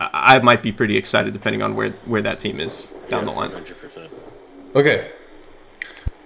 I, 0.00 0.36
I 0.36 0.38
might 0.40 0.62
be 0.62 0.72
pretty 0.72 0.96
excited 0.96 1.32
depending 1.32 1.62
on 1.62 1.74
where, 1.74 1.90
where 2.06 2.22
that 2.22 2.40
team 2.40 2.60
is 2.60 2.90
down 3.08 3.26
yeah, 3.26 3.32
the 3.32 3.38
line. 3.38 3.50
100%. 3.50 4.08
Okay. 4.74 5.12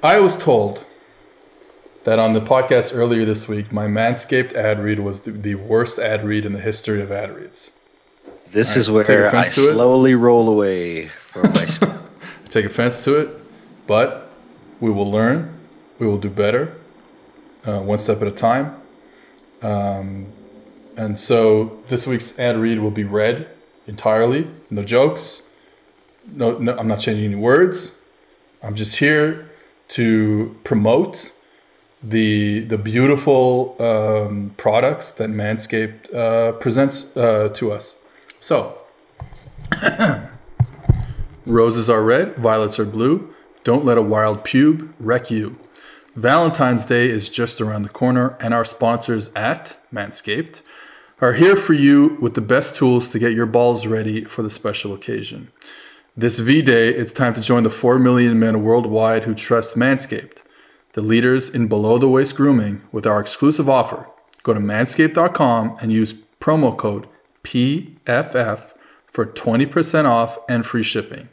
I 0.03 0.20
was 0.20 0.36
told 0.36 0.84
that 2.05 2.18
on 2.18 2.34
the 2.34 2.40
podcast 2.40 2.95
earlier 2.95 3.24
this 3.24 3.49
week, 3.49 3.72
my 3.72 3.86
Manscaped 3.86 4.53
ad 4.53 4.78
read 4.78 5.01
was 5.01 5.20
the, 5.20 5.32
the 5.32 5.55
worst 5.55 5.99
ad 5.99 6.24
read 6.24 6.45
in 6.45 6.53
the 6.53 6.61
history 6.61 7.03
of 7.03 7.11
ad 7.11 7.34
reads. 7.34 7.70
This 8.51 8.70
right, 8.70 8.76
is 8.76 8.90
where 8.90 9.34
I 9.34 9.49
slowly 9.49 10.12
it. 10.12 10.16
roll 10.16 10.49
away 10.49 11.09
from 11.09 11.53
my. 11.53 11.64
take 12.55 12.66
offense 12.66 13.03
to 13.03 13.16
it, 13.16 13.28
but 13.86 14.24
we 14.85 14.91
will 14.91 15.11
learn, 15.11 15.59
we 15.99 16.07
will 16.07 16.18
do 16.18 16.28
better, 16.28 16.76
uh, 17.64 17.80
one 17.80 17.99
step 17.99 18.20
at 18.20 18.28
a 18.28 18.37
time. 18.51 18.76
Um, 19.62 20.26
and 20.99 21.18
so 21.18 21.82
this 21.89 22.07
week's 22.07 22.39
ad 22.39 22.59
read 22.59 22.78
will 22.78 22.91
be 22.91 23.05
read 23.05 23.49
entirely, 23.87 24.47
no 24.68 24.85
jokes. 24.85 25.43
No, 26.26 26.59
no, 26.59 26.76
I'm 26.76 26.87
not 26.87 27.01
changing 27.01 27.24
any 27.24 27.35
words. 27.35 27.93
I'm 28.62 28.74
just 28.74 28.97
here 28.97 29.51
to 29.97 30.55
promote 30.64 31.32
the 32.03 32.61
the 32.61 32.76
beautiful 32.76 33.76
um, 33.80 34.53
products 34.59 35.12
that 35.12 35.30
Manscaped 35.30 36.14
uh, 36.14 36.53
presents 36.53 37.05
uh, 37.16 37.49
to 37.55 37.72
us. 37.72 37.95
So, 38.41 38.78
roses 41.47 41.89
are 41.89 42.03
red, 42.03 42.37
violets 42.37 42.78
are 42.78 42.85
blue. 42.85 43.34
Don't 43.65 43.85
let 43.85 43.97
a 43.97 44.03
wild 44.03 44.45
pube 44.45 44.93
wreck 45.01 45.31
you. 45.31 45.59
Valentine's 46.15 46.85
Day 46.85 47.09
is 47.09 47.31
just 47.31 47.62
around 47.62 47.83
the 47.83 47.89
corner, 47.89 48.37
and 48.39 48.53
our 48.53 48.65
sponsors 48.65 49.31
at 49.35 49.79
Manscaped 49.93 50.61
are 51.21 51.33
here 51.33 51.57
for 51.57 51.73
you 51.73 52.19
with 52.21 52.35
the 52.35 52.43
best 52.43 52.77
tools 52.77 53.09
to 53.09 53.19
get 53.19 53.33
your 53.33 53.47
balls 53.47 53.87
ready 53.87 54.25
for 54.27 54.43
the 54.43 54.51
special 54.51 54.93
occasion. 54.93 55.51
This 56.15 56.39
V 56.39 56.61
Day, 56.61 56.91
it's 56.91 57.12
time 57.12 57.33
to 57.35 57.41
join 57.41 57.62
the 57.62 57.71
4 57.71 57.99
million 57.99 58.39
men 58.39 58.62
worldwide 58.62 59.25
who 59.25 59.35
trust 59.35 59.77
Manscaped, 59.77 60.39
the 60.93 61.03
leaders 61.03 61.49
in 61.49 61.67
below 61.67 61.97
the 61.97 62.09
waist 62.09 62.37
grooming, 62.37 62.83
with 62.93 63.07
our 63.07 63.19
exclusive 63.19 63.69
offer. 63.69 64.07
Go 64.43 64.53
to 64.53 64.61
manscaped.com 64.61 65.79
and 65.81 65.91
use 65.91 66.12
promo 66.39 66.77
code 66.77 67.09
PFF 67.43 68.75
for 69.07 69.25
20% 69.25 70.05
off 70.05 70.39
and 70.49 70.67
free 70.67 70.83
shipping. 70.83 71.31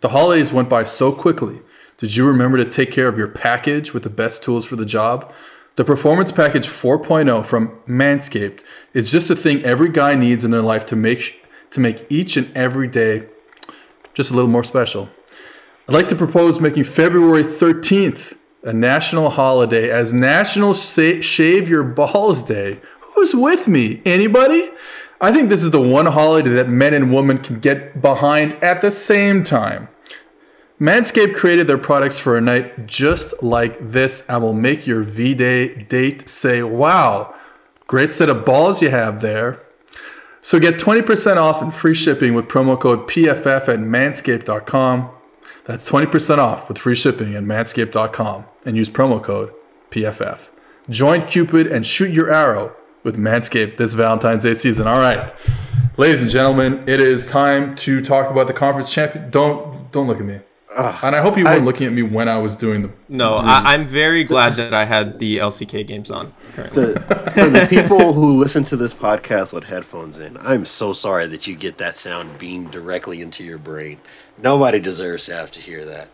The 0.00 0.10
holidays 0.10 0.52
went 0.52 0.68
by 0.68 0.84
so 0.84 1.12
quickly. 1.12 1.60
Did 1.98 2.14
you 2.14 2.26
remember 2.26 2.58
to 2.58 2.70
take 2.70 2.92
care 2.92 3.08
of 3.08 3.16
your 3.16 3.28
package 3.28 3.94
with 3.94 4.02
the 4.02 4.10
best 4.10 4.42
tools 4.42 4.66
for 4.66 4.76
the 4.76 4.84
job? 4.84 5.32
The 5.76 5.84
Performance 5.84 6.32
Package 6.32 6.66
4.0 6.66 7.44
from 7.44 7.68
Manscaped 7.88 8.60
is 8.94 9.10
just 9.10 9.30
a 9.30 9.36
thing 9.36 9.62
every 9.64 9.90
guy 9.90 10.14
needs 10.14 10.44
in 10.44 10.50
their 10.50 10.62
life 10.62 10.86
to 10.86 10.96
make 10.96 11.42
to 11.70 11.80
make 11.80 12.06
each 12.08 12.36
and 12.36 12.54
every 12.56 12.88
day 12.88 13.26
just 14.14 14.30
a 14.30 14.34
little 14.34 14.50
more 14.50 14.64
special. 14.64 15.10
I'd 15.88 15.94
like 15.94 16.08
to 16.08 16.16
propose 16.16 16.60
making 16.60 16.84
February 16.84 17.44
13th 17.44 18.36
a 18.62 18.72
national 18.72 19.30
holiday 19.30 19.90
as 19.90 20.12
National 20.12 20.74
Sa- 20.74 21.20
Shave 21.20 21.68
Your 21.68 21.84
Balls 21.84 22.42
Day. 22.42 22.80
Who's 23.00 23.34
with 23.34 23.68
me? 23.68 24.02
Anybody? 24.04 24.70
I 25.20 25.32
think 25.32 25.48
this 25.48 25.64
is 25.64 25.70
the 25.70 25.80
one 25.80 26.06
holiday 26.06 26.50
that 26.50 26.68
men 26.68 26.92
and 26.92 27.12
women 27.12 27.38
can 27.38 27.58
get 27.60 28.02
behind 28.02 28.52
at 28.62 28.82
the 28.82 28.90
same 28.90 29.44
time. 29.44 29.88
Manscaped 30.78 31.34
created 31.34 31.66
their 31.66 31.78
products 31.78 32.18
for 32.18 32.36
a 32.36 32.40
night 32.40 32.86
just 32.86 33.42
like 33.42 33.78
this 33.80 34.24
and 34.28 34.42
will 34.42 34.52
make 34.52 34.86
your 34.86 35.02
V 35.02 35.34
Day 35.34 35.74
date 35.84 36.28
say, 36.28 36.62
wow, 36.62 37.34
great 37.86 38.12
set 38.12 38.28
of 38.28 38.44
balls 38.44 38.82
you 38.82 38.90
have 38.90 39.22
there. 39.22 39.62
So 40.42 40.60
get 40.60 40.74
20% 40.74 41.38
off 41.38 41.62
and 41.62 41.74
free 41.74 41.94
shipping 41.94 42.34
with 42.34 42.46
promo 42.46 42.78
code 42.78 43.08
PFF 43.08 43.68
at 43.68 43.80
manscaped.com. 43.80 45.10
That's 45.64 45.90
20% 45.90 46.38
off 46.38 46.68
with 46.68 46.76
free 46.76 46.94
shipping 46.94 47.34
at 47.34 47.42
manscaped.com 47.42 48.44
and 48.66 48.76
use 48.76 48.90
promo 48.90 49.22
code 49.22 49.52
PFF. 49.90 50.50
Join 50.90 51.26
Cupid 51.26 51.66
and 51.66 51.86
shoot 51.86 52.12
your 52.12 52.30
arrow 52.30 52.76
with 53.06 53.16
Manscaped 53.16 53.76
this 53.76 53.94
Valentine's 53.94 54.42
Day 54.42 54.54
season. 54.54 54.88
All 54.88 54.98
right, 54.98 55.32
ladies 55.96 56.22
and 56.22 56.30
gentlemen, 56.30 56.82
it 56.88 56.98
is 56.98 57.24
time 57.24 57.76
to 57.76 58.04
talk 58.04 58.32
about 58.32 58.48
the 58.48 58.52
conference 58.52 58.92
champion. 58.92 59.30
Don't 59.30 59.90
don't 59.92 60.08
look 60.08 60.18
at 60.18 60.26
me. 60.26 60.40
and 60.76 61.14
I 61.14 61.20
hope 61.22 61.38
you 61.38 61.44
weren't 61.44 61.62
I, 61.62 61.64
looking 61.64 61.86
at 61.86 61.92
me 61.92 62.02
when 62.02 62.28
I 62.28 62.36
was 62.38 62.56
doing 62.56 62.82
the. 62.82 62.90
No, 63.08 63.36
I, 63.36 63.74
am 63.74 63.86
very 63.86 64.24
glad 64.24 64.56
that 64.56 64.74
I 64.74 64.84
had 64.84 65.20
the 65.20 65.38
LCK 65.38 65.86
games 65.86 66.10
on. 66.10 66.34
The, 66.56 67.00
for 67.32 67.48
the 67.48 67.66
people 67.70 68.12
who 68.12 68.36
listen 68.36 68.64
to 68.64 68.76
this 68.76 68.92
podcast 68.92 69.52
with 69.52 69.64
headphones 69.64 70.18
in, 70.18 70.36
I'm 70.38 70.64
so 70.64 70.92
sorry 70.92 71.28
that 71.28 71.46
you 71.46 71.54
get 71.54 71.78
that 71.78 71.94
sound 71.94 72.38
beamed 72.40 72.72
directly 72.72 73.22
into 73.22 73.44
your 73.44 73.58
brain. 73.58 74.00
Nobody 74.36 74.80
deserves 74.80 75.26
to 75.26 75.34
have 75.36 75.52
to 75.52 75.60
hear 75.60 75.84
that. 75.84 76.08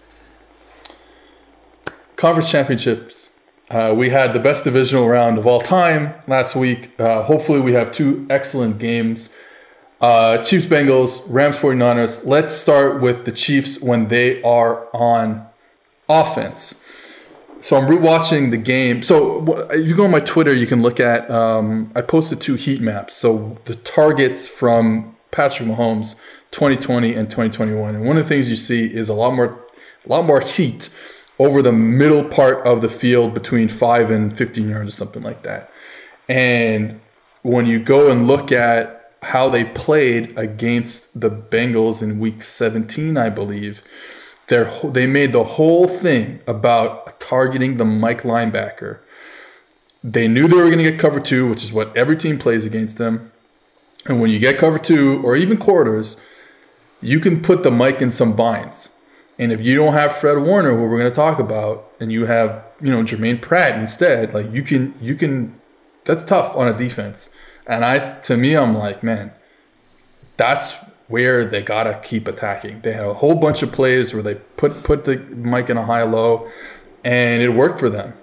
Conference 2.16 2.50
championships 2.50 3.30
uh, 3.72 3.94
we 3.94 4.10
had 4.10 4.34
the 4.34 4.38
best 4.38 4.64
divisional 4.64 5.08
round 5.08 5.38
of 5.38 5.46
all 5.46 5.60
time 5.60 6.14
last 6.26 6.54
week. 6.54 6.90
Uh, 7.00 7.22
hopefully, 7.22 7.60
we 7.60 7.72
have 7.72 7.90
two 7.90 8.26
excellent 8.28 8.78
games. 8.78 9.30
Uh, 10.00 10.38
Chiefs, 10.42 10.66
Bengals, 10.66 11.22
Rams, 11.28 11.56
49ers. 11.56 12.26
Let's 12.26 12.52
start 12.52 13.00
with 13.00 13.24
the 13.24 13.32
Chiefs 13.32 13.80
when 13.80 14.08
they 14.08 14.42
are 14.42 14.94
on 14.94 15.46
offense. 16.08 16.74
So 17.62 17.76
I'm 17.76 17.86
rewatching 17.86 18.50
the 18.50 18.56
game. 18.56 19.02
So 19.02 19.70
if 19.70 19.88
you 19.88 19.94
go 19.94 20.04
on 20.04 20.10
my 20.10 20.20
Twitter, 20.20 20.52
you 20.52 20.66
can 20.66 20.82
look 20.82 20.98
at. 20.98 21.30
Um, 21.30 21.92
I 21.94 22.02
posted 22.02 22.40
two 22.40 22.56
heat 22.56 22.82
maps. 22.82 23.14
So 23.14 23.56
the 23.66 23.76
targets 23.76 24.46
from 24.48 25.16
Patrick 25.30 25.68
Mahomes, 25.68 26.16
2020 26.50 27.14
and 27.14 27.30
2021. 27.30 27.94
And 27.94 28.04
one 28.04 28.18
of 28.18 28.24
the 28.24 28.28
things 28.28 28.50
you 28.50 28.56
see 28.56 28.92
is 28.92 29.08
a 29.08 29.14
lot 29.14 29.32
more, 29.34 29.64
a 30.04 30.08
lot 30.08 30.26
more 30.26 30.40
heat 30.56 30.90
over 31.42 31.60
the 31.60 31.72
middle 31.72 32.22
part 32.22 32.64
of 32.64 32.82
the 32.82 32.88
field 32.88 33.34
between 33.34 33.68
five 33.68 34.12
and 34.12 34.32
15 34.32 34.68
yards 34.68 34.88
or 34.90 34.96
something 34.96 35.22
like 35.22 35.42
that. 35.42 35.72
And 36.28 37.00
when 37.42 37.66
you 37.66 37.82
go 37.82 38.12
and 38.12 38.28
look 38.28 38.52
at 38.52 39.10
how 39.22 39.48
they 39.48 39.64
played 39.64 40.38
against 40.38 41.18
the 41.18 41.30
Bengals 41.30 42.00
in 42.00 42.20
week 42.20 42.44
17, 42.44 43.16
I 43.16 43.28
believe, 43.28 43.82
they 44.46 45.06
made 45.06 45.32
the 45.32 45.42
whole 45.42 45.88
thing 45.88 46.40
about 46.46 47.18
targeting 47.18 47.76
the 47.76 47.84
Mike 47.84 48.22
linebacker. 48.22 49.00
They 50.04 50.28
knew 50.28 50.46
they 50.46 50.56
were 50.56 50.64
going 50.64 50.78
to 50.78 50.90
get 50.90 51.00
cover 51.00 51.18
two, 51.18 51.48
which 51.48 51.64
is 51.64 51.72
what 51.72 51.96
every 51.96 52.16
team 52.16 52.38
plays 52.38 52.64
against 52.64 52.98
them. 52.98 53.32
And 54.06 54.20
when 54.20 54.30
you 54.30 54.38
get 54.38 54.58
cover 54.58 54.78
two 54.78 55.20
or 55.24 55.34
even 55.34 55.56
quarters, 55.56 56.20
you 57.00 57.18
can 57.18 57.42
put 57.42 57.64
the 57.64 57.70
Mike 57.70 58.00
in 58.00 58.12
some 58.12 58.36
binds. 58.36 58.90
And 59.42 59.50
if 59.50 59.60
you 59.60 59.74
don't 59.74 59.92
have 59.92 60.16
Fred 60.16 60.38
Warner, 60.38 60.70
who 60.70 60.82
we're 60.82 61.00
going 61.00 61.10
to 61.10 61.16
talk 61.16 61.40
about, 61.40 61.90
and 61.98 62.12
you 62.12 62.26
have 62.26 62.64
you 62.80 62.92
know 62.92 63.02
Germaine 63.02 63.40
Pratt 63.40 63.76
instead, 63.76 64.32
like 64.32 64.52
you 64.52 64.62
can 64.62 64.94
you 65.00 65.16
can 65.16 65.60
that's 66.04 66.22
tough 66.22 66.54
on 66.54 66.68
a 66.68 66.78
defense. 66.78 67.28
And 67.66 67.84
I 67.84 68.20
to 68.20 68.36
me 68.36 68.56
I'm 68.56 68.78
like 68.78 69.02
man, 69.02 69.32
that's 70.36 70.76
where 71.08 71.44
they 71.44 71.60
gotta 71.60 72.00
keep 72.04 72.28
attacking. 72.28 72.82
They 72.82 72.92
had 72.92 73.04
a 73.04 73.14
whole 73.14 73.34
bunch 73.34 73.62
of 73.62 73.72
plays 73.72 74.14
where 74.14 74.22
they 74.22 74.36
put 74.36 74.84
put 74.84 75.06
the 75.06 75.16
Mike 75.18 75.70
in 75.70 75.76
a 75.76 75.84
high 75.84 76.04
low, 76.04 76.48
and 77.02 77.42
it 77.42 77.48
worked 77.48 77.80
for 77.80 77.90
them. 77.90 78.14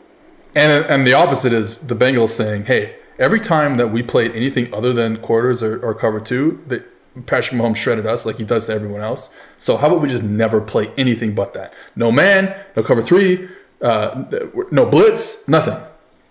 And 0.56 0.86
and 0.86 1.06
the 1.06 1.16
opposite 1.16 1.52
is 1.52 1.76
the 1.76 1.98
Bengals 1.98 2.30
saying, 2.30 2.64
"Hey, 2.64 2.96
every 3.18 3.42
time 3.42 3.76
that 3.76 3.90
we 3.90 4.04
played 4.04 4.32
anything 4.32 4.74
other 4.74 4.94
than 4.94 5.18
quarters 5.18 5.62
or, 5.62 5.86
or 5.86 5.94
cover 5.94 6.22
two, 6.22 6.64
that 6.68 6.88
Patrick 7.26 7.60
Mahomes 7.60 7.78
shredded 7.78 8.06
us 8.06 8.26
like 8.26 8.38
he 8.38 8.44
does 8.44 8.66
to 8.66 8.74
everyone 8.74 9.02
else. 9.02 9.30
So 9.58 9.78
how 9.78 9.88
about 9.88 10.02
we 10.02 10.10
just 10.10 10.24
never 10.24 10.62
play 10.62 10.92
anything 10.98 11.36
but 11.36 11.54
that? 11.54 11.74
No 11.96 12.12
man, 12.12 12.56
no 12.76 12.84
cover 12.84 13.02
three, 13.02 13.50
uh, 13.82 14.26
no 14.72 14.86
blitz, 14.86 15.48
nothing. 15.48 15.78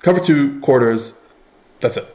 Cover 0.01 0.21
two 0.21 0.61
quarters. 0.61 1.15
That's 1.81 1.97
it. 1.97 2.15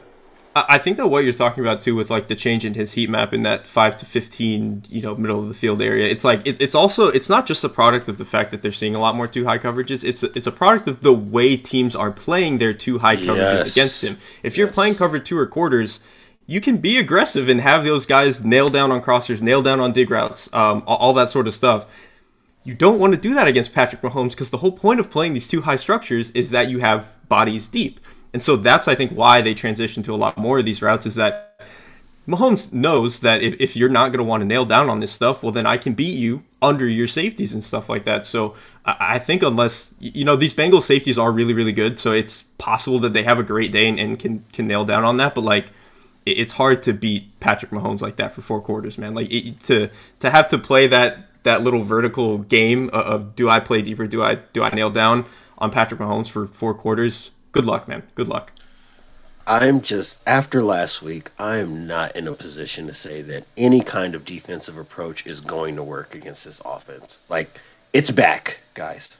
I 0.56 0.78
think 0.78 0.98
that 0.98 1.08
what 1.08 1.24
you're 1.24 1.32
talking 1.32 1.64
about 1.64 1.82
too, 1.82 1.96
with 1.96 2.10
like 2.10 2.28
the 2.28 2.36
change 2.36 2.64
in 2.64 2.74
his 2.74 2.92
heat 2.92 3.10
map 3.10 3.32
in 3.32 3.42
that 3.42 3.66
five 3.66 3.96
to 3.96 4.06
fifteen, 4.06 4.84
you 4.88 5.02
know, 5.02 5.16
middle 5.16 5.40
of 5.40 5.48
the 5.48 5.54
field 5.54 5.82
area, 5.82 6.06
it's 6.06 6.22
like 6.22 6.46
it, 6.46 6.62
it's 6.62 6.76
also 6.76 7.08
it's 7.08 7.28
not 7.28 7.44
just 7.44 7.64
a 7.64 7.68
product 7.68 8.08
of 8.08 8.18
the 8.18 8.24
fact 8.24 8.52
that 8.52 8.62
they're 8.62 8.70
seeing 8.70 8.94
a 8.94 9.00
lot 9.00 9.16
more 9.16 9.26
two 9.26 9.44
high 9.44 9.58
coverages. 9.58 10.04
It's 10.04 10.22
a, 10.22 10.30
it's 10.38 10.46
a 10.46 10.52
product 10.52 10.86
of 10.86 11.00
the 11.00 11.12
way 11.12 11.56
teams 11.56 11.96
are 11.96 12.12
playing 12.12 12.58
their 12.58 12.72
two 12.72 13.00
high 13.00 13.16
coverages 13.16 13.64
yes. 13.64 13.72
against 13.72 14.04
him. 14.04 14.14
If 14.44 14.52
yes. 14.52 14.58
you're 14.58 14.68
playing 14.68 14.94
cover 14.94 15.18
two 15.18 15.36
or 15.36 15.46
quarters, 15.48 15.98
you 16.46 16.60
can 16.60 16.76
be 16.76 16.98
aggressive 16.98 17.48
and 17.48 17.60
have 17.60 17.84
those 17.84 18.06
guys 18.06 18.44
nail 18.44 18.68
down 18.68 18.92
on 18.92 19.00
crossers, 19.00 19.40
nail 19.40 19.62
down 19.62 19.80
on 19.80 19.92
dig 19.92 20.10
routes, 20.10 20.52
um, 20.52 20.82
all, 20.86 21.12
that 21.14 21.30
sort 21.30 21.48
of 21.48 21.54
stuff. 21.54 21.86
You 22.64 22.74
don't 22.74 22.98
want 22.98 23.14
to 23.14 23.20
do 23.20 23.34
that 23.34 23.48
against 23.48 23.74
Patrick 23.74 24.02
Mahomes 24.02 24.30
because 24.30 24.50
the 24.50 24.58
whole 24.58 24.72
point 24.72 25.00
of 25.00 25.10
playing 25.10 25.34
these 25.34 25.48
two 25.48 25.62
high 25.62 25.76
structures 25.76 26.30
is 26.30 26.50
that 26.50 26.68
you 26.68 26.80
have 26.80 27.18
bodies 27.28 27.68
deep. 27.68 28.00
And 28.32 28.42
so 28.42 28.56
that's, 28.56 28.88
I 28.88 28.94
think, 28.94 29.12
why 29.12 29.40
they 29.42 29.54
transition 29.54 30.02
to 30.04 30.14
a 30.14 30.16
lot 30.16 30.36
more 30.36 30.58
of 30.58 30.64
these 30.64 30.82
routes 30.82 31.06
is 31.06 31.14
that 31.14 31.62
Mahomes 32.26 32.72
knows 32.72 33.20
that 33.20 33.42
if, 33.42 33.54
if 33.60 33.76
you're 33.76 33.90
not 33.90 34.08
going 34.08 34.18
to 34.18 34.24
want 34.24 34.40
to 34.40 34.46
nail 34.46 34.64
down 34.64 34.88
on 34.90 35.00
this 35.00 35.12
stuff, 35.12 35.42
well, 35.42 35.52
then 35.52 35.66
I 35.66 35.76
can 35.76 35.94
beat 35.94 36.18
you 36.18 36.42
under 36.60 36.88
your 36.88 37.06
safeties 37.06 37.52
and 37.52 37.62
stuff 37.62 37.88
like 37.88 38.04
that. 38.04 38.26
So 38.26 38.54
I, 38.84 38.96
I 39.00 39.18
think 39.18 39.42
unless, 39.42 39.94
you 39.98 40.24
know, 40.24 40.34
these 40.34 40.54
Bengals 40.54 40.84
safeties 40.84 41.18
are 41.18 41.30
really, 41.30 41.54
really 41.54 41.72
good. 41.72 41.98
So 42.00 42.12
it's 42.12 42.44
possible 42.58 42.98
that 43.00 43.12
they 43.12 43.22
have 43.22 43.38
a 43.38 43.42
great 43.42 43.72
day 43.72 43.88
and, 43.88 43.98
and 43.98 44.18
can, 44.18 44.44
can 44.52 44.66
nail 44.66 44.84
down 44.84 45.04
on 45.04 45.18
that. 45.18 45.34
But 45.34 45.44
like, 45.44 45.66
it's 46.26 46.52
hard 46.52 46.82
to 46.84 46.92
beat 46.92 47.38
Patrick 47.40 47.70
Mahomes 47.70 48.00
like 48.00 48.16
that 48.16 48.32
for 48.32 48.42
four 48.42 48.60
quarters, 48.60 48.98
man. 48.98 49.14
Like 49.14 49.30
it, 49.30 49.60
to, 49.64 49.90
to 50.20 50.30
have 50.30 50.48
to 50.48 50.58
play 50.58 50.86
that, 50.86 51.28
that 51.42 51.62
little 51.62 51.82
vertical 51.82 52.38
game 52.38 52.88
of, 52.88 53.06
of 53.06 53.36
do 53.36 53.48
I 53.48 53.60
play 53.60 53.82
deeper? 53.82 54.06
Do 54.06 54.22
I, 54.22 54.36
do 54.36 54.62
I 54.62 54.70
nail 54.70 54.90
down 54.90 55.26
on 55.58 55.70
Patrick 55.70 56.00
Mahomes 56.00 56.28
for 56.28 56.46
four 56.46 56.74
quarters? 56.74 57.30
good 57.54 57.64
luck, 57.64 57.88
man. 57.88 58.02
Good 58.14 58.28
luck. 58.28 58.52
I'm 59.46 59.80
just 59.80 60.20
after 60.26 60.62
last 60.62 61.00
week. 61.00 61.30
I 61.38 61.58
am 61.58 61.86
not 61.86 62.14
in 62.16 62.26
a 62.26 62.32
position 62.32 62.86
to 62.88 62.94
say 62.94 63.22
that 63.22 63.44
any 63.56 63.80
kind 63.80 64.14
of 64.14 64.24
defensive 64.24 64.76
approach 64.76 65.26
is 65.26 65.40
going 65.40 65.76
to 65.76 65.82
work 65.82 66.14
against 66.14 66.44
this 66.44 66.60
offense. 66.64 67.20
Like 67.28 67.58
it's 67.92 68.10
back, 68.10 68.60
guys. 68.74 69.16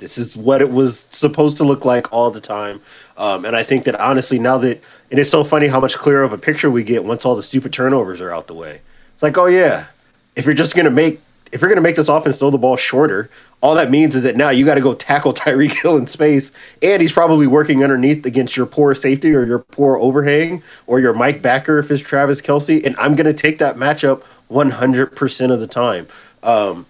This 0.00 0.18
is 0.18 0.36
what 0.36 0.60
it 0.60 0.70
was 0.70 1.06
supposed 1.10 1.56
to 1.58 1.64
look 1.64 1.84
like 1.84 2.12
all 2.12 2.30
the 2.30 2.40
time. 2.40 2.80
Um, 3.16 3.44
and 3.44 3.54
I 3.54 3.62
think 3.62 3.84
that 3.84 3.98
honestly, 4.00 4.38
now 4.38 4.58
that 4.58 4.82
and 5.10 5.18
it's 5.18 5.30
so 5.30 5.44
funny 5.44 5.68
how 5.68 5.80
much 5.80 5.96
clearer 5.96 6.24
of 6.24 6.32
a 6.32 6.38
picture 6.38 6.70
we 6.70 6.82
get 6.82 7.04
once 7.04 7.24
all 7.24 7.36
the 7.36 7.42
stupid 7.42 7.72
turnovers 7.72 8.20
are 8.20 8.32
out 8.32 8.46
the 8.46 8.54
way. 8.54 8.80
It's 9.14 9.22
like, 9.22 9.38
oh 9.38 9.46
yeah, 9.46 9.86
if 10.34 10.44
you're 10.44 10.54
just 10.54 10.74
gonna 10.74 10.90
make 10.90 11.20
if 11.52 11.60
you're 11.60 11.74
to 11.74 11.80
make 11.80 11.96
this 11.96 12.08
offense 12.08 12.36
throw 12.36 12.50
the 12.50 12.58
ball 12.58 12.76
shorter, 12.76 13.28
all 13.60 13.74
that 13.74 13.90
means 13.90 14.14
is 14.14 14.22
that 14.22 14.36
now 14.36 14.50
you 14.50 14.64
got 14.64 14.76
to 14.76 14.80
go 14.80 14.94
tackle 14.94 15.34
Tyreek 15.34 15.72
Hill 15.82 15.96
in 15.96 16.06
space, 16.06 16.52
and 16.82 17.02
he's 17.02 17.12
probably 17.12 17.46
working 17.46 17.82
underneath 17.82 18.24
against 18.24 18.56
your 18.56 18.66
poor 18.66 18.94
safety 18.94 19.34
or 19.34 19.44
your 19.44 19.58
poor 19.58 19.96
overhang 19.98 20.62
or 20.86 21.00
your 21.00 21.12
Mike 21.12 21.42
backer 21.42 21.78
if 21.78 21.90
it's 21.90 22.02
Travis 22.02 22.40
Kelce, 22.40 22.84
and 22.84 22.96
I'm 22.98 23.16
to 23.16 23.34
take 23.34 23.58
that 23.58 23.76
matchup 23.76 24.22
100% 24.50 25.50
of 25.52 25.60
the 25.60 25.66
time. 25.66 26.06
Um, 26.42 26.86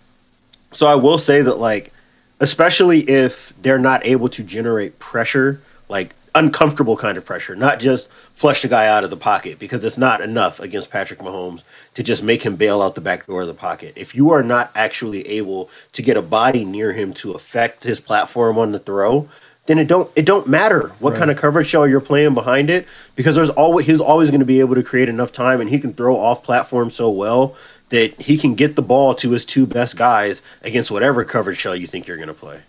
so 0.72 0.86
I 0.86 0.94
will 0.94 1.18
say 1.18 1.42
that, 1.42 1.58
like, 1.58 1.92
especially 2.40 3.00
if 3.08 3.52
they're 3.60 3.78
not 3.78 4.04
able 4.04 4.28
to 4.30 4.42
generate 4.42 4.98
pressure, 4.98 5.60
like 5.88 6.14
uncomfortable 6.34 6.96
kind 6.96 7.18
of 7.18 7.24
pressure, 7.24 7.54
not 7.54 7.80
just 7.80 8.08
flush 8.34 8.62
the 8.62 8.68
guy 8.68 8.86
out 8.86 9.04
of 9.04 9.10
the 9.10 9.16
pocket, 9.16 9.58
because 9.58 9.84
it's 9.84 9.98
not 9.98 10.20
enough 10.20 10.60
against 10.60 10.90
Patrick 10.90 11.20
Mahomes 11.20 11.62
to 11.94 12.02
just 12.02 12.22
make 12.22 12.42
him 12.42 12.56
bail 12.56 12.82
out 12.82 12.94
the 12.94 13.00
back 13.00 13.26
door 13.26 13.42
of 13.42 13.48
the 13.48 13.54
pocket. 13.54 13.92
If 13.96 14.14
you 14.14 14.30
are 14.30 14.42
not 14.42 14.70
actually 14.74 15.26
able 15.28 15.70
to 15.92 16.02
get 16.02 16.16
a 16.16 16.22
body 16.22 16.64
near 16.64 16.92
him 16.92 17.12
to 17.14 17.32
affect 17.32 17.84
his 17.84 18.00
platform 18.00 18.58
on 18.58 18.72
the 18.72 18.78
throw, 18.78 19.28
then 19.66 19.78
it 19.78 19.86
don't 19.86 20.10
it 20.16 20.24
don't 20.24 20.48
matter 20.48 20.88
what 20.98 21.10
right. 21.10 21.18
kind 21.18 21.30
of 21.30 21.36
coverage 21.36 21.68
shell 21.68 21.86
you're 21.86 22.00
playing 22.00 22.34
behind 22.34 22.70
it 22.70 22.88
because 23.14 23.36
there's 23.36 23.50
always 23.50 23.86
he's 23.86 24.00
always 24.00 24.30
going 24.30 24.40
to 24.40 24.46
be 24.46 24.58
able 24.58 24.74
to 24.74 24.82
create 24.82 25.08
enough 25.08 25.30
time 25.30 25.60
and 25.60 25.70
he 25.70 25.78
can 25.78 25.92
throw 25.92 26.16
off 26.16 26.42
platform 26.42 26.90
so 26.90 27.08
well 27.08 27.54
that 27.90 28.20
he 28.20 28.36
can 28.36 28.54
get 28.54 28.76
the 28.76 28.82
ball 28.82 29.14
to 29.16 29.30
his 29.30 29.44
two 29.44 29.66
best 29.66 29.96
guys 29.96 30.42
against 30.62 30.90
whatever 30.90 31.24
coverage 31.24 31.58
shell 31.58 31.76
you 31.76 31.86
think 31.86 32.06
you're 32.06 32.16
going 32.16 32.28
to 32.28 32.34
play. 32.34 32.62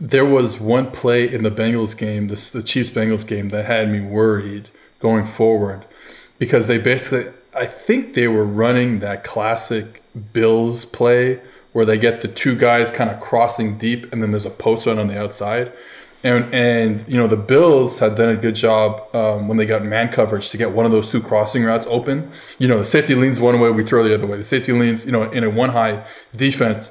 There 0.00 0.24
was 0.24 0.58
one 0.58 0.90
play 0.90 1.32
in 1.32 1.44
the 1.44 1.50
Bengals 1.50 1.96
game, 1.96 2.28
this 2.28 2.50
the 2.50 2.62
Chiefs 2.62 2.90
Bengals 2.90 3.26
game 3.26 3.50
that 3.50 3.66
had 3.66 3.90
me 3.90 4.00
worried 4.00 4.68
going 5.00 5.24
forward 5.24 5.84
because 6.38 6.66
they 6.66 6.78
basically 6.78 7.32
I 7.54 7.66
think 7.66 8.14
they 8.14 8.26
were 8.26 8.44
running 8.44 8.98
that 9.00 9.22
classic 9.22 10.02
Bills 10.32 10.84
play 10.84 11.40
where 11.72 11.84
they 11.84 11.98
get 11.98 12.22
the 12.22 12.28
two 12.28 12.56
guys 12.56 12.90
kind 12.90 13.10
of 13.10 13.20
crossing 13.20 13.78
deep 13.78 14.12
and 14.12 14.22
then 14.22 14.30
there's 14.30 14.46
a 14.46 14.50
post 14.50 14.86
run 14.86 14.98
on 14.98 15.08
the 15.08 15.18
outside. 15.18 15.72
And, 16.24 16.52
and 16.54 17.04
you 17.06 17.18
know 17.18 17.28
the 17.28 17.36
Bills 17.36 17.98
had 17.98 18.16
done 18.16 18.30
a 18.30 18.36
good 18.36 18.54
job 18.54 19.14
um, 19.14 19.46
when 19.46 19.58
they 19.58 19.66
got 19.66 19.84
man 19.84 20.10
coverage 20.10 20.48
to 20.50 20.56
get 20.56 20.72
one 20.72 20.86
of 20.86 20.92
those 20.92 21.08
two 21.08 21.22
crossing 21.22 21.62
routes 21.62 21.86
open. 21.88 22.32
You 22.58 22.66
know 22.66 22.78
the 22.78 22.84
safety 22.84 23.14
leans 23.14 23.38
one 23.38 23.60
way, 23.60 23.70
we 23.70 23.84
throw 23.84 24.02
the 24.02 24.14
other 24.14 24.26
way. 24.26 24.38
The 24.38 24.44
safety 24.44 24.72
leans, 24.72 25.04
you 25.04 25.12
know, 25.12 25.30
in 25.30 25.44
a 25.44 25.50
one 25.50 25.70
high 25.70 26.06
defense. 26.34 26.90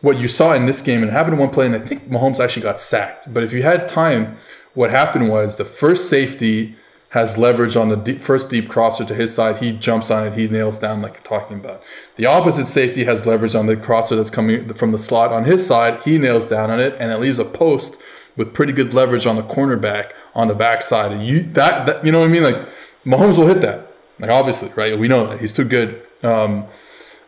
What 0.00 0.18
you 0.18 0.28
saw 0.28 0.52
in 0.54 0.66
this 0.66 0.82
game, 0.82 1.02
and 1.02 1.10
it 1.10 1.12
happened 1.14 1.34
in 1.34 1.40
one 1.40 1.50
play, 1.50 1.66
and 1.66 1.76
I 1.76 1.78
think 1.78 2.10
Mahomes 2.10 2.40
actually 2.40 2.62
got 2.62 2.80
sacked. 2.80 3.32
But 3.32 3.42
if 3.42 3.52
you 3.52 3.62
had 3.62 3.88
time, 3.88 4.38
what 4.74 4.90
happened 4.90 5.28
was 5.28 5.56
the 5.56 5.64
first 5.64 6.10
safety 6.10 6.76
has 7.14 7.38
leverage 7.38 7.76
on 7.76 7.90
the 7.90 7.96
deep, 7.96 8.20
first 8.20 8.50
deep 8.50 8.68
crosser 8.68 9.04
to 9.04 9.14
his 9.14 9.32
side. 9.32 9.58
He 9.58 9.70
jumps 9.70 10.10
on 10.10 10.26
it. 10.26 10.32
He 10.36 10.48
nails 10.48 10.80
down 10.80 11.00
like 11.00 11.12
you're 11.12 11.22
talking 11.22 11.58
about. 11.58 11.80
The 12.16 12.26
opposite 12.26 12.66
safety 12.66 13.04
has 13.04 13.24
leverage 13.24 13.54
on 13.54 13.66
the 13.66 13.76
crosser 13.76 14.16
that's 14.16 14.30
coming 14.30 14.74
from 14.74 14.90
the 14.90 14.98
slot 14.98 15.32
on 15.32 15.44
his 15.44 15.64
side. 15.64 16.00
He 16.04 16.18
nails 16.18 16.44
down 16.44 16.72
on 16.72 16.80
it, 16.80 16.96
and 16.98 17.12
it 17.12 17.20
leaves 17.20 17.38
a 17.38 17.44
post 17.44 17.94
with 18.36 18.52
pretty 18.52 18.72
good 18.72 18.94
leverage 18.94 19.26
on 19.26 19.36
the 19.36 19.42
cornerback 19.42 20.12
on 20.34 20.48
the 20.48 20.54
backside. 20.54 21.12
And 21.12 21.26
you 21.26 21.42
that, 21.52 21.86
that 21.86 22.04
you 22.04 22.12
know 22.12 22.20
what 22.20 22.28
I 22.28 22.32
mean? 22.32 22.42
Like 22.42 22.68
Mahomes 23.04 23.38
will 23.38 23.46
hit 23.46 23.60
that. 23.62 23.92
Like 24.18 24.30
obviously, 24.30 24.70
right? 24.76 24.98
We 24.98 25.08
know 25.08 25.28
that 25.28 25.40
he's 25.40 25.52
too 25.52 25.64
good. 25.64 26.02
Um, 26.22 26.66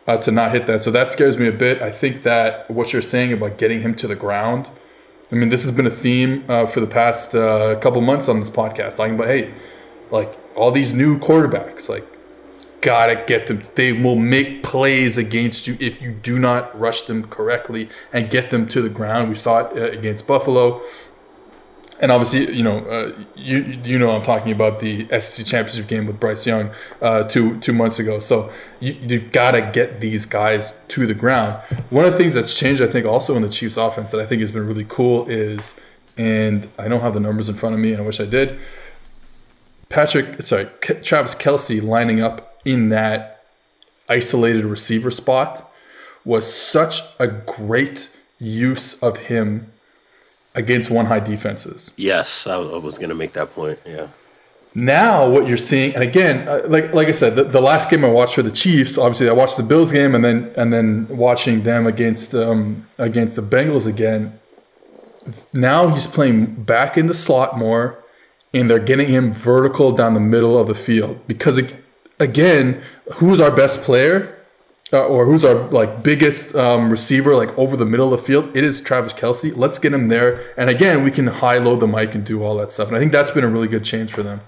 uh, 0.07 0.17
to 0.17 0.31
not 0.31 0.53
hit 0.53 0.65
that. 0.67 0.83
So 0.83 0.91
that 0.91 1.11
scares 1.11 1.37
me 1.37 1.47
a 1.47 1.51
bit. 1.51 1.81
I 1.81 1.91
think 1.91 2.23
that 2.23 2.69
what 2.71 2.93
you're 2.93 3.01
saying 3.01 3.33
about 3.33 3.57
getting 3.57 3.81
him 3.81 3.93
to 3.95 4.07
the 4.07 4.15
ground, 4.15 4.67
I 5.31 5.35
mean, 5.35 5.49
this 5.49 5.63
has 5.63 5.73
been 5.73 5.85
a 5.85 5.91
theme 5.91 6.45
uh, 6.47 6.65
for 6.67 6.79
the 6.79 6.87
past 6.87 7.35
uh, 7.35 7.75
couple 7.79 7.99
months 8.01 8.29
on 8.29 8.39
this 8.39 8.49
podcast, 8.49 8.95
talking 8.95 9.15
about, 9.15 9.27
hey, 9.27 9.53
like 10.09 10.33
all 10.55 10.71
these 10.71 10.93
new 10.93 11.19
quarterbacks, 11.19 11.89
like 11.89 12.07
gotta 12.81 13.23
get 13.27 13.47
them. 13.47 13.63
They 13.75 13.93
will 13.93 14.15
make 14.15 14.63
plays 14.63 15.17
against 15.17 15.67
you 15.67 15.77
if 15.79 16.01
you 16.01 16.11
do 16.11 16.39
not 16.39 16.77
rush 16.79 17.03
them 17.03 17.27
correctly 17.27 17.89
and 18.13 18.29
get 18.29 18.49
them 18.49 18.67
to 18.69 18.81
the 18.81 18.89
ground. 18.89 19.29
We 19.29 19.35
saw 19.35 19.59
it 19.59 19.77
uh, 19.77 19.97
against 19.97 20.27
Buffalo, 20.27 20.81
and 21.99 22.11
obviously, 22.11 22.55
you 22.55 22.63
know, 22.63 22.79
uh, 22.85 23.23
you 23.35 23.79
you 23.83 23.99
know, 23.99 24.11
I'm 24.11 24.23
talking 24.23 24.51
about 24.51 24.79
the 24.79 25.07
SEC 25.19 25.45
championship 25.45 25.87
game 25.87 26.05
with 26.05 26.19
Bryce 26.19 26.45
Young 26.45 26.71
uh, 27.01 27.23
two 27.23 27.59
two 27.59 27.73
months 27.73 27.99
ago. 27.99 28.19
So 28.19 28.51
you 28.79 28.93
you 28.93 29.19
gotta 29.19 29.71
get 29.73 29.99
these 29.99 30.25
guys 30.25 30.73
to 30.89 31.07
the 31.07 31.15
ground. 31.15 31.61
One 31.89 32.05
of 32.05 32.11
the 32.11 32.17
things 32.17 32.33
that's 32.33 32.57
changed, 32.57 32.81
I 32.81 32.87
think, 32.87 33.05
also 33.05 33.35
in 33.35 33.43
the 33.43 33.49
Chiefs' 33.49 33.77
offense 33.77 34.11
that 34.11 34.21
I 34.21 34.25
think 34.25 34.41
has 34.41 34.51
been 34.51 34.67
really 34.67 34.85
cool 34.87 35.27
is, 35.27 35.73
and 36.17 36.69
I 36.77 36.87
don't 36.87 37.01
have 37.01 37.13
the 37.13 37.19
numbers 37.19 37.49
in 37.49 37.55
front 37.55 37.75
of 37.75 37.81
me, 37.81 37.91
and 37.91 38.01
I 38.01 38.05
wish 38.05 38.19
I 38.19 38.25
did 38.25 38.59
Patrick, 39.89 40.41
sorry, 40.41 40.65
Travis 41.03 41.33
Kelce 41.35 41.81
lining 41.81 42.21
up 42.21 42.56
in 42.67 42.89
that 42.89 43.45
isolated 44.09 44.65
receiver 44.65 45.09
spot 45.09 45.71
was 46.25 46.51
such 46.51 46.99
a 47.19 47.27
great 47.27 48.09
use 48.39 48.95
of 49.01 49.17
him 49.17 49.71
against 50.53 50.89
one 50.89 51.05
high 51.05 51.21
defenses. 51.21 51.91
Yes, 51.95 52.45
I 52.45 52.57
was 52.57 52.97
going 52.97 53.09
to 53.09 53.15
make 53.15 53.33
that 53.33 53.51
point. 53.51 53.79
Yeah. 53.85 54.07
Now 54.75 55.27
what 55.27 55.47
you're 55.47 55.57
seeing, 55.57 55.95
and 55.95 56.03
again, 56.03 56.47
uh, 56.47 56.63
like 56.67 56.93
like 56.93 57.07
I 57.07 57.11
said, 57.11 57.35
the, 57.35 57.45
the 57.45 57.61
last 57.61 57.89
game 57.89 58.05
I 58.05 58.09
watched 58.09 58.35
for 58.35 58.43
the 58.43 58.51
Chiefs, 58.51 58.97
obviously 58.97 59.27
I 59.27 59.31
watched 59.31 59.57
the 59.57 59.63
Bills 59.63 59.91
game, 59.91 60.13
and 60.13 60.23
then 60.23 60.53
and 60.55 60.71
then 60.71 61.07
watching 61.07 61.63
them 61.63 61.87
against 61.87 62.35
um, 62.35 62.85
against 62.99 63.37
the 63.37 63.41
Bengals 63.41 63.87
again. 63.87 64.39
Now 65.51 65.87
he's 65.87 66.05
playing 66.05 66.63
back 66.63 66.95
in 66.95 67.07
the 67.07 67.15
slot 67.15 67.57
more 67.57 68.03
and 68.53 68.69
they're 68.69 68.79
getting 68.79 69.09
him 69.09 69.33
vertical 69.33 69.91
down 69.91 70.13
the 70.13 70.19
middle 70.19 70.57
of 70.57 70.67
the 70.67 70.75
field 70.75 71.19
because 71.27 71.57
again, 72.19 72.83
who's 73.15 73.39
our 73.39 73.51
best 73.51 73.81
player? 73.81 74.33
Uh, 74.93 75.05
or 75.05 75.25
who's 75.25 75.43
our 75.43 75.69
like 75.69 76.01
biggest 76.01 76.55
um, 76.55 76.89
receiver 76.89 77.35
like 77.35 77.49
over 77.57 77.75
the 77.75 77.85
middle 77.85 78.13
of 78.13 78.21
the 78.21 78.25
field? 78.25 78.55
It 78.55 78.63
is 78.63 78.79
travis 78.79 79.11
kelce 79.11 79.51
let's 79.53 79.79
get 79.79 79.91
him 79.91 80.07
there. 80.07 80.53
And 80.57 80.69
again 80.69 81.03
we 81.03 81.11
can 81.11 81.27
high 81.27 81.57
load 81.57 81.81
the 81.81 81.87
Mike 81.87 82.15
and 82.15 82.25
do 82.25 82.41
all 82.41 82.55
that 82.59 82.71
stuff. 82.71 82.87
And 82.87 82.95
i 82.95 82.99
think 83.01 83.11
that's 83.11 83.31
been 83.31 83.43
a 83.43 83.49
really 83.49 83.67
good 83.67 83.83
change 83.83 84.13
for 84.13 84.23
them. 84.23 84.39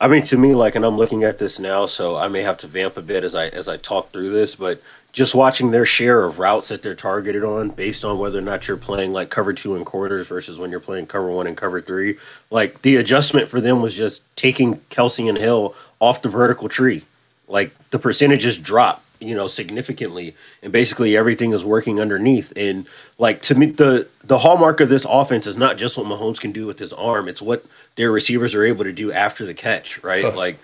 I 0.00 0.06
mean, 0.06 0.22
to 0.24 0.36
me, 0.36 0.54
like, 0.54 0.76
and 0.76 0.84
I'm 0.84 0.96
looking 0.96 1.24
at 1.24 1.40
this 1.40 1.58
now, 1.58 1.86
so 1.86 2.14
I 2.14 2.28
may 2.28 2.42
have 2.42 2.56
to 2.58 2.68
vamp 2.68 2.96
a 2.96 3.02
bit 3.02 3.24
as 3.24 3.34
I 3.34 3.48
as 3.48 3.66
I 3.66 3.76
talk 3.76 4.12
through 4.12 4.30
this, 4.30 4.54
but 4.54 4.80
just 5.18 5.34
watching 5.34 5.72
their 5.72 5.84
share 5.84 6.24
of 6.24 6.38
routes 6.38 6.68
that 6.68 6.80
they're 6.80 6.94
targeted 6.94 7.42
on, 7.42 7.70
based 7.70 8.04
on 8.04 8.20
whether 8.20 8.38
or 8.38 8.42
not 8.42 8.68
you're 8.68 8.76
playing 8.76 9.12
like 9.12 9.30
cover 9.30 9.52
two 9.52 9.74
and 9.74 9.84
quarters 9.84 10.28
versus 10.28 10.60
when 10.60 10.70
you're 10.70 10.78
playing 10.78 11.06
cover 11.06 11.28
one 11.28 11.48
and 11.48 11.56
cover 11.56 11.80
three, 11.80 12.16
like 12.52 12.82
the 12.82 12.94
adjustment 12.94 13.50
for 13.50 13.60
them 13.60 13.82
was 13.82 13.96
just 13.96 14.22
taking 14.36 14.76
Kelce 14.90 15.28
and 15.28 15.36
Hill 15.36 15.74
off 15.98 16.22
the 16.22 16.28
vertical 16.28 16.68
tree, 16.68 17.02
like 17.48 17.72
the 17.90 17.98
percentages 17.98 18.56
drop 18.56 19.02
you 19.18 19.34
know 19.34 19.48
significantly 19.48 20.36
and 20.62 20.72
basically 20.72 21.16
everything 21.16 21.52
is 21.52 21.64
working 21.64 21.98
underneath. 21.98 22.52
And 22.54 22.86
like 23.18 23.42
to 23.42 23.56
me 23.56 23.66
the 23.66 24.06
the 24.22 24.38
hallmark 24.38 24.78
of 24.78 24.88
this 24.88 25.04
offense 25.04 25.48
is 25.48 25.56
not 25.56 25.78
just 25.78 25.98
what 25.98 26.06
Mahomes 26.06 26.38
can 26.38 26.52
do 26.52 26.64
with 26.64 26.78
his 26.78 26.92
arm 26.92 27.26
it's 27.26 27.42
what 27.42 27.66
their 27.96 28.12
receivers 28.12 28.54
are 28.54 28.64
able 28.64 28.84
to 28.84 28.92
do 28.92 29.10
after 29.10 29.44
the 29.44 29.54
catch 29.54 30.00
right? 30.04 30.22
Huh. 30.22 30.36
like 30.36 30.60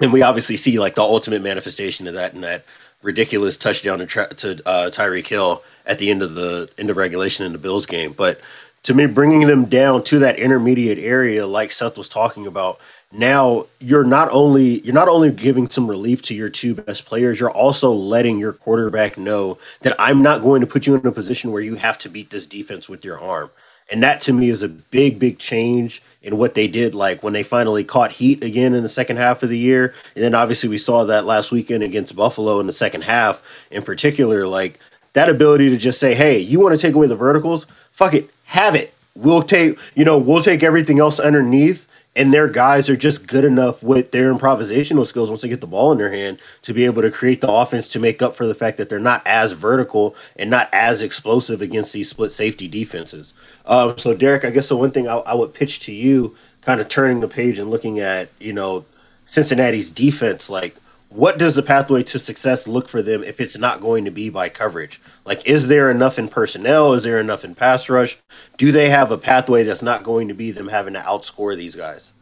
and 0.00 0.12
we 0.12 0.20
obviously 0.20 0.58
see 0.58 0.78
like 0.78 0.96
the 0.96 1.02
ultimate 1.02 1.40
manifestation 1.40 2.06
of 2.06 2.12
that 2.12 2.34
in 2.34 2.42
that 2.42 2.66
ridiculous 3.04 3.56
touchdown 3.56 4.00
to, 4.00 4.06
to 4.06 4.62
uh, 4.66 4.90
Tyreek 4.90 5.26
Hill 5.26 5.62
at 5.86 5.98
the 5.98 6.10
end 6.10 6.22
of 6.22 6.34
the 6.34 6.68
end 6.78 6.90
of 6.90 6.96
regulation 6.96 7.46
in 7.46 7.52
the 7.52 7.58
Bills 7.58 7.86
game. 7.86 8.12
But 8.12 8.40
to 8.82 8.94
me 8.94 9.06
bringing 9.06 9.46
them 9.46 9.66
down 9.66 10.02
to 10.04 10.18
that 10.20 10.38
intermediate 10.38 10.98
area 10.98 11.46
like 11.46 11.70
Seth 11.70 11.98
was 11.98 12.08
talking 12.08 12.46
about 12.46 12.80
now 13.12 13.66
you're 13.78 14.04
not 14.04 14.28
only 14.30 14.80
you're 14.80 14.94
not 14.94 15.08
only 15.08 15.30
giving 15.30 15.68
some 15.68 15.88
relief 15.88 16.22
to 16.22 16.34
your 16.34 16.48
two 16.48 16.74
best 16.74 17.04
players 17.04 17.38
you're 17.38 17.50
also 17.50 17.92
letting 17.92 18.38
your 18.38 18.52
quarterback 18.52 19.16
know 19.16 19.58
that 19.80 19.94
I'm 19.98 20.22
not 20.22 20.42
going 20.42 20.60
to 20.60 20.66
put 20.66 20.86
you 20.86 20.94
in 20.94 21.06
a 21.06 21.12
position 21.12 21.52
where 21.52 21.62
you 21.62 21.76
have 21.76 21.98
to 21.98 22.08
beat 22.08 22.30
this 22.30 22.46
defense 22.46 22.88
with 22.88 23.04
your 23.04 23.20
arm 23.20 23.50
and 23.90 24.02
that 24.02 24.20
to 24.22 24.32
me 24.32 24.48
is 24.48 24.62
a 24.62 24.68
big 24.68 25.18
big 25.18 25.38
change 25.38 26.02
in 26.22 26.38
what 26.38 26.54
they 26.54 26.66
did 26.66 26.94
like 26.94 27.22
when 27.22 27.32
they 27.34 27.42
finally 27.42 27.84
caught 27.84 28.12
heat 28.12 28.42
again 28.42 28.74
in 28.74 28.82
the 28.82 28.88
second 28.88 29.18
half 29.18 29.42
of 29.42 29.50
the 29.50 29.58
year. 29.58 29.92
And 30.14 30.24
then 30.24 30.34
obviously 30.34 30.70
we 30.70 30.78
saw 30.78 31.04
that 31.04 31.26
last 31.26 31.52
weekend 31.52 31.82
against 31.82 32.16
Buffalo 32.16 32.60
in 32.60 32.66
the 32.66 32.72
second 32.72 33.02
half 33.02 33.42
in 33.70 33.82
particular 33.82 34.46
like 34.46 34.80
that 35.12 35.28
ability 35.28 35.68
to 35.68 35.76
just 35.76 36.00
say 36.00 36.14
hey 36.14 36.38
you 36.38 36.60
want 36.60 36.74
to 36.74 36.80
take 36.80 36.94
away 36.94 37.06
the 37.06 37.16
verticals? 37.16 37.66
Fuck 37.92 38.14
it. 38.14 38.30
Have 38.44 38.74
it. 38.74 38.94
We'll 39.14 39.42
take 39.42 39.78
you 39.94 40.04
know 40.04 40.18
we'll 40.18 40.42
take 40.42 40.62
everything 40.62 40.98
else 40.98 41.20
underneath 41.20 41.86
and 42.16 42.32
their 42.32 42.48
guys 42.48 42.88
are 42.88 42.96
just 42.96 43.26
good 43.26 43.44
enough 43.44 43.82
with 43.82 44.10
their 44.12 44.32
improvisational 44.32 45.06
skills 45.06 45.28
once 45.28 45.42
they 45.42 45.48
get 45.48 45.60
the 45.60 45.66
ball 45.66 45.90
in 45.92 45.98
their 45.98 46.10
hand 46.10 46.38
to 46.62 46.72
be 46.72 46.84
able 46.84 47.02
to 47.02 47.10
create 47.10 47.40
the 47.40 47.50
offense 47.50 47.88
to 47.88 47.98
make 47.98 48.22
up 48.22 48.36
for 48.36 48.46
the 48.46 48.54
fact 48.54 48.76
that 48.76 48.88
they're 48.88 48.98
not 48.98 49.26
as 49.26 49.52
vertical 49.52 50.14
and 50.36 50.48
not 50.48 50.68
as 50.72 51.02
explosive 51.02 51.60
against 51.60 51.92
these 51.92 52.08
split 52.08 52.30
safety 52.30 52.68
defenses. 52.68 53.32
Um, 53.66 53.98
so, 53.98 54.14
Derek, 54.14 54.44
I 54.44 54.50
guess 54.50 54.68
the 54.68 54.76
one 54.76 54.90
thing 54.90 55.08
I, 55.08 55.16
I 55.16 55.34
would 55.34 55.54
pitch 55.54 55.80
to 55.80 55.92
you, 55.92 56.36
kind 56.62 56.80
of 56.80 56.88
turning 56.88 57.20
the 57.20 57.28
page 57.28 57.58
and 57.58 57.70
looking 57.70 57.98
at 57.98 58.28
you 58.38 58.52
know 58.52 58.84
Cincinnati's 59.26 59.90
defense, 59.90 60.48
like 60.48 60.76
what 61.14 61.38
does 61.38 61.54
the 61.54 61.62
pathway 61.62 62.02
to 62.02 62.18
success 62.18 62.66
look 62.66 62.88
for 62.88 63.00
them 63.00 63.22
if 63.22 63.40
it's 63.40 63.56
not 63.56 63.80
going 63.80 64.04
to 64.04 64.10
be 64.10 64.28
by 64.28 64.48
coverage? 64.48 65.00
Like, 65.24 65.46
is 65.46 65.68
there 65.68 65.88
enough 65.88 66.18
in 66.18 66.28
personnel? 66.28 66.92
Is 66.92 67.04
there 67.04 67.20
enough 67.20 67.44
in 67.44 67.54
pass 67.54 67.88
rush? 67.88 68.18
Do 68.56 68.72
they 68.72 68.90
have 68.90 69.12
a 69.12 69.18
pathway 69.18 69.62
that's 69.62 69.80
not 69.80 70.02
going 70.02 70.26
to 70.26 70.34
be 70.34 70.50
them 70.50 70.68
having 70.68 70.94
to 70.94 71.00
outscore 71.00 71.56
these 71.56 71.76
guys? 71.76 72.12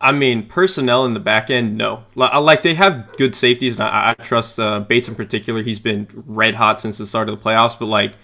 I 0.00 0.12
mean, 0.12 0.46
personnel 0.46 1.04
in 1.04 1.12
the 1.12 1.20
back 1.20 1.50
end, 1.50 1.76
no. 1.76 2.04
Like 2.14 2.62
they 2.62 2.72
have 2.72 3.14
good 3.18 3.36
safeties, 3.36 3.74
and 3.74 3.82
I, 3.82 4.14
I 4.18 4.22
trust 4.22 4.58
uh, 4.58 4.80
Bates 4.80 5.06
in 5.06 5.14
particular. 5.14 5.62
He's 5.62 5.78
been 5.78 6.08
red 6.26 6.54
hot 6.54 6.80
since 6.80 6.96
the 6.96 7.06
start 7.06 7.28
of 7.28 7.38
the 7.38 7.44
playoffs, 7.44 7.78
but 7.78 7.86
like 7.86 8.14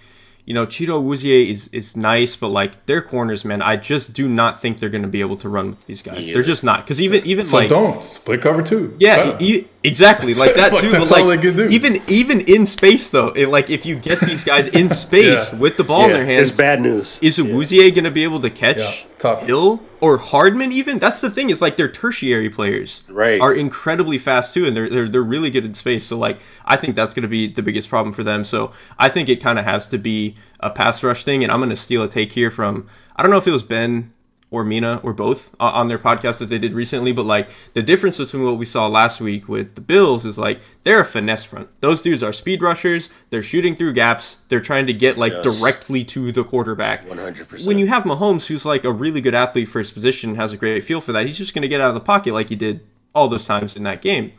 you 0.47 0.55
know, 0.55 0.65
Chido 0.65 1.03
Awuzie 1.03 1.51
is 1.51 1.69
is 1.73 1.97
nice, 1.97 2.37
but 2.37 2.49
like 2.49 2.87
their 2.87 3.03
corners, 3.03 3.45
man, 3.45 3.61
I 3.61 3.77
just 3.77 4.13
do 4.13 4.29
not 4.29 4.61
think 4.61 4.79
they're 4.79 4.89
going 4.89 5.03
to 5.03 5.09
be 5.09 5.21
able 5.21 5.37
to 5.39 5.49
run 5.49 5.71
with 5.71 5.87
these 5.87 6.03
guys. 6.03 6.27
Yeah. 6.27 6.35
They're 6.35 6.45
just 6.45 6.63
not 6.63 6.85
because 6.85 7.01
even 7.01 7.27
even 7.27 7.45
so 7.45 7.57
like 7.57 7.69
don't 7.69 8.03
split 8.05 8.41
cover 8.41 8.63
two. 8.63 8.97
Yeah, 9.01 9.37
e- 9.41 9.67
exactly 9.87 10.35
like 10.35 10.55
that 10.55 10.71
too. 10.79 10.91
That's 10.91 11.11
but 11.11 11.27
like 11.27 11.45
even 11.45 12.03
even 12.09 12.41
in 12.41 12.67
space 12.67 13.11
though, 13.11 13.29
it, 13.29 13.49
like 13.49 13.71
if 13.71 13.87
you 13.87 13.97
get 13.97 14.21
these 14.21 14.45
guys 14.45 14.69
in 14.69 14.91
space 15.05 15.53
yeah. 15.53 15.59
with 15.59 15.77
the 15.77 15.85
ball 15.85 16.01
yeah. 16.01 16.07
in 16.07 16.13
their 16.13 16.27
hands, 16.27 16.49
it's 16.49 16.57
bad 16.57 16.81
news. 16.81 17.19
Is 17.23 17.39
Awuzie 17.39 17.95
going 17.95 18.05
to 18.05 18.11
be 18.11 18.25
able 18.25 18.41
to 18.41 18.51
catch 18.51 19.07
Hill 19.45 19.83
or 20.01 20.19
Hardman? 20.19 20.73
Even 20.73 20.99
that's 20.99 21.21
the 21.21 21.31
thing. 21.31 21.51
Is 21.51 21.63
like 21.63 21.77
their 21.77 21.91
tertiary 21.91 22.51
players 22.51 23.03
right 23.09 23.41
are 23.41 23.55
incredibly 23.55 24.19
fast 24.19 24.53
too, 24.53 24.67
and 24.67 24.77
they're 24.77 24.89
they're 24.89 25.09
they're 25.09 25.23
really 25.23 25.51
good 25.51 25.65
in 25.65 25.75
space. 25.75 26.05
So 26.05 26.19
like 26.19 26.41
I 26.65 26.77
think 26.77 26.97
that's 26.97 27.15
going 27.15 27.23
to 27.23 27.29
be 27.29 27.47
the 27.47 27.63
biggest 27.63 27.89
problem 27.89 28.13
for 28.13 28.25
them. 28.25 28.45
So 28.45 28.73
I 28.99 29.09
think 29.09 29.29
it 29.29 29.43
kind 29.43 29.59
of 29.59 29.65
has 29.65 29.87
to 29.89 29.99
be 29.99 30.35
a 30.61 30.71
pass 30.71 31.03
rush 31.03 31.25
thing, 31.25 31.43
and 31.43 31.53
I'm 31.53 31.61
going 31.61 31.71
to 31.71 31.77
steal 31.77 32.03
a 32.03 32.09
take 32.09 32.33
here 32.33 32.51
from 32.51 32.87
I 33.15 33.23
don't 33.23 33.31
know 33.31 33.39
if 33.39 33.47
it 33.47 33.53
was 33.53 33.63
Ben 33.63 34.13
or 34.51 34.65
Mina 34.65 35.01
or 35.03 35.13
both 35.13 35.53
uh, 35.59 35.73
on 35.75 35.89
their 35.89 35.99
podcast 35.99 36.39
that 36.39 36.47
they 36.47 36.59
did 36.59 36.73
recently. 36.73 37.13
But 37.13 37.27
like 37.27 37.49
the 37.75 37.83
difference 37.83 38.19
between 38.19 38.45
what 38.45 38.59
we 38.59 38.65
saw 38.65 38.87
last 38.87 39.21
week 39.21 39.49
with 39.49 39.75
the 39.75 39.81
Bills 39.81 40.25
is 40.25 40.39
like 40.39 40.61
they're 40.85 41.01
a 41.01 41.05
finesse 41.05 41.45
front. 41.45 41.69
Those 41.81 42.03
dudes 42.03 42.23
are 42.23 42.33
speed 42.33 42.63
rushers. 42.63 43.09
They're 43.31 43.43
shooting 43.43 43.77
through 43.77 43.95
gaps. 43.95 44.37
They're 44.49 44.61
trying 44.61 44.87
to 44.87 44.93
get 44.93 45.19
like 45.19 45.33
yes. 45.33 45.43
directly 45.43 46.05
to 46.05 46.31
the 46.31 46.45
quarterback. 46.45 47.07
100%. 47.07 47.67
When 47.67 47.79
you 47.79 47.89
have 47.89 48.05
Mahomes, 48.05 48.47
who's 48.47 48.65
like 48.65 48.85
a 48.85 48.93
really 48.93 49.21
good 49.21 49.35
athlete 49.35 49.69
for 49.69 49.81
his 49.81 49.91
position, 49.91 50.37
has 50.37 50.53
a 50.53 50.57
great 50.57 50.83
feel 50.85 51.01
for 51.01 51.13
that, 51.13 51.27
he's 51.27 51.39
just 51.39 51.55
going 51.55 51.63
to 51.63 51.69
get 51.69 51.81
out 51.81 51.89
of 51.89 51.95
the 51.95 52.01
pocket 52.01 52.33
like 52.33 52.49
he 52.49 52.57
did 52.57 52.81
all 53.15 53.29
those 53.29 53.47
times 53.47 53.77
in 53.77 53.83
that 53.83 54.03
game. 54.03 54.33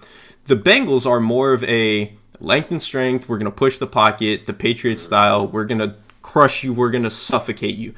The 0.46 0.56
Bengals 0.56 1.06
are 1.06 1.20
more 1.20 1.52
of 1.52 1.64
a 1.66 2.14
length 2.40 2.72
and 2.72 2.82
strength. 2.82 3.28
We're 3.28 3.38
going 3.38 3.52
to 3.52 3.56
push 3.56 3.78
the 3.78 3.88
pocket, 3.88 4.46
the 4.46 4.54
Patriot 4.54 5.00
style. 5.00 5.46
We're 5.46 5.66
going 5.66 5.80
to 5.80 5.96
crush 6.22 6.64
you. 6.64 6.74
We're 6.74 6.92
going 6.92 7.04
to 7.04 7.10
suffocate 7.10 7.76
you. 7.76 7.94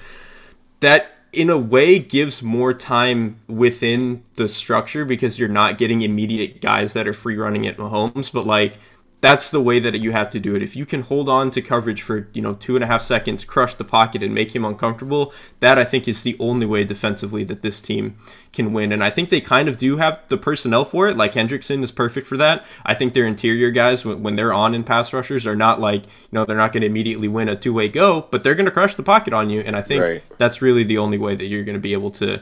That 0.80 1.19
in 1.32 1.50
a 1.50 1.58
way 1.58 2.00
gives 2.00 2.42
more 2.42 2.74
time 2.74 3.40
within 3.48 4.24
the 4.36 4.48
structure 4.48 5.06
because 5.06 5.38
you're 5.38 5.48
not 5.48 5.78
getting 5.78 6.02
immediate 6.02 6.62
guys 6.62 6.94
that 6.94 7.08
are 7.08 7.14
free 7.14 7.38
running 7.38 7.68
at 7.68 7.78
Mahomes, 7.78 8.32
but 8.32 8.46
like 8.46 8.78
that's 9.22 9.52
the 9.52 9.62
way 9.62 9.80
that 9.80 10.00
you 10.00 10.12
have 10.12 10.30
to 10.30 10.40
do 10.40 10.56
it. 10.56 10.64
If 10.64 10.76
you 10.78 10.86
can 10.86 11.02
hold 11.02 11.28
on 11.28 11.52
to 11.52 11.62
coverage 11.62 12.02
for, 12.02 12.30
you 12.32 12.42
know, 12.42 12.54
two 12.54 12.76
and 12.76 12.84
a 12.84 12.88
half 12.88 13.02
seconds, 13.02 13.44
crush 13.44 13.74
the 13.74 13.84
pocket 13.84 14.24
and 14.24 14.34
make 14.34 14.56
him 14.56 14.64
uncomfortable, 14.64 15.34
that 15.60 15.78
I 15.78 15.84
think 15.84 16.08
is 16.08 16.24
the 16.24 16.38
only 16.40 16.66
way 16.66 16.86
defensively 16.86 17.44
that 17.46 17.62
this 17.62 17.82
team 17.82 18.16
can 18.54 18.72
win. 18.72 18.94
And 18.94 19.04
I 19.04 19.10
think 19.10 19.28
they 19.28 19.42
kind 19.42 19.68
of 19.68 19.76
do 19.76 19.98
have 19.98 20.26
the 20.30 20.38
personnel 20.38 20.86
for 20.86 21.10
it. 21.10 21.18
Like 21.18 21.34
Hendrickson 21.34 21.84
is 21.84 21.92
perfect 21.92 22.28
for 22.28 22.38
that. 22.38 22.66
I 22.86 22.94
think 22.94 23.14
their 23.14 23.28
interior 23.28 23.72
guys, 23.72 24.06
when 24.06 24.36
they're 24.36 24.54
on 24.54 24.74
in 24.74 24.86
pass 24.86 25.12
rushers, 25.12 25.46
are 25.46 25.56
not 25.56 25.82
like, 25.82 26.06
you 26.06 26.10
know, 26.32 26.46
they're 26.46 26.56
not 26.56 26.72
going 26.72 26.82
to 26.82 26.88
immediately 26.88 27.28
win 27.28 27.50
a 27.50 27.58
two 27.58 27.74
way 27.74 27.90
go, 27.90 28.28
but 28.32 28.44
they're 28.44 28.56
going 28.56 28.66
to 28.66 28.72
crush 28.72 28.96
the 28.96 29.04
pocket 29.04 29.34
on 29.34 29.50
you. 29.50 29.60
And 29.60 29.76
I 29.76 29.82
think 29.82 30.02
right. 30.02 30.24
that's 30.38 30.62
really 30.62 30.86
the 30.86 30.98
only 30.98 31.18
way 31.18 31.36
that 31.36 31.46
you're 31.46 31.66
going 31.66 31.76
to 31.76 31.82
be 31.82 31.94
able 31.94 32.12
to 32.12 32.42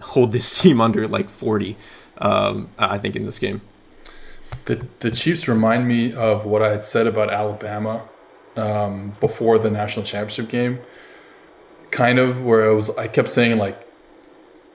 hold 0.00 0.32
this 0.32 0.58
team 0.60 0.78
under 0.78 1.08
like 1.08 1.30
40, 1.30 1.74
um, 2.18 2.68
I 2.78 2.98
think, 2.98 3.16
in 3.16 3.24
this 3.24 3.38
game. 3.38 3.62
The 4.64 4.86
the 5.00 5.10
Chiefs 5.10 5.48
remind 5.48 5.88
me 5.88 6.12
of 6.12 6.44
what 6.44 6.62
I 6.62 6.70
had 6.70 6.86
said 6.86 7.06
about 7.06 7.32
Alabama 7.32 8.08
um, 8.56 9.12
before 9.20 9.58
the 9.58 9.70
national 9.70 10.04
championship 10.04 10.48
game. 10.48 10.80
Kind 11.90 12.18
of 12.18 12.42
where 12.42 12.70
I 12.70 12.72
was, 12.72 12.90
I 12.90 13.06
kept 13.06 13.30
saying 13.30 13.58
like, 13.58 13.86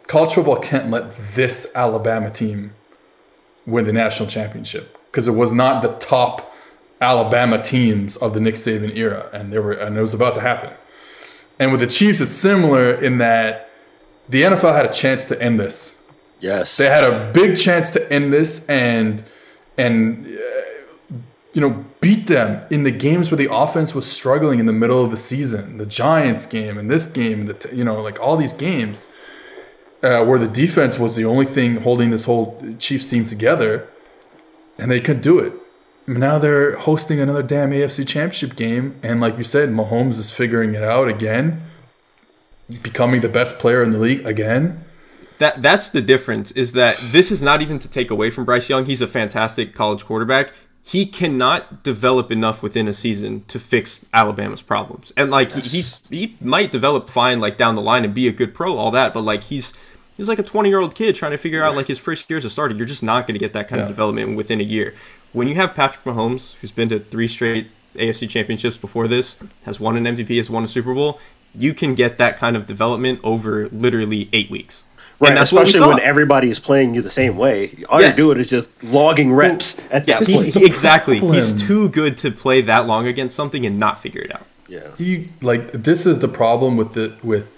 college 0.08 0.34
football 0.34 0.60
can't 0.60 0.92
let 0.92 1.16
this 1.36 1.68
Alabama 1.74 2.30
team 2.30 2.74
win 3.66 3.86
the 3.86 3.94
national 3.94 4.30
championship 4.30 4.98
because 5.06 5.28
it 5.28 5.32
was 5.32 5.52
not 5.52 5.82
the 5.82 5.94
top 5.94 6.54
Alabama 7.02 7.62
teams 7.62 8.16
of 8.18 8.34
the 8.34 8.40
Nick 8.40 8.56
Saban 8.56 8.96
era, 8.96 9.30
and 9.34 9.52
they 9.54 9.60
were, 9.60 9.74
and 9.74 9.98
it 9.98 10.02
was 10.02 10.14
about 10.14 10.36
to 10.36 10.42
happen. 10.42 10.74
And 11.60 11.72
with 11.72 11.82
the 11.82 11.88
Chiefs, 11.88 12.22
it's 12.22 12.34
similar 12.34 12.94
in 12.94 13.18
that 13.18 13.70
the 14.30 14.44
NFL 14.44 14.76
had 14.76 14.86
a 14.86 14.94
chance 14.94 15.26
to 15.26 15.42
end 15.42 15.60
this. 15.60 15.96
Yes, 16.40 16.78
they 16.78 16.86
had 16.86 17.04
a 17.04 17.32
big 17.34 17.58
chance 17.58 17.90
to 17.92 18.12
end 18.12 18.32
this, 18.32 18.66
and 18.68 19.24
and 19.78 20.26
uh, 20.26 21.16
you 21.54 21.62
know 21.62 21.86
beat 22.02 22.28
them 22.28 22.66
in 22.70 22.84
the 22.84 22.92
games 22.92 23.32
where 23.32 23.38
the 23.38 23.52
offense 23.52 23.94
was 23.96 24.10
struggling 24.10 24.60
in 24.60 24.66
the 24.66 24.74
middle 24.74 25.04
of 25.04 25.12
the 25.12 25.18
season, 25.18 25.78
the 25.78 25.86
Giants 25.86 26.46
game 26.46 26.78
and 26.78 26.90
this 26.90 27.06
game, 27.08 27.46
the 27.48 27.70
you 27.74 27.84
know 27.84 28.02
like 28.02 28.20
all 28.20 28.38
these 28.38 28.54
games 28.54 29.08
uh, 30.04 30.24
where 30.24 30.40
the 30.40 30.48
defense 30.48 31.00
was 31.00 31.16
the 31.16 31.26
only 31.26 31.46
thing 31.46 31.78
holding 31.78 32.12
this 32.12 32.26
whole 32.26 32.64
Chiefs 32.80 33.08
team 33.08 33.26
together, 33.26 33.88
and 34.78 34.92
they 34.92 35.00
couldn't 35.00 35.24
do 35.24 35.40
it. 35.40 35.54
Now 36.06 36.40
they're 36.40 36.78
hosting 36.78 37.20
another 37.20 37.44
damn 37.44 37.72
AFC 37.72 38.08
Championship 38.08 38.56
game, 38.56 38.98
and 39.04 39.20
like 39.20 39.38
you 39.38 39.44
said, 39.44 39.70
Mahomes 39.70 40.18
is 40.20 40.32
figuring 40.32 40.74
it 40.74 40.84
out 40.84 41.10
again, 41.10 41.64
becoming 42.82 43.22
the 43.22 43.30
best 43.30 43.60
player 43.60 43.84
in 43.84 43.92
the 43.92 44.00
league 44.00 44.26
again 44.26 44.86
that 45.40 45.62
that's 45.62 45.90
the 45.90 46.02
difference 46.02 46.52
is 46.52 46.72
that 46.74 46.98
this 47.12 47.32
is 47.32 47.42
not 47.42 47.62
even 47.62 47.80
to 47.80 47.88
take 47.88 48.12
away 48.12 48.30
from 48.30 48.46
Bryce 48.46 48.70
Young. 48.70 48.86
He's 48.86 49.02
a 49.02 49.08
fantastic 49.08 49.76
college 49.76 50.06
quarterback. 50.06 50.52
He 50.84 51.06
cannot 51.06 51.84
develop 51.84 52.32
enough 52.32 52.64
within 52.64 52.88
a 52.88 52.94
season 52.94 53.44
to 53.50 53.60
fix 53.60 54.06
Alabama's 54.14 54.62
problems. 54.62 55.12
And 55.18 55.30
like 55.30 55.54
yes. 55.54 56.02
he, 56.10 56.16
he 56.18 56.38
might 56.40 56.72
develop 56.72 57.10
fine 57.10 57.42
like 57.42 57.58
down 57.58 57.76
the 57.76 57.82
line 57.82 58.06
and 58.06 58.14
be 58.14 58.28
a 58.28 58.32
good 58.32 58.56
pro, 58.56 58.78
all 58.78 58.92
that, 58.92 59.14
but 59.14 59.22
like 59.22 59.44
he's 59.44 59.74
he's 60.16 60.28
like 60.28 60.40
a 60.40 60.44
20 60.44 60.70
year 60.70 60.80
old 60.80 60.96
kid 60.96 61.16
trying 61.16 61.32
to 61.32 61.38
figure 61.38 61.64
out 61.64 61.76
like 61.76 61.88
his 61.88 62.00
first 62.00 62.30
year 62.30 62.38
as 62.38 62.46
a 62.46 62.50
starter. 62.50 62.76
You're 62.76 62.86
just 62.86 63.04
not 63.04 63.28
going 63.28 63.36
to 63.36 63.40
get 63.40 63.54
that 63.54 63.68
kind 63.68 63.80
yeah. 63.80 63.84
of 63.84 63.90
development 63.90 64.36
within 64.36 64.62
a 64.62 64.64
year. 64.64 64.94
When 65.34 65.48
you 65.48 65.56
have 65.56 65.76
Patrick 65.76 66.04
Mahomes, 66.06 66.56
who's 66.62 66.72
been 66.72 66.90
to 66.90 67.00
three 67.00 67.28
straight 67.28 67.70
AFC 67.96 68.30
championships 68.30 68.78
before 68.78 69.08
this, 69.08 69.36
has 69.64 69.80
won 69.80 69.98
an 69.98 70.16
MVP, 70.16 70.38
has 70.38 70.50
won 70.50 70.64
a 70.64 70.68
Super 70.68 70.94
Bowl, 70.94 71.20
you 71.54 71.74
can 71.74 71.96
get 71.96 72.18
that 72.18 72.38
kind 72.38 72.56
of 72.56 72.66
development 72.66 73.20
over 73.24 73.68
literally 73.70 74.30
eight 74.34 74.50
weeks. 74.50 74.84
Right, 75.20 75.30
and 75.30 75.38
that's 75.38 75.52
what 75.52 75.64
we 75.64 75.70
especially 75.70 75.88
when 75.88 76.00
everybody 76.00 76.50
is 76.52 76.60
playing 76.60 76.94
you 76.94 77.02
the 77.02 77.10
same 77.10 77.38
way. 77.38 77.84
All 77.90 78.00
Yes. 78.00 78.16
you're 78.18 78.28
doing 78.34 78.40
is 78.44 78.50
just 78.50 78.70
logging 78.84 79.34
reps 79.34 79.76
at 79.90 80.08
yeah, 80.08 80.20
that 80.20 80.28
he- 80.28 80.36
point. 80.36 80.54
he- 80.54 80.66
exactly. 80.74 81.20
He's 81.20 81.54
too 81.54 81.90
good 81.90 82.18
to 82.20 82.30
play 82.32 82.62
that 82.62 82.86
long 82.86 83.08
against 83.08 83.36
something 83.36 83.66
and 83.66 83.80
not 83.80 84.00
figure 84.02 84.22
it 84.22 84.32
out. 84.34 84.46
yeah. 84.68 84.82
you 84.98 85.30
like 85.42 85.72
this 85.72 86.06
is 86.06 86.20
the 86.20 86.28
problem 86.28 86.78
with 86.78 86.94
the 86.94 87.16
with 87.24 87.54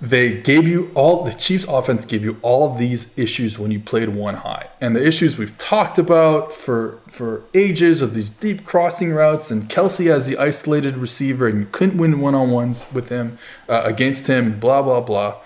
they 0.00 0.34
gave 0.42 0.68
you 0.68 0.90
all 0.94 1.24
the 1.24 1.32
Chiefs 1.32 1.64
offense 1.68 2.04
gave 2.04 2.22
you 2.22 2.36
all 2.42 2.70
of 2.70 2.78
these 2.78 3.10
issues 3.16 3.58
when 3.58 3.70
you 3.70 3.80
played 3.80 4.10
one 4.10 4.34
high. 4.34 4.68
And 4.80 4.94
the 4.94 5.02
issues 5.06 5.38
we've 5.38 5.56
talked 5.56 5.98
about 5.98 6.52
for 6.52 6.98
for 7.10 7.44
ages 7.54 8.02
of 8.02 8.12
these 8.12 8.28
deep 8.28 8.66
crossing 8.66 9.10
routes 9.12 9.50
and 9.50 9.68
Kelce 9.70 10.10
as 10.10 10.26
the 10.26 10.36
isolated 10.36 10.98
receiver 10.98 11.46
and 11.48 11.60
you 11.60 11.66
couldn't 11.72 11.96
win 11.96 12.20
one-on-ones 12.20 12.86
with 12.92 13.08
him 13.08 13.38
uh, 13.70 13.82
against 13.84 14.26
him 14.26 14.58
blah 14.60 14.82
blah 14.82 15.00
blah. 15.00 15.36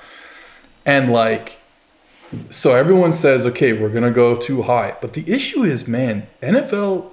And 0.84 1.10
like 1.10 1.58
so 2.50 2.74
everyone 2.74 3.12
says 3.12 3.44
okay, 3.46 3.72
we're 3.72 3.88
going 3.88 4.04
to 4.04 4.10
go 4.10 4.36
two 4.36 4.62
high. 4.62 4.96
But 5.00 5.14
the 5.14 5.30
issue 5.30 5.64
is 5.64 5.86
man, 5.88 6.26
NFL 6.42 7.10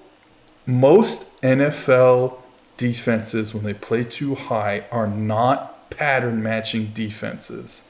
most 0.66 1.26
NFL 1.42 2.38
defenses 2.76 3.54
when 3.54 3.64
they 3.64 3.74
play 3.74 4.04
two 4.04 4.36
high 4.36 4.86
are 4.92 5.08
not 5.08 5.90
pattern 5.90 6.44
matching 6.44 6.92
defenses. 6.94 7.82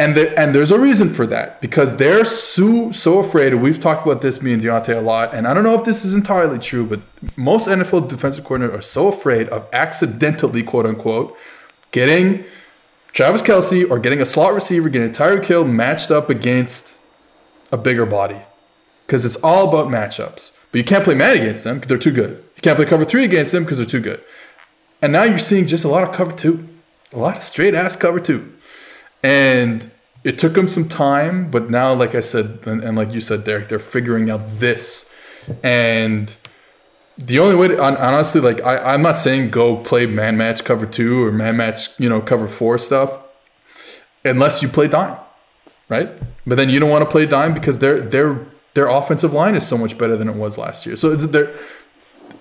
And 0.00 0.16
there, 0.16 0.38
and 0.38 0.54
there's 0.54 0.70
a 0.70 0.78
reason 0.78 1.12
for 1.12 1.26
that 1.26 1.60
because 1.60 1.96
they're 1.96 2.24
so 2.24 2.92
so 2.92 3.18
afraid. 3.18 3.52
We've 3.54 3.80
talked 3.80 4.06
about 4.06 4.22
this, 4.22 4.40
me 4.40 4.52
and 4.52 4.62
Diante, 4.62 4.92
a 4.92 5.00
lot. 5.00 5.34
And 5.34 5.48
I 5.48 5.54
don't 5.54 5.64
know 5.64 5.74
if 5.74 5.84
this 5.84 6.04
is 6.04 6.14
entirely 6.14 6.60
true, 6.60 6.86
but 6.86 7.00
most 7.34 7.66
NFL 7.66 8.08
defensive 8.08 8.44
coordinators 8.44 8.78
are 8.78 8.82
so 8.82 9.08
afraid 9.08 9.48
of 9.48 9.66
accidentally, 9.72 10.62
quote 10.62 10.86
unquote, 10.86 11.36
getting 11.90 12.44
Travis 13.12 13.42
Kelce 13.42 13.88
or 13.88 13.98
getting 13.98 14.20
a 14.20 14.26
slot 14.26 14.54
receiver, 14.54 14.88
getting 14.88 15.12
Tyreek 15.12 15.44
Hill 15.46 15.64
matched 15.64 16.10
up 16.10 16.30
against 16.30 16.98
a 17.72 17.76
bigger 17.76 18.06
body 18.06 18.40
because 19.06 19.24
it's 19.24 19.36
all 19.36 19.68
about 19.68 19.88
matchups. 19.88 20.52
But 20.70 20.78
you 20.78 20.84
can't 20.84 21.04
play 21.04 21.14
man 21.14 21.36
against 21.36 21.64
them 21.64 21.76
because 21.76 21.88
they're 21.88 21.98
too 21.98 22.12
good. 22.12 22.44
You 22.56 22.62
can't 22.62 22.76
play 22.76 22.86
cover 22.86 23.04
three 23.04 23.24
against 23.24 23.52
them 23.52 23.64
because 23.64 23.78
they're 23.78 23.86
too 23.86 24.00
good. 24.00 24.22
And 25.00 25.12
now 25.12 25.24
you're 25.24 25.38
seeing 25.38 25.66
just 25.66 25.84
a 25.84 25.88
lot 25.88 26.04
of 26.04 26.14
cover 26.14 26.32
two, 26.32 26.68
a 27.12 27.18
lot 27.18 27.38
of 27.38 27.42
straight 27.42 27.74
ass 27.74 27.96
cover 27.96 28.20
two. 28.20 28.54
And 29.22 29.90
it 30.24 30.38
took 30.38 30.54
them 30.54 30.68
some 30.68 30.88
time, 30.88 31.50
but 31.50 31.70
now, 31.70 31.94
like 31.94 32.14
I 32.14 32.20
said, 32.20 32.60
and, 32.66 32.82
and 32.82 32.96
like 32.96 33.12
you 33.12 33.20
said, 33.20 33.44
Derek, 33.44 33.68
they're 33.68 33.78
figuring 33.78 34.30
out 34.30 34.58
this. 34.58 35.08
And 35.62 36.36
the 37.18 37.40
only 37.40 37.56
way, 37.56 37.68
to, 37.68 37.82
honestly, 37.82 38.40
like 38.40 38.62
I, 38.62 38.78
I'm 38.94 39.02
not 39.02 39.18
saying 39.18 39.50
go 39.50 39.76
play 39.76 40.06
man 40.06 40.36
match 40.36 40.64
cover 40.64 40.86
two 40.86 41.24
or 41.24 41.32
man 41.32 41.56
match, 41.56 41.88
you 41.98 42.08
know, 42.08 42.20
cover 42.20 42.46
four 42.48 42.78
stuff, 42.78 43.18
unless 44.24 44.62
you 44.62 44.68
play 44.68 44.86
dime, 44.86 45.18
right? 45.88 46.10
But 46.46 46.54
then 46.54 46.70
you 46.70 46.78
don't 46.78 46.90
want 46.90 47.02
to 47.02 47.10
play 47.10 47.26
dime 47.26 47.54
because 47.54 47.80
their 47.80 48.00
their 48.00 48.46
their 48.74 48.86
offensive 48.86 49.32
line 49.32 49.56
is 49.56 49.66
so 49.66 49.76
much 49.76 49.98
better 49.98 50.16
than 50.16 50.28
it 50.28 50.36
was 50.36 50.58
last 50.58 50.86
year. 50.86 50.94
So 50.94 51.12
it's 51.12 51.26
they're 51.26 51.58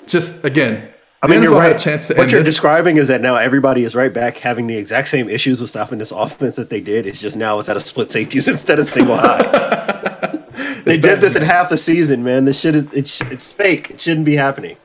just 0.06 0.44
again. 0.46 0.94
I 1.24 1.26
mean, 1.26 1.42
you're 1.42 1.52
right. 1.52 1.76
a 1.76 1.80
chance 1.80 2.06
to 2.08 2.14
what 2.14 2.32
you're 2.32 2.44
this. 2.44 2.54
describing 2.54 2.98
is 2.98 3.08
that 3.08 3.22
now 3.22 3.38
everybody 3.38 3.84
is 3.84 3.96
right 3.96 4.14
back 4.14 4.38
having 4.38 4.68
the 4.68 4.78
exact 4.78 5.08
same 5.08 5.28
issues 5.28 5.60
with 5.60 5.72
stopping 5.72 5.98
this 5.98 6.12
offense 6.12 6.58
that 6.58 6.70
they 6.70 6.80
did. 6.80 7.08
It's 7.08 7.20
just 7.20 7.36
now 7.36 7.58
it's 7.58 7.68
at 7.68 7.76
a 7.76 7.80
split 7.80 8.12
safeties 8.12 8.48
instead 8.48 8.78
of 8.78 8.86
single 8.88 9.18
high. 9.18 10.04
they 10.88 10.98
did 10.98 11.22
this 11.22 11.36
in 11.36 11.44
half 11.44 11.72
a 11.72 11.78
season, 11.78 12.24
man. 12.24 12.46
This 12.46 12.60
shit 12.60 12.76
is 12.76 12.86
it's 12.94 13.22
it's 13.22 13.52
fake. 13.52 13.92
It 13.92 14.02
shouldn't 14.02 14.26
be 14.26 14.36
happening. 14.36 14.78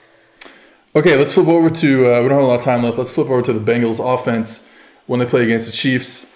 Okay, 0.94 1.16
let's 1.16 1.32
flip 1.32 1.48
over 1.48 1.70
to. 1.70 2.06
Uh, 2.06 2.22
we 2.22 2.28
don't 2.28 2.38
have 2.38 2.42
a 2.42 2.46
lot 2.46 2.58
of 2.58 2.64
time 2.64 2.82
left. 2.82 2.98
Let's 2.98 3.12
flip 3.12 3.28
over 3.28 3.42
to 3.42 3.52
the 3.52 3.60
Bengals 3.60 3.98
offense 3.98 4.66
when 5.06 5.20
they 5.20 5.26
play 5.26 5.42
against 5.42 5.66
the 5.66 5.72
Chiefs. 5.72 6.26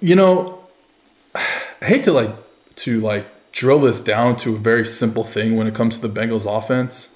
You 0.00 0.16
know, 0.16 0.64
I 1.34 1.84
hate 1.84 2.04
to 2.04 2.12
like 2.12 2.34
to 2.76 3.00
like 3.00 3.26
drill 3.52 3.80
this 3.80 4.00
down 4.00 4.36
to 4.36 4.54
a 4.54 4.58
very 4.58 4.86
simple 4.86 5.24
thing 5.24 5.56
when 5.56 5.66
it 5.66 5.74
comes 5.74 5.96
to 5.96 6.06
the 6.06 6.20
Bengals 6.20 6.44
offense, 6.46 7.10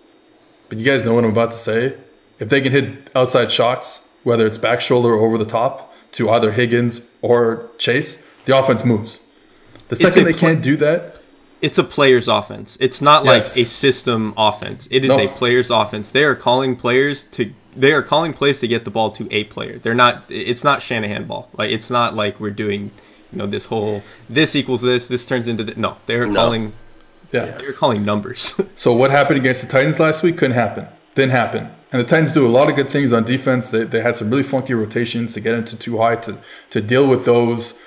but 0.68 0.78
you 0.78 0.84
guys 0.84 1.04
know 1.04 1.14
what 1.14 1.24
I'm 1.24 1.30
about 1.30 1.52
to 1.52 1.58
say. 1.58 1.96
If 2.38 2.48
they 2.48 2.62
can 2.62 2.72
hit 2.72 3.10
outside 3.14 3.52
shots, 3.52 4.08
whether 4.22 4.46
it's 4.46 4.56
back 4.56 4.80
shoulder 4.80 5.12
or 5.12 5.26
over 5.26 5.36
the 5.36 5.44
top 5.44 5.94
to 6.12 6.30
either 6.30 6.52
Higgins 6.52 7.02
or 7.20 7.68
Chase, 7.76 8.22
the 8.46 8.58
offense 8.58 8.84
moves. 8.84 9.20
The 9.88 9.96
second 9.96 10.24
they 10.24 10.32
pl- 10.32 10.40
can't 10.40 10.62
do 10.62 10.76
that, 10.78 11.19
It's 11.62 11.78
a 11.78 11.84
player's 11.84 12.26
offense. 12.28 12.76
It's 12.80 13.00
not 13.02 13.24
like 13.24 13.42
Yes. 13.42 13.56
a 13.58 13.64
system 13.64 14.32
offense. 14.36 14.88
It 14.90 15.04
is 15.04 15.10
No. 15.10 15.18
a 15.24 15.28
player's 15.28 15.70
offense. 15.70 16.10
They 16.10 16.24
are 16.24 16.34
calling 16.34 16.76
players 16.76 17.24
to 17.32 17.52
they 17.76 17.92
are 17.92 18.02
calling 18.02 18.32
plays 18.32 18.58
to 18.60 18.66
get 18.66 18.84
the 18.84 18.90
ball 18.90 19.10
to 19.12 19.28
a 19.30 19.44
player. 19.44 19.78
They're 19.78 19.94
not 19.94 20.24
it's 20.28 20.64
not 20.64 20.82
Shanahan 20.82 21.24
ball. 21.26 21.48
Like 21.56 21.70
it's 21.70 21.90
not 21.90 22.14
like 22.14 22.40
we're 22.40 22.50
doing, 22.50 22.90
you 23.30 23.38
know, 23.38 23.46
this 23.46 23.66
whole 23.66 24.02
this 24.28 24.56
equals 24.56 24.82
this, 24.82 25.06
this 25.08 25.24
turns 25.26 25.46
into 25.48 25.62
the, 25.64 25.74
no. 25.76 25.96
They're 26.06 26.26
No. 26.26 26.34
calling 26.40 26.72
yeah. 27.32 27.44
they're 27.58 27.72
calling 27.72 28.04
numbers. 28.04 28.54
So 28.76 28.92
what 28.92 29.10
happened 29.10 29.38
against 29.38 29.62
the 29.62 29.68
Titans 29.70 30.00
last 30.00 30.22
week 30.22 30.36
couldn't 30.38 30.56
happen. 30.56 30.86
Didn't 31.14 31.32
happen. 31.32 31.68
And 31.92 32.00
the 32.00 32.08
Titans 32.08 32.32
do 32.32 32.46
a 32.46 32.48
lot 32.58 32.68
of 32.70 32.76
good 32.76 32.88
things 32.88 33.12
on 33.12 33.24
defense. 33.24 33.68
They, 33.68 33.84
they 33.84 34.00
had 34.00 34.16
some 34.16 34.30
really 34.30 34.42
funky 34.44 34.74
rotations 34.74 35.34
to 35.34 35.40
get 35.40 35.54
into 35.54 35.76
two 35.76 35.98
high 35.98 36.16
to 36.16 36.38
to 36.70 36.80
deal 36.80 37.06
with 37.06 37.24
those, 37.24 37.78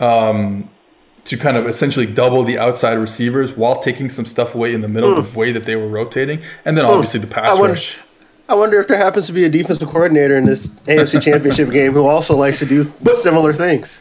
um, 0.00 0.70
to 1.28 1.36
kind 1.36 1.58
of 1.58 1.66
essentially 1.66 2.06
double 2.06 2.42
the 2.42 2.58
outside 2.58 2.94
receivers 2.94 3.52
while 3.52 3.82
taking 3.82 4.08
some 4.08 4.24
stuff 4.24 4.54
away 4.54 4.72
in 4.72 4.80
the 4.80 4.88
middle 4.88 5.14
the 5.14 5.22
hmm. 5.22 5.36
way 5.36 5.52
that 5.52 5.64
they 5.64 5.76
were 5.76 5.86
rotating. 5.86 6.42
And 6.64 6.74
then 6.74 6.86
hmm. 6.86 6.90
obviously 6.90 7.20
the 7.20 7.26
pass 7.26 7.54
I 7.54 7.60
wonder- 7.60 7.74
rush. 7.74 7.98
I 8.50 8.54
wonder 8.54 8.80
if 8.80 8.88
there 8.88 8.96
happens 8.96 9.26
to 9.26 9.34
be 9.34 9.44
a 9.44 9.48
defensive 9.50 9.86
coordinator 9.88 10.34
in 10.34 10.46
this 10.46 10.68
AFC 10.86 11.20
Championship 11.20 11.70
game 11.70 11.92
who 11.92 12.06
also 12.06 12.34
likes 12.34 12.60
to 12.60 12.66
do 12.66 12.82
similar 13.12 13.52
things. 13.52 14.00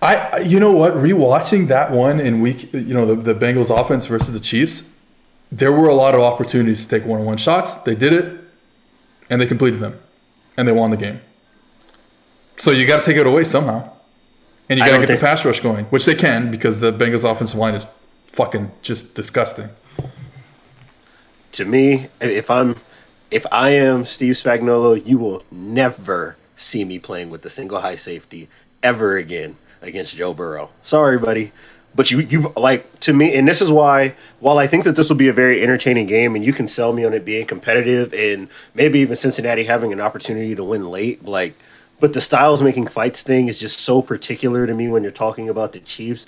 I 0.00 0.16
I- 0.16 0.38
you 0.38 0.60
know 0.60 0.70
what? 0.70 0.94
Rewatching 0.94 1.66
that 1.68 1.90
one 1.90 2.20
in 2.20 2.40
week, 2.40 2.72
you 2.72 2.94
know, 2.94 3.04
the, 3.04 3.34
the 3.34 3.34
Bengals 3.34 3.76
offense 3.76 4.06
versus 4.06 4.32
the 4.32 4.38
Chiefs, 4.38 4.88
there 5.50 5.72
were 5.72 5.88
a 5.88 5.94
lot 5.94 6.14
of 6.14 6.20
opportunities 6.20 6.84
to 6.84 6.90
take 6.90 7.04
one-on-one 7.04 7.38
shots. 7.38 7.74
They 7.74 7.96
did 7.96 8.12
it, 8.12 8.40
and 9.28 9.40
they 9.40 9.46
completed 9.46 9.80
them, 9.80 9.98
and 10.56 10.68
they 10.68 10.72
won 10.72 10.92
the 10.92 10.96
game. 10.96 11.20
So 12.58 12.70
you 12.70 12.86
got 12.86 13.00
to 13.00 13.04
take 13.04 13.16
it 13.16 13.26
away 13.26 13.42
somehow, 13.42 13.90
and 14.68 14.78
you 14.78 14.84
got 14.84 14.92
to 14.92 14.98
get 14.98 15.06
think- 15.08 15.20
the 15.20 15.26
pass 15.26 15.44
rush 15.44 15.60
going, 15.60 15.84
which 15.86 16.04
they 16.04 16.14
can 16.14 16.50
because 16.50 16.80
the 16.80 16.92
Bengals 16.92 17.30
offensive 17.30 17.58
line 17.58 17.74
is 17.74 17.86
fucking 18.26 18.70
just 18.82 19.14
disgusting. 19.14 19.70
To 21.52 21.64
me, 21.64 22.08
if 22.20 22.50
I'm 22.50 22.76
if 23.30 23.46
I 23.50 23.70
am 23.70 24.04
Steve 24.04 24.34
Spagnuolo, 24.34 25.04
you 25.06 25.18
will 25.18 25.42
never 25.50 26.36
see 26.54 26.84
me 26.84 26.98
playing 26.98 27.30
with 27.30 27.42
the 27.42 27.50
single 27.50 27.80
high 27.80 27.96
safety 27.96 28.48
ever 28.82 29.16
again 29.16 29.56
against 29.82 30.14
Joe 30.14 30.34
Burrow. 30.34 30.70
Sorry, 30.82 31.18
buddy. 31.18 31.52
But 31.94 32.10
you, 32.10 32.20
you 32.20 32.52
like 32.56 33.00
to 33.00 33.14
me, 33.14 33.34
and 33.34 33.48
this 33.48 33.62
is 33.62 33.70
why. 33.70 34.14
While 34.38 34.58
I 34.58 34.66
think 34.66 34.84
that 34.84 34.96
this 34.96 35.08
will 35.08 35.16
be 35.16 35.28
a 35.28 35.32
very 35.32 35.62
entertaining 35.62 36.06
game, 36.06 36.36
and 36.36 36.44
you 36.44 36.52
can 36.52 36.68
sell 36.68 36.92
me 36.92 37.06
on 37.06 37.14
it 37.14 37.24
being 37.24 37.46
competitive, 37.46 38.12
and 38.12 38.48
maybe 38.74 38.98
even 38.98 39.16
Cincinnati 39.16 39.64
having 39.64 39.94
an 39.94 40.00
opportunity 40.00 40.54
to 40.54 40.62
win 40.62 40.90
late, 40.90 41.24
like, 41.24 41.54
but 42.00 42.12
the 42.12 42.20
styles 42.20 42.62
making 42.62 42.86
fights 42.88 43.22
thing 43.22 43.48
is 43.48 43.58
just 43.58 43.80
so 43.80 44.02
particular 44.02 44.66
to 44.66 44.74
me 44.74 44.88
when 44.88 45.02
you're 45.02 45.12
talking 45.12 45.48
about 45.48 45.72
the 45.72 45.80
Chiefs, 45.80 46.26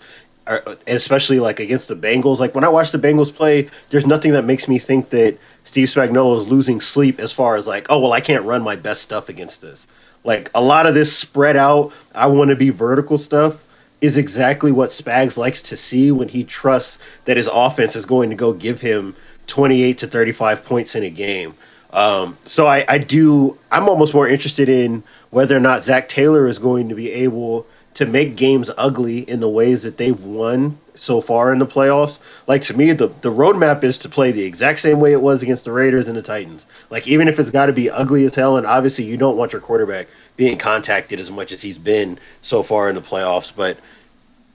especially 0.86 1.40
like 1.40 1.60
against 1.60 1.88
the 1.88 1.96
Bengals. 1.96 2.38
Like 2.38 2.54
when 2.54 2.64
I 2.64 2.68
watch 2.68 2.90
the 2.90 2.98
Bengals 2.98 3.34
play, 3.34 3.68
there's 3.90 4.06
nothing 4.06 4.32
that 4.32 4.44
makes 4.44 4.66
me 4.66 4.78
think 4.78 5.10
that 5.10 5.38
Steve 5.64 5.88
Spagnuolo 5.88 6.40
is 6.40 6.48
losing 6.48 6.80
sleep 6.80 7.20
as 7.20 7.32
far 7.32 7.56
as 7.56 7.66
like, 7.66 7.86
oh 7.90 7.98
well, 7.98 8.12
I 8.12 8.20
can't 8.20 8.44
run 8.44 8.62
my 8.62 8.76
best 8.76 9.02
stuff 9.02 9.28
against 9.28 9.60
this. 9.60 9.86
Like 10.24 10.50
a 10.54 10.62
lot 10.62 10.86
of 10.86 10.94
this 10.94 11.16
spread 11.16 11.56
out, 11.56 11.92
I 12.14 12.26
want 12.26 12.50
to 12.50 12.56
be 12.56 12.70
vertical 12.70 13.18
stuff 13.18 13.64
is 14.00 14.16
exactly 14.16 14.70
what 14.70 14.90
Spags 14.90 15.36
likes 15.36 15.60
to 15.62 15.76
see 15.76 16.12
when 16.12 16.28
he 16.28 16.44
trusts 16.44 16.98
that 17.24 17.36
his 17.36 17.48
offense 17.52 17.96
is 17.96 18.06
going 18.06 18.30
to 18.30 18.36
go 18.36 18.52
give 18.52 18.80
him 18.80 19.16
28 19.48 19.98
to 19.98 20.06
35 20.06 20.64
points 20.64 20.94
in 20.94 21.02
a 21.02 21.10
game. 21.10 21.54
Um, 21.92 22.36
so 22.44 22.66
I, 22.66 22.84
I 22.86 22.98
do, 22.98 23.58
I'm 23.72 23.88
almost 23.88 24.14
more 24.14 24.28
interested 24.28 24.68
in 24.68 25.02
whether 25.30 25.56
or 25.56 25.60
not 25.60 25.82
Zac 25.82 26.08
Taylor 26.08 26.46
is 26.46 26.58
going 26.58 26.88
to 26.88 26.94
be 26.94 27.10
able 27.10 27.66
to 27.94 28.06
make 28.06 28.36
games 28.36 28.70
ugly 28.78 29.28
in 29.28 29.40
the 29.40 29.48
ways 29.48 29.82
that 29.82 29.96
they've 29.98 30.20
won 30.20 30.78
so 30.94 31.20
far 31.20 31.52
in 31.52 31.58
the 31.58 31.66
playoffs. 31.66 32.18
Like 32.46 32.62
to 32.62 32.76
me, 32.76 32.92
the, 32.92 33.08
the 33.08 33.32
roadmap 33.32 33.82
is 33.82 33.98
to 33.98 34.08
play 34.08 34.30
the 34.30 34.44
exact 34.44 34.80
same 34.80 35.00
way 35.00 35.12
it 35.12 35.20
was 35.20 35.42
against 35.42 35.64
the 35.64 35.72
Raiders 35.72 36.08
and 36.08 36.16
the 36.16 36.22
Titans. 36.22 36.66
Like 36.90 37.06
even 37.06 37.28
if 37.28 37.38
it's 37.38 37.50
got 37.50 37.66
to 37.66 37.72
be 37.72 37.90
ugly 37.90 38.24
as 38.24 38.34
hell, 38.34 38.56
and 38.56 38.66
obviously 38.66 39.04
you 39.04 39.16
don't 39.16 39.36
want 39.36 39.52
your 39.52 39.60
quarterback 39.60 40.08
being 40.36 40.58
contacted 40.58 41.18
as 41.18 41.30
much 41.30 41.52
as 41.52 41.62
he's 41.62 41.78
been 41.78 42.18
so 42.42 42.62
far 42.62 42.88
in 42.88 42.94
the 42.94 43.00
playoffs, 43.00 43.52
but 43.54 43.78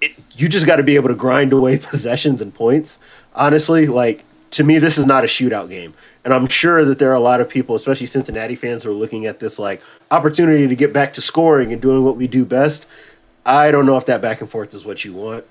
it, 0.02 0.14
you 0.36 0.48
just 0.48 0.66
got 0.66 0.78
to 0.78 0.84
be 0.84 0.96
able 0.96 1.10
to 1.10 1.16
grind 1.16 1.54
away 1.54 1.78
possessions 1.80 2.42
and 2.42 2.54
points. 2.54 2.98
Honestly, 3.36 3.88
like 3.88 4.24
to 4.54 4.64
me, 4.64 4.78
this 4.78 5.00
is 5.00 5.06
not 5.06 5.24
a 5.24 5.28
shootout 5.28 5.68
game, 5.70 5.96
and 6.24 6.34
I'm 6.34 6.48
sure 6.48 6.86
that 6.86 7.00
there 7.00 7.10
are 7.10 7.16
a 7.16 7.20
lot 7.20 7.42
of 7.42 7.50
people, 7.50 7.76
especially 7.76 8.06
Cincinnati 8.06 8.56
fans, 8.56 8.84
who 8.84 8.92
are 8.92 8.94
looking 8.94 9.26
at 9.26 9.40
this 9.40 9.58
like 9.58 9.82
opportunity 10.12 10.68
to 10.68 10.76
get 10.76 10.94
back 10.94 11.14
to 11.14 11.22
scoring 11.22 11.74
and 11.74 11.82
doing 11.82 12.04
what 12.04 12.18
we 12.18 12.28
do 12.28 12.46
best. 12.46 12.86
I 13.46 13.72
don't 13.72 13.86
know 13.86 13.98
if 13.98 14.06
that 14.06 14.22
back 14.22 14.42
and 14.42 14.50
forth 14.50 14.74
is 14.74 14.86
what 14.86 15.04
you 15.04 15.14
want. 15.14 15.44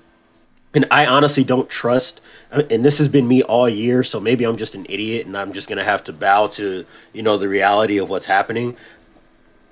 And 0.73 0.87
I 0.89 1.05
honestly 1.05 1.43
don't 1.43 1.69
trust, 1.69 2.21
and 2.49 2.83
this 2.83 2.97
has 2.97 3.07
been 3.07 3.27
me 3.27 3.43
all 3.43 3.69
year, 3.69 4.03
so 4.03 4.19
maybe 4.19 4.45
I'm 4.45 4.57
just 4.57 4.73
an 4.73 4.85
idiot 4.89 5.27
and 5.27 5.37
I'm 5.37 5.53
just 5.53 5.69
gonna 5.69 5.83
have 5.83 6.03
to 6.05 6.13
bow 6.13 6.47
to, 6.47 6.85
you 7.11 7.21
know, 7.21 7.37
the 7.37 7.49
reality 7.49 7.97
of 7.97 8.09
what's 8.09 8.25
happening. 8.25 8.75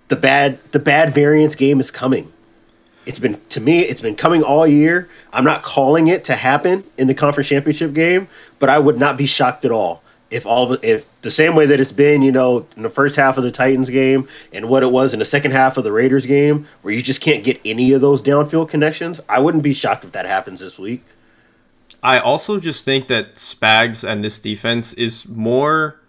The 0.10 0.16
bad 0.18 0.60
the 0.74 0.80
bad 0.80 1.14
variance 1.14 1.56
game 1.56 1.80
is 1.80 1.90
coming. 1.90 2.32
It's 3.06 3.20
been 3.20 3.42
to 3.50 3.60
me, 3.60 3.82
it's 3.82 4.02
been 4.02 4.16
coming 4.16 4.44
all 4.44 4.68
year. 4.68 5.10
I'm 5.34 5.44
not 5.44 5.64
calling 5.64 6.08
it 6.08 6.24
to 6.26 6.36
happen 6.36 6.84
in 6.98 7.08
the 7.08 7.14
conference 7.14 7.50
championship 7.50 7.94
game, 7.94 8.28
but 8.60 8.70
I 8.70 8.80
would 8.80 8.98
not 8.98 9.18
be 9.18 9.26
shocked 9.26 9.66
at 9.66 9.72
all 9.72 10.04
if 10.32 10.46
all 10.46 10.72
of, 10.72 10.84
if 10.84 11.06
the 11.22 11.30
same 11.30 11.56
way 11.56 11.66
that 11.66 11.80
it's 11.80 11.92
been, 11.92 12.22
you 12.22 12.32
know, 12.32 12.66
in 12.78 12.84
the 12.84 12.90
first 12.90 13.18
half 13.18 13.38
of 13.38 13.44
the 13.44 13.52
Titans 13.52 13.90
game 13.90 14.28
and 14.54 14.70
what 14.70 14.82
it 14.82 14.92
was 14.92 15.14
in 15.14 15.20
the 15.20 15.26
second 15.26 15.52
half 15.52 15.78
of 15.78 15.84
the 15.84 15.92
Raiders 15.92 16.26
game, 16.26 16.68
where 16.82 16.94
you 16.94 17.04
just 17.04 17.22
can't 17.22 17.44
get 17.44 17.60
any 17.66 17.92
of 17.92 18.02
those 18.02 18.22
downfield 18.22 18.70
connections, 18.70 19.20
I 19.28 19.40
wouldn't 19.40 19.64
be 19.64 19.74
shocked 19.74 20.06
if 20.06 20.14
that 20.14 20.26
happens 20.26 20.62
this 20.62 20.80
week. 20.80 21.04
I 22.02 22.18
also 22.18 22.60
just 22.60 22.86
think 22.86 23.10
that 23.10 23.36
Spags 23.36 24.08
and 24.08 24.24
this 24.24 24.40
defense 24.40 24.94
is 24.94 25.28
more 25.28 26.00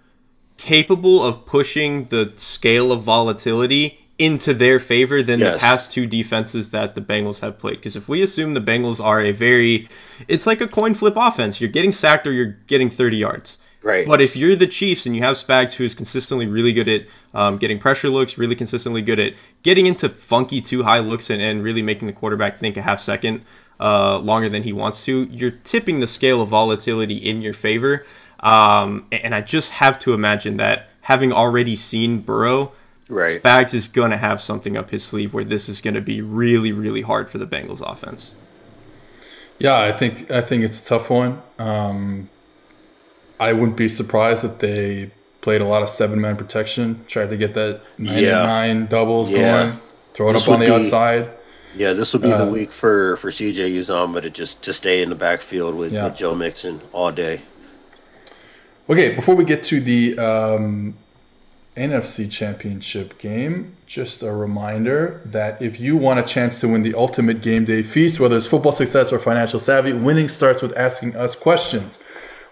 capable 0.56 1.23
of 1.23 1.44
pushing 1.44 2.05
the 2.06 2.32
scale 2.36 2.93
of 2.93 3.02
volatility 3.02 4.02
into 4.18 4.55
their 4.55 4.78
favor 4.78 5.22
than 5.22 5.40
yes. 5.40 5.55
the 5.55 5.59
past 5.59 5.90
two 5.90 6.06
defenses 6.06 6.70
that 6.70 6.94
the 6.94 7.01
Bengals 7.01 7.40
have 7.40 7.59
played. 7.59 7.76
Because 7.76 7.97
if 7.97 8.09
we 8.09 8.22
assume 8.22 8.55
the 8.55 8.60
Bengals 8.60 9.02
are 9.02 9.20
a 9.20 9.32
very, 9.32 9.89
it's 10.28 10.47
like 10.47 10.60
a 10.60 10.68
coin 10.68 10.94
flip 10.94 11.14
offense. 11.16 11.60
You're 11.60 11.70
getting 11.70 11.93
sacked 11.93 12.26
or 12.26 12.32
you're 12.32 12.56
getting 12.66 12.90
30 12.90 13.16
yards. 13.16 13.59
Right. 13.82 14.06
But 14.06 14.20
if 14.20 14.36
you're 14.36 14.55
the 14.55 14.66
Chiefs 14.66 15.06
and 15.06 15.16
you 15.16 15.22
have 15.22 15.36
Spags, 15.36 15.74
who 15.74 15.84
is 15.84 15.94
consistently 15.94 16.47
really 16.47 16.72
good 16.72 16.89
at 16.89 17.06
um, 17.34 17.59
getting 17.59 17.78
pressure 17.78 18.09
looks, 18.09 18.39
really 18.39 18.55
consistently 18.55 19.02
good 19.02 19.18
at 19.18 19.34
getting 19.62 19.86
into 19.86 20.09
funky 20.09 20.60
two 20.60 20.84
high 20.84 21.01
looks 21.01 21.30
and, 21.30 21.43
and 21.43 21.64
really 21.64 21.82
making 21.82 22.06
the 22.06 22.12
quarterback 22.12 22.59
think 22.59 22.76
a 22.76 22.82
half 22.82 23.01
second 23.01 23.43
uh, 23.80 24.18
longer 24.18 24.48
than 24.48 24.62
he 24.62 24.72
wants 24.72 25.05
to, 25.05 25.24
you're 25.30 25.51
tipping 25.51 25.98
the 25.98 26.06
scale 26.06 26.40
of 26.40 26.48
volatility 26.48 27.16
in 27.16 27.43
your 27.43 27.52
favor. 27.52 28.06
Um, 28.39 29.06
and 29.10 29.34
I 29.34 29.40
just 29.40 29.70
have 29.70 29.98
to 30.01 30.14
imagine 30.14 30.59
that 30.59 30.89
having 31.02 31.32
already 31.32 31.74
seen 31.74 32.20
Burrow, 32.20 32.72
right. 33.12 33.43
Spags 33.43 33.74
is 33.74 33.89
going 33.89 34.10
to 34.10 34.16
have 34.16 34.40
something 34.40 34.76
up 34.76 34.90
his 34.90 35.05
sleeve 35.05 35.34
where 35.34 35.44
this 35.44 35.68
is 35.68 35.80
going 35.80 35.94
to 35.94 36.01
be 36.01 36.20
really, 36.20 36.72
really 36.72 37.02
hard 37.02 37.30
for 37.30 37.39
the 37.39 37.47
Bengals 37.47 37.80
offense. 37.80 38.34
Yeah, 39.59 39.80
I 39.80 39.93
think 39.93 40.30
I 40.30 40.40
think 40.40 40.64
it's 40.64 40.80
a 40.80 40.84
tough 40.84 41.09
one. 41.09 41.40
Um, 41.59 42.28
I 43.39 43.52
wouldn't 43.52 43.76
be 43.76 43.89
surprised 43.89 44.44
if 44.44 44.59
they 44.59 45.12
played 45.40 45.60
a 45.60 45.66
lot 45.66 45.82
of 45.82 45.89
seven 45.89 46.20
man 46.20 46.36
protection, 46.36 47.05
tried 47.06 47.30
to 47.30 47.36
get 47.36 47.55
that 47.55 47.80
nine 47.98 48.22
yeah. 48.22 48.43
nine 48.43 48.86
doubles 48.86 49.30
yeah. 49.30 49.66
going, 49.66 49.80
throw 50.14 50.30
it 50.30 50.36
up 50.36 50.48
on 50.48 50.60
the 50.60 50.66
be, 50.66 50.72
outside. 50.72 51.30
Yeah, 51.76 51.93
this 51.93 52.12
would 52.12 52.22
be 52.22 52.32
uh, 52.32 52.44
the 52.44 52.51
week 52.51 52.72
for 52.72 53.16
for 53.18 53.30
CJ 53.30 53.74
Uzomah 53.76 54.22
to 54.22 54.30
just 54.30 54.62
to 54.62 54.72
stay 54.72 55.02
in 55.02 55.10
the 55.10 55.14
backfield 55.14 55.74
with, 55.74 55.93
yeah. 55.93 56.05
with 56.05 56.16
Joe 56.16 56.34
Mixon 56.34 56.80
all 56.93 57.12
day. 57.12 57.43
Okay, 58.89 59.14
before 59.14 59.34
we 59.34 59.44
get 59.44 59.62
to 59.64 59.80
the 59.80 60.18
um, 60.18 60.94
NFC 61.77 62.31
Championship 62.31 63.19
game, 63.19 63.77
just 63.86 64.23
a 64.23 64.31
reminder 64.31 65.23
that 65.24 65.61
if 65.62 65.81
you 65.81 65.97
want 65.97 66.20
a 66.20 66.23
chance 66.23 66.61
to 66.61 66.69
win 66.69 66.82
the 66.82 66.94
ultimate 66.94 67.40
game 67.40 67.65
day 67.65 67.82
feast, 67.82 68.20
whether 68.20 68.36
it's 68.36 68.47
football 68.47 68.73
success 68.73 69.11
or 69.12 69.19
financial 69.19 69.59
savvy, 69.59 69.93
winning 69.94 70.28
starts 70.28 70.61
with 70.61 70.77
asking 70.77 71.16
us 71.16 71.35
questions. 71.35 71.99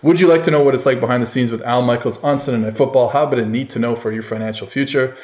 Would 0.02 0.20
you 0.20 0.26
like 0.26 0.44
to 0.44 0.50
know 0.50 0.62
what 0.62 0.72
it's 0.74 0.86
like 0.86 1.00
behind 1.00 1.22
the 1.22 1.26
scenes 1.26 1.50
with 1.50 1.62
Al 1.62 1.82
Michaels 1.82 2.16
on 2.18 2.38
Sunday 2.38 2.66
Night 2.66 2.78
Football? 2.78 3.10
How 3.10 3.24
about 3.24 3.38
a 3.38 3.44
need 3.44 3.68
to 3.70 3.78
know 3.78 3.94
for 3.94 4.10
your 4.10 4.22
financial 4.22 4.66
future? 4.66 5.14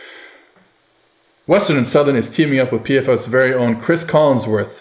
Western 1.46 1.78
and 1.78 1.88
Southern 1.88 2.16
is 2.16 2.28
teaming 2.28 2.58
up 2.58 2.72
with 2.72 2.82
PFF's 2.82 3.26
very 3.26 3.54
own 3.54 3.80
Chris 3.80 4.04
Collinsworth 4.04 4.80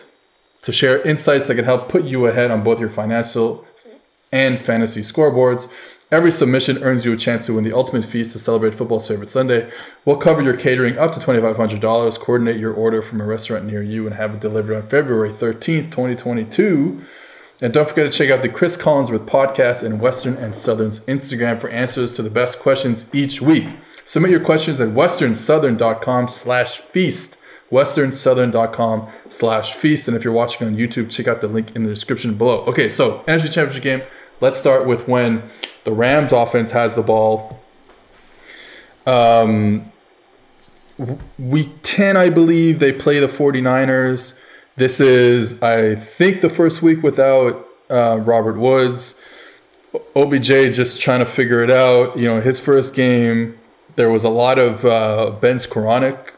to 0.63 0.73
share 0.73 1.01
insights 1.03 1.47
that 1.47 1.55
can 1.55 1.63
help 1.63 1.87
put 1.87 2.03
you 2.03 2.25
ahead 2.25 2.51
on 2.51 2.63
both 2.63 2.81
your 2.81 2.89
financial 2.89 3.65
and 4.31 4.59
fantasy 4.59 5.01
scoreboards. 5.01 5.69
Every 6.15 6.31
submission 6.31 6.81
earns 6.81 7.03
you 7.03 7.11
a 7.11 7.17
chance 7.17 7.45
to 7.45 7.55
win 7.55 7.65
the 7.65 7.75
ultimate 7.75 8.05
feast 8.05 8.31
to 8.31 8.39
celebrate 8.39 8.73
football's 8.73 9.05
favorite 9.05 9.29
Sunday. 9.29 9.69
We'll 10.05 10.15
cover 10.15 10.41
your 10.41 10.55
catering 10.55 10.97
up 10.97 11.11
to 11.11 11.19
$2,500, 11.19 12.19
coordinate 12.21 12.57
your 12.57 12.73
order 12.73 13.01
from 13.01 13.19
a 13.19 13.25
restaurant 13.25 13.65
near 13.65 13.83
you, 13.83 14.05
and 14.05 14.15
have 14.15 14.33
it 14.33 14.39
delivered 14.39 14.81
on 14.81 14.87
February 14.87 15.31
13th, 15.31 15.91
2022. 15.91 17.03
And 17.59 17.73
don't 17.73 17.89
forget 17.89 18.09
to 18.09 18.17
check 18.17 18.31
out 18.31 18.41
the 18.41 18.47
Chris 18.47 18.77
Collinsworth 18.77 19.25
podcast 19.27 19.83
and 19.83 19.99
Western 19.99 20.37
and 20.37 20.55
Southern's 20.55 21.01
Instagram 21.01 21.59
for 21.59 21.69
answers 21.69 22.13
to 22.13 22.21
the 22.21 22.29
best 22.29 22.59
questions 22.59 23.03
each 23.11 23.41
week. 23.41 23.67
Submit 24.05 24.31
your 24.31 24.39
questions 24.39 24.79
at 24.79 24.87
westernsouthern.com 24.87 26.29
slash 26.29 26.77
feast. 26.77 27.35
westernsouthern.com 27.69 29.11
slash 29.29 29.73
feast. 29.73 30.07
And 30.07 30.15
if 30.15 30.23
you're 30.23 30.31
watching 30.31 30.65
on 30.65 30.77
YouTube, 30.77 31.09
check 31.09 31.27
out 31.27 31.41
the 31.41 31.49
link 31.49 31.75
in 31.75 31.83
the 31.83 31.89
description 31.89 32.37
below. 32.37 32.61
Okay, 32.67 32.87
so 32.87 33.19
NFC 33.27 33.51
Championship 33.51 33.83
game. 33.83 34.01
Let's 34.41 34.59
start 34.59 34.85
with 34.85 35.07
when 35.07 35.49
the 35.83 35.91
Rams 35.91 36.31
offense 36.31 36.71
has 36.71 36.95
the 36.95 37.01
ball. 37.01 37.59
Um, 39.05 39.91
week 41.37 41.69
10, 41.83 42.17
I 42.17 42.29
believe, 42.29 42.79
they 42.79 42.91
play 42.91 43.19
the 43.19 43.27
49ers. 43.27 44.33
This 44.75 44.99
is, 44.99 45.61
I 45.61 45.95
think, 45.95 46.41
the 46.41 46.49
first 46.49 46.81
week 46.81 47.01
without 47.01 47.67
uh, 47.89 48.17
Robert 48.17 48.57
Woods. 48.57 49.15
OBJ 50.15 50.73
just 50.73 50.99
trying 50.99 51.19
to 51.19 51.25
figure 51.25 51.63
it 51.63 51.71
out. 51.71 52.17
You 52.17 52.27
know, 52.27 52.41
his 52.41 52.59
first 52.59 52.93
game, 52.93 53.57
there 53.95 54.09
was 54.09 54.23
a 54.23 54.29
lot 54.29 54.59
of 54.59 54.83
uh, 54.83 55.31
Ben 55.39 55.57
Skowronek 55.57 56.31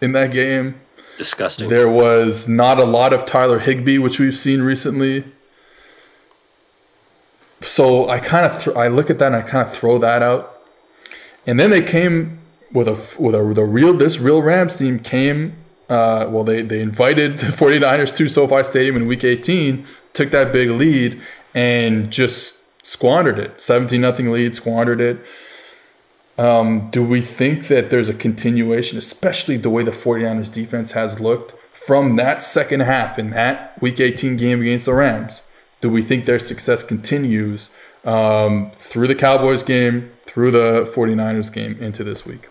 in 0.00 0.12
that 0.12 0.32
game. 0.32 0.80
Disgusting. 1.16 1.68
There 1.68 1.88
was 1.88 2.48
not 2.48 2.78
a 2.78 2.84
lot 2.84 3.12
of 3.12 3.26
Tyler 3.26 3.58
Higbee, 3.58 3.98
which 3.98 4.18
we've 4.18 4.36
seen 4.36 4.62
recently. 4.62 5.24
So 7.62 8.08
I 8.08 8.20
kind 8.20 8.46
of 8.46 8.62
th- 8.62 8.76
I 8.76 8.88
look 8.88 9.10
at 9.10 9.18
that 9.18 9.26
and 9.28 9.36
I 9.36 9.42
kind 9.42 9.66
of 9.66 9.72
throw 9.72 9.98
that 9.98 10.22
out. 10.22 10.62
And 11.46 11.58
then 11.58 11.70
they 11.70 11.82
came 11.82 12.40
with 12.72 12.88
a 12.88 12.92
with 13.20 13.34
a 13.34 13.54
the 13.54 13.64
real 13.64 13.94
this 13.94 14.18
real 14.18 14.42
Rams 14.42 14.76
team 14.76 14.98
came 14.98 15.56
uh, 15.88 16.26
well, 16.28 16.44
they, 16.44 16.62
they 16.62 16.80
invited 16.80 17.38
the 17.38 17.46
49ers 17.46 18.14
to 18.16 18.28
SoFi 18.28 18.62
Stadium 18.62 18.96
in 18.96 19.06
week 19.06 19.24
18, 19.24 19.86
took 20.12 20.30
that 20.30 20.52
big 20.52 20.70
lead, 20.70 21.20
and 21.54 22.10
just 22.10 22.54
squandered 22.82 23.38
it. 23.38 23.60
17 23.60 24.00
nothing 24.00 24.30
lead, 24.30 24.54
squandered 24.54 25.00
it. 25.00 25.24
Um, 26.36 26.90
do 26.90 27.02
we 27.02 27.20
think 27.20 27.66
that 27.68 27.90
there's 27.90 28.08
a 28.08 28.14
continuation, 28.14 28.96
especially 28.96 29.56
the 29.56 29.70
way 29.70 29.82
the 29.82 29.90
49ers 29.90 30.52
defense 30.52 30.92
has 30.92 31.18
looked 31.18 31.54
from 31.74 32.16
that 32.16 32.42
second 32.42 32.80
half 32.80 33.18
in 33.18 33.30
that 33.30 33.80
week 33.82 33.98
18 33.98 34.36
game 34.36 34.60
against 34.60 34.84
the 34.84 34.94
Rams? 34.94 35.40
Do 35.80 35.90
we 35.90 36.02
think 36.02 36.24
their 36.24 36.38
success 36.38 36.82
continues 36.82 37.70
um, 38.04 38.72
through 38.78 39.08
the 39.08 39.14
Cowboys 39.14 39.62
game, 39.62 40.10
through 40.22 40.50
the 40.50 40.90
49ers 40.94 41.52
game 41.52 41.80
into 41.80 42.04
this 42.04 42.26
week? 42.26 42.48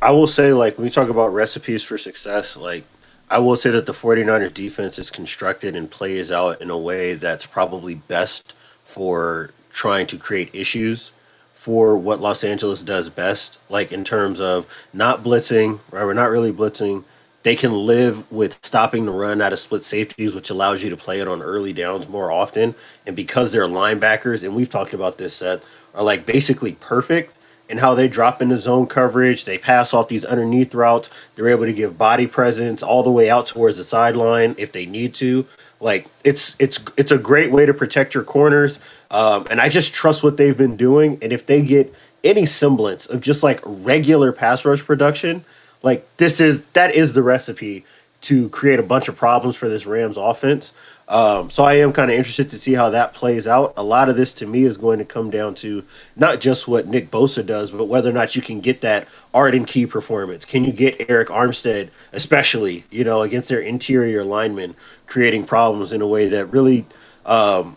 I 0.00 0.12
will 0.12 0.26
say, 0.26 0.52
like, 0.52 0.78
when 0.78 0.84
we 0.84 0.90
talk 0.90 1.08
about 1.08 1.28
recipes 1.34 1.82
for 1.82 1.98
success, 1.98 2.56
like, 2.56 2.84
I 3.30 3.38
will 3.38 3.56
say 3.56 3.70
that 3.70 3.86
the 3.86 3.92
49er 3.92 4.52
defense 4.54 4.98
is 4.98 5.10
constructed 5.10 5.76
and 5.76 5.90
plays 5.90 6.32
out 6.32 6.62
in 6.62 6.70
a 6.70 6.78
way 6.78 7.14
that's 7.14 7.46
probably 7.46 7.94
best 7.94 8.54
for 8.84 9.50
trying 9.70 10.06
to 10.06 10.16
create 10.16 10.50
issues 10.54 11.12
for 11.54 11.98
what 11.98 12.20
Los 12.20 12.42
Angeles 12.42 12.82
does 12.82 13.10
best, 13.10 13.58
like 13.68 13.92
in 13.92 14.02
terms 14.02 14.40
of 14.40 14.66
not 14.94 15.22
blitzing, 15.22 15.80
right? 15.90 16.04
We're 16.04 16.14
not 16.14 16.30
really 16.30 16.52
blitzing. 16.52 17.04
They 17.44 17.56
can 17.56 17.72
live 17.72 18.30
with 18.30 18.58
stopping 18.64 19.06
the 19.06 19.12
run 19.12 19.40
out 19.40 19.52
of 19.52 19.58
split 19.58 19.84
safeties, 19.84 20.34
which 20.34 20.50
allows 20.50 20.82
you 20.82 20.90
to 20.90 20.96
play 20.96 21.20
it 21.20 21.28
on 21.28 21.40
early 21.40 21.72
downs 21.72 22.08
more 22.08 22.32
often. 22.32 22.74
And 23.06 23.14
because 23.14 23.52
their 23.52 23.66
linebackers, 23.66 24.42
and 24.42 24.56
we've 24.56 24.68
talked 24.68 24.92
about 24.92 25.18
this, 25.18 25.34
Seth, 25.34 25.64
are 25.94 26.02
like 26.02 26.26
basically 26.26 26.72
perfect, 26.72 27.34
and 27.68 27.80
how 27.80 27.94
they 27.94 28.08
drop 28.08 28.40
into 28.40 28.58
zone 28.58 28.86
coverage. 28.86 29.44
They 29.44 29.58
pass 29.58 29.92
off 29.92 30.08
these 30.08 30.24
underneath 30.24 30.74
routes. 30.74 31.10
They're 31.34 31.48
able 31.48 31.66
to 31.66 31.72
give 31.72 31.98
body 31.98 32.26
presence 32.26 32.82
all 32.82 33.02
the 33.02 33.10
way 33.10 33.28
out 33.30 33.46
towards 33.46 33.76
the 33.76 33.84
sideline 33.84 34.54
if 34.58 34.72
they 34.72 34.86
need 34.86 35.14
to. 35.14 35.46
Like 35.80 36.06
it's 36.24 36.56
it's 36.58 36.80
it's 36.96 37.12
a 37.12 37.18
great 37.18 37.52
way 37.52 37.66
to 37.66 37.74
protect 37.74 38.14
your 38.14 38.24
corners. 38.24 38.78
Um, 39.10 39.46
and 39.50 39.60
I 39.60 39.68
just 39.68 39.92
trust 39.92 40.22
what 40.22 40.36
they've 40.36 40.56
been 40.56 40.76
doing. 40.76 41.18
And 41.22 41.32
if 41.32 41.46
they 41.46 41.62
get 41.62 41.94
any 42.24 42.46
semblance 42.46 43.06
of 43.06 43.20
just 43.20 43.42
like 43.42 43.60
regular 43.64 44.32
pass 44.32 44.64
rush 44.64 44.84
production, 44.84 45.44
like 45.82 46.06
this 46.16 46.40
is 46.40 46.62
that 46.72 46.94
is 46.94 47.12
the 47.12 47.22
recipe 47.22 47.84
to 48.20 48.48
create 48.48 48.80
a 48.80 48.82
bunch 48.82 49.08
of 49.08 49.16
problems 49.16 49.56
for 49.56 49.68
this 49.68 49.86
Rams 49.86 50.16
offense. 50.16 50.72
Um, 51.08 51.48
so 51.48 51.64
I 51.64 51.74
am 51.74 51.92
kind 51.92 52.10
of 52.10 52.18
interested 52.18 52.50
to 52.50 52.58
see 52.58 52.74
how 52.74 52.90
that 52.90 53.14
plays 53.14 53.46
out. 53.46 53.72
A 53.78 53.82
lot 53.82 54.10
of 54.10 54.16
this 54.16 54.34
to 54.34 54.46
me 54.46 54.64
is 54.64 54.76
going 54.76 54.98
to 54.98 55.06
come 55.06 55.30
down 55.30 55.54
to 55.56 55.82
not 56.16 56.38
just 56.40 56.68
what 56.68 56.86
Nick 56.86 57.10
Bosa 57.10 57.44
does, 57.44 57.70
but 57.70 57.86
whether 57.86 58.10
or 58.10 58.12
not 58.12 58.36
you 58.36 58.42
can 58.42 58.60
get 58.60 58.82
that 58.82 59.08
Arden 59.32 59.64
Key 59.64 59.86
performance. 59.86 60.44
Can 60.44 60.66
you 60.66 60.72
get 60.72 60.98
Arik 61.08 61.26
Armstead, 61.26 61.88
especially 62.12 62.84
you 62.90 63.04
know 63.04 63.22
against 63.22 63.48
their 63.48 63.60
interior 63.60 64.22
linemen, 64.22 64.74
creating 65.06 65.46
problems 65.46 65.92
in 65.92 66.02
a 66.02 66.06
way 66.06 66.28
that 66.28 66.46
really. 66.46 66.84
Um, 67.24 67.76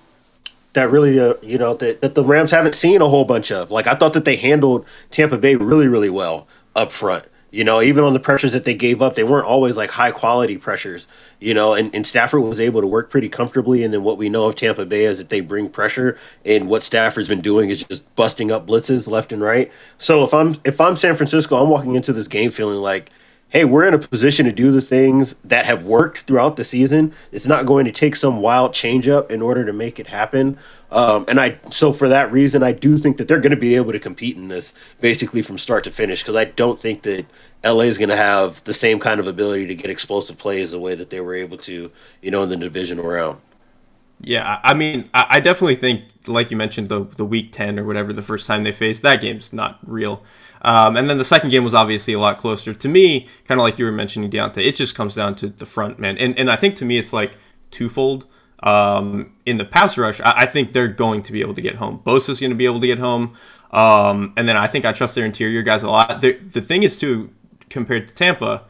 that 0.74 0.90
really, 0.90 1.20
uh, 1.20 1.34
you 1.42 1.58
know, 1.58 1.74
that, 1.74 2.00
that 2.00 2.16
the 2.16 2.24
Rams 2.24 2.52
haven't 2.52 2.76
seen 2.76 3.02
a 3.02 3.08
whole 3.10 3.26
bunch 3.26 3.52
of. 3.52 3.72
Like, 3.72 3.88
I 3.88 3.96
thought 3.96 4.14
that 4.14 4.24
they 4.24 4.38
handled 4.38 4.86
Tampa 5.10 5.38
Bay 5.38 5.56
really, 5.56 5.90
really 5.90 6.10
well 6.10 6.48
up 6.78 6.94
front. 6.94 7.26
You 7.52 7.64
know, 7.64 7.82
even 7.82 8.04
on 8.04 8.14
the 8.14 8.20
pressures 8.20 8.54
that 8.54 8.64
they 8.64 8.74
gave 8.74 9.02
up, 9.02 9.16
they 9.16 9.24
weren't 9.24 9.46
always 9.46 9.78
like 9.78 9.92
high 9.92 10.12
quality 10.12 10.58
pressures 10.58 11.08
you 11.42 11.56
know, 11.56 11.74
and, 11.74 11.94
and 11.94 12.06
Stafford 12.06 12.44
was 12.44 12.60
able 12.60 12.80
to 12.82 12.88
work 12.88 13.10
pretty 13.10 13.28
comfortably. 13.28 13.84
And 13.84 13.94
then 13.94 14.04
what 14.04 14.18
we 14.18 14.30
know 14.30 14.46
of 14.46 14.56
Tampa 14.56 14.86
Bay 14.86 15.06
is 15.06 15.18
that 15.18 15.30
they 15.30 15.42
bring 15.42 15.68
pressure, 15.68 16.18
and 16.46 16.70
what 16.70 16.84
Stafford's 16.84 17.28
been 17.28 17.42
doing 17.42 17.70
is 17.70 17.84
just 17.84 18.16
busting 18.16 18.52
up 18.52 18.68
blitzes 18.68 19.10
left 19.10 19.34
and 19.34 19.42
right. 19.42 19.70
So 19.98 20.24
if 20.24 20.34
I'm 20.34 20.56
if 20.64 20.80
I'm 20.80 20.96
San 20.96 21.16
Francisco, 21.16 21.62
I'm 21.62 21.70
walking 21.70 21.96
into 21.96 22.14
this 22.14 22.28
game 22.28 22.52
feeling 22.52 22.78
like, 22.78 23.10
hey, 23.50 23.66
we're 23.66 23.88
in 23.88 23.96
a 23.96 24.00
position 24.00 24.46
to 24.46 24.52
do 24.52 24.72
the 24.72 24.82
things 24.82 25.36
that 25.44 25.66
have 25.66 25.84
worked 25.84 26.22
throughout 26.22 26.58
the 26.58 26.64
season. 26.64 27.12
It's 27.32 27.48
not 27.48 27.66
going 27.66 27.86
to 27.86 27.92
take 27.92 28.16
some 28.16 28.40
wild 28.40 28.74
change 28.74 29.08
up 29.08 29.32
in 29.32 29.42
order 29.42 29.66
to 29.66 29.74
make 29.74 30.00
it 30.00 30.08
happen. 30.08 30.60
Um, 30.92 31.26
and 31.30 31.40
I, 31.40 31.58
so 31.72 31.94
for 31.94 32.10
that 32.10 32.32
reason, 32.32 32.64
I 32.64 32.74
do 32.74 32.98
think 32.98 33.18
that 33.18 33.28
they're 33.28 33.40
going 33.40 33.52
to 33.52 33.58
be 33.58 33.76
able 33.76 33.94
to 33.94 34.00
compete 34.00 34.36
in 34.36 34.50
this 34.50 34.74
basically 35.00 35.42
from 35.42 35.58
start 35.58 35.86
to 35.86 35.92
finish 35.92 36.22
because 36.22 36.36
I 36.36 36.46
don't 36.46 36.82
think 36.82 37.04
that 37.04 37.26
LA 37.64 37.84
is 37.84 37.98
going 37.98 38.10
to 38.10 38.18
have 38.18 38.64
the 38.66 38.74
same 38.74 39.00
kind 39.00 39.20
of 39.20 39.28
ability 39.28 39.68
to 39.68 39.76
get 39.76 39.90
explosive 39.90 40.38
plays 40.38 40.72
the 40.72 40.80
way 40.80 40.96
that 40.96 41.10
they 41.10 41.22
were 41.22 41.36
able 41.36 41.58
to, 41.60 41.92
you 42.22 42.32
know, 42.32 42.44
in 42.44 42.50
the 42.50 42.58
division 42.58 43.00
round. 43.00 43.40
Yeah, 44.24 44.60
I 44.64 44.76
mean, 44.76 45.10
I 45.16 45.40
definitely 45.40 45.78
think, 45.78 46.04
like 46.28 46.52
you 46.52 46.58
mentioned, 46.58 46.88
the 46.88 47.06
the 47.18 47.26
week 47.26 47.52
ten 47.52 47.80
or 47.80 47.84
whatever, 47.84 48.14
the 48.14 48.22
first 48.22 48.46
time 48.46 48.64
they 48.64 48.72
faced 48.72 49.02
that 49.02 49.20
game's 49.20 49.52
not 49.52 49.80
real. 49.84 50.22
Um, 50.62 50.96
and 50.96 51.10
then 51.10 51.18
the 51.18 51.26
second 51.26 51.50
game 51.50 51.64
was 51.64 51.74
obviously 51.74 52.14
a 52.14 52.20
lot 52.20 52.38
closer 52.38 52.74
to 52.74 52.88
me, 52.88 53.28
kind 53.48 53.60
of 53.60 53.64
like 53.64 53.80
you 53.80 53.86
were 53.86 53.92
mentioning, 53.92 54.30
Diante. 54.30 54.64
It 54.64 54.76
just 54.76 54.94
comes 54.94 55.16
down 55.16 55.36
to 55.38 55.48
the 55.50 55.66
front 55.66 55.98
man, 55.98 56.20
and 56.20 56.38
and 56.38 56.52
I 56.52 56.56
think 56.56 56.76
to 56.76 56.86
me 56.86 57.00
it's 57.00 57.14
like 57.14 57.36
twofold. 57.72 58.28
Um, 58.64 59.34
in 59.46 59.58
the 59.58 59.66
pass 59.66 59.98
rush, 59.98 60.22
I, 60.22 60.42
I, 60.42 60.46
think 60.46 60.72
they're 60.74 60.88
going 60.88 61.24
to 61.24 61.32
be 61.32 61.42
able 61.42 61.56
to 61.56 61.62
get 61.62 61.76
home. 61.76 62.00
Bosa's 62.06 62.40
going 62.40 62.52
to 62.52 62.56
be 62.56 62.66
able 62.66 62.80
to 62.80 62.86
get 62.86 63.00
home, 63.00 63.34
um, 63.72 64.34
and 64.38 64.48
then 64.48 64.56
I 64.56 64.68
think 64.68 64.86
I 64.86 64.92
trust 64.92 65.16
their 65.16 65.26
interior 65.26 65.64
guys 65.64 65.82
a 65.82 65.90
lot. 65.90 66.22
The, 66.22 66.34
the 66.34 66.62
thing 66.62 66.84
is 66.84 67.00
too, 67.00 67.34
compared 67.72 68.08
to 68.08 68.14
Tampa, 68.14 68.66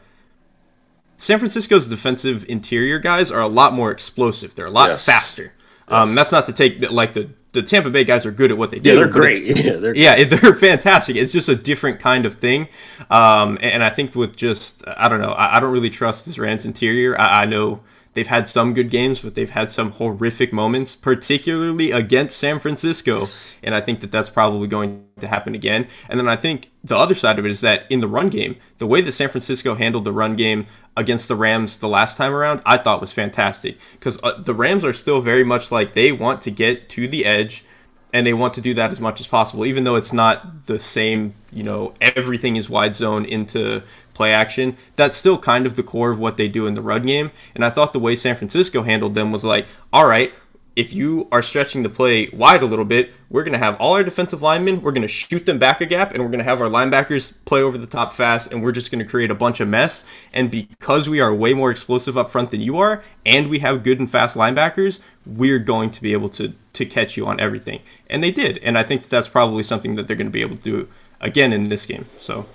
San 1.18 1.38
Francisco's 1.38 1.88
defensive 1.88 2.44
interior 2.48 2.98
guys 2.98 3.30
are 3.30 3.40
a 3.40 3.48
lot 3.48 3.74
more 3.74 3.90
explosive. 3.90 4.54
They're 4.54 4.66
a 4.66 4.70
lot 4.70 4.90
yes. 4.90 5.04
faster. 5.04 5.52
Um, 5.88 6.08
yes. 6.08 6.16
that's 6.16 6.32
not 6.32 6.46
to 6.46 6.52
take 6.52 6.90
like 6.90 7.14
the 7.14 7.30
the 7.52 7.62
Tampa 7.62 7.90
Bay 7.90 8.04
guys 8.04 8.24
are 8.24 8.30
good 8.30 8.50
at 8.50 8.56
what 8.56 8.70
they 8.70 8.78
do. 8.78 8.90
Yeah, 8.90 8.96
they're 8.96 9.08
great. 9.08 9.56
Yeah, 9.64 9.74
they're 9.74 9.94
yeah, 9.94 10.24
they're 10.28 10.54
fantastic. 10.54 11.16
It's 11.16 11.32
just 11.32 11.48
a 11.48 11.54
different 11.54 12.00
kind 12.00 12.26
of 12.26 12.36
thing. 12.36 12.68
Um, 13.10 13.58
and 13.60 13.84
I 13.84 13.90
think 13.90 14.14
with 14.14 14.36
just 14.36 14.82
I 14.86 15.08
don't 15.08 15.20
know, 15.20 15.32
I, 15.32 15.56
I 15.56 15.60
don't 15.60 15.72
really 15.72 15.90
trust 15.90 16.26
this 16.26 16.38
Rams 16.38 16.64
interior. 16.64 17.18
I, 17.20 17.42
I 17.42 17.44
know 17.44 17.80
They've 18.14 18.26
had 18.26 18.46
some 18.46 18.74
good 18.74 18.90
games, 18.90 19.20
but 19.20 19.34
they've 19.34 19.48
had 19.48 19.70
some 19.70 19.92
horrific 19.92 20.52
moments, 20.52 20.94
particularly 20.94 21.92
against 21.92 22.36
San 22.36 22.58
Francisco. 22.58 23.26
And 23.62 23.74
I 23.74 23.80
think 23.80 24.00
that 24.00 24.12
that's 24.12 24.28
probably 24.28 24.68
going 24.68 25.06
to 25.20 25.26
happen 25.26 25.54
again. 25.54 25.88
And 26.08 26.20
then 26.20 26.28
I 26.28 26.36
think 26.36 26.70
the 26.84 26.96
other 26.96 27.14
side 27.14 27.38
of 27.38 27.46
it 27.46 27.50
is 27.50 27.62
that 27.62 27.86
in 27.88 28.00
the 28.00 28.08
run 28.08 28.28
game, 28.28 28.56
the 28.78 28.86
way 28.86 29.00
that 29.00 29.12
San 29.12 29.30
Francisco 29.30 29.74
handled 29.74 30.04
the 30.04 30.12
run 30.12 30.36
game 30.36 30.66
against 30.94 31.28
the 31.28 31.36
Rams 31.36 31.76
the 31.78 31.88
last 31.88 32.18
time 32.18 32.34
around, 32.34 32.60
I 32.66 32.76
thought 32.76 33.00
was 33.00 33.12
fantastic. 33.12 33.78
Because 33.92 34.18
uh, 34.22 34.40
the 34.40 34.54
Rams 34.54 34.84
are 34.84 34.92
still 34.92 35.22
very 35.22 35.44
much 35.44 35.72
like 35.72 35.94
they 35.94 36.12
want 36.12 36.42
to 36.42 36.50
get 36.50 36.90
to 36.90 37.08
the 37.08 37.24
edge 37.24 37.64
and 38.12 38.26
they 38.26 38.34
want 38.34 38.52
to 38.54 38.60
do 38.60 38.74
that 38.74 38.90
as 38.90 39.00
much 39.00 39.20
as 39.20 39.26
possible, 39.26 39.64
even 39.64 39.84
though 39.84 39.96
it's 39.96 40.12
not 40.12 40.66
the 40.66 40.78
same, 40.78 41.34
you 41.50 41.62
know, 41.62 41.94
everything 42.00 42.56
is 42.56 42.68
wide 42.68 42.94
zone 42.94 43.24
into 43.24 43.82
play 44.14 44.32
action. 44.32 44.76
That's 44.96 45.16
still 45.16 45.38
kind 45.38 45.66
of 45.66 45.76
the 45.76 45.82
core 45.82 46.10
of 46.10 46.18
what 46.18 46.36
they 46.36 46.48
do 46.48 46.66
in 46.66 46.74
the 46.74 46.82
run 46.82 47.02
game. 47.02 47.30
And 47.54 47.64
I 47.64 47.70
thought 47.70 47.92
the 47.92 47.98
way 47.98 48.16
San 48.16 48.36
Francisco 48.36 48.82
handled 48.82 49.14
them 49.14 49.32
was 49.32 49.44
like, 49.44 49.66
all 49.92 50.06
right, 50.06 50.32
if 50.74 50.92
you 50.92 51.28
are 51.30 51.42
stretching 51.42 51.82
the 51.82 51.88
play 51.88 52.28
wide 52.32 52.62
a 52.62 52.66
little 52.66 52.84
bit, 52.84 53.12
we're 53.28 53.44
going 53.44 53.52
to 53.52 53.58
have 53.58 53.76
all 53.76 53.94
our 53.94 54.02
defensive 54.02 54.42
linemen, 54.42 54.80
we're 54.80 54.92
going 54.92 55.02
to 55.02 55.08
shoot 55.08 55.44
them 55.44 55.58
back 55.58 55.80
a 55.80 55.86
gap, 55.86 56.12
and 56.12 56.22
we're 56.22 56.30
going 56.30 56.38
to 56.38 56.44
have 56.44 56.60
our 56.60 56.68
linebackers 56.68 57.32
play 57.44 57.62
over 57.62 57.76
the 57.76 57.86
top 57.86 58.12
fast, 58.12 58.50
and 58.50 58.62
we're 58.62 58.72
just 58.72 58.90
going 58.90 59.04
to 59.04 59.10
create 59.10 59.30
a 59.30 59.34
bunch 59.34 59.60
of 59.60 59.68
mess. 59.68 60.04
And 60.32 60.50
because 60.50 61.08
we 61.08 61.20
are 61.20 61.34
way 61.34 61.52
more 61.52 61.70
explosive 61.70 62.16
up 62.16 62.30
front 62.30 62.50
than 62.50 62.60
you 62.60 62.78
are, 62.78 63.02
and 63.26 63.48
we 63.48 63.58
have 63.58 63.82
good 63.82 64.00
and 64.00 64.10
fast 64.10 64.36
linebackers, 64.36 65.00
we're 65.26 65.58
going 65.58 65.90
to 65.90 66.02
be 66.02 66.12
able 66.12 66.28
to 66.30 66.54
to 66.72 66.86
catch 66.86 67.18
you 67.18 67.26
on 67.26 67.38
everything. 67.38 67.80
And 68.08 68.22
they 68.22 68.30
did. 68.30 68.56
And 68.58 68.78
I 68.78 68.82
think 68.82 69.06
that's 69.06 69.28
probably 69.28 69.62
something 69.62 69.94
that 69.96 70.06
they're 70.06 70.16
going 70.16 70.26
to 70.26 70.32
be 70.32 70.40
able 70.40 70.56
to 70.56 70.62
do 70.62 70.88
again 71.20 71.52
in 71.52 71.68
this 71.68 71.84
game. 71.84 72.06
So 72.18 72.46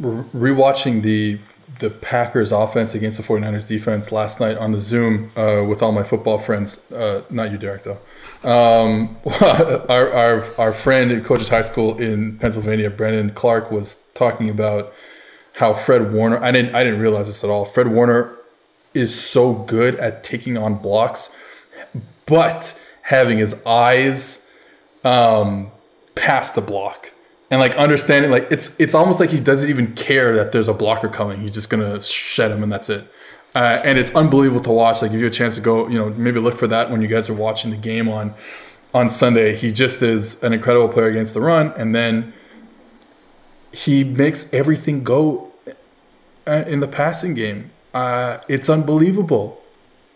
rewatching 0.00 1.02
the 1.02 1.38
the 1.80 1.90
Packers 1.90 2.52
offense 2.52 2.94
against 2.94 3.18
the 3.18 3.24
49ers 3.24 3.66
defense 3.66 4.12
last 4.12 4.40
night 4.40 4.56
on 4.56 4.72
the 4.72 4.80
Zoom 4.80 5.30
uh, 5.36 5.64
with 5.64 5.82
all 5.82 5.92
my 5.92 6.04
football 6.04 6.38
friends. 6.38 6.78
Uh, 6.92 7.22
not 7.30 7.50
you, 7.50 7.58
Derek, 7.58 7.82
though. 7.84 7.98
Um, 8.48 9.16
our, 9.40 10.12
our, 10.12 10.60
our 10.60 10.72
friend 10.72 11.10
at 11.10 11.24
Coaches 11.24 11.48
High 11.48 11.62
School 11.62 11.98
in 11.98 12.38
Pennsylvania, 12.38 12.90
Brendan 12.90 13.30
Clark, 13.32 13.70
was 13.70 13.98
talking 14.14 14.50
about 14.50 14.92
how 15.54 15.74
Fred 15.74 16.12
Warner, 16.12 16.42
I 16.42 16.52
didn't, 16.52 16.74
I 16.74 16.84
didn't 16.84 17.00
realize 17.00 17.26
this 17.26 17.42
at 17.44 17.50
all. 17.50 17.64
Fred 17.64 17.88
Warner 17.88 18.36
is 18.92 19.18
so 19.18 19.52
good 19.52 19.96
at 19.96 20.22
taking 20.22 20.56
on 20.56 20.76
blocks, 20.76 21.30
but 22.26 22.78
having 23.02 23.38
his 23.38 23.54
eyes 23.66 24.46
um, 25.04 25.70
past 26.14 26.54
the 26.54 26.62
block 26.62 27.12
and 27.50 27.60
like 27.60 27.74
understanding 27.76 28.30
like 28.30 28.48
it's 28.50 28.74
it's 28.78 28.94
almost 28.94 29.20
like 29.20 29.30
he 29.30 29.38
doesn't 29.38 29.68
even 29.68 29.94
care 29.94 30.34
that 30.36 30.52
there's 30.52 30.68
a 30.68 30.74
blocker 30.74 31.08
coming. 31.08 31.40
He's 31.40 31.52
just 31.52 31.70
gonna 31.70 32.00
shed 32.00 32.50
him 32.50 32.62
and 32.62 32.72
that's 32.72 32.90
it. 32.90 33.06
Uh, 33.54 33.80
and 33.84 33.98
it's 33.98 34.10
unbelievable 34.14 34.62
to 34.62 34.72
watch. 34.72 35.02
Like 35.02 35.12
if 35.12 35.18
you 35.18 35.24
have 35.24 35.32
a 35.32 35.36
chance 35.36 35.54
to 35.54 35.60
go, 35.60 35.88
you 35.88 35.98
know, 35.98 36.10
maybe 36.10 36.40
look 36.40 36.56
for 36.56 36.66
that 36.66 36.90
when 36.90 37.00
you 37.00 37.08
guys 37.08 37.28
are 37.28 37.34
watching 37.34 37.70
the 37.70 37.76
game 37.76 38.08
on 38.08 38.34
on 38.92 39.10
Sunday. 39.10 39.56
He 39.56 39.70
just 39.70 40.02
is 40.02 40.42
an 40.42 40.52
incredible 40.52 40.88
player 40.88 41.06
against 41.06 41.34
the 41.34 41.40
run, 41.40 41.72
and 41.76 41.94
then 41.94 42.32
he 43.72 44.04
makes 44.04 44.48
everything 44.52 45.02
go 45.02 45.52
uh, 46.46 46.64
in 46.66 46.80
the 46.80 46.88
passing 46.88 47.34
game. 47.34 47.70
Uh, 47.92 48.38
it's 48.48 48.68
unbelievable 48.68 49.60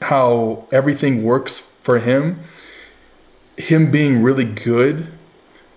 how 0.02 0.66
everything 0.72 1.24
works 1.24 1.62
for 1.82 1.98
him. 1.98 2.44
Him 3.56 3.90
being 3.90 4.22
really 4.22 4.44
good 4.44 5.17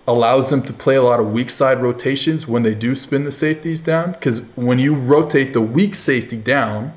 allows 0.06 0.50
them 0.50 0.62
to 0.62 0.72
play 0.72 0.96
a 0.96 1.02
lot 1.02 1.20
of 1.20 1.30
weak 1.32 1.50
side 1.50 1.80
rotations 1.80 2.48
when 2.48 2.62
they 2.62 2.74
do 2.74 2.94
spin 2.94 3.24
the 3.24 3.32
safeties 3.32 3.80
down. 3.80 4.12
Because 4.12 4.44
when 4.56 4.78
you 4.78 4.94
rotate 4.94 5.52
the 5.52 5.60
weak 5.60 5.94
safety 5.94 6.36
down 6.36 6.92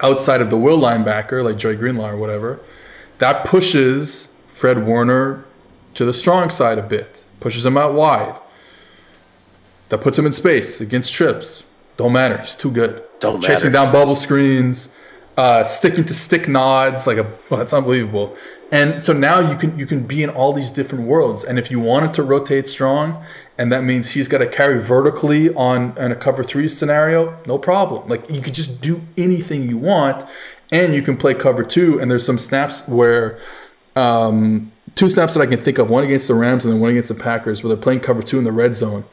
outside 0.00 0.40
of 0.40 0.50
the 0.50 0.56
will 0.56 0.78
linebacker, 0.78 1.42
like 1.42 1.56
Joey 1.56 1.76
Greenlaw 1.76 2.10
or 2.10 2.16
whatever, 2.16 2.60
that 3.18 3.44
pushes 3.44 4.28
Fred 4.48 4.86
Warner 4.86 5.44
to 5.94 6.04
the 6.04 6.14
strong 6.14 6.50
side 6.50 6.78
a 6.78 6.82
bit, 6.82 7.22
pushes 7.40 7.66
him 7.66 7.76
out 7.76 7.94
wide. 7.94 8.36
That 9.88 10.02
puts 10.02 10.18
him 10.18 10.26
in 10.26 10.32
space 10.32 10.80
against 10.80 11.12
trips. 11.12 11.64
Don't 11.96 12.12
matter. 12.12 12.38
He's 12.38 12.54
too 12.54 12.70
good. 12.70 13.02
Don't 13.20 13.40
matter. 13.40 13.54
Chasing 13.54 13.72
matter. 13.72 13.86
down 13.86 13.92
bubble 13.92 14.14
screens, 14.14 14.90
uh, 15.38 15.62
sticking 15.62 16.04
to 16.04 16.12
stick 16.12 16.48
nods, 16.48 17.06
like 17.06 17.16
a 17.16 17.22
well, 17.48 17.58
that's 17.58 17.72
unbelievable. 17.72 18.36
And 18.72 19.02
so 19.02 19.12
now 19.12 19.38
you 19.38 19.56
can 19.56 19.78
you 19.78 19.86
can 19.86 20.04
be 20.04 20.22
in 20.22 20.30
all 20.30 20.52
these 20.52 20.68
different 20.68 21.06
worlds. 21.06 21.44
And 21.44 21.58
if 21.58 21.70
you 21.70 21.78
wanted 21.78 22.12
to 22.14 22.24
rotate 22.24 22.68
strong, 22.68 23.24
and 23.56 23.72
that 23.72 23.84
means 23.84 24.10
he's 24.10 24.26
got 24.26 24.38
to 24.38 24.48
carry 24.48 24.82
vertically 24.82 25.54
on 25.54 25.96
in 25.96 26.10
a 26.10 26.16
cover 26.16 26.42
three 26.42 26.68
scenario, 26.68 27.38
no 27.46 27.56
problem. 27.56 28.08
Like 28.08 28.28
you 28.28 28.42
could 28.42 28.54
just 28.54 28.80
do 28.80 29.00
anything 29.16 29.68
you 29.68 29.78
want, 29.78 30.28
and 30.72 30.92
you 30.92 31.02
can 31.02 31.16
play 31.16 31.34
cover 31.34 31.62
two. 31.62 32.00
And 32.00 32.10
there's 32.10 32.26
some 32.26 32.38
snaps 32.38 32.80
where. 32.82 33.40
Um, 33.96 34.70
two 34.94 35.10
snaps 35.10 35.34
that 35.34 35.40
I 35.40 35.46
can 35.46 35.60
think 35.60 35.78
of, 35.78 35.90
one 35.90 36.04
against 36.04 36.28
the 36.28 36.34
Rams 36.34 36.64
and 36.64 36.72
then 36.72 36.80
one 36.80 36.90
against 36.90 37.08
the 37.08 37.14
Packers, 37.16 37.62
where 37.62 37.68
they're 37.68 37.82
playing 37.82 37.98
cover 37.98 38.22
two 38.22 38.38
in 38.38 38.44
the 38.44 38.52
red 38.52 38.76
zone. 38.76 39.04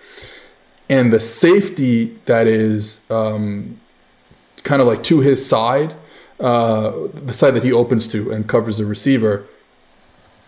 And 0.89 1.11
the 1.11 1.19
safety 1.19 2.19
that 2.25 2.45
is 2.45 3.01
um, 3.09 3.79
kind 4.63 4.79
of 4.79 4.87
like 4.87 5.01
to 5.03 5.21
his 5.21 5.43
side 5.43 5.95
uh, 6.39 7.07
the 7.13 7.33
side 7.33 7.55
that 7.55 7.63
he 7.63 7.71
opens 7.71 8.07
to 8.07 8.31
and 8.31 8.47
covers 8.47 8.77
the 8.77 8.85
receiver, 8.85 9.45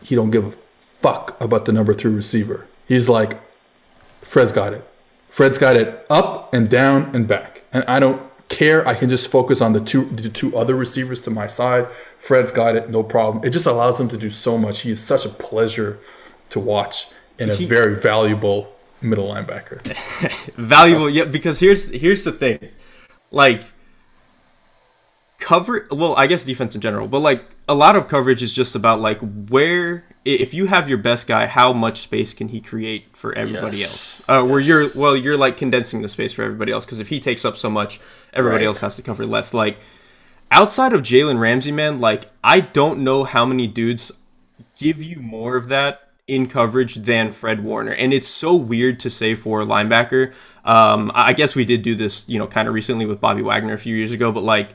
he 0.01 0.15
don't 0.15 0.31
give 0.31 0.45
a 0.45 0.53
fuck 1.01 1.39
about 1.39 1.65
the 1.65 1.71
number 1.71 1.93
three 1.93 2.13
receiver. 2.13 2.67
He's 2.87 3.07
like, 3.09 3.39
Fred's 4.21 4.51
got 4.51 4.73
it. 4.73 4.87
Fred's 5.29 5.57
got 5.57 5.75
it 5.75 6.05
up 6.09 6.53
and 6.53 6.69
down 6.69 7.15
and 7.15 7.27
back, 7.27 7.63
and 7.71 7.83
I 7.85 7.99
don't 7.99 8.21
care. 8.49 8.87
I 8.87 8.93
can 8.95 9.07
just 9.07 9.27
focus 9.29 9.61
on 9.61 9.73
the 9.73 9.81
two 9.81 10.09
the 10.09 10.29
two 10.29 10.57
other 10.57 10.75
receivers 10.75 11.21
to 11.21 11.29
my 11.29 11.47
side. 11.47 11.87
Fred's 12.19 12.51
got 12.51 12.75
it, 12.75 12.89
no 12.89 13.03
problem. 13.03 13.45
It 13.45 13.51
just 13.51 13.65
allows 13.65 13.99
him 13.99 14.09
to 14.09 14.17
do 14.17 14.31
so 14.31 14.57
much. 14.57 14.81
He 14.81 14.91
is 14.91 15.03
such 15.03 15.25
a 15.25 15.29
pleasure 15.29 15.99
to 16.49 16.59
watch 16.59 17.07
and 17.39 17.51
a 17.51 17.55
he, 17.55 17.65
very 17.65 17.95
valuable 17.95 18.73
middle 19.01 19.27
linebacker. 19.27 19.81
valuable, 20.55 21.09
yeah. 21.09 21.25
Because 21.25 21.59
here's 21.59 21.89
here's 21.89 22.23
the 22.23 22.31
thing, 22.31 22.69
like 23.31 23.63
cover 25.39 25.87
well 25.91 26.15
i 26.15 26.25
guess 26.25 26.43
defense 26.43 26.73
in 26.73 26.81
general 26.81 27.07
but 27.07 27.19
like 27.19 27.45
a 27.69 27.75
lot 27.75 27.95
of 27.95 28.07
coverage 28.07 28.41
is 28.41 28.51
just 28.51 28.75
about 28.75 28.99
like 28.99 29.19
where 29.49 30.03
if 30.25 30.53
you 30.53 30.65
have 30.65 30.89
your 30.89 30.97
best 30.97 31.27
guy 31.27 31.45
how 31.45 31.71
much 31.71 31.99
space 31.99 32.33
can 32.33 32.47
he 32.47 32.59
create 32.59 33.05
for 33.15 33.33
everybody 33.35 33.77
yes. 33.77 33.89
else 33.89 34.29
uh, 34.29 34.41
yes. 34.41 34.51
where 34.51 34.59
you're 34.59 34.89
well 34.95 35.15
you're 35.15 35.37
like 35.37 35.55
condensing 35.55 36.01
the 36.01 36.09
space 36.09 36.33
for 36.33 36.41
everybody 36.41 36.71
else 36.71 36.85
because 36.85 36.99
if 36.99 37.09
he 37.09 37.19
takes 37.19 37.45
up 37.45 37.55
so 37.55 37.69
much 37.69 37.99
everybody 38.33 38.65
right. 38.65 38.69
else 38.69 38.79
has 38.79 38.95
to 38.95 39.01
cover 39.03 39.25
less 39.25 39.53
like 39.53 39.77
outside 40.49 40.91
of 40.91 41.01
jalen 41.01 41.39
ramsey 41.39 41.71
man 41.71 41.99
like 41.99 42.25
i 42.43 42.59
don't 42.59 42.99
know 42.99 43.23
how 43.23 43.45
many 43.45 43.67
dudes 43.67 44.11
give 44.79 45.01
you 45.01 45.19
more 45.19 45.55
of 45.55 45.67
that 45.67 46.01
in 46.27 46.47
coverage 46.47 46.95
than 46.95 47.31
Fred 47.31 47.63
Warner. 47.63 47.93
And 47.93 48.13
it's 48.13 48.27
so 48.27 48.53
weird 48.53 48.99
to 49.01 49.09
say 49.09 49.33
for 49.33 49.61
a 49.61 49.65
linebacker. 49.65 50.33
Um, 50.65 51.09
I 51.15 51.31
guess 51.33 51.55
we 51.55 51.63
did 51.63 51.83
do 51.83 51.95
this, 51.95 52.25
you 52.27 52.37
know, 52.37 52.47
kind 52.47 52.67
of 52.67 52.73
recently 52.73 53.05
with 53.05 53.21
Bobby 53.21 53.41
Wagner 53.41 53.73
a 53.73 53.77
few 53.77 53.95
years 53.95 54.11
ago, 54.11 54.31
but 54.31 54.43
like 54.43 54.71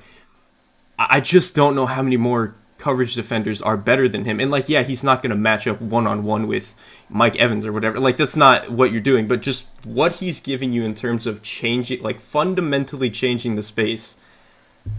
I 1.11 1.21
just 1.21 1.55
don't 1.55 1.75
know 1.75 1.87
how 1.87 2.03
many 2.03 2.17
more 2.17 2.55
coverage 2.79 3.15
defenders 3.15 3.63
are 3.63 3.77
better 3.77 4.09
than 4.09 4.25
him. 4.25 4.41
And 4.41 4.51
like, 4.51 4.69
yeah, 4.69 4.83
he's 4.83 5.05
not 5.05 5.23
going 5.23 5.31
to 5.31 5.37
match 5.37 5.67
up 5.67 5.81
one 5.81 6.07
on 6.07 6.25
one 6.25 6.49
with 6.49 6.75
Mike 7.09 7.37
Evans 7.37 7.65
or 7.65 7.73
whatever. 7.73 8.01
Like, 8.01 8.17
that's 8.17 8.35
not 8.35 8.71
what 8.71 8.91
you're 8.91 9.01
doing. 9.01 9.29
But 9.29 9.41
just 9.41 9.67
what 9.85 10.15
he's 10.15 10.41
giving 10.41 10.73
you 10.73 10.85
in 10.85 10.95
terms 10.95 11.27
of 11.27 11.43
changing, 11.43 12.03
like 12.03 12.19
fundamentally 12.19 13.09
changing 13.09 13.55
the 13.55 13.63
space. 13.63 14.17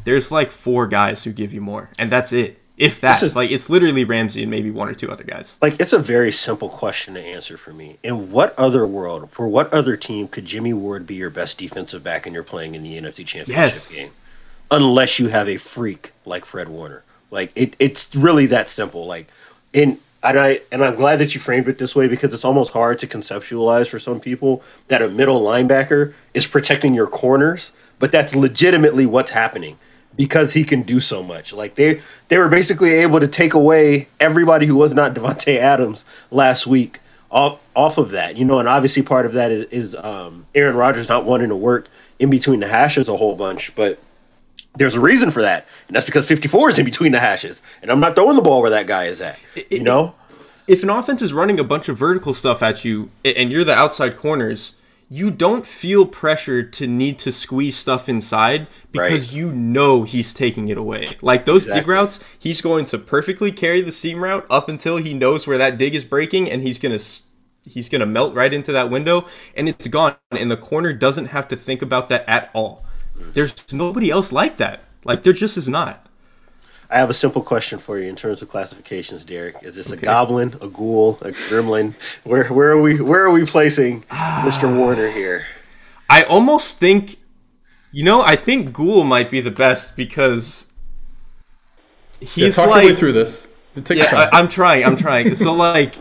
There's 0.06 0.32
like 0.32 0.50
four 0.50 0.88
guys 0.88 1.26
who 1.26 1.34
give 1.34 1.54
you 1.54 1.60
more, 1.60 1.90
and 2.00 2.10
that's 2.10 2.32
it. 2.32 2.62
If 2.78 3.02
that, 3.02 3.22
is, 3.22 3.36
like, 3.36 3.52
it's 3.52 3.70
literally 3.70 4.04
Ramsey 4.04 4.42
and 4.42 4.50
maybe 4.50 4.72
one 4.72 4.90
or 4.90 4.96
two 4.96 5.12
other 5.12 5.24
guys. 5.24 5.60
Like, 5.62 5.80
it's 5.80 5.94
a 5.94 6.00
very 6.00 6.32
simple 6.32 6.70
question 6.70 7.14
to 7.14 7.22
answer 7.22 7.56
for 7.56 7.72
me. 7.72 8.00
In 8.02 8.32
what 8.32 8.58
other 8.58 8.88
world, 8.88 9.30
for 9.30 9.48
what 9.48 9.72
other 9.72 9.96
team 9.96 10.28
could 10.28 10.46
Jimmy 10.46 10.74
Ward 10.74 11.06
be 11.06 11.14
your 11.16 11.30
best 11.30 11.60
defensive 11.60 12.04
back 12.04 12.26
and 12.26 12.34
you're 12.34 12.44
playing 12.44 12.74
in 12.74 12.82
the 12.82 12.98
NFC 12.98 13.18
Championship 13.18 13.48
yes. 13.48 13.94
game? 13.94 14.12
Unless 14.74 15.20
you 15.20 15.28
have 15.28 15.48
a 15.48 15.58
freak 15.58 16.12
like 16.26 16.46
Fred 16.46 16.68
Warner. 16.68 17.04
Like, 17.30 17.52
it, 17.56 17.76
it's 17.78 18.16
really 18.16 18.48
that 18.48 18.70
simple. 18.70 19.06
Like, 19.06 19.28
in 19.72 20.00
and 20.24 20.40
I 20.40 20.62
and 20.72 20.84
I'm 20.84 20.96
glad 20.96 21.20
that 21.20 21.36
you 21.36 21.42
framed 21.42 21.68
it 21.68 21.78
this 21.78 21.96
way 21.96 22.08
because 22.08 22.34
it's 22.34 22.46
almost 22.46 22.72
hard 22.72 22.98
to 23.00 23.08
conceptualize 23.08 23.88
for 23.88 24.00
some 24.00 24.20
people 24.20 24.64
that 24.88 25.02
a 25.02 25.10
middle 25.10 25.42
linebacker 25.42 26.14
is 26.34 26.48
protecting 26.48 26.94
your 26.94 27.08
corners, 27.08 27.74
but 28.00 28.12
that's 28.12 28.34
legitimately 28.34 29.06
what's 29.06 29.32
happening 29.32 29.78
because 30.16 30.54
he 30.54 30.64
can 30.64 30.84
do 30.84 31.00
so 31.02 31.22
much. 31.22 31.52
Like 31.52 31.76
they 31.76 32.02
they 32.30 32.38
were 32.38 32.48
basically 32.48 32.92
able 32.92 33.20
to 33.20 33.28
take 33.28 33.54
away 33.54 34.08
everybody 34.20 34.66
who 34.66 34.78
was 34.78 34.94
not 34.94 35.14
Davante 35.14 35.58
Adams 35.58 36.06
last 36.32 36.66
week 36.66 37.00
off 37.30 37.60
off 37.76 37.98
of 37.98 38.12
that. 38.12 38.38
You 38.38 38.46
know, 38.46 38.60
and 38.60 38.70
obviously 38.70 39.02
part 39.02 39.26
of 39.26 39.34
that 39.34 39.52
is, 39.52 39.66
is 39.66 39.96
um, 39.96 40.48
Aaron 40.56 40.78
Rodgers 40.78 41.10
not 41.10 41.26
wanting 41.26 41.50
to 41.50 41.56
work 41.56 41.90
in 42.18 42.30
between 42.30 42.62
the 42.62 42.68
hashes 42.68 43.10
a 43.10 43.18
whole 43.18 43.36
bunch, 43.36 43.76
but 43.76 44.00
there's 44.76 44.96
a 44.96 45.00
reason 45.00 45.32
for 45.32 45.42
that, 45.42 45.68
and 45.88 45.96
that's 45.96 46.06
because 46.06 46.28
54 46.28 46.72
is 46.72 46.80
in 46.80 46.86
between 46.86 47.12
the 47.12 47.20
hashes, 47.20 47.62
and 47.82 47.92
I'm 47.92 48.00
not 48.00 48.16
throwing 48.16 48.36
the 48.36 48.42
ball 48.42 48.62
where 48.62 48.72
that 48.72 48.88
guy 48.88 49.06
is 49.06 49.22
at. 49.22 49.40
You 49.70 49.84
know, 49.84 50.16
if 50.68 50.84
an 50.84 50.90
offense 50.90 51.22
is 51.22 51.34
running 51.34 51.60
a 51.60 51.64
bunch 51.64 51.90
of 51.90 51.98
vertical 51.98 52.34
stuff 52.34 52.64
at 52.64 52.84
you, 52.84 53.12
and 53.24 53.52
you're 53.52 53.64
the 53.64 53.76
outside 53.76 54.18
corners 54.18 54.74
you 55.14 55.30
don't 55.30 55.64
feel 55.64 56.08
pressure 56.08 56.64
to 56.64 56.88
need 56.88 57.20
to 57.20 57.32
squeeze 57.32 57.78
stuff 57.78 58.10
inside 58.10 58.66
because 58.92 59.28
right. 59.28 59.32
you 59.32 59.52
know 59.52 60.02
he's 60.02 60.34
taking 60.34 60.70
it 60.70 60.78
away. 60.80 61.16
Like 61.22 61.46
those 61.46 61.66
exactly. 61.66 61.82
dig 61.82 61.88
routes, 61.88 62.20
he's 62.40 62.62
going 62.62 62.86
to 62.86 62.98
perfectly 62.98 63.52
carry 63.52 63.82
the 63.82 63.92
seam 63.92 64.24
route 64.24 64.48
up 64.50 64.70
until 64.70 64.98
he 64.98 65.14
knows 65.14 65.46
where 65.46 65.60
that 65.60 65.78
dig 65.78 65.94
is 65.94 66.04
breaking 66.04 66.50
and 66.50 66.64
he's 66.64 66.80
to 66.80 67.00
he's 67.70 67.90
going 67.90 68.00
to 68.00 68.08
melt 68.08 68.34
right 68.34 68.52
into 68.52 68.72
that 68.72 68.90
window 68.90 69.28
and 69.56 69.70
it's 69.70 69.88
gone 69.88 70.16
and 70.32 70.50
the 70.50 70.58
corner 70.58 70.92
doesn't 70.92 71.28
have 71.28 71.48
to 71.50 71.56
think 71.56 71.84
about 71.84 72.10
that 72.10 72.28
at 72.28 72.50
all. 72.56 72.84
There's 73.34 73.56
nobody 73.72 74.10
else 74.10 74.32
like 74.32 74.58
that. 74.58 74.82
Like 75.04 75.24
there 75.24 75.34
just 75.34 75.58
is 75.58 75.70
not. 75.70 76.08
I 76.90 76.98
have 76.98 77.10
a 77.10 77.14
simple 77.14 77.42
question 77.42 77.80
for 77.80 77.98
you 77.98 78.08
in 78.08 78.16
terms 78.16 78.42
of 78.44 78.50
classifications, 78.50 79.26
Derek. 79.26 79.56
Is 79.64 79.76
this 79.76 79.92
okay. 79.92 80.02
a 80.02 80.06
goblin, 80.06 80.56
a 80.62 80.68
ghoul, 80.68 81.18
a 81.22 81.32
gremlin? 81.32 81.96
Where 82.24 82.48
where 82.50 82.72
are 82.72 82.82
we 82.82 83.02
where 83.02 83.26
are 83.26 83.32
we 83.32 83.46
placing 83.46 84.04
Mr. 84.04 84.78
Warner 84.78 85.10
here? 85.10 85.46
I 86.10 86.24
almost 86.24 86.78
think 86.78 87.18
you 87.92 88.04
know, 88.04 88.22
I 88.22 88.36
think 88.36 88.74
ghoul 88.74 89.04
might 89.04 89.30
be 89.32 89.40
the 89.40 89.52
best 89.52 89.96
because 89.96 90.68
he's 92.20 92.58
yeah, 92.58 92.66
like 92.66 92.98
through 92.98 93.14
this. 93.14 93.46
yeah, 93.90 94.30
I, 94.34 94.40
am 94.40 94.50
trying. 94.50 94.84
I'm 94.84 94.96
trying. 94.96 95.36
so 95.36 95.54
like 95.54 95.96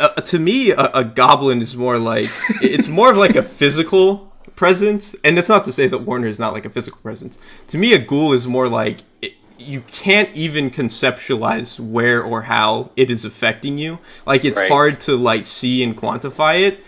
uh, 0.00 0.08
to 0.08 0.38
me 0.38 0.70
a, 0.70 0.90
a 0.94 1.04
goblin 1.04 1.62
is 1.62 1.76
more 1.76 1.98
like 1.98 2.30
it's 2.62 2.88
more 2.88 3.10
of 3.10 3.16
like 3.16 3.36
a 3.36 3.42
physical 3.42 4.25
presence 4.56 5.14
and 5.22 5.38
it's 5.38 5.48
not 5.48 5.64
to 5.66 5.72
say 5.72 5.86
that 5.86 5.98
Warner 5.98 6.28
is 6.28 6.38
not 6.38 6.52
like 6.52 6.64
a 6.64 6.70
physical 6.70 6.98
presence. 7.00 7.38
To 7.68 7.78
me 7.78 7.92
a 7.92 7.98
ghoul 7.98 8.32
is 8.32 8.46
more 8.46 8.68
like 8.68 9.02
it, 9.22 9.34
you 9.58 9.82
can't 9.82 10.34
even 10.34 10.70
conceptualize 10.70 11.78
where 11.78 12.22
or 12.22 12.42
how 12.42 12.90
it 12.96 13.10
is 13.10 13.24
affecting 13.24 13.78
you. 13.78 13.98
Like 14.26 14.44
it's 14.44 14.60
right. 14.60 14.70
hard 14.70 15.00
to 15.00 15.16
like 15.16 15.46
see 15.46 15.82
and 15.82 15.96
quantify 15.96 16.60
it, 16.60 16.80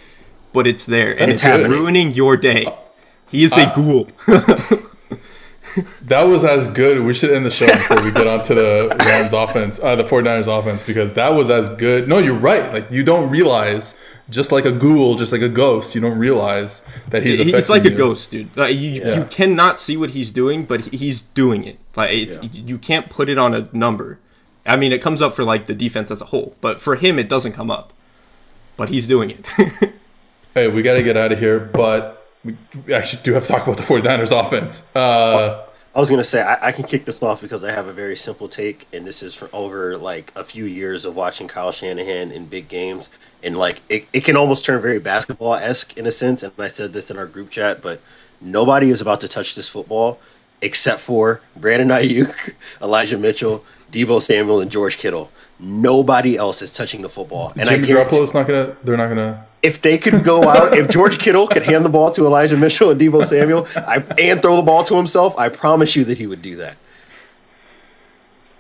but 0.53 0.67
it's 0.67 0.87
there 0.87 1.13
and, 1.13 1.21
and 1.21 1.33
it's, 1.33 1.45
it's 1.45 1.69
ruining 1.69 2.13
your 2.13 2.37
day. 2.37 2.67
He 3.29 3.45
is 3.45 3.53
uh, 3.53 3.71
a 3.71 3.77
ghoul. 3.77 4.09
that 6.03 6.23
was 6.23 6.45
as 6.45 6.67
good. 6.69 7.05
We 7.05 7.15
should 7.15 7.31
end 7.31 7.45
the 7.45 7.51
show 7.51 7.67
before 7.67 8.03
we 8.03 8.11
get 8.11 8.27
on 8.27 8.43
to 8.45 8.55
the 8.55 8.97
Rams 9.01 9.33
offense, 9.33 9.79
uh, 9.83 9.97
the 9.97 10.05
49ers 10.05 10.47
offense, 10.47 10.87
because 10.87 11.13
that 11.13 11.35
was 11.35 11.51
as 11.51 11.69
good. 11.71 12.09
No, 12.09 12.19
you're 12.19 12.39
right. 12.39 12.73
Like 12.73 12.91
you 12.91 13.03
don't 13.03 13.31
realize 13.31 13.95
just 14.31 14.53
like 14.53 14.65
a 14.65 14.73
ghoul, 14.73 15.15
just 15.17 15.33
like 15.33 15.41
a 15.41 15.49
ghost, 15.49 15.95
you 15.95 16.01
don't 16.01 16.19
realize 16.19 16.83
that 17.09 17.25
he's. 17.25 17.39
He's 17.39 17.71
like 17.71 17.85
you. 17.85 17.93
a 17.93 17.95
ghost, 17.95 18.31
dude. 18.31 18.55
Like, 18.57 18.75
you, 18.75 18.91
yeah. 18.91 19.19
you 19.19 19.25
cannot 19.25 19.79
see 19.79 19.97
what 19.97 20.11
he's 20.11 20.31
doing, 20.31 20.65
but 20.65 20.81
he's 20.93 21.23
doing 21.23 21.65
it. 21.65 21.79
Like 21.97 22.13
yeah. 22.13 22.43
you 22.43 22.79
can't 22.79 23.09
put 23.09 23.29
it 23.29 23.39
on 23.39 23.55
a 23.55 23.69
number. 23.73 24.19
I 24.67 24.77
mean, 24.77 24.93
it 24.93 25.01
comes 25.01 25.23
up 25.23 25.35
for 25.35 25.45
like 25.45 25.67
the 25.67 25.75
defense 25.75 26.11
as 26.11 26.21
a 26.21 26.27
whole, 26.27 26.55
but 26.61 26.81
for 26.81 26.97
him, 26.97 27.19
it 27.19 27.29
doesn't 27.29 27.53
come 27.53 27.71
up. 27.71 27.93
But 28.77 28.91
he's 28.91 29.09
doing 29.09 29.31
it. 29.31 29.47
hey, 30.55 30.69
we 30.69 30.83
got 30.83 30.95
to 30.95 31.03
get 31.03 31.17
out 31.17 31.33
of 31.33 31.39
here, 31.39 31.59
but 31.59 32.31
we, 32.45 32.57
we, 32.87 32.95
actually 32.95 33.23
do 33.23 33.33
have 33.33 33.43
to 33.43 33.49
talk 33.49 33.67
about 33.67 33.77
the 33.77 33.83
49ers 33.83 34.47
offense. 34.47 34.87
Uh, 34.95 35.65
I 35.99 36.01
was 36.01 36.11
gonna 36.11 36.23
say 36.23 36.41
I, 36.41 36.69
I, 36.69 36.71
can 36.71 36.85
kick 36.85 37.07
this 37.07 37.21
off 37.25 37.41
because 37.41 37.65
I 37.65 37.73
have 37.73 37.89
a 37.89 37.93
very 37.93 38.15
simple 38.15 38.49
take, 38.49 38.87
and 38.93 39.05
this 39.05 39.21
is 39.21 39.35
for 39.35 39.51
over 39.53 39.97
like 39.97 40.33
a 40.37 40.45
few 40.45 40.65
years 40.65 41.05
of 41.05 41.17
watching 41.17 41.49
Kyle 41.49 41.73
Shanahan 41.73 42.31
in 42.31 42.47
big 42.47 42.69
games, 42.69 43.09
and 43.43 43.59
like 43.59 43.81
it, 43.89 44.07
it 44.13 44.25
can 44.25 44.37
almost 44.37 44.65
turn 44.65 44.81
very 44.81 45.01
basketball 45.01 45.55
esque 45.55 45.99
in 45.99 46.07
a 46.07 46.13
sense. 46.13 46.45
And 46.45 46.53
I 46.57 46.69
said 46.69 46.93
this 46.93 47.11
in 47.11 47.19
our 47.19 47.27
group 47.27 47.51
chat, 47.51 47.83
but 47.83 48.01
nobody 48.41 48.91
is 48.91 49.01
about 49.01 49.21
to 49.23 49.29
touch 49.29 49.57
this 49.57 49.69
football 49.69 50.21
except 50.63 51.01
for 51.01 51.41
Brandon 51.57 51.89
Aiyuk, 51.99 52.55
Elijah 52.81 53.19
Mitchell, 53.19 53.65
Deebo 53.91 54.23
Samuel, 54.23 54.61
and 54.61 54.71
George 54.71 54.99
Kittle. 54.99 55.33
Nobody 55.59 56.37
else 56.37 56.63
is 56.63 56.73
touching 56.73 57.03
the 57.03 57.09
football. 57.09 57.53
And 57.57 57.69
Jimmy 57.69 57.89
Garoppolo's 57.89 58.33
not 58.33 58.47
gonna. 58.47 58.77
They're 58.85 58.97
not 58.97 59.09
gonna. 59.09 59.48
If 59.63 59.83
they 59.83 59.99
could 59.99 60.23
go 60.25 60.49
out, 60.49 60.77
if 60.77 60.89
George 60.89 61.19
Kittle 61.19 61.49
could 61.49 61.65
hand 61.65 61.85
the 61.85 61.89
ball 61.89 62.13
to 62.13 62.25
Elijah 62.27 62.57
Mitchell 62.57 62.91
and 62.91 63.01
Deebo 63.01 63.27
Samuel, 63.27 63.67
I, 63.75 64.05
and 64.19 64.41
throw 64.41 64.57
the 64.57 64.63
ball 64.63 64.85
to 64.85 64.97
himself, 64.97 65.37
I 65.37 65.49
promise 65.49 65.97
you 65.97 66.05
that 66.05 66.19
he 66.19 66.27
would 66.27 66.43
do 66.43 66.57
that. 66.57 66.77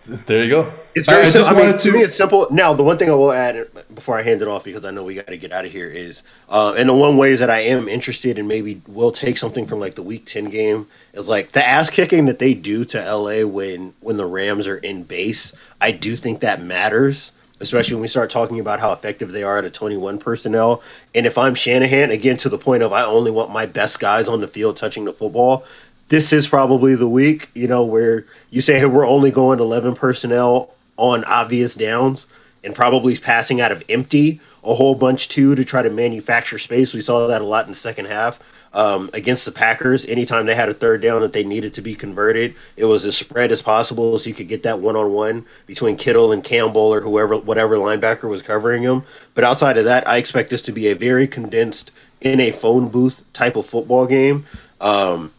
There 0.08 0.42
you 0.42 0.50
go. 0.50 0.72
It's 0.94 1.06
very 1.06 1.26
I, 1.26 1.30
simple. 1.30 1.56
I, 1.56 1.60
I 1.60 1.66
mean, 1.66 1.76
to... 1.76 1.82
to 1.82 1.92
me, 1.92 2.02
it's 2.02 2.16
simple. 2.16 2.46
Now, 2.50 2.72
the 2.72 2.82
one 2.82 2.98
thing 2.98 3.10
I 3.10 3.14
will 3.14 3.32
add 3.32 3.68
before 3.94 4.18
I 4.18 4.22
hand 4.22 4.40
it 4.40 4.48
off, 4.48 4.64
because 4.64 4.84
I 4.84 4.90
know 4.90 5.04
we 5.04 5.14
got 5.14 5.26
to 5.26 5.36
get 5.36 5.52
out 5.52 5.66
of 5.66 5.72
here, 5.72 5.88
is 5.88 6.22
uh, 6.48 6.74
and 6.76 6.88
the 6.88 6.94
one 6.94 7.16
ways 7.16 7.40
that 7.40 7.50
I 7.50 7.60
am 7.60 7.88
interested 7.88 8.38
in 8.38 8.46
maybe 8.46 8.80
will 8.86 9.12
take 9.12 9.36
something 9.36 9.66
from 9.66 9.80
like 9.80 9.96
the 9.96 10.02
Week 10.02 10.24
Ten 10.24 10.46
game 10.46 10.86
is 11.12 11.28
like 11.28 11.52
the 11.52 11.64
ass 11.64 11.90
kicking 11.90 12.24
that 12.26 12.38
they 12.38 12.54
do 12.54 12.84
to 12.86 12.98
LA 12.98 13.46
when 13.46 13.94
when 14.00 14.16
the 14.16 14.26
Rams 14.26 14.66
are 14.66 14.78
in 14.78 15.02
base. 15.02 15.52
I 15.80 15.90
do 15.90 16.16
think 16.16 16.40
that 16.40 16.62
matters, 16.62 17.32
especially 17.60 17.94
when 17.94 18.02
we 18.02 18.08
start 18.08 18.30
talking 18.30 18.60
about 18.60 18.80
how 18.80 18.92
effective 18.92 19.32
they 19.32 19.42
are 19.42 19.58
at 19.58 19.64
a 19.64 19.70
21 19.70 20.18
personnel. 20.18 20.82
And 21.14 21.26
if 21.26 21.36
I'm 21.36 21.54
Shanahan, 21.54 22.10
again 22.10 22.36
to 22.38 22.48
the 22.48 22.58
point 22.58 22.82
of 22.82 22.92
I 22.92 23.04
only 23.04 23.30
want 23.30 23.50
my 23.50 23.66
best 23.66 23.98
guys 24.00 24.28
on 24.28 24.40
the 24.40 24.48
field 24.48 24.76
touching 24.76 25.04
the 25.04 25.12
football 25.12 25.64
this 26.08 26.32
is 26.32 26.48
probably 26.48 26.94
the 26.94 27.08
week, 27.08 27.48
you 27.54 27.68
know, 27.68 27.84
where 27.84 28.24
you 28.50 28.60
say 28.60 28.78
hey, 28.78 28.86
we're 28.86 29.06
only 29.06 29.30
going 29.30 29.60
11 29.60 29.94
personnel 29.94 30.74
on 30.96 31.24
obvious 31.24 31.74
downs 31.74 32.26
and 32.64 32.74
probably 32.74 33.16
passing 33.16 33.60
out 33.60 33.70
of 33.70 33.82
empty 33.88 34.40
a 34.64 34.74
whole 34.74 34.94
bunch 34.94 35.28
too 35.28 35.54
to 35.54 35.64
try 35.64 35.82
to 35.82 35.90
manufacture 35.90 36.58
space. 36.58 36.92
We 36.92 37.00
saw 37.00 37.26
that 37.26 37.40
a 37.40 37.44
lot 37.44 37.66
in 37.66 37.70
the 37.70 37.76
second 37.76 38.06
half 38.06 38.38
um, 38.78 39.10
against 39.12 39.44
the 39.44 39.50
Packers. 39.50 40.06
Anytime 40.06 40.46
they 40.46 40.54
had 40.54 40.68
a 40.68 40.74
third 40.74 41.02
down 41.02 41.20
that 41.22 41.32
they 41.32 41.42
needed 41.42 41.74
to 41.74 41.82
be 41.82 41.96
converted, 41.96 42.54
it 42.76 42.84
was 42.84 43.04
as 43.04 43.16
spread 43.16 43.50
as 43.50 43.60
possible 43.60 44.16
so 44.16 44.28
you 44.28 44.34
could 44.34 44.46
get 44.46 44.62
that 44.62 44.78
one 44.78 44.94
on 44.94 45.12
one 45.12 45.44
between 45.66 45.96
Kittle 45.96 46.30
and 46.30 46.44
Campbell 46.44 46.94
or 46.94 47.00
whoever, 47.00 47.36
whatever 47.36 47.76
linebacker 47.76 48.28
was 48.28 48.40
covering 48.40 48.84
him. 48.84 49.02
But 49.34 49.42
outside 49.42 49.78
of 49.78 49.84
that, 49.86 50.06
I 50.06 50.18
expect 50.18 50.50
this 50.50 50.62
to 50.62 50.72
be 50.72 50.86
a 50.86 50.94
very 50.94 51.26
condensed 51.26 51.90
in 52.20 52.38
a 52.38 52.52
phone 52.52 52.88
booth 52.88 53.24
type 53.32 53.56
of 53.56 53.66
football 53.66 54.06
game. 54.06 54.46
Um, 54.80 55.32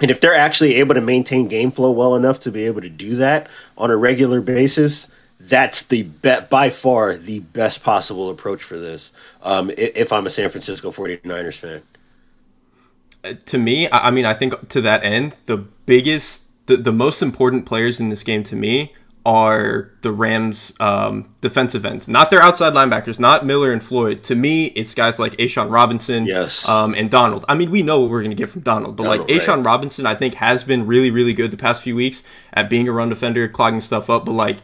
and 0.00 0.08
if 0.08 0.20
they're 0.20 0.32
actually 0.32 0.76
able 0.76 0.94
to 0.94 1.00
maintain 1.00 1.48
game 1.48 1.72
flow 1.72 1.90
well 1.90 2.14
enough 2.14 2.38
to 2.40 2.52
be 2.52 2.62
able 2.62 2.82
to 2.82 2.88
do 2.88 3.16
that 3.16 3.48
on 3.76 3.90
a 3.90 3.96
regular 3.96 4.40
basis, 4.40 5.08
that's 5.40 5.82
the 5.82 6.04
bet 6.04 6.48
by 6.48 6.70
far 6.70 7.16
the 7.16 7.40
best 7.40 7.82
possible 7.82 8.30
approach 8.30 8.62
for 8.62 8.78
this. 8.78 9.12
Um, 9.42 9.72
if 9.76 10.12
I'm 10.12 10.28
a 10.28 10.30
San 10.30 10.50
Francisco 10.50 10.92
49ers 10.92 11.54
fan. 11.54 11.82
Uh, 13.24 13.34
to 13.46 13.58
me, 13.58 13.88
I 13.90 14.10
mean, 14.10 14.24
I 14.24 14.34
think 14.34 14.68
to 14.70 14.80
that 14.82 15.04
end, 15.04 15.36
the 15.46 15.56
biggest, 15.56 16.44
the, 16.66 16.76
the 16.76 16.92
most 16.92 17.22
important 17.22 17.66
players 17.66 18.00
in 18.00 18.08
this 18.08 18.22
game 18.22 18.44
to 18.44 18.56
me 18.56 18.94
are 19.26 19.90
the 20.00 20.10
Rams' 20.10 20.72
um, 20.80 21.34
defensive 21.42 21.84
ends, 21.84 22.08
not 22.08 22.30
their 22.30 22.40
outside 22.40 22.72
linebackers, 22.72 23.18
not 23.18 23.44
Miller 23.44 23.72
and 23.72 23.82
Floyd. 23.82 24.22
To 24.22 24.34
me, 24.34 24.66
it's 24.66 24.94
guys 24.94 25.18
like 25.18 25.36
A'Shawn 25.36 25.70
Robinson 25.70 26.24
yes. 26.24 26.66
um, 26.66 26.94
and 26.94 27.10
Donald. 27.10 27.44
I 27.46 27.54
mean, 27.54 27.70
we 27.70 27.82
know 27.82 28.00
what 28.00 28.10
we're 28.10 28.22
going 28.22 28.30
to 28.30 28.36
get 28.36 28.48
from 28.48 28.62
Donald, 28.62 28.96
but 28.96 29.02
Donald, 29.04 29.28
like 29.28 29.36
A'Shawn 29.36 29.56
right. 29.56 29.66
Robinson, 29.66 30.06
I 30.06 30.14
think 30.14 30.34
has 30.34 30.64
been 30.64 30.86
really, 30.86 31.10
really 31.10 31.34
good 31.34 31.50
the 31.50 31.58
past 31.58 31.82
few 31.82 31.94
weeks 31.94 32.22
at 32.54 32.70
being 32.70 32.88
a 32.88 32.92
run 32.92 33.10
defender, 33.10 33.48
clogging 33.48 33.82
stuff 33.82 34.08
up. 34.08 34.24
But 34.24 34.32
like 34.32 34.58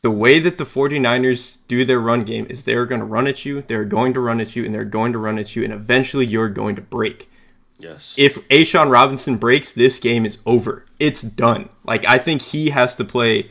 the 0.00 0.10
way 0.10 0.40
that 0.40 0.58
the 0.58 0.64
49ers 0.64 1.58
do 1.68 1.84
their 1.84 2.00
run 2.00 2.24
game 2.24 2.46
is 2.50 2.64
they're 2.64 2.86
going 2.86 3.00
to 3.00 3.06
run 3.06 3.28
at 3.28 3.44
you, 3.44 3.62
they're 3.62 3.84
going 3.84 4.12
to 4.14 4.20
run 4.20 4.40
at 4.40 4.56
you, 4.56 4.64
and 4.64 4.74
they're 4.74 4.84
going 4.84 5.12
to 5.12 5.18
run 5.18 5.38
at 5.38 5.54
you, 5.54 5.62
and 5.62 5.72
eventually 5.72 6.26
you're 6.26 6.48
going 6.48 6.74
to 6.74 6.82
break. 6.82 7.30
Yes. 7.82 8.14
If 8.16 8.36
A'Shawn 8.48 8.90
Robinson 8.90 9.36
breaks, 9.36 9.72
this 9.72 9.98
game 9.98 10.24
is 10.24 10.38
over. 10.46 10.86
It's 11.00 11.22
done. 11.22 11.68
Like 11.84 12.04
I 12.06 12.18
think 12.18 12.42
he 12.42 12.70
has 12.70 12.94
to 12.96 13.04
play 13.04 13.50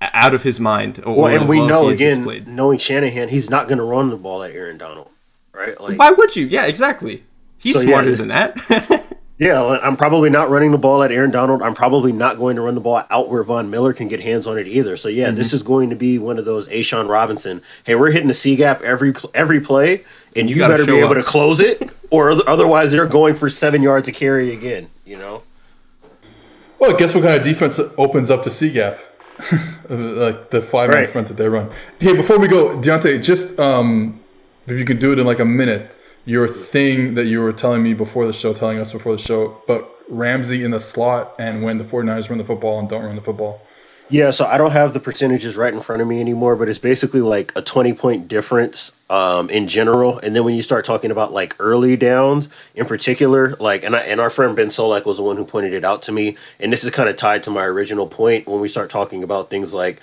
out 0.00 0.34
of 0.34 0.42
his 0.42 0.60
mind. 0.60 1.02
Or, 1.04 1.16
well, 1.16 1.36
and 1.36 1.48
we 1.48 1.58
well 1.58 1.68
know 1.68 1.88
again, 1.88 2.44
knowing 2.46 2.78
Shanahan, 2.78 3.28
he's 3.28 3.50
not 3.50 3.68
going 3.68 3.78
to 3.78 3.84
run 3.84 4.10
the 4.10 4.16
ball 4.16 4.42
at 4.42 4.52
Aaron 4.52 4.78
Donald, 4.78 5.10
right? 5.52 5.78
Like, 5.80 5.98
why 5.98 6.10
would 6.10 6.36
you? 6.36 6.46
Yeah, 6.46 6.66
exactly. 6.66 7.24
He's 7.58 7.76
so, 7.76 7.82
smarter 7.82 8.10
yeah, 8.10 8.16
than 8.16 8.28
that. 8.28 9.12
yeah, 9.38 9.62
I'm 9.82 9.98
probably 9.98 10.30
not 10.30 10.48
running 10.48 10.70
the 10.70 10.78
ball 10.78 11.02
at 11.02 11.12
Aaron 11.12 11.30
Donald. 11.30 11.60
I'm 11.60 11.74
probably 11.74 12.10
not 12.10 12.38
going 12.38 12.56
to 12.56 12.62
run 12.62 12.74
the 12.74 12.80
ball 12.80 13.02
out 13.10 13.28
where 13.28 13.42
Von 13.44 13.68
Miller 13.68 13.92
can 13.92 14.08
get 14.08 14.20
hands 14.20 14.46
on 14.46 14.56
it 14.56 14.66
either. 14.66 14.96
So 14.96 15.08
yeah, 15.08 15.26
mm-hmm. 15.26 15.36
this 15.36 15.52
is 15.52 15.62
going 15.62 15.90
to 15.90 15.96
be 15.96 16.18
one 16.18 16.38
of 16.38 16.46
those 16.46 16.66
A'Shawn 16.68 17.08
Robinson. 17.08 17.60
Hey, 17.84 17.96
we're 17.96 18.10
hitting 18.12 18.28
the 18.28 18.34
C 18.34 18.56
gap 18.56 18.80
every 18.80 19.14
every 19.34 19.60
play, 19.60 20.04
and 20.34 20.48
you, 20.48 20.56
you 20.56 20.62
better 20.62 20.86
be 20.86 20.98
able 20.98 21.14
to 21.14 21.22
close 21.22 21.60
it, 21.60 21.90
or 22.10 22.30
otherwise 22.48 22.92
they're 22.92 23.06
going 23.06 23.34
for 23.34 23.50
seven 23.50 23.82
yards 23.82 24.06
to 24.06 24.12
carry 24.12 24.54
again. 24.54 24.88
You 25.04 25.18
know. 25.18 25.42
Well, 26.78 26.96
guess 26.96 27.14
what 27.14 27.24
kind 27.24 27.38
of 27.38 27.46
defense 27.46 27.78
opens 27.98 28.30
up 28.30 28.42
the 28.44 28.50
C 28.50 28.72
gap? 28.72 29.00
like 29.90 30.48
the 30.48 30.62
five 30.62 30.88
right. 30.88 31.04
in 31.04 31.10
front 31.10 31.28
that 31.28 31.36
they 31.36 31.46
run. 31.46 31.70
Hey, 32.00 32.16
before 32.16 32.38
we 32.38 32.48
go, 32.48 32.80
Diante, 32.80 33.18
just 33.18 33.58
um, 33.58 34.18
if 34.66 34.78
you 34.78 34.86
could 34.86 34.98
do 34.98 35.12
it 35.12 35.18
in 35.18 35.26
like 35.26 35.40
a 35.40 35.44
minute, 35.44 35.92
your 36.26 36.48
thing 36.48 37.14
that 37.14 37.26
you 37.26 37.40
were 37.40 37.52
telling 37.52 37.82
me 37.82 37.94
before 37.94 38.26
the 38.26 38.32
show, 38.32 38.52
telling 38.52 38.78
us 38.78 38.92
before 38.92 39.12
the 39.12 39.22
show, 39.22 39.62
but 39.66 39.90
Ramsey 40.08 40.64
in 40.64 40.72
the 40.72 40.80
slot 40.80 41.34
and 41.38 41.62
when 41.62 41.78
the 41.78 41.84
49ers 41.84 42.28
run 42.28 42.38
the 42.38 42.44
football 42.44 42.78
and 42.78 42.88
don't 42.88 43.04
run 43.04 43.16
the 43.16 43.22
football. 43.22 43.62
Yeah, 44.08 44.30
so 44.30 44.44
I 44.44 44.56
don't 44.56 44.70
have 44.70 44.92
the 44.92 45.00
percentages 45.00 45.56
right 45.56 45.72
in 45.72 45.80
front 45.80 46.00
of 46.00 46.06
me 46.06 46.20
anymore, 46.20 46.54
but 46.54 46.68
it's 46.68 46.78
basically 46.78 47.20
like 47.20 47.52
a 47.56 47.62
20 47.62 47.92
point 47.94 48.28
difference 48.28 48.92
um, 49.10 49.50
in 49.50 49.66
general. 49.66 50.18
And 50.18 50.34
then 50.34 50.44
when 50.44 50.54
you 50.54 50.62
start 50.62 50.84
talking 50.84 51.10
about 51.10 51.32
like 51.32 51.56
early 51.58 51.96
downs 51.96 52.48
in 52.76 52.86
particular, 52.86 53.56
like, 53.58 53.82
and, 53.82 53.96
I, 53.96 54.00
and 54.00 54.20
our 54.20 54.30
friend 54.30 54.54
Ben 54.54 54.68
Solak 54.68 55.06
was 55.06 55.16
the 55.16 55.24
one 55.24 55.36
who 55.36 55.44
pointed 55.44 55.72
it 55.72 55.84
out 55.84 56.02
to 56.02 56.12
me. 56.12 56.36
And 56.60 56.72
this 56.72 56.84
is 56.84 56.90
kind 56.92 57.08
of 57.08 57.16
tied 57.16 57.42
to 57.44 57.50
my 57.50 57.64
original 57.64 58.06
point 58.06 58.46
when 58.46 58.60
we 58.60 58.68
start 58.68 58.90
talking 58.90 59.24
about 59.24 59.50
things 59.50 59.74
like 59.74 60.00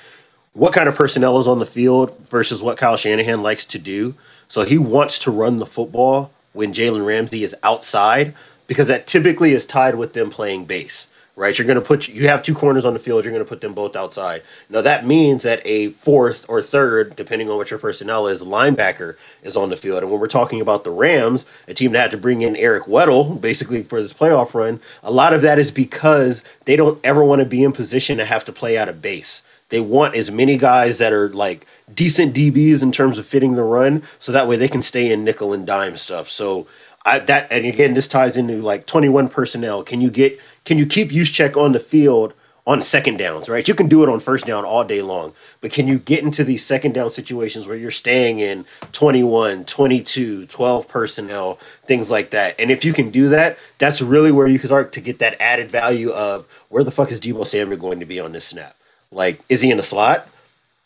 what 0.51 0.73
kind 0.73 0.89
of 0.89 0.95
personnel 0.95 1.39
is 1.39 1.47
on 1.47 1.59
the 1.59 1.65
field 1.65 2.17
versus 2.29 2.61
what 2.61 2.77
Kyle 2.77 2.97
Shanahan 2.97 3.41
likes 3.41 3.65
to 3.67 3.79
do. 3.79 4.15
So 4.53 4.61
he 4.61 4.77
wants 4.77 5.17
to 5.17 5.31
run 5.31 5.57
the 5.57 5.65
football 5.65 6.29
when 6.51 6.73
Jalen 6.73 7.07
Ramsey 7.07 7.43
is 7.43 7.55
outside 7.63 8.35
because 8.67 8.87
that 8.87 9.07
typically 9.07 9.51
is 9.51 9.65
tied 9.65 9.95
with 9.95 10.13
them 10.13 10.29
playing 10.29 10.65
base 10.65 11.07
right? 11.35 11.57
You're 11.57 11.65
going 11.65 11.79
to 11.79 11.81
put 11.81 12.07
you 12.07 12.27
have 12.27 12.43
two 12.43 12.53
corners 12.53 12.85
on 12.85 12.93
the 12.93 12.99
field. 12.99 13.23
You're 13.23 13.33
going 13.33 13.43
to 13.43 13.49
put 13.49 13.61
them 13.61 13.73
both 13.73 13.95
outside. 13.95 14.43
Now 14.69 14.81
that 14.81 15.03
means 15.03 15.41
that 15.41 15.65
a 15.65 15.89
fourth 15.89 16.45
or 16.47 16.61
third, 16.61 17.15
depending 17.15 17.49
on 17.49 17.57
what 17.57 17.71
your 17.71 17.79
personnel 17.79 18.27
is, 18.27 18.43
linebacker 18.43 19.15
is 19.41 19.57
on 19.57 19.69
the 19.69 19.75
field. 19.75 20.03
And 20.03 20.11
when 20.11 20.21
we're 20.21 20.27
talking 20.27 20.61
about 20.61 20.83
the 20.83 20.91
Rams, 20.91 21.47
a 21.67 21.73
team 21.73 21.93
that 21.93 22.01
had 22.01 22.11
to 22.11 22.17
bring 22.17 22.43
in 22.43 22.55
Eric 22.55 22.83
Weddle 22.83 23.41
basically 23.41 23.81
for 23.81 23.99
this 23.99 24.13
playoff 24.13 24.53
run, 24.53 24.79
a 25.01 25.09
lot 25.09 25.33
of 25.33 25.41
that 25.41 25.57
is 25.57 25.71
because 25.71 26.43
they 26.65 26.75
don't 26.75 26.99
ever 27.03 27.23
want 27.23 27.39
to 27.39 27.45
be 27.45 27.63
in 27.63 27.71
position 27.71 28.19
to 28.19 28.25
have 28.25 28.45
to 28.45 28.53
play 28.53 28.77
out 28.77 28.87
of 28.87 29.01
base. 29.01 29.41
They 29.69 29.79
want 29.79 30.13
as 30.13 30.29
many 30.29 30.57
guys 30.57 30.99
that 30.99 31.13
are 31.13 31.29
like 31.29 31.65
decent 31.93 32.35
DBs 32.35 32.81
in 32.81 32.91
terms 32.91 33.17
of 33.17 33.25
fitting 33.25 33.55
the 33.55 33.63
run, 33.63 34.03
so 34.19 34.31
that 34.31 34.47
way 34.47 34.55
they 34.55 34.67
can 34.67 34.81
stay 34.81 35.11
in 35.11 35.23
nickel 35.23 35.53
and 35.53 35.65
dime 35.65 35.97
stuff. 35.97 36.29
So 36.29 36.67
I, 37.05 37.19
that 37.19 37.47
and 37.51 37.65
again, 37.65 37.93
this 37.93 38.07
ties 38.07 38.37
into 38.37 38.61
like 38.61 38.85
21 38.85 39.27
personnel. 39.27 39.83
Can 39.83 40.01
you 40.01 40.09
get 40.09 40.39
can 40.65 40.77
you 40.77 40.85
keep 40.85 41.09
Juszczyk 41.09 41.57
on 41.57 41.73
the 41.73 41.79
field 41.79 42.33
on 42.65 42.81
second 42.81 43.17
downs, 43.17 43.49
right? 43.49 43.67
You 43.67 43.75
can 43.75 43.89
do 43.89 44.03
it 44.03 44.09
on 44.09 44.21
first 44.21 44.45
down 44.45 44.63
all 44.63 44.85
day 44.85 45.01
long, 45.01 45.33
but 45.59 45.71
can 45.71 45.85
you 45.85 45.99
get 45.99 46.23
into 46.23 46.45
these 46.45 46.63
second 46.65 46.93
down 46.93 47.11
situations 47.11 47.67
where 47.67 47.75
you're 47.75 47.91
staying 47.91 48.39
in 48.39 48.65
21, 48.93 49.65
22, 49.65 50.45
12 50.45 50.87
personnel, 50.87 51.59
things 51.85 52.09
like 52.09 52.29
that? 52.29 52.55
And 52.57 52.71
if 52.71 52.85
you 52.85 52.93
can 52.93 53.11
do 53.11 53.27
that, 53.29 53.57
that's 53.79 54.01
really 54.01 54.31
where 54.31 54.47
you 54.47 54.59
can 54.59 54.69
start 54.69 54.93
to 54.93 55.01
get 55.01 55.19
that 55.19 55.35
added 55.41 55.69
value 55.69 56.11
of 56.11 56.45
where 56.69 56.85
the 56.85 56.91
fuck 56.91 57.11
is 57.11 57.19
Deebo 57.19 57.45
Samuel 57.45 57.77
going 57.77 57.99
to 57.99 58.05
be 58.05 58.19
on 58.19 58.31
this 58.31 58.45
snap? 58.45 58.77
Like, 59.11 59.41
is 59.49 59.59
he 59.59 59.69
in 59.69 59.77
the 59.77 59.83
slot? 59.83 60.27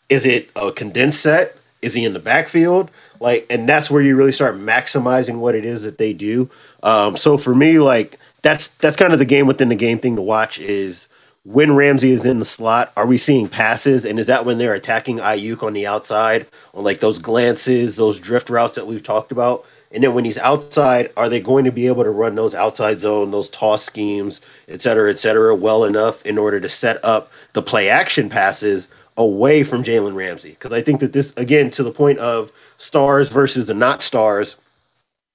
Is 0.08 0.24
it 0.24 0.50
a 0.56 0.72
condensed 0.72 1.20
set? 1.20 1.56
Is 1.80 1.94
he 1.94 2.04
in 2.04 2.12
the 2.12 2.18
backfield? 2.18 2.90
Like, 3.20 3.46
and 3.50 3.68
that's 3.68 3.90
where 3.90 4.02
you 4.02 4.16
really 4.16 4.32
start 4.32 4.56
maximizing 4.56 5.38
what 5.38 5.54
it 5.54 5.64
is 5.64 5.82
that 5.82 5.98
they 5.98 6.12
do. 6.12 6.50
Um, 6.82 7.16
so 7.16 7.38
for 7.38 7.54
me, 7.54 7.78
like, 7.78 8.18
that's 8.42 8.68
that's 8.68 8.96
kind 8.96 9.12
of 9.12 9.18
the 9.18 9.24
game 9.24 9.46
within 9.46 9.68
the 9.68 9.74
game 9.74 9.98
thing 9.98 10.16
to 10.16 10.22
watch 10.22 10.58
is 10.58 11.08
when 11.44 11.74
Ramsey 11.74 12.10
is 12.10 12.24
in 12.24 12.38
the 12.38 12.44
slot, 12.44 12.92
are 12.96 13.06
we 13.06 13.18
seeing 13.18 13.48
passes? 13.48 14.04
And 14.04 14.18
is 14.18 14.26
that 14.26 14.44
when 14.44 14.58
they're 14.58 14.74
attacking 14.74 15.18
Ayuk 15.18 15.62
on 15.62 15.72
the 15.72 15.86
outside 15.86 16.46
on 16.74 16.84
like 16.84 17.00
those 17.00 17.18
glances, 17.18 17.96
those 17.96 18.18
drift 18.18 18.50
routes 18.50 18.74
that 18.74 18.86
we've 18.86 19.02
talked 19.02 19.32
about? 19.32 19.64
And 19.90 20.04
then 20.04 20.12
when 20.14 20.26
he's 20.26 20.36
outside, 20.36 21.10
are 21.16 21.30
they 21.30 21.40
going 21.40 21.64
to 21.64 21.72
be 21.72 21.86
able 21.86 22.04
to 22.04 22.10
run 22.10 22.34
those 22.34 22.54
outside 22.54 23.00
zone, 23.00 23.30
those 23.30 23.48
toss 23.48 23.82
schemes, 23.82 24.42
et 24.68 24.82
cetera, 24.82 25.10
et 25.10 25.18
cetera, 25.18 25.54
well 25.54 25.84
enough 25.84 26.24
in 26.26 26.36
order 26.36 26.60
to 26.60 26.68
set 26.68 27.02
up 27.02 27.30
the 27.54 27.62
play 27.62 27.88
action 27.88 28.28
passes 28.28 28.88
away 29.18 29.62
from 29.64 29.84
Jalen 29.84 30.14
Ramsey? 30.16 30.50
Because 30.50 30.72
I 30.72 30.80
think 30.80 31.00
that 31.00 31.12
this, 31.12 31.34
again, 31.36 31.70
to 31.72 31.82
the 31.82 31.92
point 31.92 32.18
of 32.18 32.50
stars 32.78 33.28
versus 33.28 33.66
the 33.66 33.74
not 33.74 34.00
stars, 34.00 34.56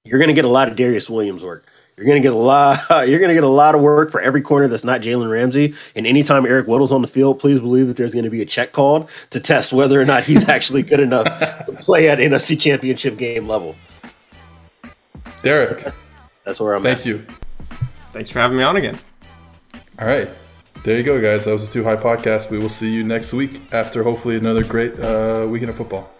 you're 0.04 0.18
going 0.18 0.28
to 0.28 0.34
get 0.34 0.44
a 0.44 0.48
lot 0.48 0.68
of 0.68 0.76
Darious 0.76 1.08
Williams 1.08 1.44
work. 1.44 1.64
You're 1.96 2.06
gonna 2.06 2.20
get 2.20 2.32
a 2.32 2.36
lot. 2.36 2.80
You're 3.08 3.20
gonna 3.20 3.34
get 3.34 3.44
a 3.44 3.48
lot 3.48 3.74
of 3.74 3.80
work 3.80 4.10
for 4.10 4.20
every 4.20 4.42
corner 4.42 4.66
that's 4.66 4.84
not 4.84 5.00
Jalen 5.00 5.30
Ramsey. 5.30 5.74
And 5.94 6.06
anytime 6.06 6.44
Eric 6.44 6.66
Weddle's 6.66 6.90
on 6.90 7.02
the 7.02 7.08
field, 7.08 7.38
please 7.38 7.60
believe 7.60 7.86
that 7.86 7.96
there's 7.96 8.12
going 8.12 8.24
to 8.24 8.30
be 8.30 8.42
a 8.42 8.46
check 8.46 8.72
called 8.72 9.08
to 9.30 9.38
test 9.38 9.72
whether 9.72 10.00
or 10.00 10.04
not 10.04 10.24
he's 10.24 10.48
actually 10.48 10.82
good 10.82 11.00
enough 11.00 11.26
to 11.66 11.72
play 11.78 12.08
at 12.08 12.18
NFC 12.18 12.60
Championship 12.60 13.16
game 13.16 13.46
level. 13.46 13.76
Derek, 15.42 15.92
that's 16.44 16.58
where 16.58 16.74
I'm. 16.74 16.84
At. 16.84 16.98
Thank 16.98 17.00
at. 17.00 17.06
you. 17.06 17.26
Thanks 18.12 18.30
for 18.30 18.40
having 18.40 18.56
me 18.56 18.64
on 18.64 18.76
again. 18.76 18.98
All 19.98 20.06
right. 20.06 20.28
There 20.84 20.98
you 20.98 21.02
go, 21.02 21.18
guys. 21.18 21.46
That 21.46 21.52
was 21.54 21.66
the 21.66 21.72
Too 21.72 21.82
High 21.82 21.96
podcast. 21.96 22.50
We 22.50 22.58
will 22.58 22.68
see 22.68 22.92
you 22.92 23.04
next 23.04 23.32
week 23.32 23.72
after 23.72 24.02
hopefully 24.02 24.36
another 24.36 24.62
great 24.62 25.00
uh, 25.00 25.46
weekend 25.48 25.70
of 25.70 25.78
football. 25.78 26.13